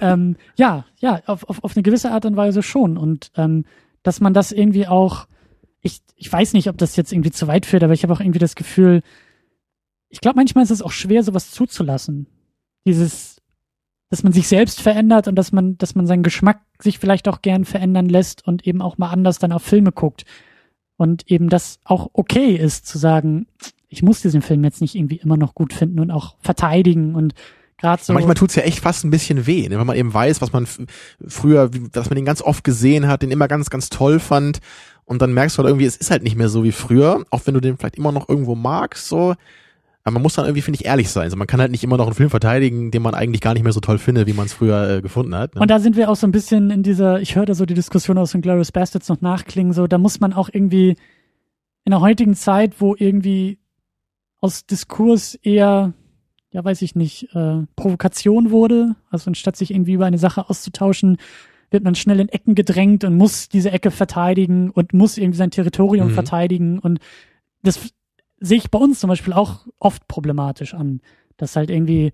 ähm, 0.00 0.36
ja, 0.56 0.86
ja, 0.98 1.20
auf, 1.26 1.44
auf, 1.48 1.62
auf 1.62 1.76
eine 1.76 1.82
gewisse 1.82 2.10
Art 2.10 2.24
und 2.24 2.36
Weise 2.36 2.62
schon. 2.62 2.96
Und 2.96 3.30
ähm, 3.36 3.64
dass 4.02 4.20
man 4.20 4.32
das 4.32 4.52
irgendwie 4.52 4.86
auch, 4.86 5.26
ich, 5.82 6.00
ich 6.16 6.32
weiß 6.32 6.54
nicht, 6.54 6.68
ob 6.68 6.78
das 6.78 6.96
jetzt 6.96 7.12
irgendwie 7.12 7.30
zu 7.30 7.46
weit 7.46 7.66
führt, 7.66 7.84
aber 7.84 7.92
ich 7.92 8.02
habe 8.02 8.12
auch 8.12 8.20
irgendwie 8.20 8.40
das 8.40 8.54
Gefühl, 8.54 9.02
ich 10.08 10.20
glaube, 10.20 10.36
manchmal 10.36 10.64
ist 10.64 10.70
es 10.70 10.82
auch 10.82 10.92
schwer, 10.92 11.22
sowas 11.22 11.50
zuzulassen. 11.50 12.26
Dieses, 12.86 13.42
dass 14.10 14.22
man 14.22 14.32
sich 14.32 14.48
selbst 14.48 14.80
verändert 14.80 15.28
und 15.28 15.36
dass 15.36 15.52
man, 15.52 15.76
dass 15.78 15.94
man 15.94 16.06
seinen 16.06 16.22
Geschmack 16.22 16.60
sich 16.80 16.98
vielleicht 16.98 17.28
auch 17.28 17.42
gern 17.42 17.64
verändern 17.64 18.08
lässt 18.08 18.46
und 18.46 18.66
eben 18.66 18.80
auch 18.80 18.98
mal 18.98 19.10
anders 19.10 19.38
dann 19.38 19.52
auf 19.52 19.62
Filme 19.62 19.92
guckt. 19.92 20.24
Und 20.96 21.30
eben 21.30 21.48
das 21.48 21.78
auch 21.84 22.10
okay 22.14 22.56
ist 22.56 22.86
zu 22.86 22.98
sagen, 22.98 23.46
ich 23.88 24.02
muss 24.02 24.20
diesen 24.20 24.42
Film 24.42 24.64
jetzt 24.64 24.80
nicht 24.80 24.94
irgendwie 24.94 25.16
immer 25.16 25.36
noch 25.36 25.54
gut 25.54 25.72
finden 25.72 26.00
und 26.00 26.10
auch 26.10 26.36
verteidigen 26.40 27.14
und 27.14 27.34
gerade 27.78 28.02
so. 28.02 28.12
Manchmal 28.12 28.34
tut's 28.34 28.54
ja 28.54 28.62
echt 28.62 28.80
fast 28.80 29.04
ein 29.04 29.10
bisschen 29.10 29.46
weh, 29.46 29.68
ne? 29.68 29.78
wenn 29.78 29.86
man 29.86 29.96
eben 29.96 30.12
weiß, 30.12 30.40
was 30.42 30.52
man 30.52 30.66
früher, 31.26 31.70
dass 31.92 32.10
man 32.10 32.16
den 32.16 32.24
ganz 32.24 32.42
oft 32.42 32.64
gesehen 32.64 33.06
hat, 33.06 33.22
den 33.22 33.30
immer 33.30 33.48
ganz, 33.48 33.70
ganz 33.70 33.88
toll 33.88 34.18
fand. 34.18 34.58
Und 35.04 35.22
dann 35.22 35.32
merkst 35.32 35.56
du 35.56 35.62
halt 35.62 35.70
irgendwie, 35.70 35.86
es 35.86 35.96
ist 35.96 36.10
halt 36.10 36.22
nicht 36.22 36.36
mehr 36.36 36.50
so 36.50 36.64
wie 36.64 36.72
früher, 36.72 37.24
auch 37.30 37.42
wenn 37.46 37.54
du 37.54 37.60
den 37.60 37.78
vielleicht 37.78 37.96
immer 37.96 38.12
noch 38.12 38.28
irgendwo 38.28 38.54
magst, 38.54 39.06
so. 39.06 39.34
Aber 40.04 40.14
man 40.14 40.22
muss 40.22 40.34
dann 40.34 40.46
irgendwie, 40.46 40.62
finde 40.62 40.78
ich, 40.80 40.86
ehrlich 40.86 41.10
sein. 41.10 41.24
Also 41.24 41.36
man 41.36 41.46
kann 41.46 41.60
halt 41.60 41.70
nicht 41.70 41.84
immer 41.84 41.96
noch 41.98 42.06
einen 42.06 42.14
Film 42.14 42.30
verteidigen, 42.30 42.90
den 42.90 43.02
man 43.02 43.14
eigentlich 43.14 43.40
gar 43.42 43.52
nicht 43.54 43.62
mehr 43.62 43.72
so 43.72 43.80
toll 43.80 43.98
findet, 43.98 44.26
wie 44.26 44.32
man 44.32 44.46
es 44.46 44.54
früher 44.54 44.88
äh, 44.88 45.02
gefunden 45.02 45.34
hat. 45.34 45.54
Ne? 45.54 45.60
Und 45.60 45.70
da 45.70 45.80
sind 45.80 45.96
wir 45.96 46.08
auch 46.10 46.16
so 46.16 46.26
ein 46.26 46.32
bisschen 46.32 46.70
in 46.70 46.82
dieser, 46.82 47.20
ich 47.20 47.36
höre 47.36 47.44
da 47.44 47.54
so 47.54 47.66
die 47.66 47.74
Diskussion 47.74 48.16
aus 48.16 48.32
den 48.32 48.40
Glorious 48.40 48.72
Bastards 48.72 49.08
noch 49.08 49.20
nachklingen, 49.20 49.72
so, 49.72 49.86
da 49.86 49.98
muss 49.98 50.20
man 50.20 50.32
auch 50.32 50.48
irgendwie 50.52 50.96
in 51.84 51.90
der 51.90 52.00
heutigen 52.00 52.34
Zeit, 52.34 52.80
wo 52.80 52.94
irgendwie 52.96 53.58
aus 54.40 54.66
Diskurs 54.66 55.34
eher, 55.34 55.92
ja 56.52 56.64
weiß 56.64 56.80
ich 56.82 56.94
nicht, 56.94 57.34
äh, 57.34 57.62
Provokation 57.76 58.50
wurde, 58.50 58.94
also 59.10 59.28
anstatt 59.30 59.56
sich 59.56 59.72
irgendwie 59.72 59.94
über 59.94 60.06
eine 60.06 60.18
Sache 60.18 60.48
auszutauschen, 60.48 61.18
wird 61.70 61.84
man 61.84 61.94
schnell 61.94 62.20
in 62.20 62.28
Ecken 62.30 62.54
gedrängt 62.54 63.04
und 63.04 63.16
muss 63.16 63.48
diese 63.48 63.72
Ecke 63.72 63.90
verteidigen 63.90 64.70
und 64.70 64.94
muss 64.94 65.18
irgendwie 65.18 65.38
sein 65.38 65.50
Territorium 65.50 66.08
Mhm. 66.08 66.14
verteidigen 66.14 66.78
und 66.78 66.98
das 67.62 67.80
sehe 68.40 68.58
ich 68.58 68.70
bei 68.70 68.78
uns 68.78 69.00
zum 69.00 69.08
Beispiel 69.08 69.32
auch 69.32 69.66
oft 69.78 70.06
problematisch 70.08 70.74
an, 70.74 71.00
dass 71.36 71.56
halt 71.56 71.70
irgendwie 71.70 72.12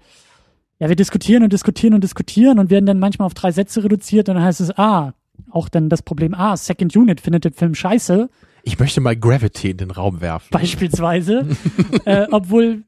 ja, 0.79 0.89
wir 0.89 0.97
diskutieren 0.97 1.43
und 1.43 1.53
diskutieren 1.53 1.95
und 1.95 2.03
diskutieren 2.03 2.59
und 2.59 2.71
werden 2.71 2.87
dann 2.87 2.99
manchmal 2.99 3.27
auf 3.27 3.35
drei 3.35 3.53
Sätze 3.53 3.85
reduziert 3.85 4.29
und 4.29 4.37
dann 4.37 4.45
heißt 4.45 4.61
es, 4.61 4.77
ah, 4.77 5.15
auch 5.51 5.69
dann 5.69 5.89
das 5.89 6.03
Problem, 6.03 6.35
ah, 6.35 6.57
Second 6.57 6.97
Unit 6.97 7.21
findet 7.21 7.45
den 7.45 7.53
Film 7.53 7.75
scheiße, 7.75 8.29
Ich 8.65 8.79
möchte 8.79 9.01
mal 9.01 9.17
Gravity 9.17 9.71
in 9.71 9.77
den 9.77 9.91
Raum 9.91 10.21
werfen, 10.21 10.49
beispielsweise, 10.51 11.47
äh, 12.05 12.27
obwohl, 12.31 12.83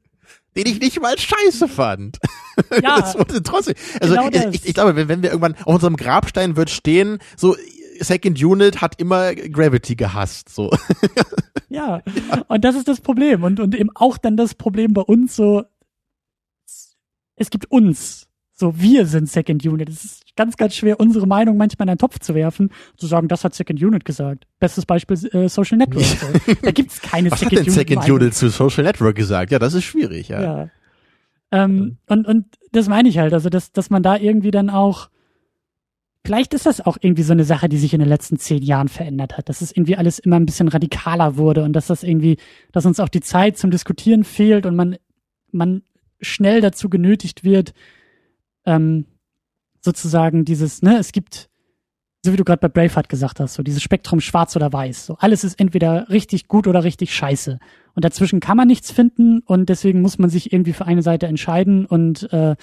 den 0.56 0.66
ich 0.66 0.80
nicht 0.80 1.00
mal 1.00 1.16
scheiße 1.18 1.68
fand. 1.68 2.18
ja, 2.82 3.00
das 3.00 3.16
wurde 3.16 3.42
trotzdem. 3.42 3.74
Also 4.00 4.14
Genau 4.14 4.28
ich, 4.28 4.54
ich, 4.54 4.68
ich 4.68 4.74
glaube, 4.74 4.96
wenn, 4.96 5.08
wenn 5.08 5.22
wir 5.22 5.30
irgendwann 5.30 5.54
auf 5.64 5.74
unserem 5.74 5.96
Grabstein 5.96 6.56
wird 6.56 6.70
stehen, 6.70 7.18
so 7.36 7.56
Second 8.01 8.43
Unit 8.43 8.81
hat 8.81 9.01
immer 9.01 9.35
Gravity 9.35 9.97
gehasst. 9.97 10.48
So. 10.48 10.70
ja, 11.68 12.02
und 12.48 12.64
das 12.64 12.77
ist 12.77 12.89
das 12.89 13.01
Problem 13.01 13.43
und, 13.43 13.60
und 13.60 13.74
eben 13.74 13.90
auch 13.94 14.18
dann 14.18 14.36
das 14.36 14.55
Problem 14.55 14.93
bei 14.93 15.02
uns 15.02 15.36
so, 15.36 15.64
es 17.36 17.51
gibt 17.51 17.70
uns, 17.70 18.28
so 18.52 18.81
wir 18.81 19.06
sind 19.06 19.28
Second 19.28 19.64
Unit, 19.64 19.89
es 19.89 20.05
ist 20.05 20.36
ganz, 20.36 20.56
ganz 20.56 20.74
schwer, 20.74 20.98
unsere 20.98 21.27
Meinung 21.27 21.56
manchmal 21.56 21.86
in 21.86 21.90
einen 21.90 21.98
Topf 21.98 22.18
zu 22.18 22.35
werfen, 22.35 22.70
zu 22.97 23.06
sagen, 23.06 23.28
das 23.28 23.44
hat 23.44 23.55
Second 23.55 23.82
Unit 23.82 24.05
gesagt. 24.05 24.47
Bestes 24.59 24.86
Beispiel 24.86 25.16
äh, 25.35 25.48
Social 25.48 25.78
Network. 25.78 26.05
So. 26.47 26.55
Da 26.62 26.70
gibt's 26.70 27.01
keine 27.01 27.31
Was 27.31 27.43
hat 27.43 27.51
Second 27.51 27.66
denn 27.66 27.74
Second 27.74 27.98
Unit. 27.98 28.23
Unit 28.23 28.35
zu 28.35 28.48
Social 28.48 28.85
Network 28.85 29.16
gesagt? 29.16 29.52
Ja, 29.52 29.59
das 29.59 29.74
ist 29.74 29.85
schwierig, 29.85 30.28
ja. 30.28 30.43
Ja. 30.43 30.70
Ähm, 31.52 31.98
und, 32.06 32.27
und 32.27 32.47
das 32.73 32.89
meine 32.89 33.09
ich 33.09 33.18
halt, 33.18 33.32
also 33.32 33.48
dass, 33.48 33.73
dass 33.73 33.90
man 33.90 34.02
da 34.02 34.16
irgendwie 34.16 34.51
dann 34.51 34.70
auch, 34.70 35.09
vielleicht 36.26 36.54
ist 36.54 36.66
das 36.66 36.80
auch 36.80 36.96
irgendwie 37.00 37.22
so 37.22 37.32
eine 37.32 37.44
Sache, 37.44 37.68
die 37.68 37.78
sich 37.78 37.94
in 37.94 38.00
den 38.00 38.08
letzten 38.08 38.36
zehn 38.36 38.60
Jahren 38.60 38.88
verändert 38.88 39.38
hat, 39.38 39.48
dass 39.48 39.60
es 39.60 39.70
irgendwie 39.70 39.96
alles 39.96 40.18
immer 40.18 40.34
ein 40.34 40.44
bisschen 40.44 40.66
radikaler 40.66 41.36
wurde 41.36 41.62
und 41.62 41.72
dass 41.72 41.86
das 41.86 42.02
irgendwie, 42.02 42.36
dass 42.72 42.84
uns 42.84 42.98
auch 42.98 43.08
die 43.08 43.20
Zeit 43.20 43.56
zum 43.58 43.70
Diskutieren 43.70 44.24
fehlt 44.24 44.66
und 44.66 44.74
man, 44.74 44.96
man 45.52 45.82
schnell 46.20 46.60
dazu 46.60 46.88
genötigt 46.88 47.44
wird, 47.44 47.74
ähm, 48.64 49.06
sozusagen 49.80 50.44
dieses, 50.44 50.82
ne, 50.82 50.98
es 50.98 51.12
gibt, 51.12 51.48
so 52.24 52.32
wie 52.32 52.36
du 52.36 52.42
gerade 52.42 52.68
bei 52.68 52.68
Braveheart 52.68 53.08
gesagt 53.08 53.38
hast, 53.38 53.54
so 53.54 53.62
dieses 53.62 53.82
Spektrum 53.82 54.18
schwarz 54.18 54.56
oder 54.56 54.72
weiß. 54.72 55.06
So 55.06 55.16
alles 55.18 55.44
ist 55.44 55.60
entweder 55.60 56.08
richtig 56.10 56.48
gut 56.48 56.66
oder 56.66 56.82
richtig 56.82 57.14
scheiße. 57.14 57.60
Und 57.94 58.04
dazwischen 58.04 58.40
kann 58.40 58.56
man 58.56 58.66
nichts 58.66 58.90
finden 58.90 59.42
und 59.46 59.68
deswegen 59.68 60.02
muss 60.02 60.18
man 60.18 60.28
sich 60.28 60.52
irgendwie 60.52 60.72
für 60.72 60.86
eine 60.86 61.02
Seite 61.02 61.28
entscheiden 61.28 61.86
und 61.86 62.32
äh, 62.32 62.56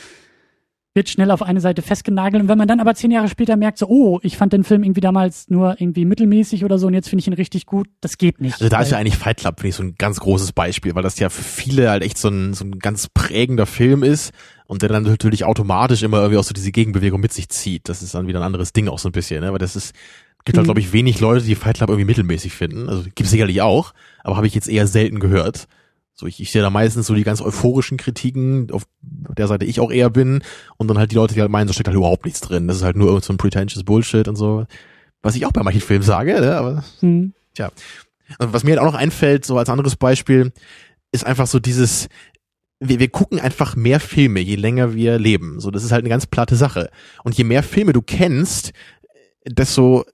wird 0.96 1.10
schnell 1.10 1.32
auf 1.32 1.42
eine 1.42 1.60
Seite 1.60 1.82
festgenagelt. 1.82 2.44
Und 2.44 2.50
wenn 2.50 2.58
man 2.58 2.68
dann 2.68 2.80
aber 2.80 2.94
zehn 2.94 3.10
Jahre 3.10 3.28
später 3.28 3.56
merkt, 3.56 3.80
so, 3.80 3.88
oh, 3.88 4.20
ich 4.22 4.38
fand 4.38 4.54
den 4.54 4.64
Film 4.64 4.84
irgendwie 4.84 5.02
damals 5.02 5.50
nur 5.50 5.80
irgendwie 5.82 6.06
mittelmäßig 6.06 6.64
oder 6.64 6.78
so 6.78 6.86
und 6.88 6.94
jetzt 6.94 7.10
finde 7.10 7.22
ich 7.22 7.28
ihn 7.28 7.34
richtig 7.34 7.66
gut, 7.66 7.88
das 8.02 8.18
geht 8.20 8.40
nicht. 8.42 8.54
Also 8.54 8.70
da 8.70 8.80
ist 8.82 8.92
ja 8.92 8.98
Weil- 8.98 9.02
eigentlich 9.02 9.18
Fight 9.18 9.38
Club, 9.38 9.56
finde 9.60 9.70
ich, 9.70 9.76
so 9.76 9.84
ein 9.84 9.96
ganz 9.98 10.20
großes 10.20 10.52
Beispiel, 10.52 10.94
weil 10.94 11.02
das 11.04 11.18
ja 11.18 11.30
für 11.30 11.42
viele 11.44 11.90
halt 11.90 12.04
echt 12.04 12.18
so 12.20 12.30
ein, 12.30 12.54
so 12.54 12.64
ein 12.64 12.78
ganz 12.78 13.08
prägender 13.12 13.66
Film 13.66 14.04
ist 14.04 14.34
und 14.68 14.82
der 14.84 14.90
dann 14.90 15.04
natürlich 15.04 15.46
automatisch 15.46 16.04
immer 16.04 16.18
irgendwie 16.18 16.38
auch 16.38 16.44
so 16.44 16.54
diese 16.54 16.72
Gegenbewegung 16.72 17.20
mit 17.20 17.34
sich 17.34 17.50
zieht. 17.50 17.90
Das 17.90 18.04
ist 18.04 18.14
dann 18.14 18.28
wieder 18.28 18.40
ein 18.40 18.46
anderes 18.46 18.72
Ding 18.74 18.88
auch 18.88 19.00
so 19.00 19.10
ein 19.10 19.14
bisschen, 19.14 19.42
ne? 19.42 19.48
Aber 19.48 19.58
das 19.60 19.76
ist, 19.76 19.94
gibt 20.46 20.58
halt, 20.58 20.66
Mhm. 20.66 20.68
glaube 20.68 20.80
ich, 20.80 20.94
wenig 20.94 21.20
Leute, 21.20 21.44
die 21.44 21.56
Fight 21.56 21.78
Club 21.78 21.90
irgendwie 21.90 22.06
mittelmäßig 22.06 22.54
finden. 22.54 22.88
Also 22.88 23.04
gibt 23.16 23.30
sicherlich 23.30 23.62
auch, 23.64 23.94
aber 24.24 24.36
habe 24.38 24.46
ich 24.46 24.54
jetzt 24.54 24.70
eher 24.70 24.86
selten 24.86 25.20
gehört. 25.20 25.68
So, 26.16 26.28
ich, 26.28 26.40
ich 26.40 26.52
sehe 26.52 26.62
da 26.62 26.70
meistens 26.70 27.08
so 27.08 27.16
die 27.16 27.24
ganz 27.24 27.42
euphorischen 27.42 27.98
Kritiken, 27.98 28.70
auf 28.72 28.84
der 29.02 29.48
Seite 29.48 29.66
ich 29.66 29.80
auch 29.80 29.92
eher 29.92 30.10
bin, 30.10 30.44
und 30.78 30.88
dann 30.88 30.98
halt 31.00 31.12
die 31.12 31.16
Leute, 31.16 31.34
die 31.34 31.42
halt 31.42 31.50
meinen, 31.52 31.68
da 31.68 31.74
steckt 31.74 31.88
halt 31.88 31.98
überhaupt 31.98 32.26
nichts 32.26 32.42
drin. 32.42 32.68
Das 32.68 32.78
ist 32.78 32.84
halt 32.84 32.96
nur 32.96 33.08
irgend 33.08 33.24
so 33.24 33.34
ein 33.34 33.38
pretentious 33.38 33.84
Bullshit 33.84 34.28
und 34.28 34.36
so. 34.36 34.66
Was 35.24 35.36
ich 35.36 35.46
auch 35.46 35.52
bei 35.52 35.64
manchen 35.64 35.82
Filmen 35.82 36.04
sage, 36.04 36.40
ne? 36.40 36.56
aber 36.56 36.84
Hm. 37.00 37.34
und 38.40 38.54
was 38.54 38.64
mir 38.64 38.72
halt 38.72 38.80
auch 38.80 38.92
noch 38.92 39.00
einfällt, 39.00 39.46
so 39.46 39.58
als 39.58 39.70
anderes 39.70 39.96
Beispiel, 39.96 40.52
ist 41.12 41.26
einfach 41.26 41.48
so 41.48 41.60
dieses, 41.60 42.10
wir, 42.80 43.00
wir 43.00 43.10
gucken 43.10 43.40
einfach 43.40 43.76
mehr 43.76 44.00
Filme, 44.00 44.40
je 44.40 44.56
länger 44.56 44.94
wir 44.94 45.18
leben. 45.18 45.60
So, 45.60 45.72
das 45.72 45.84
ist 45.84 45.92
halt 45.92 46.02
eine 46.02 46.10
ganz 46.10 46.28
platte 46.28 46.56
Sache. 46.56 46.90
Und 47.24 47.36
je 47.36 47.44
mehr 47.44 47.64
Filme 47.64 47.94
du 47.94 48.02
kennst, 48.02 48.74
desto 49.46 50.06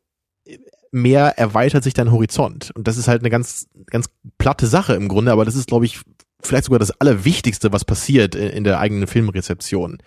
mehr 0.91 1.38
erweitert 1.38 1.84
sich 1.84 1.94
dein 1.94 2.11
Horizont. 2.11 2.72
Und 2.76 2.88
das 2.88 2.98
ist 2.98 3.07
halt 3.07 3.22
eine 3.22 3.30
ganz, 3.30 3.68
ganz 3.88 4.10
platte 4.38 4.68
Sache 4.68 4.94
im 4.95 5.07
Grunde, 5.07 5.32
aber 5.32 5.45
das 5.45 5.56
ist, 5.56 5.68
glaube 5.68 5.86
ich, 5.86 5.99
vielleicht 6.41 6.66
sogar 6.66 6.80
das 6.80 6.91
Allerwichtigste, 6.99 7.72
was 7.72 7.86
passiert 7.86 8.36
in 8.36 8.64
der 8.64 8.80
eigenen 8.80 9.07
Filmrezeption. 9.07 9.98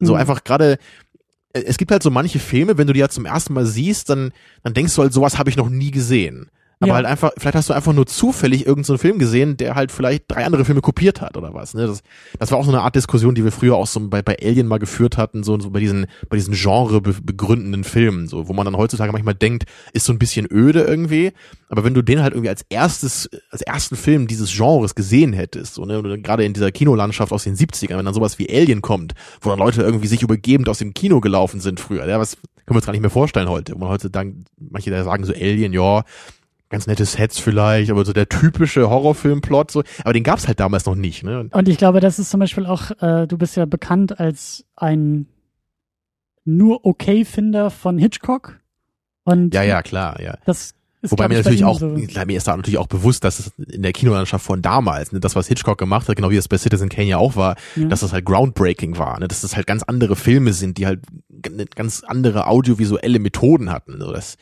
So 0.00 0.14
Mhm. 0.14 0.20
einfach 0.20 0.44
gerade, 0.44 0.78
äh, 1.52 1.62
es 1.62 1.78
gibt 1.78 1.90
halt 1.90 2.02
so 2.02 2.10
manche 2.10 2.38
Filme, 2.38 2.78
wenn 2.78 2.86
du 2.86 2.92
die 2.92 3.00
ja 3.00 3.08
zum 3.08 3.26
ersten 3.26 3.52
Mal 3.54 3.66
siehst, 3.66 4.08
dann, 4.10 4.32
dann 4.62 4.74
denkst 4.74 4.94
du 4.94 5.02
halt, 5.02 5.12
sowas 5.12 5.38
habe 5.38 5.50
ich 5.50 5.56
noch 5.56 5.68
nie 5.68 5.90
gesehen. 5.90 6.50
Aber 6.80 6.88
Ja. 6.90 6.94
halt 6.94 7.06
einfach, 7.06 7.32
vielleicht 7.36 7.56
hast 7.56 7.68
du 7.70 7.74
einfach 7.74 7.92
nur 7.92 8.06
zufällig 8.06 8.60
irgendeinen 8.60 8.84
so 8.84 8.98
Film 8.98 9.18
gesehen, 9.18 9.56
der 9.56 9.74
halt 9.74 9.90
vielleicht 9.90 10.24
drei 10.28 10.44
andere 10.46 10.64
Filme 10.64 10.80
kopiert 10.80 11.20
hat 11.20 11.36
oder 11.36 11.52
was. 11.52 11.74
Ne? 11.74 11.86
Das, 11.88 12.02
das 12.38 12.52
war 12.52 12.58
auch 12.58 12.64
so 12.64 12.70
eine 12.70 12.82
Art 12.82 12.94
Diskussion, 12.94 13.34
die 13.34 13.42
wir 13.42 13.50
früher 13.50 13.74
auch 13.74 13.86
so 13.88 13.98
bei, 14.08 14.22
bei 14.22 14.36
Alien 14.40 14.68
mal 14.68 14.78
geführt 14.78 15.16
hatten, 15.16 15.42
so, 15.42 15.58
so 15.58 15.70
bei 15.70 15.80
diesen, 15.80 16.06
bei 16.28 16.36
diesen 16.36 16.54
Genre 16.54 17.00
be 17.00 17.14
begründenden 17.20 17.82
Filmen, 17.82 18.28
so, 18.28 18.46
wo 18.48 18.52
man 18.52 18.64
dann 18.64 18.76
heutzutage 18.76 19.10
manchmal 19.10 19.34
denkt, 19.34 19.64
ist 19.92 20.04
so 20.06 20.12
ein 20.12 20.20
bisschen 20.20 20.46
öde 20.50 20.82
irgendwie. 20.82 21.32
Aber 21.68 21.82
wenn 21.84 21.94
du 21.94 22.02
den 22.02 22.22
halt 22.22 22.32
irgendwie 22.34 22.48
als 22.48 22.64
erstes, 22.68 23.28
als 23.50 23.62
ersten 23.62 23.96
Film 23.96 24.28
dieses 24.28 24.54
Genres 24.56 24.94
gesehen 24.94 25.32
hättest, 25.32 25.74
so, 25.74 25.84
ne, 25.84 25.98
und 25.98 26.22
gerade 26.22 26.44
in 26.44 26.52
dieser 26.52 26.70
Kinolandschaft 26.70 27.32
aus 27.32 27.42
den 27.44 27.56
70ern, 27.56 27.98
wenn 27.98 28.04
dann 28.04 28.14
sowas 28.14 28.38
wie 28.38 28.48
Alien 28.48 28.82
kommt, 28.82 29.14
wo 29.40 29.50
dann 29.50 29.58
Leute 29.58 29.82
irgendwie 29.82 30.06
sich 30.06 30.22
übergebend 30.22 30.68
aus 30.68 30.78
dem 30.78 30.94
Kino 30.94 31.20
gelaufen 31.20 31.58
sind 31.60 31.80
früher, 31.80 32.06
ja, 32.06 32.20
was 32.20 32.36
können 32.36 32.76
wir 32.76 32.76
uns 32.76 32.86
gar 32.86 32.92
nicht 32.92 33.00
mehr 33.00 33.10
vorstellen 33.10 33.48
heute, 33.48 33.74
wo 33.74 33.78
man 33.78 33.88
heute 33.88 34.10
dann, 34.10 34.44
manche 34.58 34.90
da 34.90 35.02
sagen 35.02 35.24
so 35.24 35.32
Alien, 35.32 35.72
ja, 35.72 36.04
ganz 36.70 36.86
nette 36.86 37.04
Sets 37.04 37.38
vielleicht, 37.38 37.90
aber 37.90 38.04
so 38.04 38.12
der 38.12 38.28
typische 38.28 38.90
Horrorfilmplot 38.90 39.70
so, 39.70 39.82
aber 40.04 40.12
den 40.12 40.22
gab's 40.22 40.46
halt 40.46 40.60
damals 40.60 40.86
noch 40.86 40.94
nicht, 40.94 41.22
ne? 41.24 41.48
Und, 41.50 41.68
ich 41.68 41.78
glaube, 41.78 42.00
das 42.00 42.18
ist 42.18 42.30
zum 42.30 42.40
Beispiel 42.40 42.66
auch, 42.66 42.90
äh, 43.00 43.26
du 43.26 43.38
bist 43.38 43.56
ja 43.56 43.64
bekannt 43.64 44.20
als 44.20 44.64
ein 44.76 45.26
nur 46.44 46.84
okay-Finder 46.84 47.70
von 47.70 47.98
Hitchcock. 47.98 48.58
Und 49.24 49.52
ja, 49.54 49.62
ja, 49.62 49.82
klar, 49.82 50.20
ja. 50.20 50.38
das 50.46 50.74
ist 51.00 51.12
Wobei 51.12 51.28
mir 51.28 51.36
natürlich 51.36 51.64
auch, 51.64 51.78
so. 51.78 51.94
klar, 52.08 52.26
mir 52.26 52.36
ist 52.38 52.48
da 52.48 52.56
natürlich 52.56 52.78
auch 52.78 52.86
bewusst, 52.86 53.22
dass 53.22 53.38
es 53.38 53.52
in 53.70 53.82
der 53.82 53.92
Kinolandschaft 53.92 54.44
von 54.44 54.62
damals, 54.62 55.12
ne, 55.12 55.20
das, 55.20 55.36
was 55.36 55.46
Hitchcock 55.46 55.78
gemacht 55.78 56.08
hat, 56.08 56.16
genau 56.16 56.30
wie 56.30 56.36
es 56.36 56.48
bei 56.48 56.58
Citizen 56.58 56.88
Kane 56.88 57.08
ja 57.08 57.18
auch 57.18 57.36
war, 57.36 57.56
Ja. 57.76 57.86
dass 57.86 58.00
das 58.00 58.12
halt 58.12 58.24
groundbreaking 58.24 58.98
war, 58.98 59.20
ne, 59.20 59.28
dass 59.28 59.42
das 59.42 59.54
halt 59.54 59.66
ganz 59.66 59.82
andere 59.82 60.16
Filme 60.16 60.52
sind, 60.52 60.78
die 60.78 60.86
halt 60.86 61.00
ganz 61.76 62.02
andere 62.04 62.46
audiovisuelle 62.48 63.20
Methoden 63.20 63.70
hatten. 63.70 64.00
So, 64.00 64.10
das, 64.12 64.38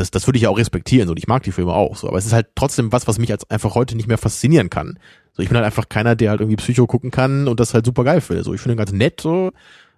das, 0.00 0.10
das 0.10 0.26
würde 0.26 0.38
ich 0.38 0.44
ja 0.44 0.48
auch 0.48 0.56
respektieren, 0.56 1.06
so, 1.06 1.12
und 1.12 1.18
ich 1.18 1.28
mag 1.28 1.42
die 1.42 1.52
Filme 1.52 1.74
auch, 1.74 1.94
so, 1.94 2.08
aber 2.08 2.16
es 2.16 2.24
ist 2.24 2.32
halt 2.32 2.48
trotzdem 2.54 2.90
was, 2.90 3.06
was 3.06 3.18
mich 3.18 3.30
als 3.30 3.48
einfach 3.50 3.74
heute 3.74 3.96
nicht 3.96 4.08
mehr 4.08 4.16
faszinieren 4.18 4.70
kann. 4.70 4.98
So, 5.34 5.42
ich 5.42 5.48
bin 5.50 5.56
halt 5.56 5.66
einfach 5.66 5.88
keiner, 5.90 6.16
der 6.16 6.30
halt 6.30 6.40
irgendwie 6.40 6.56
Psycho 6.56 6.86
gucken 6.86 7.10
kann 7.10 7.46
und 7.48 7.60
das 7.60 7.74
halt 7.74 7.84
super 7.84 8.02
geil 8.02 8.20
findet. 8.22 8.46
So, 8.46 8.54
ich 8.54 8.60
finde 8.60 8.74
ihn 8.74 8.78
ganz 8.78 8.92
nett, 8.92 9.20
so. 9.20 9.52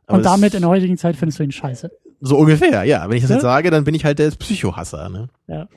Und 0.09 0.25
damit 0.25 0.55
in 0.55 0.61
der 0.61 0.71
heutigen 0.71 0.99
Zeit 0.99 1.15
findest 1.17 1.39
du 1.39 1.45
ihn 1.45 1.53
scheiße. 1.53 1.91
so 2.21 2.37
ungefähr, 2.37 2.83
ja. 2.85 3.09
Wenn 3.09 3.17
ich 3.17 3.23
das 3.23 3.31
Ja? 3.31 3.37
jetzt 3.37 3.43
sage, 3.43 3.71
dann 3.71 3.85
bin 3.85 3.95
ich 3.95 4.05
halt 4.05 4.19
der 4.19 4.31
Psychohasser, 4.33 5.09
ne? 5.09 5.29
Ja. 5.47 5.69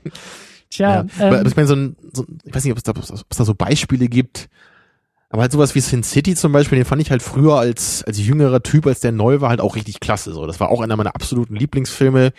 Tja, 0.71 1.05
aber 1.19 1.41
ähm, 1.41 1.47
ich 1.47 1.55
meine, 1.55 1.67
so 1.67 1.75
ein, 1.75 1.95
so, 2.11 2.25
ich 2.43 2.53
weiß 2.53 2.63
nicht, 2.63 2.71
ob 2.71 2.77
es, 2.77 2.83
da, 2.83 2.91
ob 2.91 2.97
es 3.29 3.37
da 3.37 3.45
so 3.45 3.53
Beispiele 3.53 4.07
gibt, 4.07 4.49
aber 5.29 5.43
halt 5.43 5.51
sowas 5.51 5.75
wie 5.75 5.79
Sin 5.79 6.01
City 6.03 6.35
zum 6.35 6.51
Beispiel, 6.51 6.77
den 6.77 6.85
fand 6.85 7.01
ich 7.01 7.11
halt 7.11 7.21
früher 7.21 7.55
als, 7.59 8.03
als 8.05 8.19
jüngerer 8.19 8.63
Typ, 8.63 8.87
als 8.87 8.99
der 9.01 9.11
neu 9.11 9.41
war, 9.41 9.49
halt 9.49 9.61
auch 9.61 9.75
richtig 9.75 9.99
klasse. 9.99 10.33
So, 10.33 10.47
das 10.47 10.59
war 10.59 10.69
auch 10.69 10.81
einer 10.81 10.97
meiner 10.97 11.15
absoluten 11.15 11.55
Lieblingsfilme. 11.55 12.33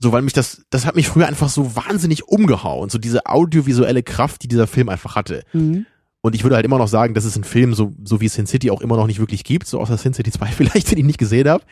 So, 0.00 0.12
weil 0.12 0.22
mich 0.22 0.32
das, 0.32 0.62
das 0.70 0.86
hat 0.86 0.94
mich 0.94 1.08
früher 1.08 1.26
einfach 1.26 1.48
so 1.48 1.74
wahnsinnig 1.74 2.28
umgehauen. 2.28 2.88
So 2.88 2.98
diese 2.98 3.26
audiovisuelle 3.26 4.02
Kraft, 4.02 4.42
die 4.42 4.48
dieser 4.48 4.66
Film 4.66 4.88
einfach 4.88 5.16
hatte. 5.16 5.42
mhm. 5.52 5.86
Und 6.20 6.34
ich 6.34 6.42
würde 6.42 6.56
halt 6.56 6.64
immer 6.66 6.78
noch 6.78 6.88
sagen, 6.88 7.14
dass 7.14 7.24
es 7.24 7.36
einen 7.36 7.44
Film, 7.44 7.74
so, 7.74 7.92
so 8.02 8.20
wie 8.20 8.28
Sin 8.28 8.46
City 8.46 8.72
auch 8.72 8.80
immer 8.80 8.96
noch 8.96 9.06
nicht 9.06 9.20
wirklich 9.20 9.44
gibt, 9.44 9.68
so 9.68 9.78
außer 9.80 9.96
Sin 9.96 10.14
City 10.14 10.32
2 10.32 10.46
vielleicht, 10.48 10.90
den 10.90 10.98
ich 10.98 11.04
nicht 11.04 11.18
gesehen 11.18 11.48
habe. 11.48 11.64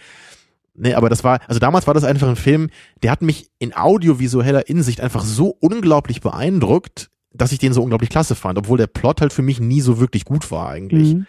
Nee, 0.74 0.94
aber 0.94 1.08
das 1.08 1.24
war, 1.24 1.40
also 1.48 1.58
damals 1.58 1.86
war 1.86 1.94
das 1.94 2.04
einfach 2.04 2.28
ein 2.28 2.36
Film, 2.36 2.70
der 3.02 3.10
hat 3.10 3.22
mich 3.22 3.50
in 3.58 3.74
audiovisueller 3.74 4.62
Hinsicht 4.66 5.00
einfach 5.00 5.24
so 5.24 5.56
unglaublich 5.60 6.20
beeindruckt, 6.20 7.10
dass 7.32 7.52
ich 7.52 7.58
den 7.58 7.72
so 7.72 7.82
unglaublich 7.82 8.10
klasse 8.10 8.34
fand, 8.34 8.58
obwohl 8.58 8.78
der 8.78 8.86
Plot 8.86 9.20
halt 9.20 9.32
für 9.32 9.42
mich 9.42 9.58
nie 9.58 9.80
so 9.80 9.98
wirklich 9.98 10.24
gut 10.24 10.50
war 10.50 10.68
eigentlich. 10.68 11.14
Mhm. 11.14 11.26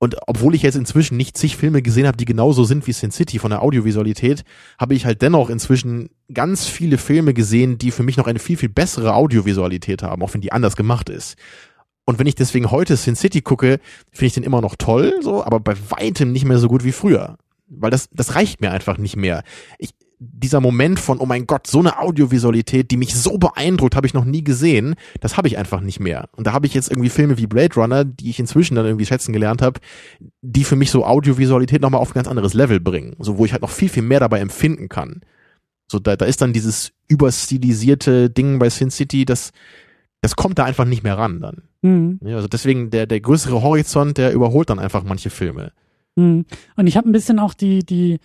Und 0.00 0.16
obwohl 0.26 0.54
ich 0.54 0.62
jetzt 0.62 0.76
inzwischen 0.76 1.16
nicht 1.16 1.36
zig 1.36 1.56
Filme 1.56 1.82
gesehen 1.82 2.06
habe, 2.06 2.16
die 2.16 2.24
genauso 2.24 2.62
sind 2.64 2.86
wie 2.86 2.92
Sin 2.92 3.10
City 3.10 3.38
von 3.38 3.50
der 3.50 3.62
Audiovisualität, 3.62 4.44
habe 4.78 4.94
ich 4.94 5.04
halt 5.04 5.22
dennoch 5.22 5.50
inzwischen 5.50 6.10
ganz 6.32 6.66
viele 6.66 6.98
Filme 6.98 7.34
gesehen, 7.34 7.78
die 7.78 7.90
für 7.90 8.04
mich 8.04 8.16
noch 8.16 8.28
eine 8.28 8.38
viel, 8.38 8.56
viel 8.56 8.68
bessere 8.68 9.14
Audiovisualität 9.14 10.02
haben, 10.04 10.22
auch 10.22 10.34
wenn 10.34 10.40
die 10.40 10.52
anders 10.52 10.76
gemacht 10.76 11.08
ist. 11.08 11.36
Und 12.04 12.18
wenn 12.18 12.26
ich 12.26 12.36
deswegen 12.36 12.70
heute 12.70 12.96
Sin 12.96 13.16
City 13.16 13.42
gucke, 13.42 13.80
finde 14.12 14.26
ich 14.26 14.34
den 14.34 14.44
immer 14.44 14.60
noch 14.60 14.76
toll, 14.76 15.18
so, 15.20 15.44
aber 15.44 15.60
bei 15.60 15.74
weitem 15.90 16.32
nicht 16.32 16.44
mehr 16.44 16.58
so 16.58 16.68
gut 16.68 16.84
wie 16.84 16.92
früher. 16.92 17.36
Weil 17.66 17.90
das, 17.90 18.08
das 18.12 18.34
reicht 18.34 18.60
mir 18.60 18.70
einfach 18.70 18.98
nicht 18.98 19.16
mehr. 19.16 19.42
Ich, 19.78 19.90
dieser 20.20 20.60
Moment 20.60 20.98
von, 20.98 21.18
oh 21.18 21.26
mein 21.26 21.46
Gott, 21.46 21.66
so 21.66 21.78
eine 21.78 22.00
Audiovisualität, 22.00 22.90
die 22.90 22.96
mich 22.96 23.14
so 23.14 23.38
beeindruckt, 23.38 23.94
habe 23.94 24.06
ich 24.06 24.14
noch 24.14 24.24
nie 24.24 24.42
gesehen, 24.42 24.96
das 25.20 25.36
habe 25.36 25.46
ich 25.46 25.58
einfach 25.58 25.80
nicht 25.80 26.00
mehr. 26.00 26.28
Und 26.36 26.46
da 26.46 26.52
habe 26.52 26.66
ich 26.66 26.74
jetzt 26.74 26.90
irgendwie 26.90 27.08
Filme 27.08 27.38
wie 27.38 27.46
Blade 27.46 27.74
Runner, 27.76 28.04
die 28.04 28.30
ich 28.30 28.40
inzwischen 28.40 28.74
dann 28.74 28.86
irgendwie 28.86 29.06
schätzen 29.06 29.32
gelernt 29.32 29.62
habe, 29.62 29.80
die 30.42 30.64
für 30.64 30.76
mich 30.76 30.90
so 30.90 31.04
Audiovisualität 31.04 31.82
nochmal 31.82 32.00
auf 32.00 32.10
ein 32.10 32.14
ganz 32.14 32.28
anderes 32.28 32.54
Level 32.54 32.80
bringen. 32.80 33.14
So, 33.20 33.38
wo 33.38 33.44
ich 33.44 33.52
halt 33.52 33.62
noch 33.62 33.70
viel, 33.70 33.88
viel 33.88 34.02
mehr 34.02 34.20
dabei 34.20 34.40
empfinden 34.40 34.88
kann. 34.88 35.20
So, 35.90 35.98
da, 35.98 36.16
da 36.16 36.26
ist 36.26 36.42
dann 36.42 36.52
dieses 36.52 36.92
überstilisierte 37.06 38.28
Ding 38.28 38.58
bei 38.58 38.70
Sin 38.70 38.90
City, 38.90 39.24
das, 39.24 39.52
das 40.20 40.36
kommt 40.36 40.58
da 40.58 40.64
einfach 40.64 40.84
nicht 40.84 41.04
mehr 41.04 41.16
ran 41.16 41.40
dann. 41.40 41.62
Mhm. 41.82 42.18
Ja, 42.24 42.36
also 42.36 42.48
deswegen, 42.48 42.90
der, 42.90 43.06
der 43.06 43.20
größere 43.20 43.62
Horizont, 43.62 44.18
der 44.18 44.32
überholt 44.32 44.68
dann 44.68 44.80
einfach 44.80 45.04
manche 45.04 45.30
Filme. 45.30 45.72
Mhm. 46.16 46.44
Und 46.76 46.86
ich 46.88 46.96
habe 46.96 47.08
ein 47.08 47.12
bisschen 47.12 47.38
auch 47.38 47.54
die, 47.54 47.84
die 47.84 48.18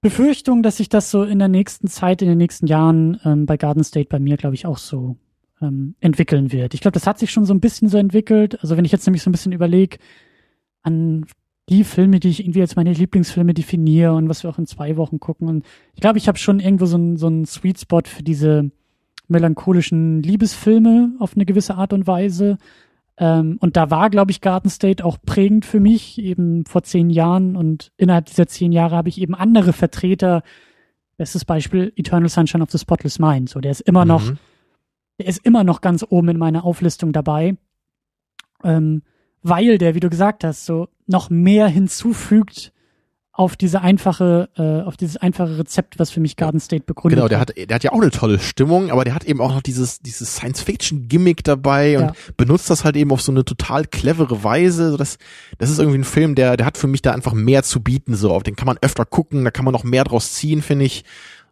Befürchtung, 0.00 0.62
dass 0.62 0.76
sich 0.76 0.88
das 0.88 1.10
so 1.10 1.24
in 1.24 1.38
der 1.38 1.48
nächsten 1.48 1.88
Zeit, 1.88 2.22
in 2.22 2.28
den 2.28 2.38
nächsten 2.38 2.66
Jahren 2.66 3.20
ähm, 3.24 3.46
bei 3.46 3.56
Garden 3.56 3.82
State 3.82 4.08
bei 4.08 4.18
mir, 4.18 4.36
glaube 4.36 4.54
ich, 4.54 4.64
auch 4.64 4.78
so 4.78 5.16
ähm, 5.60 5.94
entwickeln 6.00 6.52
wird. 6.52 6.74
Ich 6.74 6.80
glaube, 6.80 6.94
das 6.94 7.06
hat 7.06 7.18
sich 7.18 7.30
schon 7.30 7.44
so 7.44 7.52
ein 7.52 7.60
bisschen 7.60 7.88
so 7.88 7.98
entwickelt. 7.98 8.60
Also 8.62 8.76
wenn 8.76 8.84
ich 8.84 8.92
jetzt 8.92 9.06
nämlich 9.06 9.22
so 9.22 9.30
ein 9.30 9.32
bisschen 9.32 9.52
überlege 9.52 9.98
an 10.82 11.26
die 11.68 11.84
Filme, 11.84 12.20
die 12.20 12.28
ich 12.28 12.40
irgendwie 12.40 12.60
als 12.60 12.76
meine 12.76 12.92
Lieblingsfilme 12.92 13.54
definiere 13.54 14.14
und 14.14 14.28
was 14.28 14.42
wir 14.42 14.50
auch 14.50 14.58
in 14.58 14.66
zwei 14.66 14.96
Wochen 14.96 15.20
gucken. 15.20 15.48
Und 15.48 15.66
ich 15.94 16.00
glaube, 16.00 16.18
ich 16.18 16.28
habe 16.28 16.38
schon 16.38 16.60
irgendwo 16.60 16.86
so 16.86 16.96
einen 16.96 17.16
so 17.16 17.26
einen 17.26 17.44
Sweet 17.44 17.80
Spot 17.80 18.02
für 18.04 18.22
diese 18.22 18.70
melancholischen 19.26 20.22
Liebesfilme 20.22 21.12
auf 21.18 21.34
eine 21.34 21.44
gewisse 21.44 21.74
Art 21.74 21.92
und 21.92 22.06
Weise. 22.06 22.56
Ähm, 23.20 23.58
und 23.60 23.76
da 23.76 23.90
war, 23.90 24.10
glaube 24.10 24.30
ich, 24.30 24.40
Garden 24.40 24.70
State 24.70 25.04
auch 25.04 25.18
prägend 25.20 25.66
für 25.66 25.80
mich, 25.80 26.18
eben 26.18 26.64
vor 26.64 26.82
zehn 26.84 27.10
Jahren. 27.10 27.56
Und 27.56 27.90
innerhalb 27.96 28.26
dieser 28.26 28.46
zehn 28.46 28.72
Jahre 28.72 28.96
habe 28.96 29.08
ich 29.08 29.20
eben 29.20 29.34
andere 29.34 29.72
Vertreter. 29.72 30.42
Bestes 31.16 31.44
Beispiel 31.44 31.92
Eternal 31.96 32.28
Sunshine 32.28 32.62
of 32.62 32.70
the 32.70 32.78
Spotless 32.78 33.18
Mind. 33.18 33.48
So, 33.48 33.60
der 33.60 33.72
ist 33.72 33.80
immer 33.80 34.04
noch, 34.04 34.24
Mhm. 34.30 34.38
der 35.18 35.26
ist 35.26 35.44
immer 35.44 35.64
noch 35.64 35.80
ganz 35.80 36.04
oben 36.08 36.28
in 36.28 36.38
meiner 36.38 36.64
Auflistung 36.64 37.12
dabei. 37.12 37.56
Ähm, 38.62 39.02
weil 39.42 39.78
der, 39.78 39.94
wie 39.94 40.00
du 40.00 40.10
gesagt 40.10 40.44
hast, 40.44 40.64
so 40.64 40.88
noch 41.06 41.30
mehr 41.30 41.68
hinzufügt 41.68 42.72
auf 43.38 43.56
diese 43.56 43.80
einfache, 43.82 44.48
äh, 44.56 44.82
auf 44.82 44.96
dieses 44.96 45.16
einfache 45.16 45.58
Rezept, 45.58 45.98
was 46.00 46.10
für 46.10 46.18
mich 46.20 46.36
Garden 46.36 46.58
State 46.58 46.82
begründet 46.84 47.18
Genau, 47.18 47.28
der 47.28 47.38
hat. 47.38 47.52
der 47.56 47.72
hat 47.72 47.84
ja 47.84 47.92
auch 47.92 48.00
eine 48.02 48.10
tolle 48.10 48.38
Stimmung, 48.40 48.90
aber 48.90 49.04
der 49.04 49.14
hat 49.14 49.24
eben 49.24 49.40
auch 49.40 49.54
noch 49.54 49.62
dieses, 49.62 50.00
dieses 50.00 50.34
Science-Fiction-Gimmick 50.34 51.44
dabei 51.44 51.98
und 51.98 52.04
Ja. 52.06 52.12
benutzt 52.36 52.68
das 52.68 52.84
halt 52.84 52.96
eben 52.96 53.12
auf 53.12 53.22
so 53.22 53.30
eine 53.32 53.44
total 53.44 53.84
clevere 53.84 54.42
Weise. 54.44 54.96
Das, 54.96 55.18
das 55.58 55.70
ist 55.70 55.78
irgendwie 55.78 55.98
ein 55.98 56.04
Film, 56.04 56.34
der, 56.34 56.56
der 56.56 56.66
hat 56.66 56.76
für 56.76 56.88
mich 56.88 57.00
da 57.00 57.12
einfach 57.12 57.32
mehr 57.32 57.62
zu 57.62 57.80
bieten, 57.80 58.16
so. 58.16 58.32
Auf 58.32 58.42
den 58.42 58.56
kann 58.56 58.66
man 58.66 58.76
öfter 58.82 59.04
gucken, 59.04 59.44
da 59.44 59.50
kann 59.52 59.64
man 59.64 59.72
noch 59.72 59.84
mehr 59.84 60.04
draus 60.04 60.32
ziehen, 60.32 60.60
finde 60.60 60.84
ich. 60.86 61.04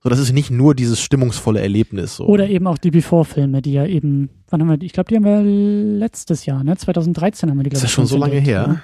So, 0.02 0.10
das 0.10 0.18
ist 0.18 0.32
nicht 0.32 0.50
nur 0.50 0.74
dieses 0.74 1.00
stimmungsvolle 1.00 1.60
Erlebnis, 1.60 2.16
so. 2.16 2.26
Oder 2.26 2.48
eben 2.48 2.66
auch 2.66 2.78
die 2.78 2.90
Before-Filme, 2.90 3.62
die 3.62 3.72
ja 3.72 3.86
eben, 3.86 4.28
wann 4.50 4.60
haben 4.60 4.68
wir 4.68 4.76
die? 4.76 4.86
Ich 4.86 4.92
glaube, 4.92 5.08
die 5.08 5.16
haben 5.16 5.24
wir 5.24 5.40
letztes 5.42 6.46
Jahr, 6.46 6.62
ne? 6.64 6.76
2013 6.76 7.48
haben 7.50 7.56
wir 7.58 7.62
die, 7.62 7.68
ist 7.68 7.74
glaube 7.74 7.82
das 7.82 7.90
ich. 7.90 7.94
schon 7.94 8.06
so 8.06 8.16
lange 8.16 8.38
her? 8.40 8.64
ja. 8.68 8.80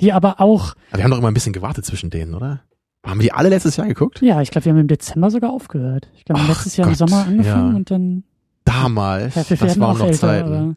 Die 0.00 0.12
aber 0.12 0.40
auch, 0.40 0.74
Aber 0.90 0.98
wir 0.98 1.04
haben 1.04 1.10
doch 1.10 1.18
immer 1.18 1.28
ein 1.28 1.34
bisschen 1.34 1.52
gewartet 1.52 1.84
zwischen 1.84 2.10
denen, 2.10 2.34
oder? 2.34 2.60
Haben 3.04 3.20
wir 3.20 3.24
die 3.24 3.32
alle 3.32 3.50
letztes 3.50 3.76
Jahr 3.76 3.86
geguckt? 3.86 4.22
ja, 4.22 4.40
ich 4.40 4.50
glaube, 4.50 4.64
wir 4.64 4.72
haben 4.72 4.80
im 4.80 4.88
Dezember 4.88 5.30
sogar 5.30 5.50
aufgehört. 5.50 6.08
Ich 6.16 6.24
glaube, 6.24 6.42
letztes 6.46 6.76
Jahr 6.76 6.88
im 6.88 6.94
Sommer 6.94 7.26
angefangen 7.26 7.70
ja. 7.72 7.76
und 7.76 7.90
dann 7.90 8.24
Damals. 8.64 9.34
Ja, 9.34 9.44
das 9.48 9.78
waren 9.78 9.82
auch 9.82 9.98
noch 9.98 10.06
älter, 10.06 10.18
Zeiten. 10.18 10.76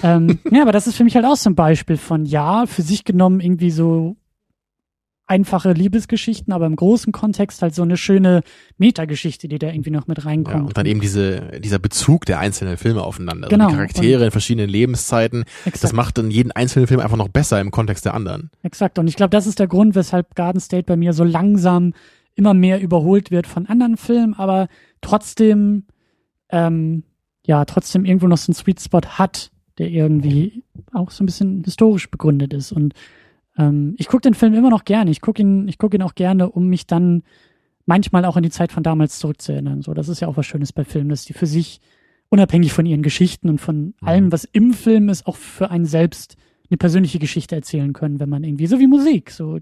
Aber, 0.00 0.08
ähm, 0.08 0.38
ja, 0.52 0.62
aber 0.62 0.70
das 0.70 0.86
ist 0.86 0.96
für 0.96 1.04
mich 1.04 1.16
halt 1.16 1.26
auch 1.26 1.36
so 1.36 1.50
ein 1.50 1.56
Beispiel 1.56 1.96
von, 1.96 2.24
ja, 2.24 2.66
für 2.66 2.82
sich 2.82 3.04
genommen 3.04 3.40
irgendwie 3.40 3.72
so 3.72 4.16
einfache 5.26 5.72
Liebesgeschichten, 5.72 6.52
aber 6.52 6.66
im 6.66 6.76
großen 6.76 7.10
Kontext 7.12 7.62
halt 7.62 7.74
so 7.74 7.80
eine 7.82 7.96
schöne 7.96 8.42
Metageschichte, 8.76 9.48
die 9.48 9.58
da 9.58 9.68
irgendwie 9.68 9.90
noch 9.90 10.06
mit 10.06 10.18
Ja, 10.18 10.24
reinkommt. 10.24 10.66
und 10.68 10.76
dann 10.76 10.84
eben 10.84 11.00
diese, 11.00 11.60
dieser 11.60 11.78
Bezug 11.78 12.26
der 12.26 12.40
einzelnen 12.40 12.76
Filme 12.76 13.02
aufeinander. 13.02 13.48
Genau. 13.48 13.64
Also 13.64 13.76
die 13.76 13.80
Charaktere 13.80 14.24
in 14.26 14.30
verschiedenen 14.30 14.68
Lebenszeiten. 14.68 15.44
exakt, 15.64 15.82
Das 15.84 15.92
macht 15.94 16.18
dann 16.18 16.30
jeden 16.30 16.52
einzelnen 16.52 16.86
Film 16.86 17.00
einfach 17.00 17.16
noch 17.16 17.28
besser 17.28 17.58
im 17.60 17.70
Kontext 17.70 18.04
der 18.04 18.12
anderen. 18.14 18.50
exakt. 18.62 18.98
Und 18.98 19.08
ich 19.08 19.16
glaube, 19.16 19.30
das 19.30 19.46
ist 19.46 19.58
der 19.58 19.66
Grund, 19.66 19.94
weshalb 19.94 20.34
Garden 20.34 20.60
State 20.60 20.84
bei 20.84 20.96
mir 20.96 21.14
so 21.14 21.24
langsam 21.24 21.94
immer 22.34 22.52
mehr 22.52 22.80
überholt 22.80 23.30
wird 23.30 23.46
von 23.46 23.66
anderen 23.66 23.96
Filmen, 23.96 24.34
aber 24.34 24.68
trotzdem, 25.00 25.84
ähm, 26.50 27.04
ja, 27.46 27.64
trotzdem 27.64 28.04
irgendwo 28.04 28.26
noch 28.26 28.38
so 28.38 28.50
einen 28.50 28.56
Sweet 28.56 28.80
Spot 28.80 29.00
hat, 29.06 29.50
der 29.78 29.88
irgendwie 29.88 30.64
auch 30.92 31.10
so 31.10 31.22
ein 31.22 31.26
bisschen 31.26 31.62
historisch 31.64 32.10
begründet 32.10 32.52
ist. 32.52 32.72
Und 32.72 32.92
ähm, 33.58 33.94
ich 33.98 34.08
gucke 34.08 34.22
den 34.22 34.34
Film 34.34 34.54
immer 34.54 34.70
noch 34.70 34.84
gerne. 34.84 35.10
Ich 35.10 35.20
gucke 35.20 35.42
ihn, 35.42 35.68
ich 35.68 35.78
gucke 35.78 35.96
ihn 35.96 36.02
auch 36.02 36.14
gerne, 36.14 36.50
um 36.50 36.68
mich 36.68 36.86
dann 36.86 37.22
manchmal 37.86 38.24
auch 38.24 38.36
in 38.36 38.42
die 38.42 38.50
Zeit 38.50 38.72
von 38.72 38.82
damals 38.82 39.18
zurückzuerinnern. 39.18 39.82
So, 39.82 39.94
das 39.94 40.08
ist 40.08 40.20
ja 40.20 40.28
auch 40.28 40.36
was 40.36 40.46
Schönes 40.46 40.72
bei 40.72 40.84
Filmen, 40.84 41.10
dass 41.10 41.24
die 41.24 41.34
für 41.34 41.46
sich 41.46 41.80
unabhängig 42.30 42.72
von 42.72 42.86
ihren 42.86 43.02
Geschichten 43.02 43.48
und 43.48 43.60
von 43.60 43.94
allem, 44.00 44.32
was 44.32 44.44
im 44.44 44.72
Film 44.72 45.08
ist, 45.08 45.26
auch 45.26 45.36
für 45.36 45.70
einen 45.70 45.84
selbst 45.84 46.36
eine 46.70 46.78
persönliche 46.78 47.18
Geschichte 47.18 47.54
erzählen 47.54 47.92
können, 47.92 48.18
wenn 48.20 48.30
man 48.30 48.42
irgendwie, 48.42 48.66
so 48.66 48.80
wie 48.80 48.86
Musik, 48.86 49.30
so 49.30 49.58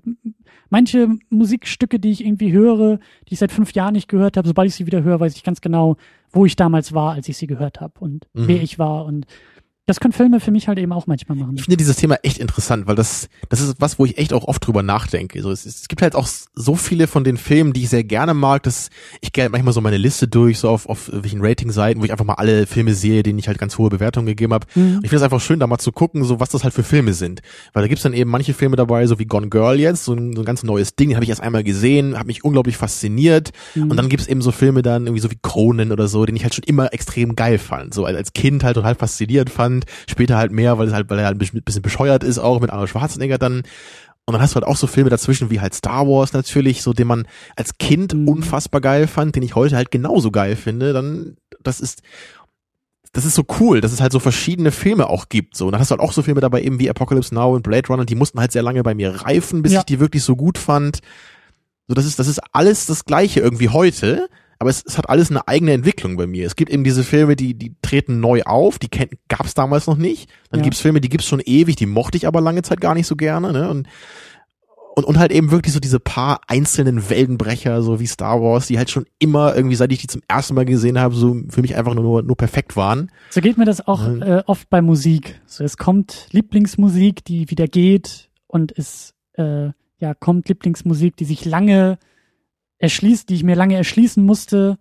manche 0.70 1.08
Musikstücke, 1.30 1.98
die 1.98 2.12
ich 2.12 2.24
irgendwie 2.24 2.52
höre, 2.52 2.98
die 3.28 3.34
ich 3.34 3.40
seit 3.40 3.50
fünf 3.52 3.72
Jahren 3.72 3.94
nicht 3.94 4.08
gehört 4.08 4.36
habe, 4.36 4.46
sobald 4.46 4.68
ich 4.68 4.76
sie 4.76 4.86
wieder 4.86 5.02
höre, 5.02 5.18
weiß 5.18 5.34
ich 5.34 5.42
ganz 5.42 5.60
genau, 5.60 5.96
wo 6.30 6.46
ich 6.46 6.54
damals 6.54 6.94
war, 6.94 7.12
als 7.14 7.28
ich 7.28 7.36
sie 7.36 7.48
gehört 7.48 7.80
habe 7.80 7.94
und 7.98 8.28
Mhm. 8.34 8.46
wer 8.48 8.62
ich 8.62 8.78
war 8.78 9.04
und 9.04 9.26
Das 9.86 9.98
können 9.98 10.12
Filme 10.12 10.38
für 10.38 10.52
mich 10.52 10.68
halt 10.68 10.78
eben 10.78 10.92
auch 10.92 11.08
manchmal 11.08 11.36
machen. 11.36 11.56
Ich 11.56 11.62
finde 11.62 11.76
dieses 11.76 11.96
Thema 11.96 12.16
echt 12.22 12.38
interessant, 12.38 12.86
weil 12.86 12.94
das, 12.94 13.28
das 13.48 13.60
ist 13.60 13.80
was, 13.80 13.98
wo 13.98 14.04
ich 14.04 14.16
echt 14.16 14.32
auch 14.32 14.44
oft 14.44 14.64
drüber 14.64 14.84
nachdenke. 14.84 15.42
So, 15.42 15.50
es, 15.50 15.66
es 15.66 15.88
gibt 15.88 16.02
halt 16.02 16.14
auch 16.14 16.28
so 16.54 16.76
viele 16.76 17.08
von 17.08 17.24
den 17.24 17.36
Filmen, 17.36 17.72
die 17.72 17.82
ich 17.82 17.88
sehr 17.88 18.04
gerne 18.04 18.32
mag, 18.32 18.62
dass 18.62 18.90
ich 19.20 19.32
gerne 19.32 19.50
manchmal 19.50 19.72
so 19.72 19.80
meine 19.80 19.96
Liste 19.96 20.28
durch, 20.28 20.60
so 20.60 20.68
auf, 20.68 20.88
auf 20.88 21.10
welchen 21.12 21.44
Rating-Seiten, 21.44 22.00
wo 22.00 22.04
ich 22.04 22.12
einfach 22.12 22.24
mal 22.24 22.34
alle 22.34 22.66
Filme 22.68 22.94
sehe, 22.94 23.24
denen 23.24 23.40
ich 23.40 23.48
halt 23.48 23.58
ganz 23.58 23.76
hohe 23.76 23.90
Bewertungen 23.90 24.26
gegeben 24.26 24.52
habe. 24.52 24.68
Mhm. 24.76 25.00
Ich 25.02 25.10
finde 25.10 25.16
es 25.16 25.22
einfach 25.22 25.40
schön, 25.40 25.58
da 25.58 25.66
mal 25.66 25.78
zu 25.78 25.90
gucken, 25.90 26.22
so 26.22 26.38
was 26.38 26.50
das 26.50 26.62
halt 26.62 26.74
für 26.74 26.84
Filme 26.84 27.12
sind. 27.12 27.42
Weil 27.72 27.82
da 27.82 27.88
gibt's 27.88 28.04
dann 28.04 28.12
eben 28.12 28.30
manche 28.30 28.54
Filme 28.54 28.76
dabei, 28.76 29.08
so 29.08 29.18
wie 29.18 29.26
Gone 29.26 29.48
Girl 29.48 29.80
jetzt, 29.80 30.04
so 30.04 30.14
ein, 30.14 30.36
so 30.36 30.42
ein 30.42 30.44
ganz 30.44 30.62
neues 30.62 30.94
Ding, 30.94 31.08
den 31.08 31.16
habe 31.16 31.24
ich 31.24 31.30
erst 31.30 31.42
einmal 31.42 31.64
gesehen, 31.64 32.16
hat 32.16 32.28
mich 32.28 32.44
unglaublich 32.44 32.76
fasziniert. 32.76 33.50
Mhm. 33.74 33.90
Und 33.90 33.96
dann 33.96 34.08
gibt's 34.08 34.28
eben 34.28 34.42
so 34.42 34.52
Filme 34.52 34.82
dann 34.82 35.06
irgendwie 35.06 35.22
so 35.22 35.30
wie 35.32 35.38
Conan 35.42 35.90
oder 35.90 36.06
so, 36.06 36.24
den 36.24 36.36
ich 36.36 36.44
halt 36.44 36.54
schon 36.54 36.64
immer 36.68 36.92
extrem 36.92 37.34
geil 37.34 37.58
fand. 37.58 37.94
So 37.94 38.04
als 38.04 38.32
Kind 38.32 38.62
halt 38.62 38.76
total 38.76 38.94
fasziniert 38.94 39.50
fand, 39.50 39.71
später 40.08 40.36
halt 40.36 40.52
mehr, 40.52 40.78
weil 40.78 40.88
es 40.88 40.92
halt, 40.92 41.08
weil 41.10 41.18
er 41.18 41.26
halt 41.26 41.40
ein 41.40 41.62
bisschen 41.62 41.82
bescheuert 41.82 42.24
ist, 42.24 42.38
auch 42.38 42.60
mit 42.60 42.70
Arnold 42.70 42.90
Schwarzenegger 42.90 43.38
dann. 43.38 43.62
Und 44.24 44.34
dann 44.34 44.40
hast 44.40 44.52
du 44.52 44.56
halt 44.56 44.66
auch 44.66 44.76
so 44.76 44.86
Filme 44.86 45.10
dazwischen 45.10 45.50
wie 45.50 45.60
halt 45.60 45.74
Star 45.74 46.06
Wars 46.06 46.32
natürlich, 46.32 46.82
so 46.82 46.92
den 46.92 47.08
man 47.08 47.26
als 47.56 47.78
Kind 47.78 48.14
mhm. 48.14 48.28
unfassbar 48.28 48.80
geil 48.80 49.08
fand, 49.08 49.34
den 49.34 49.42
ich 49.42 49.56
heute 49.56 49.76
halt 49.76 49.90
genauso 49.90 50.30
geil 50.30 50.54
finde. 50.54 50.92
Dann, 50.92 51.36
das 51.60 51.80
ist, 51.80 52.02
das 53.12 53.24
ist 53.24 53.34
so 53.34 53.44
cool, 53.60 53.80
dass 53.80 53.92
es 53.92 54.00
halt 54.00 54.12
so 54.12 54.20
verschiedene 54.20 54.70
Filme 54.70 55.08
auch 55.08 55.28
gibt. 55.28 55.56
So, 55.56 55.66
und 55.66 55.72
dann 55.72 55.80
hast 55.80 55.90
du 55.90 55.92
halt 55.92 56.00
auch 56.00 56.12
so 56.12 56.22
Filme 56.22 56.40
dabei 56.40 56.62
eben 56.62 56.78
wie 56.78 56.88
Apocalypse 56.88 57.34
Now 57.34 57.54
und 57.54 57.62
Blade 57.62 57.88
Runner, 57.88 58.04
die 58.04 58.14
mussten 58.14 58.38
halt 58.38 58.52
sehr 58.52 58.62
lange 58.62 58.82
bei 58.82 58.94
mir 58.94 59.22
reifen, 59.22 59.62
bis 59.62 59.72
ja. 59.72 59.80
ich 59.80 59.86
die 59.86 60.00
wirklich 60.00 60.22
so 60.22 60.36
gut 60.36 60.56
fand. 60.56 61.00
So, 61.88 61.94
das 61.94 62.06
ist, 62.06 62.18
das 62.18 62.28
ist 62.28 62.40
alles 62.52 62.86
das 62.86 63.04
Gleiche 63.04 63.40
irgendwie 63.40 63.68
heute 63.68 64.28
aber 64.62 64.70
es, 64.70 64.84
es 64.86 64.96
hat 64.96 65.10
alles 65.10 65.28
eine 65.28 65.48
eigene 65.48 65.72
Entwicklung 65.72 66.16
bei 66.16 66.28
mir. 66.28 66.46
Es 66.46 66.54
gibt 66.54 66.70
eben 66.70 66.84
diese 66.84 67.02
Filme, 67.02 67.34
die, 67.34 67.54
die 67.54 67.74
treten 67.82 68.20
neu 68.20 68.42
auf, 68.44 68.78
die 68.78 68.88
gab 69.26 69.44
es 69.44 69.54
damals 69.54 69.88
noch 69.88 69.96
nicht. 69.96 70.30
Dann 70.52 70.60
ja. 70.60 70.64
gibt's 70.64 70.80
Filme, 70.80 71.00
die 71.00 71.08
gibt's 71.08 71.26
schon 71.26 71.42
ewig, 71.44 71.74
die 71.74 71.86
mochte 71.86 72.16
ich 72.16 72.28
aber 72.28 72.40
lange 72.40 72.62
Zeit 72.62 72.80
gar 72.80 72.94
nicht 72.94 73.08
so 73.08 73.16
gerne. 73.16 73.52
Ne? 73.52 73.68
Und, 73.68 73.88
und, 74.94 75.04
und 75.04 75.18
halt 75.18 75.32
eben 75.32 75.50
wirklich 75.50 75.74
so 75.74 75.80
diese 75.80 75.98
paar 75.98 76.42
einzelnen 76.46 77.10
Weltenbrecher, 77.10 77.82
so 77.82 77.98
wie 77.98 78.06
Star 78.06 78.40
Wars, 78.40 78.68
die 78.68 78.78
halt 78.78 78.88
schon 78.88 79.04
immer 79.18 79.56
irgendwie, 79.56 79.74
seit 79.74 79.90
ich 79.90 79.98
die 79.98 80.06
zum 80.06 80.22
ersten 80.28 80.54
Mal 80.54 80.64
gesehen 80.64 80.96
habe, 80.96 81.16
so 81.16 81.36
für 81.48 81.62
mich 81.62 81.74
einfach 81.74 81.94
nur, 81.94 82.22
nur 82.22 82.36
perfekt 82.36 82.76
waren. 82.76 83.10
So 83.30 83.40
geht 83.40 83.58
mir 83.58 83.64
das 83.64 83.88
auch 83.88 84.06
äh, 84.06 84.44
oft 84.46 84.70
bei 84.70 84.80
Musik. 84.80 85.40
So, 85.44 85.64
es 85.64 85.76
kommt 85.76 86.28
Lieblingsmusik, 86.30 87.24
die 87.24 87.50
wieder 87.50 87.66
geht 87.66 88.30
und 88.46 88.72
es 88.78 89.12
äh, 89.32 89.70
ja 89.98 90.14
kommt 90.14 90.48
Lieblingsmusik, 90.48 91.16
die 91.16 91.24
sich 91.24 91.44
lange 91.44 91.98
erschließt, 92.82 93.28
die 93.28 93.36
ich 93.36 93.44
mir 93.44 93.54
lange 93.54 93.76
erschließen 93.76 94.24
musste 94.24 94.76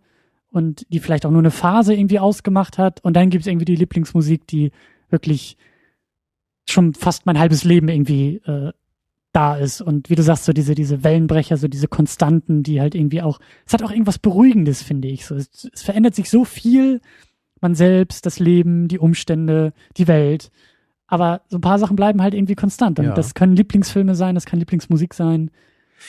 und 0.50 0.86
die 0.90 1.00
vielleicht 1.00 1.26
auch 1.26 1.32
nur 1.32 1.40
eine 1.40 1.52
Phase 1.52 1.94
irgendwie 1.94 2.20
ausgemacht 2.20 2.78
hat. 2.80 3.00
Und 3.04 3.16
dann 3.16 3.30
gibt 3.30 3.44
es 3.44 3.48
irgendwie 3.48 3.66
die 3.66 3.76
Lieblingsmusik, 3.76 4.48
die 4.48 4.72
wirklich 5.10 5.56
schon 6.68 6.94
fast 6.96 7.28
mein 7.28 7.38
halbes 7.38 7.64
Leben 7.64 7.90
irgendwie 7.90 8.42
äh, 8.46 8.72
da 9.34 9.56
ist. 9.56 9.82
Und 9.82 10.10
wie 10.10 10.16
du 10.16 10.24
sagst, 10.24 10.46
so 10.46 10.52
diese, 10.52 10.74
diese 10.74 11.04
Wellenbrecher, 11.04 11.58
so 11.58 11.68
diese 11.68 11.88
Konstanten, 11.88 12.64
die 12.64 12.82
halt 12.82 12.96
irgendwie 12.96 13.22
auch, 13.22 13.40
es 13.68 13.74
hat 13.74 13.84
auch 13.84 13.92
irgendwas 13.92 14.18
Beruhigendes, 14.18 14.82
finde 14.82 15.08
ich. 15.08 15.28
So, 15.28 15.36
es, 15.36 15.70
es 15.72 15.84
verändert 15.84 16.16
sich 16.16 16.30
so 16.30 16.44
viel, 16.44 17.02
man 17.62 17.76
selbst, 17.76 18.26
das 18.26 18.40
Leben, 18.40 18.88
die 18.88 18.98
Umstände, 18.98 19.74
die 19.98 20.08
Welt. 20.08 20.50
Aber 21.06 21.42
so 21.50 21.60
ein 21.60 21.62
paar 21.62 21.78
Sachen 21.78 21.96
bleiben 21.96 22.22
halt 22.24 22.34
irgendwie 22.34 22.56
konstant. 22.56 22.98
Und 22.98 23.06
ja. 23.06 23.14
das 23.14 23.36
können 23.36 23.56
Lieblingsfilme 23.56 24.16
sein, 24.16 24.34
das 24.34 24.46
kann 24.46 24.58
Lieblingsmusik 24.58 25.14
sein. 25.14 25.52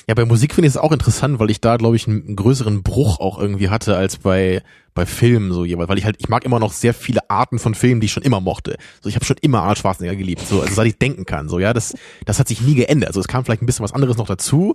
Ja, 0.08 0.14
bei 0.14 0.24
Musik 0.24 0.54
finde 0.54 0.68
ich 0.68 0.74
es 0.74 0.76
auch 0.76 0.92
interessant, 0.92 1.38
weil 1.38 1.50
ich 1.50 1.60
da, 1.60 1.76
glaube 1.76 1.96
ich, 1.96 2.08
einen 2.08 2.36
größeren 2.36 2.82
Bruch 2.82 3.20
auch 3.20 3.38
irgendwie 3.38 3.68
hatte 3.68 3.96
als 3.96 4.18
bei 4.18 4.62
bei 4.94 5.06
Filmen 5.06 5.52
so 5.52 5.64
jeweils, 5.64 5.88
weil 5.88 5.98
ich 5.98 6.04
halt, 6.04 6.16
ich 6.18 6.28
mag 6.28 6.44
immer 6.44 6.58
noch 6.58 6.72
sehr 6.72 6.92
viele 6.92 7.30
Arten 7.30 7.58
von 7.58 7.74
Filmen, 7.74 8.00
die 8.00 8.06
ich 8.06 8.12
schon 8.12 8.22
immer 8.22 8.40
mochte. 8.40 8.76
So, 9.00 9.08
ich 9.08 9.14
habe 9.14 9.24
schon 9.24 9.38
immer 9.40 9.60
Arnold 9.60 9.78
Schwarzenegger 9.78 10.16
geliebt, 10.16 10.46
so, 10.46 10.60
also 10.60 10.74
seit 10.74 10.86
ich 10.86 10.98
denken 10.98 11.24
kann, 11.24 11.48
so, 11.48 11.58
ja, 11.58 11.72
das, 11.72 11.94
das 12.26 12.38
hat 12.38 12.48
sich 12.48 12.60
nie 12.60 12.74
geändert. 12.74 13.08
Also 13.08 13.20
es 13.20 13.28
kam 13.28 13.44
vielleicht 13.44 13.62
ein 13.62 13.66
bisschen 13.66 13.84
was 13.84 13.94
anderes 13.94 14.16
noch 14.18 14.26
dazu, 14.26 14.74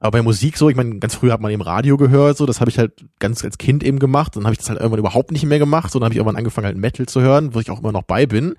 aber 0.00 0.12
bei 0.12 0.22
Musik 0.22 0.56
so, 0.56 0.70
ich 0.70 0.76
meine, 0.76 0.98
ganz 0.98 1.16
früher 1.16 1.32
hat 1.32 1.40
man 1.40 1.50
eben 1.50 1.62
Radio 1.62 1.96
gehört, 1.96 2.36
so, 2.36 2.46
das 2.46 2.60
habe 2.60 2.70
ich 2.70 2.78
halt 2.78 3.04
ganz 3.18 3.44
als 3.44 3.58
Kind 3.58 3.82
eben 3.82 3.98
gemacht, 3.98 4.36
dann 4.36 4.44
habe 4.44 4.52
ich 4.52 4.58
das 4.58 4.68
halt 4.68 4.78
irgendwann 4.78 5.00
überhaupt 5.00 5.32
nicht 5.32 5.44
mehr 5.44 5.58
gemacht, 5.58 5.90
so, 5.90 5.98
dann 5.98 6.06
habe 6.06 6.14
ich 6.14 6.18
irgendwann 6.18 6.36
angefangen 6.36 6.66
halt 6.66 6.76
Metal 6.76 7.06
zu 7.06 7.20
hören, 7.20 7.54
wo 7.54 7.60
ich 7.60 7.70
auch 7.70 7.80
immer 7.80 7.92
noch 7.92 8.04
bei 8.04 8.26
bin. 8.26 8.54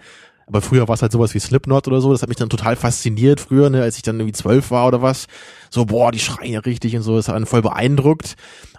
Aber 0.49 0.61
früher 0.61 0.87
war 0.87 0.95
es 0.95 1.01
halt 1.03 1.11
sowas 1.11 1.35
wie 1.35 1.39
Slipknot 1.39 1.87
oder 1.87 2.01
so. 2.01 2.11
Das 2.11 2.23
hat 2.23 2.29
mich 2.29 2.37
dann 2.37 2.49
total 2.49 2.75
fasziniert 2.75 3.39
früher, 3.39 3.69
ne, 3.69 3.83
als 3.83 3.97
ich 3.97 4.01
dann 4.01 4.19
irgendwie 4.19 4.33
zwölf 4.33 4.71
war 4.71 4.87
oder 4.87 5.01
was. 5.01 5.27
So, 5.69 5.85
boah, 5.85 6.11
die 6.11 6.19
schreien 6.19 6.53
ja 6.53 6.59
richtig 6.59 6.95
und 6.95 7.03
so. 7.03 7.15
Das 7.15 7.27
hat 7.27 7.35
einen 7.35 7.45
voll 7.45 7.61
beeindruckt. 7.61 8.35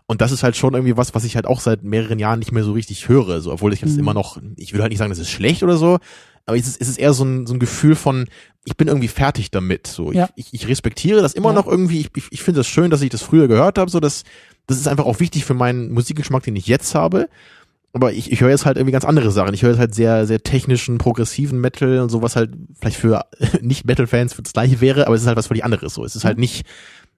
Und 0.07 0.21
das 0.21 0.33
ist 0.33 0.43
halt 0.43 0.57
schon 0.57 0.75
irgendwie 0.75 0.97
was, 0.97 1.15
was 1.15 1.23
ich 1.23 1.37
halt 1.37 1.47
auch 1.47 1.61
seit 1.61 1.85
mehreren 1.85 2.19
Jahren 2.19 2.41
nicht 2.41 2.51
mehr 2.51 2.65
so 2.65 2.73
richtig 2.73 3.09
höre. 3.09 3.41
So, 3.41 3.53
obwohl 3.53 3.73
ich 3.73 3.81
jetzt 3.81 3.93
mhm. 3.93 4.01
immer 4.01 4.15
noch, 4.15 4.39
ich 4.57 4.73
will 4.73 4.81
halt 4.81 4.91
nicht 4.91 4.99
sagen, 4.99 5.11
das 5.11 5.21
ist 5.21 5.31
schlecht 5.31 5.63
oder 5.63 5.77
so, 5.77 5.99
aber 6.47 6.57
es 6.57 6.67
ist, 6.67 6.81
es 6.81 6.89
ist 6.89 6.99
eher 6.99 7.13
so 7.13 7.25
ein, 7.25 7.47
so 7.47 7.55
ein 7.55 7.61
Gefühl 7.61 7.95
von, 7.95 8.27
ich 8.65 8.77
bin 8.77 8.89
irgendwie 8.89 9.07
fertig 9.07 9.53
damit. 9.53 9.87
So, 9.87 10.11
ja. 10.11 10.29
ich, 10.35 10.47
ich, 10.47 10.63
ich 10.63 10.69
respektiere 10.69 11.23
das 11.23 11.35
immer 11.35 11.51
ja. 11.51 11.55
noch 11.55 11.69
irgendwie. 11.69 12.01
Ich, 12.01 12.11
ich, 12.17 12.25
ich 12.33 12.43
finde 12.43 12.59
das 12.59 12.67
schön, 12.67 12.91
dass 12.91 13.03
ich 13.03 13.11
das 13.11 13.23
früher 13.23 13.47
gehört 13.47 13.79
habe. 13.79 13.89
So, 13.89 14.01
dass 14.01 14.25
das 14.67 14.79
ist 14.79 14.89
einfach 14.89 15.05
auch 15.05 15.21
wichtig 15.21 15.45
für 15.45 15.55
meinen 15.55 15.93
Musikgeschmack, 15.93 16.43
den 16.43 16.57
ich 16.57 16.67
jetzt 16.67 16.95
habe 16.97 17.29
aber 17.93 18.13
ich, 18.13 18.31
ich 18.31 18.41
höre 18.41 18.51
jetzt 18.51 18.67
halt 18.67 18.77
irgendwie 18.77 18.93
ganz 18.93 19.05
andere 19.05 19.31
Sachen. 19.31 19.53
Ich 19.53 19.63
höre 19.63 19.71
jetzt 19.71 19.81
halt 19.81 19.95
sehr, 19.95 20.27
sehr 20.27 20.43
technischen, 20.43 20.99
progressiven 20.99 21.61
Metal 21.61 21.99
und 21.99 22.09
sowas 22.09 22.37
halt 22.37 22.51
vielleicht 22.79 22.97
für 22.97 23.27
Nicht-Metal-Fans 23.61 24.35
für 24.35 24.43
das 24.43 24.53
gleiche 24.53 24.81
wäre, 24.81 25.07
aber 25.07 25.17
es 25.17 25.23
ist 25.23 25.27
halt 25.27 25.37
was 25.37 25.49
völlig 25.49 25.65
anderes 25.65 25.95
so. 25.95 26.05
Es 26.05 26.15
ist 26.15 26.25
halt 26.25 26.37
mhm. 26.37 26.43
nicht, 26.43 26.67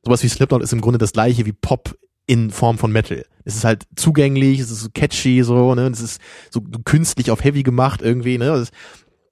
sowas 0.02 0.22
wie 0.22 0.28
Slipknot 0.28 0.62
ist 0.62 0.72
im 0.72 0.80
Grunde 0.80 0.98
das 0.98 1.12
gleiche 1.12 1.44
wie 1.44 1.52
Pop 1.52 1.96
in 2.26 2.50
Form 2.50 2.78
von 2.78 2.92
Metal. 2.92 3.24
Es 3.44 3.56
ist 3.56 3.64
halt 3.64 3.84
zugänglich, 3.96 4.60
es 4.60 4.70
ist 4.70 4.80
so 4.80 4.88
catchy, 4.94 5.42
so, 5.42 5.74
ne, 5.74 5.88
es 5.88 6.00
ist 6.00 6.20
so 6.50 6.60
künstlich 6.84 7.30
auf 7.30 7.44
Heavy 7.44 7.62
gemacht 7.62 8.00
irgendwie, 8.00 8.38
ne, 8.38 8.64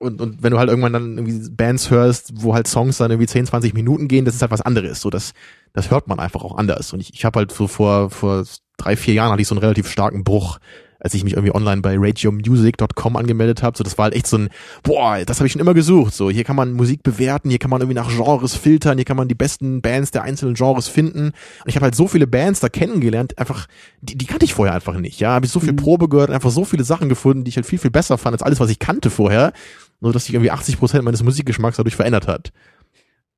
und, 0.00 0.20
und 0.20 0.42
wenn 0.42 0.50
du 0.50 0.58
halt 0.58 0.70
irgendwann 0.70 0.94
dann 0.94 1.18
irgendwie 1.18 1.50
Bands 1.50 1.90
hörst, 1.90 2.32
wo 2.36 2.54
halt 2.54 2.66
Songs 2.66 2.96
dann 2.96 3.10
irgendwie 3.10 3.26
10, 3.26 3.46
20 3.46 3.74
Minuten 3.74 4.08
gehen, 4.08 4.24
das 4.24 4.34
ist 4.34 4.40
halt 4.40 4.50
was 4.50 4.62
anderes, 4.62 5.00
so, 5.00 5.10
das, 5.10 5.32
das 5.72 5.90
hört 5.90 6.08
man 6.08 6.18
einfach 6.18 6.42
auch 6.42 6.56
anders. 6.56 6.92
Und 6.92 7.00
ich, 7.00 7.12
ich 7.12 7.24
habe 7.24 7.38
halt 7.38 7.52
so 7.52 7.68
vor, 7.68 8.10
vor 8.10 8.44
drei, 8.78 8.96
vier 8.96 9.14
Jahren 9.14 9.30
hatte 9.30 9.42
ich 9.42 9.48
so 9.48 9.54
einen 9.54 9.62
relativ 9.62 9.88
starken 9.88 10.24
Bruch 10.24 10.58
als 11.00 11.14
ich 11.14 11.24
mich 11.24 11.32
irgendwie 11.32 11.54
online 11.54 11.80
bei 11.80 11.96
radiomusic.com 11.98 13.16
angemeldet 13.16 13.62
habe. 13.62 13.76
So, 13.76 13.82
das 13.84 13.98
war 13.98 14.04
halt 14.04 14.14
echt 14.14 14.26
so 14.26 14.38
ein, 14.38 14.50
boah, 14.82 15.18
das 15.24 15.38
habe 15.38 15.46
ich 15.46 15.52
schon 15.52 15.60
immer 15.60 15.74
gesucht. 15.74 16.14
So, 16.14 16.30
hier 16.30 16.44
kann 16.44 16.56
man 16.56 16.72
Musik 16.72 17.02
bewerten, 17.02 17.48
hier 17.50 17.58
kann 17.58 17.70
man 17.70 17.80
irgendwie 17.80 17.96
nach 17.98 18.10
Genres 18.14 18.54
filtern, 18.54 18.98
hier 18.98 19.04
kann 19.04 19.16
man 19.16 19.28
die 19.28 19.34
besten 19.34 19.80
Bands 19.80 20.10
der 20.10 20.22
einzelnen 20.22 20.54
Genres 20.54 20.88
finden. 20.88 21.26
Und 21.28 21.34
ich 21.66 21.76
habe 21.76 21.84
halt 21.84 21.94
so 21.94 22.06
viele 22.06 22.26
Bands 22.26 22.60
da 22.60 22.68
kennengelernt, 22.68 23.38
einfach, 23.38 23.66
die, 24.00 24.16
die 24.16 24.26
kannte 24.26 24.44
ich 24.44 24.54
vorher 24.54 24.74
einfach 24.74 24.98
nicht. 24.98 25.20
Ja, 25.20 25.30
habe 25.30 25.46
ich 25.46 25.52
so 25.52 25.60
viel 25.60 25.72
mhm. 25.72 25.76
Probe 25.76 26.08
gehört, 26.08 26.30
einfach 26.30 26.50
so 26.50 26.64
viele 26.64 26.84
Sachen 26.84 27.08
gefunden, 27.08 27.44
die 27.44 27.48
ich 27.48 27.56
halt 27.56 27.66
viel, 27.66 27.78
viel 27.78 27.90
besser 27.90 28.18
fand 28.18 28.34
als 28.34 28.42
alles, 28.42 28.60
was 28.60 28.70
ich 28.70 28.78
kannte 28.78 29.10
vorher. 29.10 29.52
Nur, 30.00 30.12
dass 30.12 30.24
sich 30.24 30.34
irgendwie 30.34 30.50
80 30.50 30.78
Prozent 30.78 31.04
meines 31.04 31.22
Musikgeschmacks 31.22 31.76
dadurch 31.76 31.96
verändert 31.96 32.26
hat. 32.26 32.52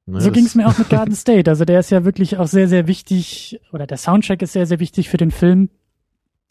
Ne, 0.06 0.20
so 0.20 0.30
ging 0.30 0.46
es 0.46 0.54
mir 0.54 0.66
auch 0.66 0.78
mit 0.78 0.88
Garden 0.88 1.14
State. 1.14 1.50
Also 1.50 1.64
der 1.64 1.80
ist 1.80 1.90
ja 1.90 2.04
wirklich 2.04 2.36
auch 2.38 2.48
sehr, 2.48 2.68
sehr 2.68 2.86
wichtig, 2.86 3.60
oder 3.72 3.86
der 3.86 3.98
Soundtrack 3.98 4.42
ist 4.42 4.52
sehr, 4.52 4.66
sehr 4.66 4.80
wichtig 4.80 5.08
für 5.08 5.16
den 5.16 5.30
Film. 5.30 5.70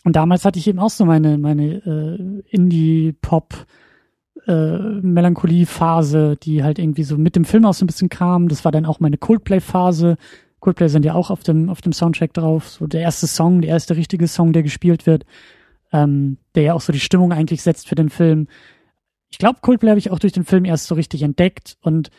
Und 0.04 0.16
damals 0.16 0.46
hatte 0.46 0.60
ich 0.60 0.68
eben 0.68 0.80
auch 0.80 0.90
so 0.90 1.06
meine, 1.06 1.38
meine 1.38 1.76
äh, 1.76 2.44
Indie-Pop- 2.50 3.66
äh, 4.48 4.78
Melancholie-Phase, 5.02 6.38
die 6.42 6.64
halt 6.64 6.80
irgendwie 6.80 7.04
so 7.04 7.18
mit 7.18 7.36
dem 7.36 7.46
Film 7.46 7.66
auch 7.66 7.74
so 7.74 7.86
ein 7.86 7.88
bisschen 7.88 8.10
kam. 8.10 8.48
Das 8.48 8.66
war 8.66 8.72
dann 8.72 8.86
auch 8.86 9.00
meine 9.00 9.18
Coldplay-Phase. 9.18 10.18
Coldplay 10.60 10.88
sind 10.88 11.06
ja 11.06 11.14
auch 11.14 11.30
auf 11.30 11.44
dem, 11.44 11.70
auf 11.70 11.82
dem 11.82 11.94
Soundtrack 11.94 12.34
drauf. 12.34 12.70
So 12.70 12.88
der 12.88 13.02
erste 13.02 13.28
Song, 13.28 13.62
der 13.62 13.72
erste 13.72 13.96
richtige 13.96 14.28
Song, 14.28 14.54
der 14.54 14.64
gespielt 14.64 15.06
wird, 15.06 15.26
ähm, 15.92 16.38
der 16.56 16.64
ja 16.64 16.74
auch 16.74 16.82
so 16.82 16.94
die 16.94 17.00
Stimmung 17.00 17.34
eigentlich 17.34 17.62
setzt 17.62 17.88
für 17.88 17.96
den 17.96 18.10
Film. 18.10 18.48
Ich 19.30 19.38
glaube, 19.38 19.60
Coldplay 19.62 19.90
habe 19.90 20.00
ich 20.00 20.12
auch 20.12 20.20
durch 20.20 20.34
den 20.34 20.46
Film 20.46 20.66
erst 20.66 20.88
so 20.88 20.96
richtig 20.96 21.24
entdeckt 21.24 21.78
und 21.82 22.10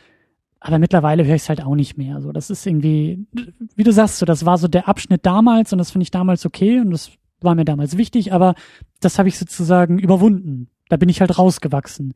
aber 0.64 0.78
mittlerweile 0.78 1.24
höre 1.24 1.34
ich 1.34 1.42
es 1.42 1.48
halt 1.48 1.60
auch 1.64 1.74
nicht 1.74 1.98
mehr. 1.98 2.20
So, 2.20 2.30
das 2.30 2.48
ist 2.48 2.64
irgendwie, 2.64 3.26
wie 3.74 3.82
du 3.82 3.92
sagst, 3.92 4.18
so 4.18 4.26
das 4.26 4.46
war 4.46 4.58
so 4.58 4.68
der 4.68 4.86
Abschnitt 4.88 5.26
damals 5.26 5.72
und 5.72 5.78
das 5.78 5.90
finde 5.90 6.04
ich 6.04 6.12
damals 6.12 6.46
okay 6.46 6.78
und 6.78 6.92
das 6.92 7.10
war 7.44 7.54
mir 7.54 7.64
damals 7.64 7.96
wichtig, 7.96 8.32
aber 8.32 8.54
das 9.00 9.18
habe 9.18 9.28
ich 9.28 9.38
sozusagen 9.38 9.98
überwunden. 9.98 10.68
Da 10.88 10.96
bin 10.96 11.08
ich 11.08 11.20
halt 11.20 11.38
rausgewachsen. 11.38 12.14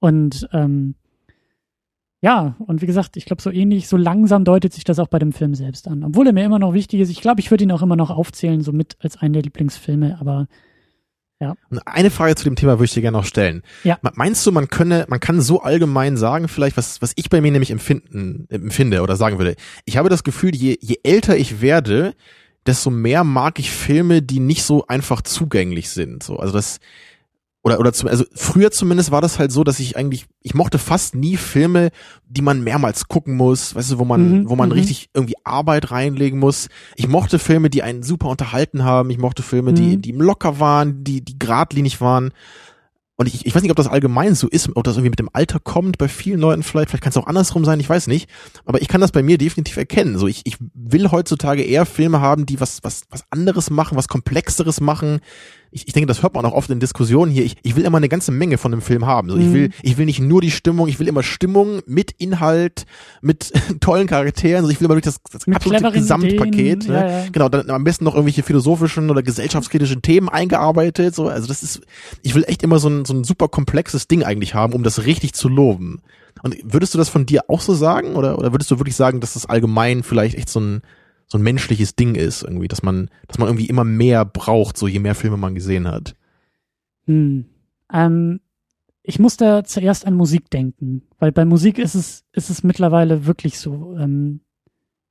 Und 0.00 0.48
ähm, 0.52 0.94
ja, 2.20 2.56
und 2.58 2.80
wie 2.80 2.86
gesagt, 2.86 3.18
ich 3.18 3.26
glaube, 3.26 3.42
so 3.42 3.50
ähnlich, 3.50 3.86
so 3.86 3.98
langsam 3.98 4.44
deutet 4.44 4.72
sich 4.72 4.84
das 4.84 4.98
auch 4.98 5.08
bei 5.08 5.18
dem 5.18 5.32
Film 5.32 5.54
selbst 5.54 5.86
an. 5.88 6.02
Obwohl 6.04 6.26
er 6.26 6.32
mir 6.32 6.44
immer 6.44 6.58
noch 6.58 6.72
wichtig 6.72 7.00
ist. 7.00 7.10
Ich 7.10 7.20
glaube, 7.20 7.40
ich 7.40 7.50
würde 7.50 7.64
ihn 7.64 7.72
auch 7.72 7.82
immer 7.82 7.96
noch 7.96 8.10
aufzählen, 8.10 8.62
so 8.62 8.72
mit 8.72 8.96
als 9.00 9.18
einen 9.18 9.34
der 9.34 9.42
Lieblingsfilme, 9.42 10.16
aber 10.18 10.48
ja. 11.40 11.54
Und 11.68 11.86
eine 11.86 12.10
Frage 12.10 12.34
zu 12.36 12.44
dem 12.44 12.56
Thema 12.56 12.74
würde 12.74 12.84
ich 12.84 12.94
dir 12.94 13.02
gerne 13.02 13.18
noch 13.18 13.26
stellen. 13.26 13.62
Ja. 13.82 13.98
Meinst 14.14 14.46
du, 14.46 14.52
man 14.52 14.68
könne, 14.68 15.04
man 15.08 15.20
kann 15.20 15.42
so 15.42 15.60
allgemein 15.60 16.16
sagen, 16.16 16.48
vielleicht, 16.48 16.78
was, 16.78 17.02
was 17.02 17.12
ich 17.16 17.28
bei 17.28 17.42
mir 17.42 17.50
nämlich 17.50 17.70
empfinden, 17.70 18.46
empfinde 18.48 19.02
oder 19.02 19.16
sagen 19.16 19.36
würde. 19.36 19.56
Ich 19.84 19.98
habe 19.98 20.08
das 20.08 20.24
Gefühl, 20.24 20.54
je, 20.54 20.78
je 20.80 20.96
älter 21.02 21.36
ich 21.36 21.60
werde, 21.60 22.14
desto 22.66 22.90
mehr 22.90 23.24
mag 23.24 23.58
ich 23.58 23.70
Filme, 23.70 24.22
die 24.22 24.40
nicht 24.40 24.64
so 24.64 24.86
einfach 24.86 25.22
zugänglich 25.22 25.90
sind. 25.90 26.22
So, 26.22 26.38
also 26.38 26.52
das 26.52 26.80
oder 27.62 27.80
oder 27.80 27.94
zum, 27.94 28.10
also 28.10 28.24
früher 28.34 28.70
zumindest 28.70 29.10
war 29.10 29.22
das 29.22 29.38
halt 29.38 29.50
so, 29.50 29.64
dass 29.64 29.80
ich 29.80 29.96
eigentlich 29.96 30.26
ich 30.42 30.54
mochte 30.54 30.78
fast 30.78 31.14
nie 31.14 31.38
Filme, 31.38 31.90
die 32.28 32.42
man 32.42 32.62
mehrmals 32.62 33.08
gucken 33.08 33.36
muss, 33.36 33.74
weißt 33.74 33.92
du, 33.92 33.98
wo 33.98 34.04
man 34.04 34.40
mhm, 34.40 34.48
wo 34.50 34.56
man 34.56 34.68
mhm. 34.68 34.74
richtig 34.74 35.08
irgendwie 35.14 35.36
Arbeit 35.44 35.90
reinlegen 35.90 36.38
muss. 36.38 36.68
Ich 36.96 37.08
mochte 37.08 37.38
Filme, 37.38 37.70
die 37.70 37.82
einen 37.82 38.02
super 38.02 38.28
unterhalten 38.28 38.84
haben. 38.84 39.08
Ich 39.10 39.18
mochte 39.18 39.42
Filme, 39.42 39.70
mhm. 39.70 39.76
die 39.76 39.96
die 39.96 40.12
locker 40.12 40.60
waren, 40.60 41.04
die 41.04 41.22
die 41.22 41.38
geradlinig 41.38 42.02
waren. 42.02 42.32
Und 43.16 43.28
ich, 43.28 43.46
ich 43.46 43.54
weiß 43.54 43.62
nicht, 43.62 43.70
ob 43.70 43.76
das 43.76 43.86
allgemein 43.86 44.34
so 44.34 44.48
ist, 44.48 44.70
ob 44.74 44.82
das 44.82 44.96
irgendwie 44.96 45.10
mit 45.10 45.20
dem 45.20 45.30
Alter 45.32 45.60
kommt, 45.60 45.98
bei 45.98 46.08
vielen 46.08 46.40
Leuten 46.40 46.64
vielleicht, 46.64 46.90
vielleicht 46.90 47.04
kann 47.04 47.10
es 47.10 47.16
auch 47.16 47.28
andersrum 47.28 47.64
sein, 47.64 47.78
ich 47.78 47.88
weiß 47.88 48.08
nicht. 48.08 48.28
Aber 48.64 48.82
ich 48.82 48.88
kann 48.88 49.00
das 49.00 49.12
bei 49.12 49.22
mir 49.22 49.38
definitiv 49.38 49.76
erkennen. 49.76 50.18
So, 50.18 50.26
ich, 50.26 50.42
ich 50.44 50.56
will 50.74 51.10
heutzutage 51.12 51.62
eher 51.62 51.86
Filme 51.86 52.20
haben, 52.20 52.44
die 52.44 52.60
was, 52.60 52.82
was, 52.82 53.02
was 53.10 53.24
anderes 53.30 53.70
machen, 53.70 53.96
was 53.96 54.08
Komplexeres 54.08 54.80
machen, 54.80 55.20
ich, 55.74 55.88
ich 55.88 55.92
denke, 55.92 56.06
das 56.06 56.22
hört 56.22 56.34
man 56.34 56.46
auch 56.46 56.52
oft 56.52 56.70
in 56.70 56.78
Diskussionen 56.78 57.32
hier. 57.32 57.44
Ich, 57.44 57.56
ich 57.64 57.74
will 57.74 57.84
immer 57.84 57.96
eine 57.96 58.08
ganze 58.08 58.30
Menge 58.30 58.58
von 58.58 58.70
dem 58.70 58.80
Film 58.80 59.06
haben. 59.06 59.28
So, 59.28 59.36
ich 59.36 59.52
will, 59.52 59.68
mhm. 59.68 59.74
ich 59.82 59.98
will 59.98 60.06
nicht 60.06 60.20
nur 60.20 60.40
die 60.40 60.52
Stimmung, 60.52 60.86
ich 60.86 61.00
will 61.00 61.08
immer 61.08 61.24
Stimmung 61.24 61.82
mit 61.86 62.12
Inhalt, 62.12 62.86
mit 63.20 63.52
tollen 63.80 64.06
Charakteren. 64.06 64.58
Also 64.58 64.70
ich 64.70 64.80
will 64.80 64.84
immer 64.84 64.94
durch 64.94 65.04
das, 65.04 65.18
das 65.32 65.48
absolute 65.48 65.90
Gesamtpaket. 65.90 66.86
Ne? 66.86 66.94
Ja, 66.94 67.08
ja. 67.08 67.24
Genau, 67.32 67.48
dann 67.48 67.68
am 67.70 67.82
besten 67.82 68.04
noch 68.04 68.14
irgendwelche 68.14 68.44
philosophischen 68.44 69.10
oder 69.10 69.24
gesellschaftskritischen 69.24 70.00
Themen 70.00 70.28
eingearbeitet. 70.28 71.16
So, 71.16 71.26
also 71.28 71.48
das 71.48 71.64
ist, 71.64 71.80
ich 72.22 72.36
will 72.36 72.44
echt 72.46 72.62
immer 72.62 72.78
so 72.78 72.88
ein, 72.88 73.04
so 73.04 73.12
ein 73.12 73.24
super 73.24 73.48
komplexes 73.48 74.06
Ding 74.06 74.22
eigentlich 74.22 74.54
haben, 74.54 74.74
um 74.74 74.84
das 74.84 75.06
richtig 75.06 75.32
zu 75.32 75.48
loben. 75.48 76.02
Und 76.44 76.56
würdest 76.62 76.94
du 76.94 76.98
das 76.98 77.08
von 77.08 77.26
dir 77.26 77.42
auch 77.48 77.60
so 77.60 77.74
sagen? 77.74 78.14
Oder, 78.14 78.38
oder 78.38 78.52
würdest 78.52 78.70
du 78.70 78.78
wirklich 78.78 78.94
sagen, 78.94 79.18
dass 79.18 79.34
das 79.34 79.46
allgemein 79.46 80.04
vielleicht 80.04 80.36
echt 80.36 80.50
so 80.50 80.60
ein, 80.60 80.82
so 81.26 81.38
ein 81.38 81.42
menschliches 81.42 81.96
Ding 81.96 82.14
ist, 82.14 82.42
irgendwie, 82.42 82.68
dass 82.68 82.82
man, 82.82 83.10
dass 83.26 83.38
man 83.38 83.48
irgendwie 83.48 83.66
immer 83.66 83.84
mehr 83.84 84.24
braucht, 84.24 84.76
so 84.76 84.86
je 84.86 84.98
mehr 84.98 85.14
Filme 85.14 85.36
man 85.36 85.54
gesehen 85.54 85.88
hat. 85.88 86.14
Hm. 87.06 87.46
Ähm, 87.92 88.40
ich 89.02 89.18
musste 89.18 89.62
zuerst 89.64 90.06
an 90.06 90.14
Musik 90.14 90.50
denken, 90.50 91.02
weil 91.18 91.30
bei 91.30 91.44
Musik 91.44 91.78
ist 91.78 91.94
es, 91.94 92.24
ist 92.32 92.50
es 92.50 92.62
mittlerweile 92.62 93.26
wirklich 93.26 93.58
so. 93.58 93.94
Ähm, 93.98 94.40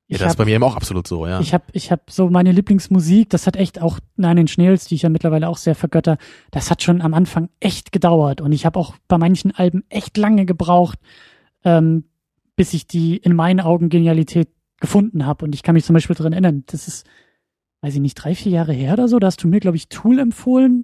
ja, 0.08 0.18
das 0.18 0.22
hab, 0.22 0.30
ist 0.32 0.38
bei 0.38 0.46
mir 0.46 0.56
eben 0.56 0.64
auch 0.64 0.76
absolut 0.76 1.08
so, 1.08 1.28
ja. 1.28 1.40
Ich 1.40 1.54
habe 1.54 1.66
ich 1.74 1.92
hab 1.92 2.10
so 2.10 2.30
meine 2.30 2.52
Lieblingsmusik, 2.52 3.30
das 3.30 3.48
hat 3.48 3.56
echt 3.56 3.82
auch 3.82 4.00
Nein 4.16 4.38
in 4.38 4.48
Schnells, 4.48 4.86
die 4.86 4.96
ich 4.96 5.04
ja 5.04 5.10
mittlerweile 5.10 5.48
auch 5.48 5.58
sehr 5.58 5.76
vergötter, 5.76 6.18
das 6.52 6.72
hat 6.72 6.82
schon 6.82 7.02
am 7.02 7.14
Anfang 7.14 7.50
echt 7.60 7.92
gedauert 7.92 8.42
und 8.42 8.52
ich 8.52 8.66
habe 8.66 8.80
auch 8.80 8.96
bei 9.08 9.18
manchen 9.18 9.52
Alben 9.52 9.84
echt 9.90 10.18
lange 10.18 10.46
gebraucht, 10.46 11.00
ähm, 11.64 12.06
bis 12.56 12.74
ich 12.74 12.88
die 12.88 13.18
in 13.18 13.36
meinen 13.36 13.60
Augen 13.60 13.90
Genialität 13.90 14.50
gefunden 14.84 15.26
habe. 15.26 15.46
Und 15.46 15.56
ich 15.56 15.64
kann 15.64 15.76
mich 15.76 15.86
zum 15.86 15.94
Beispiel 15.94 16.16
daran 16.16 16.34
erinnern, 16.34 16.66
das 16.68 16.90
ist, 16.90 17.08
weiß 17.82 17.96
ich 17.96 18.02
nicht, 18.02 18.16
drei, 18.16 18.36
vier 18.36 18.52
Jahre 18.52 18.74
her 18.74 18.94
oder 18.94 19.08
so, 19.08 19.18
da 19.18 19.28
hast 19.28 19.42
du 19.42 19.48
mir, 19.48 19.62
glaube 19.62 19.78
ich, 19.78 19.88
Tool 19.88 20.20
empfohlen. 20.20 20.84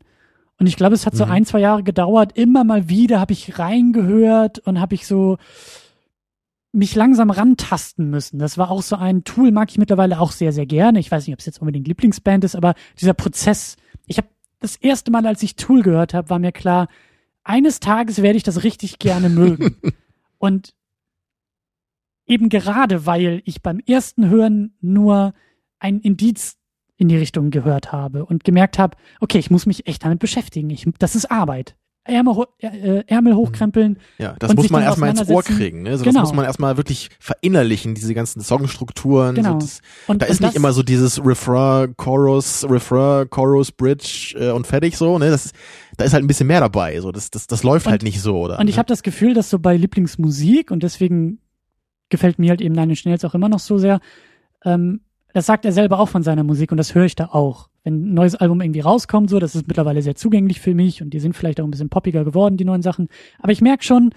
Und 0.57 0.67
ich 0.67 0.77
glaube, 0.77 0.95
es 0.95 1.05
hat 1.05 1.15
so 1.15 1.25
mhm. 1.25 1.31
ein, 1.31 1.45
zwei 1.45 1.59
Jahre 1.59 1.83
gedauert. 1.83 2.37
Immer 2.37 2.63
mal 2.63 2.87
wieder 2.87 3.19
habe 3.19 3.33
ich 3.33 3.59
reingehört 3.59 4.59
und 4.59 4.79
habe 4.79 4.95
ich 4.95 5.05
so 5.05 5.37
mich 6.71 6.95
langsam 6.95 7.29
rantasten 7.29 8.09
müssen. 8.09 8.39
Das 8.39 8.57
war 8.57 8.71
auch 8.71 8.81
so 8.81 8.95
ein 8.95 9.25
Tool, 9.25 9.51
mag 9.51 9.69
ich 9.69 9.77
mittlerweile 9.77 10.19
auch 10.19 10.31
sehr, 10.31 10.53
sehr 10.53 10.65
gerne. 10.65 10.99
Ich 10.99 11.11
weiß 11.11 11.27
nicht, 11.27 11.33
ob 11.33 11.39
es 11.39 11.45
jetzt 11.45 11.59
unbedingt 11.59 11.87
Lieblingsband 11.87 12.45
ist, 12.45 12.55
aber 12.55 12.75
dieser 13.01 13.13
Prozess, 13.13 13.75
ich 14.05 14.17
habe 14.17 14.29
das 14.61 14.77
erste 14.77 15.11
Mal, 15.11 15.25
als 15.25 15.43
ich 15.43 15.57
Tool 15.57 15.81
gehört 15.81 16.13
habe, 16.13 16.29
war 16.29 16.39
mir 16.39 16.53
klar, 16.53 16.87
eines 17.43 17.81
Tages 17.81 18.21
werde 18.21 18.37
ich 18.37 18.43
das 18.43 18.63
richtig 18.63 18.99
gerne 18.99 19.27
mögen. 19.27 19.75
und 20.37 20.73
eben 22.29 22.49
gerade 22.49 23.05
weil 23.05 23.41
ich 23.45 23.61
beim 23.61 23.79
ersten 23.85 24.29
Hören 24.29 24.73
nur 24.81 25.33
ein 25.79 25.99
Indiz 25.99 26.55
in 26.97 27.07
die 27.07 27.17
Richtung 27.17 27.49
gehört 27.49 27.91
habe 27.91 28.25
und 28.25 28.43
gemerkt 28.43 28.77
habe, 28.77 28.97
okay, 29.19 29.39
ich 29.39 29.49
muss 29.49 29.65
mich 29.65 29.87
echt 29.87 30.03
damit 30.03 30.19
beschäftigen. 30.19 30.69
Ich, 30.69 30.85
das 30.99 31.15
ist 31.15 31.31
Arbeit. 31.31 31.75
Ärmel, 32.03 32.45
äh, 32.59 33.03
Ärmel 33.07 33.35
hochkrempeln. 33.35 33.99
Ja, 34.17 34.35
das 34.39 34.55
muss 34.55 34.69
man 34.69 34.81
erstmal 34.81 35.09
ins 35.09 35.29
Ohr 35.29 35.43
kriegen. 35.43 35.83
Ne? 35.83 35.91
Also 35.91 36.03
genau. 36.03 36.21
Das 36.21 36.29
muss 36.29 36.35
man 36.35 36.45
erstmal 36.45 36.75
wirklich 36.77 37.09
verinnerlichen, 37.19 37.93
diese 37.93 38.13
ganzen 38.13 38.41
Songstrukturen. 38.41 39.35
Genau. 39.35 39.53
So 39.53 39.59
das, 39.59 39.81
und, 40.07 40.21
da 40.21 40.25
ist 40.25 40.41
nicht 40.41 40.55
immer 40.55 40.73
so 40.73 40.81
dieses 40.81 41.23
Refrain, 41.23 41.95
Chorus, 41.97 42.65
Refrain, 42.67 43.29
Chorus, 43.29 43.71
Bridge 43.71 44.35
äh, 44.37 44.51
und 44.51 44.65
fertig 44.65 44.97
so. 44.97 45.19
Ne? 45.19 45.29
Das, 45.29 45.51
da 45.97 46.05
ist 46.05 46.13
halt 46.13 46.23
ein 46.23 46.27
bisschen 46.27 46.47
mehr 46.47 46.61
dabei. 46.61 46.99
So, 46.99 47.11
das, 47.11 47.29
das, 47.29 47.47
das 47.47 47.63
läuft 47.63 47.85
und, 47.85 47.91
halt 47.91 48.03
nicht 48.03 48.21
so. 48.21 48.39
Oder, 48.39 48.59
und 48.59 48.67
ich 48.67 48.75
ne? 48.75 48.79
habe 48.79 48.87
das 48.87 49.03
Gefühl, 49.03 49.33
dass 49.33 49.49
so 49.49 49.59
bei 49.59 49.77
Lieblingsmusik 49.77 50.71
und 50.71 50.83
deswegen 50.83 51.39
gefällt 52.09 52.39
mir 52.39 52.49
halt 52.49 52.61
eben 52.61 52.75
Nine 52.75 52.91
Inch 52.91 53.05
Nails 53.05 53.25
auch 53.25 53.35
immer 53.35 53.49
noch 53.49 53.59
so 53.59 53.77
sehr. 53.77 53.99
Ähm, 54.63 55.01
das 55.33 55.45
sagt 55.45 55.65
er 55.65 55.71
selber 55.71 55.99
auch 55.99 56.09
von 56.09 56.23
seiner 56.23 56.43
Musik 56.43 56.71
und 56.71 56.77
das 56.77 56.95
höre 56.95 57.05
ich 57.05 57.15
da 57.15 57.25
auch. 57.25 57.69
Wenn 57.83 58.11
ein 58.11 58.13
neues 58.13 58.35
Album 58.35 58.61
irgendwie 58.61 58.79
rauskommt, 58.79 59.29
so, 59.29 59.39
das 59.39 59.55
ist 59.55 59.67
mittlerweile 59.67 60.01
sehr 60.01 60.15
zugänglich 60.15 60.59
für 60.59 60.73
mich 60.73 61.01
und 61.01 61.11
die 61.11 61.19
sind 61.19 61.35
vielleicht 61.35 61.61
auch 61.61 61.65
ein 61.65 61.71
bisschen 61.71 61.89
poppiger 61.89 62.25
geworden, 62.25 62.57
die 62.57 62.65
neuen 62.65 62.81
Sachen. 62.81 63.09
Aber 63.39 63.51
ich 63.51 63.61
merke 63.61 63.83
schon, 63.83 64.11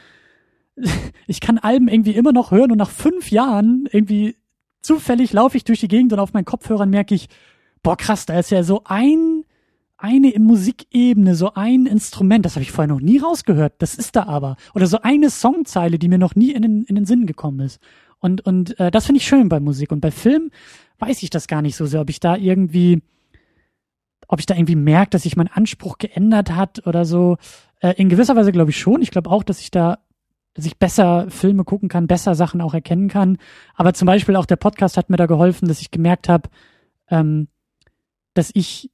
ich 1.26 1.40
kann 1.40 1.58
Alben 1.58 1.88
irgendwie 1.88 2.12
immer 2.12 2.32
noch 2.32 2.50
hören 2.50 2.72
und 2.72 2.78
nach 2.78 2.90
fünf 2.90 3.30
Jahren 3.30 3.86
irgendwie 3.90 4.36
zufällig 4.80 5.32
laufe 5.32 5.56
ich 5.56 5.64
durch 5.64 5.80
die 5.80 5.88
Gegend 5.88 6.12
und 6.12 6.18
auf 6.18 6.32
meinen 6.32 6.44
Kopfhörern 6.44 6.90
merke 6.90 7.14
ich, 7.14 7.28
boah 7.82 7.96
krass, 7.96 8.26
da 8.26 8.38
ist 8.38 8.50
ja 8.50 8.62
so 8.62 8.82
ein 8.84 9.44
eine 10.02 10.32
Musikebene, 10.38 11.34
so 11.34 11.54
ein 11.54 11.86
Instrument, 11.86 12.44
das 12.44 12.56
habe 12.56 12.62
ich 12.62 12.72
vorher 12.72 12.92
noch 12.92 13.00
nie 13.00 13.18
rausgehört, 13.18 13.74
das 13.78 13.94
ist 13.94 14.16
da 14.16 14.24
aber. 14.24 14.56
Oder 14.74 14.86
so 14.86 15.00
eine 15.00 15.30
Songzeile, 15.30 15.98
die 15.98 16.08
mir 16.08 16.18
noch 16.18 16.34
nie 16.34 16.52
in 16.52 16.62
den, 16.62 16.82
in 16.84 16.94
den 16.94 17.06
Sinn 17.06 17.26
gekommen 17.26 17.60
ist. 17.60 17.80
Und, 18.18 18.40
und 18.46 18.78
äh, 18.78 18.90
das 18.90 19.06
finde 19.06 19.18
ich 19.18 19.26
schön 19.26 19.48
bei 19.48 19.60
Musik. 19.60 19.92
Und 19.92 20.00
bei 20.00 20.10
Film 20.10 20.50
weiß 20.98 21.22
ich 21.22 21.30
das 21.30 21.46
gar 21.46 21.62
nicht 21.62 21.76
so 21.76 21.86
sehr, 21.86 22.00
ob 22.00 22.10
ich 22.10 22.20
da 22.20 22.36
irgendwie, 22.36 23.02
ob 24.28 24.40
ich 24.40 24.46
da 24.46 24.54
irgendwie 24.54 24.76
merke, 24.76 25.10
dass 25.10 25.22
sich 25.22 25.36
mein 25.36 25.48
Anspruch 25.48 25.98
geändert 25.98 26.54
hat 26.54 26.86
oder 26.86 27.04
so. 27.04 27.36
Äh, 27.80 27.94
in 27.96 28.08
gewisser 28.08 28.36
Weise 28.36 28.52
glaube 28.52 28.70
ich 28.70 28.78
schon. 28.78 29.02
Ich 29.02 29.10
glaube 29.10 29.30
auch, 29.30 29.42
dass 29.42 29.60
ich 29.60 29.70
da 29.70 29.98
dass 30.54 30.66
ich 30.66 30.78
besser 30.78 31.30
Filme 31.30 31.64
gucken 31.64 31.88
kann, 31.88 32.06
besser 32.06 32.34
Sachen 32.34 32.60
auch 32.60 32.74
erkennen 32.74 33.08
kann. 33.08 33.38
Aber 33.74 33.94
zum 33.94 34.06
Beispiel 34.06 34.36
auch 34.36 34.44
der 34.44 34.56
Podcast 34.56 34.96
hat 34.96 35.08
mir 35.08 35.16
da 35.16 35.24
geholfen, 35.24 35.66
dass 35.66 35.80
ich 35.80 35.90
gemerkt 35.90 36.28
habe, 36.28 36.50
ähm, 37.08 37.48
dass 38.34 38.50
ich 38.52 38.90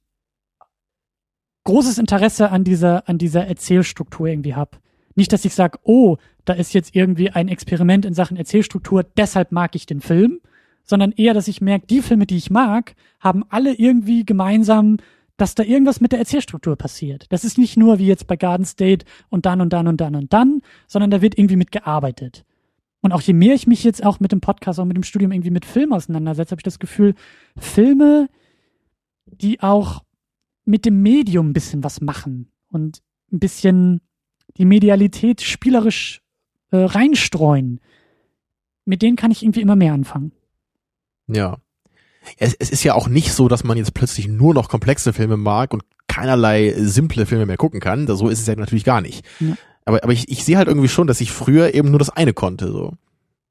großes 1.69 1.99
Interesse 1.99 2.49
an 2.49 2.63
dieser, 2.63 3.07
an 3.07 3.19
dieser 3.19 3.45
Erzählstruktur 3.45 4.27
irgendwie 4.27 4.55
habe. 4.55 4.77
Nicht, 5.13 5.31
dass 5.31 5.45
ich 5.45 5.53
sage, 5.53 5.77
oh, 5.83 6.17
da 6.45 6.53
ist 6.53 6.73
jetzt 6.73 6.95
irgendwie 6.95 7.29
ein 7.29 7.47
Experiment 7.47 8.05
in 8.05 8.15
Sachen 8.15 8.37
Erzählstruktur, 8.37 9.03
deshalb 9.03 9.51
mag 9.51 9.75
ich 9.75 9.85
den 9.85 10.01
Film, 10.01 10.39
sondern 10.83 11.11
eher, 11.11 11.35
dass 11.35 11.47
ich 11.47 11.61
merke, 11.61 11.85
die 11.85 12.01
Filme, 12.01 12.25
die 12.25 12.37
ich 12.37 12.49
mag, 12.49 12.95
haben 13.19 13.43
alle 13.49 13.73
irgendwie 13.73 14.25
gemeinsam, 14.25 14.97
dass 15.37 15.53
da 15.53 15.61
irgendwas 15.61 16.01
mit 16.01 16.11
der 16.11 16.17
Erzählstruktur 16.17 16.75
passiert. 16.75 17.27
Das 17.29 17.43
ist 17.43 17.59
nicht 17.59 17.77
nur 17.77 17.99
wie 17.99 18.07
jetzt 18.07 18.25
bei 18.25 18.35
Garden 18.35 18.65
State 18.65 19.05
und 19.29 19.45
dann 19.45 19.61
und 19.61 19.71
dann 19.71 19.87
und 19.87 20.01
dann 20.01 20.15
und 20.15 20.33
dann, 20.33 20.61
sondern 20.87 21.11
da 21.11 21.21
wird 21.21 21.37
irgendwie 21.37 21.55
mit 21.55 21.71
gearbeitet. 21.71 22.45
Und 23.01 23.11
auch 23.11 23.21
je 23.21 23.33
mehr 23.33 23.53
ich 23.53 23.67
mich 23.67 23.83
jetzt 23.83 24.03
auch 24.03 24.19
mit 24.19 24.31
dem 24.31 24.41
Podcast, 24.41 24.79
auch 24.79 24.85
mit 24.85 24.97
dem 24.97 25.03
Studium 25.03 25.31
irgendwie 25.31 25.51
mit 25.51 25.65
Filmen 25.65 25.93
auseinandersetze, 25.93 26.51
habe 26.51 26.61
ich 26.61 26.63
das 26.63 26.79
Gefühl, 26.79 27.13
Filme, 27.57 28.27
die 29.27 29.61
auch 29.61 30.01
mit 30.69 30.85
dem 30.85 31.01
Medium 31.01 31.49
ein 31.49 31.53
bisschen 31.53 31.83
was 31.83 31.99
machen 31.99 32.51
und 32.71 33.01
ein 33.33 33.39
bisschen 33.39 34.01
die 34.57 34.65
Medialität 34.65 35.41
spielerisch 35.41 36.21
äh, 36.69 36.77
reinstreuen. 36.77 37.79
Mit 38.85 39.01
denen 39.01 39.15
kann 39.15 39.31
ich 39.31 39.41
irgendwie 39.41 39.61
immer 39.61 39.75
mehr 39.75 39.93
anfangen. 39.93 40.31
Ja. 41.25 41.57
Es, 42.37 42.53
es 42.53 42.69
ist 42.69 42.83
ja 42.83 42.93
auch 42.93 43.07
nicht 43.07 43.33
so, 43.33 43.47
dass 43.47 43.63
man 43.63 43.77
jetzt 43.77 43.95
plötzlich 43.95 44.27
nur 44.27 44.53
noch 44.53 44.69
komplexe 44.69 45.11
Filme 45.11 45.37
mag 45.37 45.73
und 45.73 45.83
keinerlei 46.07 46.75
simple 46.77 47.25
Filme 47.25 47.47
mehr 47.47 47.57
gucken 47.57 47.79
kann. 47.79 48.05
So 48.05 48.29
ist 48.29 48.39
es 48.39 48.45
ja 48.45 48.55
natürlich 48.55 48.83
gar 48.83 49.01
nicht. 49.01 49.25
Ja. 49.39 49.57
Aber, 49.85 50.03
aber 50.03 50.13
ich, 50.13 50.29
ich 50.29 50.43
sehe 50.43 50.57
halt 50.57 50.67
irgendwie 50.67 50.87
schon, 50.87 51.07
dass 51.07 51.19
ich 51.19 51.31
früher 51.31 51.73
eben 51.73 51.89
nur 51.89 51.97
das 51.97 52.11
eine 52.11 52.33
konnte. 52.33 52.71
So. 52.71 52.93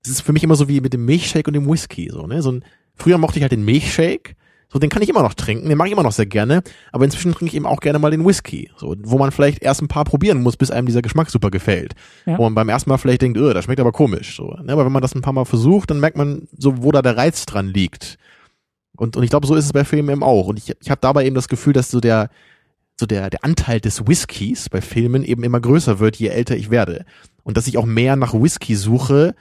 Es 0.04 0.10
ist 0.10 0.20
für 0.20 0.32
mich 0.32 0.44
immer 0.44 0.54
so 0.54 0.68
wie 0.68 0.80
mit 0.80 0.92
dem 0.92 1.04
Milchshake 1.04 1.48
und 1.48 1.54
dem 1.54 1.68
Whisky. 1.68 2.10
So, 2.12 2.28
ne? 2.28 2.42
so 2.42 2.52
ein, 2.52 2.64
früher 2.94 3.18
mochte 3.18 3.40
ich 3.40 3.42
halt 3.42 3.52
den 3.52 3.64
Milchshake 3.64 4.36
so, 4.70 4.78
den 4.78 4.90
kann 4.90 5.00
ich 5.00 5.08
immer 5.08 5.22
noch 5.22 5.32
trinken, 5.32 5.68
den 5.68 5.78
mag 5.78 5.86
ich 5.86 5.92
immer 5.92 6.02
noch 6.02 6.12
sehr 6.12 6.26
gerne, 6.26 6.62
aber 6.92 7.04
inzwischen 7.06 7.32
trinke 7.32 7.46
ich 7.46 7.54
eben 7.54 7.66
auch 7.66 7.80
gerne 7.80 7.98
mal 7.98 8.10
den 8.10 8.26
Whisky, 8.26 8.70
so, 8.76 8.94
wo 9.02 9.16
man 9.16 9.30
vielleicht 9.30 9.62
erst 9.62 9.80
ein 9.80 9.88
paar 9.88 10.04
probieren 10.04 10.42
muss, 10.42 10.58
bis 10.58 10.70
einem 10.70 10.86
dieser 10.86 11.00
Geschmack 11.00 11.30
super 11.30 11.50
gefällt. 11.50 11.94
Ja. 12.26 12.36
Wo 12.36 12.42
man 12.42 12.54
beim 12.54 12.68
ersten 12.68 12.90
Mal 12.90 12.98
vielleicht 12.98 13.22
denkt, 13.22 13.38
öh, 13.38 13.54
das 13.54 13.64
schmeckt 13.64 13.80
aber 13.80 13.92
komisch, 13.92 14.36
so. 14.36 14.54
Ne? 14.62 14.72
Aber 14.72 14.84
wenn 14.84 14.92
man 14.92 15.00
das 15.00 15.14
ein 15.14 15.22
paar 15.22 15.32
Mal 15.32 15.46
versucht, 15.46 15.90
dann 15.90 16.00
merkt 16.00 16.18
man 16.18 16.48
so, 16.56 16.82
wo 16.82 16.92
da 16.92 17.00
der 17.00 17.16
Reiz 17.16 17.46
dran 17.46 17.68
liegt. 17.68 18.18
Und, 18.94 19.16
und 19.16 19.22
ich 19.22 19.30
glaube, 19.30 19.46
so 19.46 19.54
ist 19.54 19.64
es 19.64 19.72
bei 19.72 19.84
Filmen 19.84 20.10
eben 20.10 20.22
auch. 20.22 20.48
Und 20.48 20.58
ich, 20.58 20.74
ich 20.82 20.90
habe 20.90 21.00
dabei 21.00 21.24
eben 21.24 21.34
das 21.34 21.48
Gefühl, 21.48 21.72
dass 21.72 21.90
so 21.90 22.00
der, 22.00 22.28
so 23.00 23.06
der, 23.06 23.30
der 23.30 23.44
Anteil 23.44 23.80
des 23.80 24.06
Whiskys 24.06 24.68
bei 24.68 24.82
Filmen 24.82 25.24
eben 25.24 25.44
immer 25.44 25.60
größer 25.60 25.98
wird, 25.98 26.16
je 26.16 26.28
älter 26.28 26.56
ich 26.56 26.70
werde. 26.70 27.06
Und 27.42 27.56
dass 27.56 27.68
ich 27.68 27.78
auch 27.78 27.86
mehr 27.86 28.16
nach 28.16 28.34
Whisky 28.34 28.74
suche, 28.74 29.34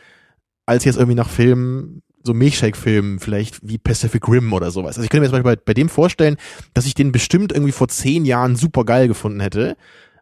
als 0.65 0.85
jetzt 0.85 0.97
irgendwie 0.97 1.15
nach 1.15 1.29
Filmen, 1.29 2.01
so 2.23 2.33
Milchshake-Filmen, 2.33 3.19
vielleicht 3.19 3.67
wie 3.67 3.77
Pacific 3.77 4.27
Rim 4.27 4.53
oder 4.53 4.71
sowas. 4.71 4.97
Also 4.97 5.03
ich 5.03 5.09
könnte 5.09 5.21
mir 5.21 5.27
zum 5.27 5.43
Beispiel 5.43 5.55
bei, 5.55 5.61
bei 5.65 5.73
dem 5.73 5.89
vorstellen, 5.89 6.37
dass 6.73 6.85
ich 6.85 6.93
den 6.93 7.11
bestimmt 7.11 7.51
irgendwie 7.51 7.71
vor 7.71 7.87
zehn 7.87 8.25
Jahren 8.25 8.55
super 8.55 8.83
geil 8.83 9.07
gefunden 9.07 9.39
hätte. 9.39 9.77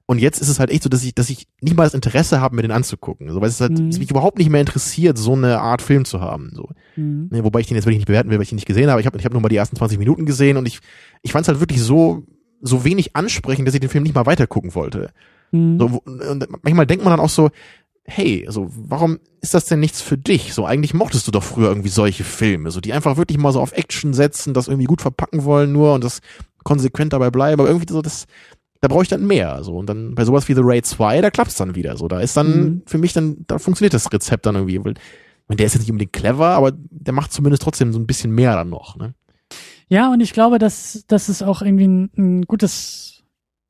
Und 0.08 0.20
jetzt 0.20 0.40
ist 0.40 0.50
es 0.50 0.60
halt 0.60 0.70
echt 0.70 0.84
so, 0.84 0.90
dass 0.90 1.04
ich, 1.04 1.16
dass 1.16 1.32
ich 1.32 1.48
nicht 1.62 1.76
mal 1.76 1.84
das 1.84 1.96
Interesse 1.96 2.40
habe, 2.40 2.56
mir 2.56 2.62
den 2.62 2.72
anzugucken. 2.72 3.32
So, 3.32 3.42
weil 3.42 3.50
es 3.50 3.60
halt, 3.60 3.80
mhm. 3.80 3.90
es 3.90 3.98
mich 3.98 4.12
überhaupt 4.12 4.38
nicht 4.38 4.52
mehr 4.52 4.62
interessiert, 4.62 5.18
so 5.18 5.34
eine 5.34 5.60
Art 5.60 5.82
Film 5.82 6.06
zu 6.06 6.22
haben. 6.22 6.52
So. 6.54 6.70
Mhm. 6.96 7.30
Ne, 7.32 7.44
wobei 7.44 7.60
ich 7.60 7.68
den 7.68 7.76
jetzt 7.76 7.86
wirklich 7.86 7.98
nicht 7.98 8.08
bewerten 8.08 8.30
will, 8.30 8.38
weil 8.38 8.44
ich 8.44 8.52
ihn 8.52 8.56
nicht 8.56 8.68
gesehen 8.68 8.90
habe. 8.92 9.02
Ich 9.02 9.08
habe 9.08 9.18
ich 9.18 9.26
hab 9.26 9.34
nur 9.34 9.42
mal 9.42 9.50
die 9.50 9.56
ersten 9.56 9.76
20 9.76 9.98
Minuten 9.98 10.26
gesehen 10.26 10.58
und 10.58 10.68
ich, 10.68 10.80
ich 11.24 11.32
fand 11.32 11.44
es 11.44 11.48
halt 11.48 11.60
wirklich 11.60 11.82
so, 11.82 12.24
so 12.62 12.86
wenig 12.86 13.16
ansprechend, 13.16 13.68
dass 13.68 13.74
ich 13.74 13.82
den 13.82 13.90
Film 13.90 14.04
nicht 14.04 14.14
mal 14.14 14.28
weitergucken 14.28 14.76
wollte. 14.76 15.10
Mhm. 15.52 15.80
So, 15.80 16.04
manchmal 16.62 16.86
denkt 16.86 17.04
man 17.04 17.12
dann 17.12 17.20
auch 17.20 17.30
so, 17.30 17.50
hey, 18.06 18.46
also 18.48 18.70
warum 18.70 19.20
ist 19.42 19.54
das 19.54 19.66
denn 19.66 19.80
nichts 19.80 20.02
für 20.02 20.18
dich? 20.18 20.54
So 20.54 20.66
eigentlich 20.66 20.94
mochtest 20.94 21.28
du 21.28 21.32
doch 21.32 21.44
früher 21.44 21.70
irgendwie 21.70 21.90
solche 21.90 22.24
Filme, 22.24 22.72
so 22.72 22.80
die 22.80 22.94
einfach 22.94 23.18
wirklich 23.18 23.38
mal 23.38 23.52
so 23.52 23.60
auf 23.60 23.74
Action 23.74 24.14
setzen, 24.14 24.54
das 24.54 24.68
irgendwie 24.68 24.86
gut 24.86 25.02
verpacken 25.02 25.44
wollen 25.44 25.72
nur 25.72 25.94
und 25.94 26.04
das 26.04 26.22
konsequent 26.64 27.14
dabei 27.14 27.32
bleiben, 27.32 27.60
aber 27.60 27.70
irgendwie 27.70 27.92
so 27.92 28.02
das 28.02 28.28
da 28.86 28.88
brauche 28.88 29.02
ich 29.02 29.10
dann 29.10 29.26
mehr. 29.26 29.64
So. 29.64 29.76
Und 29.78 29.88
dann 29.88 30.14
bei 30.14 30.26
sowas 30.26 30.48
wie 30.48 30.54
The 30.54 30.62
Raid 30.64 30.86
2, 30.86 31.22
da 31.22 31.32
klappt's 31.32 31.56
dann 31.56 31.74
wieder. 31.74 31.98
So, 31.98 32.08
da 32.08 32.20
ist 32.20 32.38
dann 32.38 32.48
mhm. 32.48 32.82
für 32.86 33.00
mich 33.00 33.14
dann, 33.14 33.38
da 33.48 33.58
funktioniert 33.58 33.96
das 33.96 34.14
Rezept 34.14 34.46
dann 34.46 34.54
irgendwie. 34.56 34.84
Weil, 34.84 34.94
der 35.50 35.66
ist 35.66 35.74
jetzt 35.74 35.82
nicht 35.82 35.92
unbedingt 35.92 36.14
clever, 36.14 36.50
aber 36.50 36.72
der 36.72 37.14
macht 37.14 37.34
zumindest 37.34 37.64
trotzdem 37.64 37.94
so 37.94 38.00
ein 38.00 38.06
bisschen 38.06 38.32
mehr 38.32 38.54
dann 38.54 38.70
noch. 38.70 38.96
Ne? 38.96 39.16
Ja, 39.88 40.12
und 40.12 40.20
ich 40.22 40.34
glaube, 40.34 40.60
dass 40.60 41.04
das 41.08 41.30
ist 41.30 41.42
auch 41.42 41.64
irgendwie 41.64 41.88
ein, 41.88 42.12
ein 42.16 42.42
gutes 42.44 43.15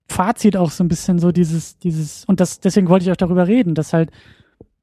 Fazit 0.07 0.55
auch 0.57 0.71
so 0.71 0.83
ein 0.83 0.87
bisschen 0.87 1.19
so 1.19 1.31
dieses, 1.31 1.77
dieses, 1.79 2.25
und 2.25 2.39
das, 2.39 2.59
deswegen 2.59 2.89
wollte 2.89 3.05
ich 3.05 3.11
auch 3.11 3.17
darüber 3.17 3.47
reden, 3.47 3.75
dass 3.75 3.93
halt 3.93 4.11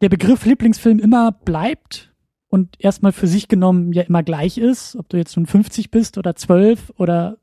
der 0.00 0.08
Begriff 0.08 0.44
Lieblingsfilm 0.44 0.98
immer 0.98 1.32
bleibt 1.32 2.12
und 2.48 2.76
erstmal 2.78 3.12
für 3.12 3.28
sich 3.28 3.48
genommen 3.48 3.92
ja 3.92 4.02
immer 4.02 4.22
gleich 4.22 4.58
ist, 4.58 4.96
ob 4.96 5.08
du 5.08 5.16
jetzt 5.16 5.36
nun 5.36 5.46
50 5.46 5.90
bist 5.90 6.18
oder 6.18 6.34
12 6.34 6.92
oder 6.98 7.38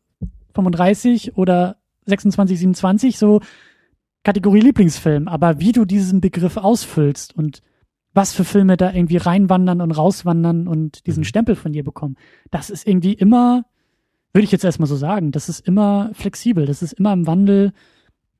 35 0.53 1.37
oder 1.37 1.77
26, 2.05 2.59
27, 2.59 3.17
so 3.17 3.39
Kategorie 4.23 4.59
Lieblingsfilm. 4.59 5.27
Aber 5.27 5.59
wie 5.59 5.71
du 5.71 5.85
diesen 5.85 6.21
Begriff 6.21 6.57
ausfüllst 6.57 7.35
und 7.35 7.61
was 8.13 8.33
für 8.33 8.43
Filme 8.43 8.75
da 8.75 8.91
irgendwie 8.91 9.17
reinwandern 9.17 9.81
und 9.81 9.91
rauswandern 9.91 10.67
und 10.67 11.05
diesen 11.07 11.21
mhm. 11.21 11.25
Stempel 11.25 11.55
von 11.55 11.71
dir 11.71 11.83
bekommen, 11.83 12.17
das 12.51 12.69
ist 12.69 12.87
irgendwie 12.87 13.13
immer, 13.13 13.65
würde 14.33 14.45
ich 14.45 14.51
jetzt 14.51 14.63
erstmal 14.63 14.87
so 14.87 14.95
sagen, 14.95 15.31
das 15.31 15.49
ist 15.49 15.65
immer 15.65 16.11
flexibel, 16.13 16.65
das 16.65 16.81
ist 16.81 16.93
immer 16.93 17.13
im 17.13 17.27
Wandel 17.27 17.73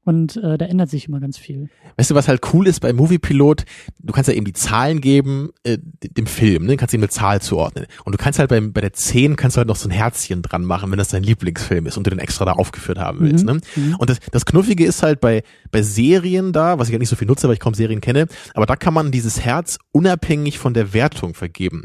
und 0.10 0.38
äh, 0.38 0.58
da 0.58 0.66
ändert 0.66 0.90
sich 0.90 1.08
immer 1.08 1.20
ganz 1.20 1.38
viel. 1.38 1.70
Weißt 1.98 2.10
du, 2.10 2.16
was 2.16 2.28
halt 2.28 2.42
cool 2.54 2.66
ist 2.68 2.80
bei 2.80 2.94
Moviepilot? 2.94 3.66
Du 4.00 4.12
kannst 4.12 4.28
ja 4.28 4.34
eben 4.34 4.46
die 4.46 4.54
Zahlen 4.54 5.02
geben, 5.02 5.52
äh, 5.64 5.78
dem 5.78 6.26
Film, 6.26 6.66
ne? 6.66 6.72
Du 6.72 6.78
kannst 6.78 6.96
ihm 6.96 7.02
eine 7.02 7.10
Zahl 7.10 7.42
zuordnen. 7.42 7.86
Und 8.06 8.14
du 8.14 8.18
kannst 8.18 8.40
halt 8.40 8.50
bei, 8.50 8.60
bei 8.60 8.82
der 8.82 8.94
10 8.94 9.36
kannst 9.36 9.56
du 9.56 9.60
halt 9.60 9.68
noch 9.68 9.76
so 9.76 9.88
ein 9.88 9.92
Herzchen 9.92 10.42
dran 10.42 10.64
machen, 10.64 10.90
wenn 10.90 10.98
das 10.98 11.10
dein 11.10 11.22
Lieblingsfilm 11.22 11.86
ist 11.86 11.98
und 11.98 12.08
du 12.08 12.10
den 12.10 12.20
extra 12.20 12.46
da 12.46 12.54
aufgeführt 12.54 12.98
haben 12.98 13.20
willst. 13.20 13.46
Mhm. 13.46 13.52
Ne? 13.52 13.62
Mhm. 13.76 13.96
Und 14.00 14.10
das, 14.10 14.20
das 14.32 14.46
Knuffige 14.46 14.86
ist 14.86 15.04
halt 15.04 15.20
bei, 15.20 15.44
bei 15.70 15.84
Serien 15.84 16.54
da, 16.54 16.80
was 16.80 16.88
ich 16.88 16.94
ja 16.94 17.00
nicht 17.00 17.10
so 17.10 17.16
viel 17.16 17.28
nutze, 17.28 17.48
weil 17.48 17.54
ich 17.54 17.60
kaum 17.60 17.76
Serien 17.76 18.02
kenne, 18.02 18.28
aber 18.56 18.66
da 18.66 18.76
kann 18.76 18.96
man 18.96 19.12
dieses 19.12 19.42
Herz 19.42 19.78
unabhängig 19.92 20.58
von 20.58 20.74
der 20.74 20.94
Wertung 20.94 21.36
vergeben. 21.36 21.84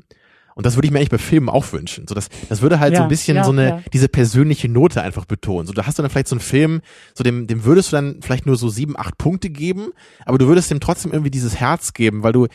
Und 0.55 0.67
das 0.67 0.77
würde 0.77 0.87
ich 0.87 0.93
mir 0.93 0.99
eigentlich 0.99 1.11
bei 1.11 1.19
Filmen 1.19 1.49
auch 1.49 1.73
wünschen. 1.73 2.07
So, 2.07 2.15
das, 2.15 2.29
das 2.49 2.63
würde 2.63 2.79
halt 2.79 2.93
ja, 2.93 2.99
so 2.99 3.03
ein 3.03 3.09
bisschen 3.09 3.37
ja, 3.37 3.45
so 3.45 3.51
eine, 3.51 3.69
ja. 3.69 3.83
diese 3.93 4.09
persönliche 4.09 4.69
Note 4.69 5.03
einfach 5.03 5.25
betonen. 5.25 5.67
So, 5.67 5.73
da 5.73 5.87
hast 5.87 5.99
du 5.99 6.03
dann 6.03 6.11
vielleicht 6.11 6.29
so 6.29 6.37
einen 6.37 6.41
Film, 6.41 6.81
so 7.15 7.25
dem, 7.25 7.47
dem 7.47 7.65
würdest 7.65 7.91
du 7.91 7.97
dann 7.97 8.21
vielleicht 8.23 8.47
nur 8.47 8.57
so 8.57 8.69
sieben, 8.69 8.97
acht 8.97 9.19
Punkte 9.19 9.51
geben, 9.51 9.89
aber 10.25 10.39
du 10.39 10.47
würdest 10.47 10.71
dem 10.71 10.81
trotzdem 10.81 11.13
irgendwie 11.13 11.31
dieses 11.31 11.57
Herz 11.57 11.93
geben, 11.93 12.23
weil 12.23 12.33
du, 12.33 12.47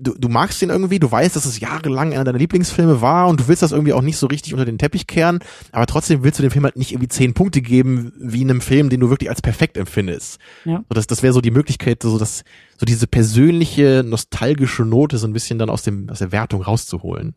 du, 0.00 0.14
du 0.18 0.28
magst 0.28 0.62
ihn 0.62 0.70
irgendwie, 0.70 0.98
du 0.98 1.10
weißt, 1.10 1.36
dass 1.36 1.44
es 1.44 1.60
jahrelang 1.60 2.12
einer 2.12 2.24
deiner 2.24 2.38
Lieblingsfilme 2.38 3.00
war 3.00 3.28
und 3.28 3.40
du 3.40 3.48
willst 3.48 3.62
das 3.62 3.72
irgendwie 3.72 3.92
auch 3.92 4.02
nicht 4.02 4.16
so 4.16 4.26
richtig 4.26 4.54
unter 4.54 4.64
den 4.64 4.78
Teppich 4.78 5.06
kehren, 5.06 5.40
aber 5.72 5.86
trotzdem 5.86 6.22
willst 6.22 6.38
du 6.38 6.42
dem 6.42 6.50
Film 6.50 6.64
halt 6.64 6.76
nicht 6.76 6.92
irgendwie 6.92 7.08
zehn 7.08 7.34
Punkte 7.34 7.60
geben, 7.60 8.12
wie 8.18 8.42
in 8.42 8.50
einem 8.50 8.60
Film, 8.60 8.88
den 8.88 9.00
du 9.00 9.10
wirklich 9.10 9.30
als 9.30 9.42
perfekt 9.42 9.76
empfindest. 9.76 10.38
Ja. 10.64 10.78
So, 10.88 10.94
das, 10.94 11.06
das 11.06 11.22
wäre 11.22 11.32
so 11.32 11.40
die 11.40 11.50
Möglichkeit, 11.50 12.02
so 12.02 12.18
dass 12.18 12.44
so 12.78 12.86
diese 12.86 13.06
persönliche, 13.06 14.02
nostalgische 14.04 14.84
Note 14.84 15.18
so 15.18 15.26
ein 15.26 15.32
bisschen 15.32 15.58
dann 15.58 15.70
aus 15.70 15.82
dem, 15.82 16.08
aus 16.08 16.18
der 16.18 16.32
Wertung 16.32 16.62
rauszuholen. 16.62 17.34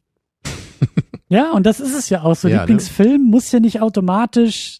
ja, 1.29 1.51
und 1.51 1.65
das 1.65 1.79
ist 1.79 1.95
es 1.95 2.09
ja 2.09 2.23
auch 2.23 2.35
so. 2.35 2.47
Ja, 2.47 2.55
ne? 2.55 2.61
Lieblingsfilm 2.61 3.23
ne? 3.23 3.29
muss 3.29 3.51
ja 3.51 3.59
nicht 3.59 3.81
automatisch 3.81 4.79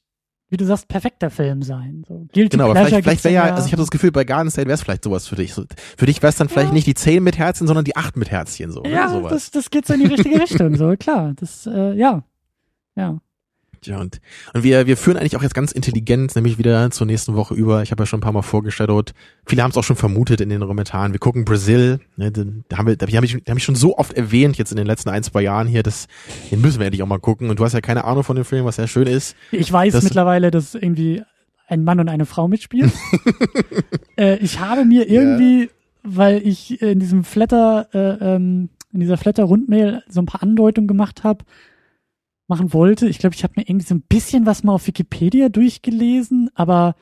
wie 0.54 0.58
du 0.58 0.66
sagst, 0.66 0.88
perfekter 0.88 1.32
Film 1.32 1.64
sein. 1.64 2.06
So, 2.08 2.28
Guilty 2.32 2.50
genau, 2.50 2.66
aber 2.70 2.86
vielleicht, 2.86 3.04
vielleicht 3.04 3.24
wäre 3.24 3.34
ja, 3.34 3.44
also 3.56 3.66
ich 3.66 3.74
habe 3.74 3.82
das 3.82 3.90
Gefühl, 3.90 4.12
bei 4.12 4.24
Garden 4.24 4.52
State 4.52 4.68
wäre 4.68 4.76
es 4.76 4.84
vielleicht 4.84 5.04
sowas 5.04 5.28
für 5.28 5.36
dich. 5.36 5.52
So, 5.56 5.66
für 5.98 6.06
dich 6.06 6.22
wäre 6.22 6.30
es 6.30 6.36
dann 6.36 6.48
vielleicht 6.48 6.68
ja. 6.68 6.74
nicht 6.76 6.86
die 6.86 6.94
10 6.94 7.24
mit 7.24 7.40
Herzchen, 7.40 7.66
sondern 7.66 7.84
die 7.84 7.96
8 7.96 8.16
mit 8.18 8.30
Herzchen. 8.30 8.72
So, 8.72 8.84
ja, 8.86 9.10
sowas. 9.10 9.32
das, 9.32 9.50
das 9.50 9.72
geht 9.72 9.88
so 9.88 9.96
in 9.96 10.02
die 10.02 10.06
richtige 10.06 10.40
Richtung, 10.40 10.76
so 10.76 10.96
klar. 10.96 11.34
Das, 11.36 11.66
äh, 11.66 11.94
ja. 11.96 12.24
Ja. 12.96 13.20
Ja, 13.88 14.00
und, 14.00 14.20
und 14.54 14.64
wir, 14.64 14.88
wir 14.88 14.98
führen 14.98 15.18
eigentlich 15.18 15.36
auch 15.36 15.44
jetzt 15.44 15.54
ganz 15.54 15.72
intelligent, 15.72 16.36
nämlich 16.36 16.58
wieder 16.58 16.92
zur 16.92 17.08
nächsten 17.08 17.36
Woche 17.36 17.54
über. 17.54 17.84
Ich 17.84 17.92
habe 17.92 18.04
ja 18.04 18.06
schon 18.06 18.20
ein 18.20 18.22
paar 18.22 18.32
Mal 18.32 18.42
vorgestellt. 18.42 19.14
Viele 19.46 19.64
haben 19.64 19.72
es 19.72 19.78
auch 19.78 19.84
schon 19.84 19.96
vermutet 19.96 20.42
in 20.42 20.50
den 20.50 20.62
Kommentaren. 20.62 21.14
Wir 21.14 21.20
gucken 21.20 21.46
Brasil. 21.46 22.00
Ne, 22.18 22.32
da 22.32 22.78
haben 22.78 22.88
wir, 22.88 22.96
da 22.96 23.08
habe 23.08 23.26
ich, 23.26 23.36
hab 23.36 23.58
ich 23.58 23.64
schon 23.64 23.76
so 23.76 23.98
oft 23.98 24.14
erwähnt 24.14 24.58
jetzt 24.58 24.72
in 24.72 24.78
den 24.78 24.88
letzten 24.88 25.10
ein, 25.10 25.24
zwei 25.24 25.42
Jahren 25.42 25.68
hier, 25.68 25.84
dass 25.84 26.08
den 26.52 26.62
müssen 26.62 26.80
wir 26.80 26.86
endlich 26.86 27.04
auch 27.04 27.08
mal 27.08 27.20
gucken. 27.20 27.50
Und 27.50 27.60
du 27.60 27.64
hast 27.64 27.74
ja 27.74 27.82
keine 27.82 28.04
Ahnung 28.06 28.24
von 28.24 28.36
dem 28.36 28.46
Film, 28.46 28.66
was 28.66 28.76
sehr 28.76 28.88
schön 28.88 29.08
ist. 29.08 29.36
Ich 29.52 29.72
weiß 29.72 29.94
dass, 29.94 30.04
mittlerweile, 30.04 30.52
dass 30.52 30.76
irgendwie 30.76 31.24
ein 31.68 31.84
Mann 31.84 32.00
und 32.00 32.10
eine 32.10 32.26
Frau 32.26 32.48
mitspielen. 32.48 32.92
äh, 34.18 34.38
ich 34.38 34.60
habe 34.60 34.86
mir 34.86 35.10
irgendwie, 35.10 35.64
ja. 35.64 35.70
weil 36.04 36.46
ich 36.46 36.82
in 36.82 37.00
diesem 37.00 37.24
Flatter, 37.24 37.88
äh, 37.94 38.36
ähm, 38.36 38.70
in 38.94 39.00
dieser 39.00 39.18
Flatter-Rundmail 39.18 40.04
so 40.08 40.22
ein 40.22 40.26
paar 40.26 40.44
Andeutungen 40.44 40.88
gemacht 40.88 41.24
habe, 41.24 41.46
machen 42.54 42.74
wollte. 42.74 43.08
Ich 43.08 43.18
glaube, 43.18 43.36
ich 43.36 43.44
habe 43.44 43.54
mir 43.56 43.68
irgendwie 43.68 43.86
so 43.86 43.96
ein 43.96 44.02
bisschen 44.02 44.46
was 44.46 44.64
mal 44.64 44.74
auf 44.74 44.86
Wikipedia 44.86 45.50
durchgelesen, 45.50 46.50
aber 46.54 46.96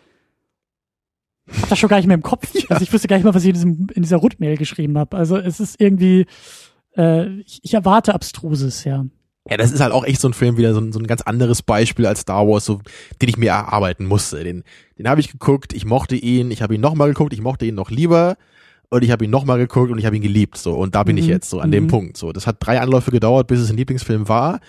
hab 1.62 1.70
das 1.70 1.80
schon 1.80 1.90
gar 1.90 1.98
nicht 1.98 2.08
mehr 2.08 2.16
im 2.16 2.24
Kopf. 2.24 2.50
Ja. 2.56 2.70
Also 2.70 2.84
ich 2.84 2.94
wusste 2.94 3.08
gar 3.08 3.18
nicht 3.18 3.26
mal, 3.26 3.34
was 3.34 3.44
ich 3.44 3.50
in, 3.50 3.56
diesem, 3.56 3.88
in 3.94 4.04
dieser 4.04 4.18
Rundmail 4.18 4.56
geschrieben 4.56 4.98
habe. 4.98 5.18
Also 5.18 5.38
es 5.38 5.60
ist 5.60 5.82
irgendwie, 5.82 6.26
äh, 6.96 7.28
ich, 7.42 7.60
ich 7.64 7.74
erwarte 7.74 8.14
Abstruses, 8.14 8.86
ja. 8.86 9.06
Ja, 9.50 9.58
das 9.58 9.72
ist 9.72 9.82
halt 9.82 9.92
auch 9.92 10.06
echt 10.06 10.22
so 10.22 10.30
ein 10.30 10.34
Film, 10.34 10.56
wieder 10.58 10.74
so 10.74 10.80
ein, 10.80 10.94
so 10.94 11.00
ein 11.00 11.08
ganz 11.08 11.22
anderes 11.24 11.64
Beispiel 11.64 12.06
als 12.06 12.22
Star 12.22 12.48
Wars, 12.48 12.64
so, 12.64 12.80
den 13.22 13.28
ich 13.28 13.38
mir 13.38 13.50
erarbeiten 13.50 14.06
musste. 14.06 14.44
Den, 14.44 14.64
den 14.98 15.10
habe 15.10 15.20
ich 15.20 15.32
geguckt, 15.32 15.74
ich 15.74 15.84
mochte 15.84 16.16
ihn, 16.16 16.52
ich 16.52 16.62
habe 16.62 16.76
ihn 16.76 16.82
nochmal 16.82 17.10
geguckt, 17.10 17.34
ich 17.34 17.42
mochte 17.42 17.66
ihn 17.66 17.76
noch 17.76 17.90
lieber 17.90 18.38
und 18.90 19.04
ich 19.04 19.10
habe 19.10 19.26
ihn 19.26 19.32
nochmal 19.32 19.58
geguckt 19.58 19.92
und 19.92 19.98
ich 19.98 20.06
habe 20.06 20.16
ihn 20.16 20.22
geliebt. 20.22 20.58
So, 20.58 20.76
und 20.76 20.94
da 20.94 21.04
bin 21.04 21.16
mhm. 21.16 21.24
ich 21.24 21.28
jetzt, 21.28 21.50
so 21.50 21.60
an 21.60 21.70
mhm. 21.70 21.74
dem 21.74 21.88
Punkt. 21.88 22.18
So, 22.18 22.32
das 22.32 22.46
hat 22.46 22.58
drei 22.60 22.80
Anläufe 22.80 23.10
gedauert, 23.10 23.48
bis 23.48 23.60
es 23.60 23.72
ein 23.72 23.78
Lieblingsfilm 23.78 24.30
war. 24.30 24.60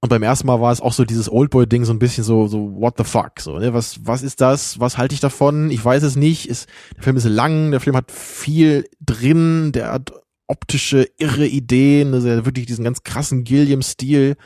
Und 0.00 0.10
beim 0.10 0.22
ersten 0.22 0.46
Mal 0.46 0.60
war 0.60 0.72
es 0.72 0.80
auch 0.80 0.92
so 0.92 1.04
dieses 1.04 1.30
Oldboy-Ding, 1.30 1.84
so 1.84 1.92
ein 1.92 1.98
bisschen 1.98 2.22
so, 2.22 2.46
so, 2.46 2.74
what 2.76 2.94
the 2.98 3.04
fuck, 3.04 3.40
so, 3.40 3.58
ne, 3.58 3.72
was, 3.72 4.06
was 4.06 4.22
ist 4.22 4.40
das, 4.40 4.78
was 4.78 4.98
halte 4.98 5.14
ich 5.14 5.20
davon, 5.20 5.70
ich 5.70 5.82
weiß 5.82 6.02
es 6.02 6.16
nicht, 6.16 6.48
ist, 6.48 6.68
der 6.96 7.02
Film 7.02 7.16
ist 7.16 7.24
lang, 7.24 7.70
der 7.70 7.80
Film 7.80 7.96
hat 7.96 8.12
viel 8.12 8.84
drin, 9.00 9.72
der 9.72 9.92
hat 9.92 10.12
optische, 10.48 11.08
irre 11.18 11.46
Ideen, 11.46 12.12
also 12.12 12.28
wirklich 12.44 12.66
diesen 12.66 12.84
ganz 12.84 13.02
krassen 13.02 13.44
Gilliam-Stil. 13.44 14.36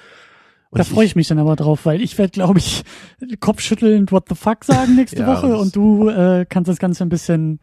Da 0.73 0.85
freue 0.85 1.05
ich 1.05 1.17
mich 1.17 1.27
dann 1.27 1.41
aber 1.41 1.57
drauf, 1.57 1.85
weil 1.85 2.01
ich 2.01 2.17
werde, 2.17 2.31
glaube 2.31 2.61
ich, 2.61 2.85
kopfschüttelnd 3.41 4.13
What 4.13 4.27
the 4.29 4.37
fuck 4.37 4.65
sagen 4.65 4.95
nächste 4.95 5.21
ja, 5.21 5.27
Woche 5.27 5.59
und 5.59 5.75
du 5.75 6.09
äh, 6.09 6.47
kannst 6.49 6.69
das 6.69 6.79
Ganze 6.79 7.05
ein 7.05 7.09
bisschen 7.09 7.59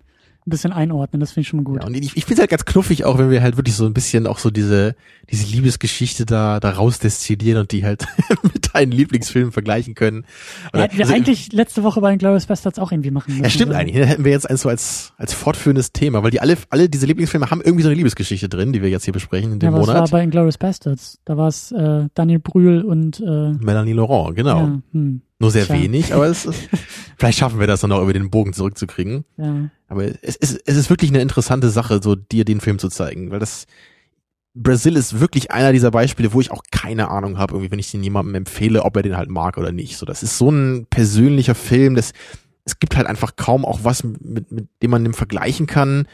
ein 0.47 0.49
bisschen 0.49 0.71
einordnen, 0.71 1.19
das 1.19 1.31
finde 1.31 1.41
ich 1.41 1.47
schon 1.49 1.57
mal 1.57 1.63
gut. 1.63 1.81
Ja, 1.81 1.87
und 1.87 1.95
ich, 1.95 2.15
ich 2.15 2.23
finde 2.25 2.35
es 2.35 2.39
halt 2.39 2.49
ganz 2.49 2.65
knuffig, 2.65 3.03
auch 3.03 3.17
wenn 3.17 3.29
wir 3.29 3.41
halt 3.41 3.57
wirklich 3.57 3.75
so 3.75 3.85
ein 3.85 3.93
bisschen 3.93 4.25
auch 4.25 4.39
so 4.39 4.49
diese, 4.49 4.95
diese 5.29 5.45
Liebesgeschichte 5.45 6.25
da, 6.25 6.59
da 6.59 6.71
rausdestillieren 6.71 7.61
und 7.61 7.71
die 7.71 7.83
halt 7.83 8.05
mit 8.43 8.73
deinen 8.73 8.91
Lieblingsfilmen 8.91 9.51
vergleichen 9.51 9.93
können. 9.93 10.25
Oder, 10.73 10.85
ja, 10.85 10.97
wir 10.97 11.01
also, 11.01 11.13
eigentlich 11.13 11.51
letzte 11.51 11.83
Woche 11.83 11.99
bei 11.99 12.09
den 12.11 12.19
Glorious 12.19 12.45
Bastards 12.45 12.79
auch 12.79 12.91
irgendwie 12.91 13.11
machen 13.11 13.33
müssen. 13.33 13.43
Ja, 13.43 13.49
stimmt 13.49 13.73
so. 13.73 13.77
eigentlich. 13.77 13.97
Hätten 13.97 14.23
wir 14.23 14.31
jetzt 14.31 14.49
eins 14.49 14.61
so 14.61 14.69
als, 14.69 15.13
als 15.17 15.33
fortführendes 15.33 15.91
Thema, 15.91 16.23
weil 16.23 16.31
die 16.31 16.39
alle, 16.39 16.57
alle 16.69 16.87
diese 16.87 17.05
Lieblingsfilme 17.05 17.51
haben 17.51 17.61
irgendwie 17.61 17.83
so 17.83 17.89
eine 17.89 17.97
Liebesgeschichte 17.97 18.47
drin, 18.47 18.71
die 18.71 18.81
wir 18.81 18.89
jetzt 18.89 19.03
hier 19.03 19.13
besprechen 19.13 19.51
in 19.53 19.59
dem 19.59 19.73
ja, 19.73 19.79
Monat. 19.79 19.95
Das 19.95 20.11
war 20.11 20.19
bei 20.19 20.25
Glorious 20.25 20.57
Bastards. 20.57 21.19
Da 21.25 21.35
war 21.35 21.49
es 21.49 21.71
äh, 21.73 22.07
Daniel 22.13 22.39
Brühl 22.39 22.83
und 22.83 23.19
äh, 23.19 23.51
Melanie 23.51 23.93
Laurent, 23.93 24.35
genau. 24.35 24.59
Ja, 24.59 24.81
hm. 24.93 25.21
Nur 25.39 25.51
sehr 25.51 25.65
Tja. 25.65 25.75
wenig, 25.75 26.13
aber 26.13 26.25
es 26.25 26.45
ist, 26.45 26.69
vielleicht 27.17 27.37
schaffen 27.37 27.59
wir 27.59 27.67
das 27.67 27.81
dann 27.81 27.91
auch 27.91 28.01
über 28.01 28.13
den 28.13 28.29
Bogen 28.29 28.53
zurückzukriegen. 28.53 29.23
Ja. 29.37 29.69
Aber 29.87 30.05
es 30.21 30.35
ist, 30.35 30.61
es 30.65 30.75
ist 30.75 30.89
wirklich 30.89 31.11
eine 31.11 31.21
interessante 31.21 31.69
Sache, 31.69 31.99
so 32.01 32.15
dir 32.15 32.43
den 32.43 32.59
Film 32.59 32.79
zu 32.79 32.89
zeigen, 32.89 33.29
weil 33.29 33.39
das 33.39 33.67
Brasil 34.55 34.95
ist 34.95 35.19
wirklich 35.19 35.51
einer 35.51 35.71
dieser 35.71 35.91
Beispiele, 35.91 36.33
wo 36.33 36.41
ich 36.41 36.49
auch 36.49 36.63
keine 36.71 37.09
Ahnung 37.09 37.37
habe, 37.37 37.53
irgendwie, 37.53 37.71
wenn 37.71 37.79
ich 37.79 37.91
den 37.91 38.03
jemandem 38.03 38.33
empfehle, 38.33 38.83
ob 38.83 38.95
er 38.95 39.03
den 39.03 39.15
halt 39.15 39.29
mag 39.29 39.57
oder 39.57 39.71
nicht. 39.71 39.97
So, 39.97 40.05
das 40.05 40.23
ist 40.23 40.37
so 40.39 40.49
ein 40.49 40.87
persönlicher 40.89 41.53
Film, 41.53 41.93
das, 41.93 42.13
es 42.65 42.79
gibt 42.79 42.97
halt 42.97 43.05
einfach 43.05 43.35
kaum 43.35 43.63
auch 43.65 43.81
was, 43.83 44.03
mit, 44.03 44.51
mit 44.51 44.67
dem 44.81 44.91
man 44.91 45.03
dem 45.03 45.13
vergleichen 45.13 45.67
kann 45.67 46.07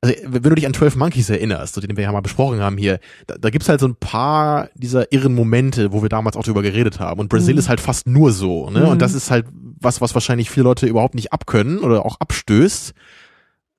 also 0.00 0.14
wenn 0.24 0.42
du 0.42 0.54
dich 0.54 0.66
an 0.66 0.74
12 0.74 0.96
Monkeys 0.96 1.28
erinnerst, 1.28 1.74
so 1.74 1.80
den 1.80 1.96
wir 1.96 2.04
ja 2.04 2.12
mal 2.12 2.20
besprochen 2.20 2.60
haben 2.60 2.76
hier, 2.76 3.00
da, 3.26 3.36
da 3.36 3.50
gibt's 3.50 3.68
halt 3.68 3.80
so 3.80 3.88
ein 3.88 3.96
paar 3.96 4.68
dieser 4.74 5.12
irren 5.12 5.34
Momente, 5.34 5.92
wo 5.92 6.02
wir 6.02 6.08
damals 6.08 6.36
auch 6.36 6.44
drüber 6.44 6.62
geredet 6.62 7.00
haben. 7.00 7.20
Und 7.20 7.28
Brasil 7.28 7.54
mhm. 7.54 7.58
ist 7.58 7.68
halt 7.68 7.80
fast 7.80 8.06
nur 8.06 8.32
so, 8.32 8.70
ne? 8.70 8.80
Mhm. 8.80 8.88
Und 8.88 9.02
das 9.02 9.14
ist 9.14 9.30
halt 9.30 9.46
was, 9.52 10.00
was 10.00 10.14
wahrscheinlich 10.14 10.50
viele 10.50 10.64
Leute 10.64 10.86
überhaupt 10.86 11.14
nicht 11.14 11.32
abkönnen 11.32 11.80
oder 11.80 12.04
auch 12.06 12.20
abstößt. 12.20 12.94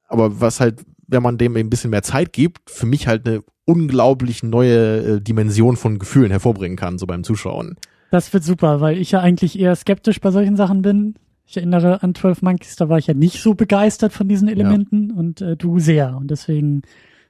Aber 0.08 0.42
was 0.42 0.60
halt, 0.60 0.82
wenn 1.08 1.24
man 1.24 1.38
dem 1.38 1.56
ein 1.56 1.70
bisschen 1.70 1.92
mehr 1.92 2.04
Zeit 2.04 2.34
gibt, 2.34 2.70
für 2.70 2.86
mich 2.86 3.08
halt 3.08 3.28
eine 3.28 3.42
unglaublich 3.66 4.44
neue 4.44 5.18
äh, 5.18 5.22
Dimension 5.22 5.78
von 5.78 6.00
Gefühlen 6.00 6.32
hervorbringen 6.32 6.78
kann, 6.78 6.98
so 6.98 7.06
beim 7.06 7.24
Zuschauen. 7.24 7.78
Das 8.12 8.34
wird 8.34 8.44
super, 8.44 8.82
weil 8.82 8.98
ich 8.98 9.12
ja 9.12 9.20
eigentlich 9.20 9.60
eher 9.60 9.76
skeptisch 9.76 10.20
bei 10.20 10.32
solchen 10.32 10.58
Sachen 10.58 10.82
bin. 10.82 11.16
Ich 11.50 11.58
erinnere 11.58 12.04
an 12.04 12.14
12 12.14 12.44
Monkeys, 12.44 12.76
da 12.76 12.90
war 12.90 13.00
ich 13.00 13.08
ja 13.08 13.16
nicht 13.16 13.42
so 13.42 13.56
begeistert 13.56 14.14
von 14.14 14.28
diesen 14.28 14.48
Elementen 14.48 15.10
ja. 15.10 15.16
und 15.16 15.42
äh, 15.42 15.58
du 15.58 15.80
sehr. 15.80 16.16
Und 16.16 16.30
deswegen 16.30 16.84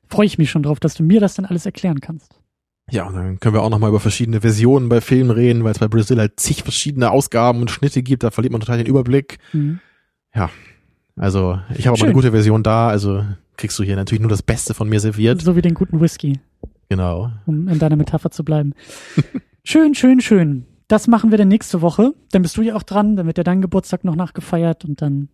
freue 0.10 0.26
ich 0.26 0.38
mich 0.38 0.52
schon 0.52 0.62
drauf, 0.62 0.82
dass 0.82 0.94
du 0.94 1.04
mir 1.04 1.22
das 1.22 1.36
dann 1.36 1.46
alles 1.46 1.66
erklären 1.66 2.02
kannst. 2.02 2.36
Ja, 2.92 3.08
und 3.08 3.16
dann 3.16 3.40
können 3.40 3.56
wir 3.56 3.62
auch 3.62 3.70
nochmal 3.70 3.92
über 3.92 4.02
verschiedene 4.02 4.42
Versionen 4.42 4.90
bei 4.90 5.00
Filmen 5.00 5.32
reden, 5.32 5.64
weil 5.64 5.72
es 5.72 5.80
bei 5.80 5.88
Brasil 5.88 6.20
halt 6.20 6.38
zig 6.38 6.64
verschiedene 6.64 7.12
Ausgaben 7.12 7.62
und 7.62 7.72
Schnitte 7.72 8.04
gibt, 8.04 8.24
da 8.24 8.30
verliert 8.30 8.52
man 8.52 8.60
total 8.60 8.80
den 8.80 8.88
Überblick. 8.88 9.38
Mhm. 9.54 9.80
Ja, 10.36 10.50
also 11.16 11.58
ich 11.78 11.88
habe 11.88 11.98
aber 11.98 12.08
eine 12.08 12.14
gute 12.14 12.32
Version 12.32 12.62
da, 12.62 12.90
also 12.90 13.24
kriegst 13.56 13.80
du 13.80 13.84
hier 13.84 13.96
natürlich 13.96 14.20
nur 14.20 14.30
das 14.30 14.44
Beste 14.44 14.74
von 14.74 14.90
mir 14.90 15.00
serviert. 15.00 15.42
So 15.42 15.56
wie 15.56 15.62
den 15.62 15.76
guten 15.76 16.02
Whisky. 16.02 16.42
Genau. 16.90 17.32
Um 17.46 17.70
in 17.70 17.80
deiner 17.80 17.96
Metapher 17.96 18.32
zu 18.32 18.44
bleiben. 18.44 18.74
schön, 19.64 19.96
schön, 19.96 20.20
schön. 20.20 20.66
Das 20.90 21.08
machen 21.08 21.32
wir 21.32 21.38
dann 21.38 21.48
nächste 21.48 21.82
Woche. 21.82 22.14
Dann 22.32 22.42
bist 22.42 22.58
du 22.58 22.62
ja 22.62 22.76
auch 22.76 22.84
dran, 22.84 23.16
dann 23.16 23.28
wird 23.28 23.38
ja 23.38 23.44
dein 23.44 23.62
Geburtstag 23.62 24.04
noch 24.04 24.16
nachgefeiert 24.16 24.84
und 24.84 25.02
dann. 25.02 25.30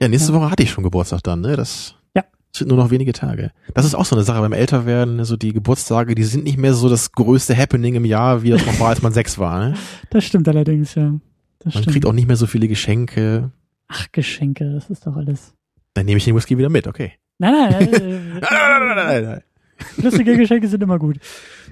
Ja, 0.00 0.08
nächste 0.08 0.32
ja. 0.32 0.38
Woche 0.38 0.50
hatte 0.50 0.62
ich 0.62 0.70
schon 0.70 0.84
Geburtstag 0.84 1.22
dann, 1.24 1.40
ne? 1.40 1.56
Das 1.56 1.96
ja. 2.16 2.22
sind 2.54 2.68
nur 2.68 2.78
noch 2.78 2.90
wenige 2.90 3.12
Tage. 3.12 3.50
Das 3.74 3.84
ist 3.84 3.96
auch 3.96 4.04
so 4.04 4.14
eine 4.14 4.24
Sache 4.24 4.40
beim 4.40 4.52
Älterwerden, 4.52 5.24
so 5.24 5.36
die 5.36 5.52
Geburtstage, 5.52 6.14
die 6.14 6.22
sind 6.22 6.44
nicht 6.44 6.58
mehr 6.58 6.74
so 6.74 6.88
das 6.88 7.10
größte 7.10 7.56
Happening 7.56 7.96
im 7.96 8.04
Jahr, 8.04 8.44
wie 8.44 8.50
das 8.50 8.64
noch 8.64 8.78
war, 8.78 8.90
als 8.90 9.02
man 9.02 9.12
sechs 9.12 9.36
war, 9.36 9.58
ne? 9.58 9.74
Das 10.10 10.24
stimmt 10.24 10.48
allerdings, 10.48 10.94
ja. 10.94 11.12
Das 11.58 11.74
man 11.74 11.82
stimmt. 11.82 11.94
kriegt 11.94 12.06
auch 12.06 12.12
nicht 12.12 12.28
mehr 12.28 12.36
so 12.36 12.46
viele 12.46 12.68
Geschenke. 12.68 13.50
Ach, 13.88 14.06
Geschenke, 14.12 14.72
das 14.72 14.90
ist 14.90 15.06
doch 15.06 15.16
alles. 15.16 15.54
Dann 15.94 16.06
nehme 16.06 16.18
ich 16.18 16.24
den 16.24 16.36
Whisky 16.36 16.56
wieder 16.56 16.68
mit, 16.68 16.86
okay. 16.86 17.14
Nein, 17.38 17.52
nein, 17.52 17.88
nein. 17.90 18.00
nein, 18.00 18.40
nein, 18.40 18.96
nein, 18.96 19.24
nein. 19.24 19.42
Lustige 19.96 20.36
Geschenke 20.36 20.68
sind 20.68 20.82
immer 20.82 20.98
gut. 20.98 21.18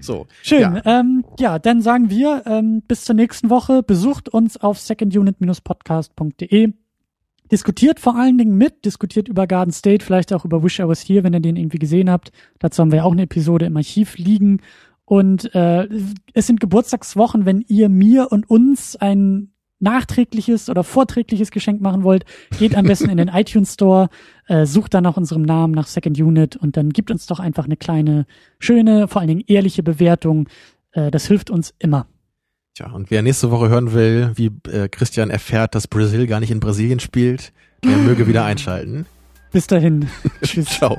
So. 0.01 0.27
Schön. 0.43 0.61
Ja, 0.61 0.83
ähm, 0.85 1.25
ja 1.39 1.59
dann 1.59 1.83
sagen 1.83 2.11
wir 2.11 2.43
ähm, 2.47 2.83
bis 2.87 3.05
zur 3.05 3.15
nächsten 3.15 3.51
Woche. 3.51 3.83
Besucht 3.83 4.29
uns 4.29 4.57
auf 4.57 4.79
secondunit-podcast.de. 4.79 6.73
Diskutiert 7.53 8.01
vor 8.01 8.17
allen 8.17 8.39
Dingen 8.39 8.57
mit, 8.57 8.85
diskutiert 8.85 9.29
über 9.29 9.47
Garden 9.47 9.73
State, 9.73 10.05
vielleicht 10.05 10.33
auch 10.33 10.45
über 10.45 10.65
Wish 10.65 10.81
I 10.81 10.89
Was 10.89 11.09
Here, 11.09 11.23
wenn 11.23 11.33
ihr 11.33 11.41
den 11.41 11.57
irgendwie 11.57 11.79
gesehen 11.79 12.11
habt. 12.11 12.33
Dazu 12.59 12.83
haben 12.83 12.91
wir 12.91 13.05
auch 13.05 13.13
eine 13.13 13.23
Episode 13.23 13.67
im 13.67 13.77
Archiv 13.77 14.19
liegen. 14.19 14.61
Und 15.05 15.55
äh, 15.55 15.89
es 16.35 16.49
sind 16.49 16.61
Geburtstagswochen, 16.61 17.47
wenn 17.47 17.61
ihr 17.61 17.89
mir 17.89 18.33
und 18.33 18.51
uns 18.51 18.97
ein 18.97 19.53
nachträgliches 19.79 20.69
oder 20.69 20.85
vorträgliches 20.85 21.51
Geschenk 21.51 21.81
machen 21.81 22.03
wollt, 22.03 22.25
geht 22.59 22.75
am 22.75 22.87
besten 22.87 23.11
in 23.11 23.17
den 23.17 23.29
iTunes 23.33 23.75
Store, 23.75 24.09
äh, 24.47 24.67
sucht 24.67 24.95
dann 24.95 25.05
nach 25.05 25.17
unserem 25.17 25.43
Namen, 25.43 25.75
nach 25.75 25.87
Second 25.87 26.19
Unit 26.19 26.57
und 26.57 26.77
dann 26.77 26.91
gibt 26.91 27.11
uns 27.11 27.27
doch 27.27 27.41
einfach 27.41 27.65
eine 27.65 27.77
kleine, 27.77 28.27
schöne, 28.59 29.09
vor 29.09 29.21
allen 29.21 29.29
Dingen 29.29 29.45
ehrliche 29.47 29.83
Bewertung. 29.83 30.49
Äh, 30.93 31.11
das 31.11 31.27
hilft 31.27 31.51
uns 31.51 31.75
immer. 31.79 32.07
Tja, 32.75 32.91
und 32.91 33.11
wer 33.11 33.23
nächste 33.23 33.51
Woche 33.51 33.69
hören 33.69 33.95
will, 33.95 34.33
wie 34.35 34.51
äh, 34.71 34.89
Christian 34.89 35.31
erfährt, 35.31 35.75
dass 35.75 35.89
Brasil 35.89 36.27
gar 36.27 36.41
nicht 36.41 36.51
in 36.51 36.61
Brasilien 36.61 37.01
spielt, 37.01 37.53
der 37.83 37.97
möge 37.97 38.27
wieder 38.27 38.45
einschalten. 38.47 39.07
Bis 39.53 39.67
dahin. 39.67 40.09
Tschüss. 40.43 40.67
Ciao. 40.67 40.99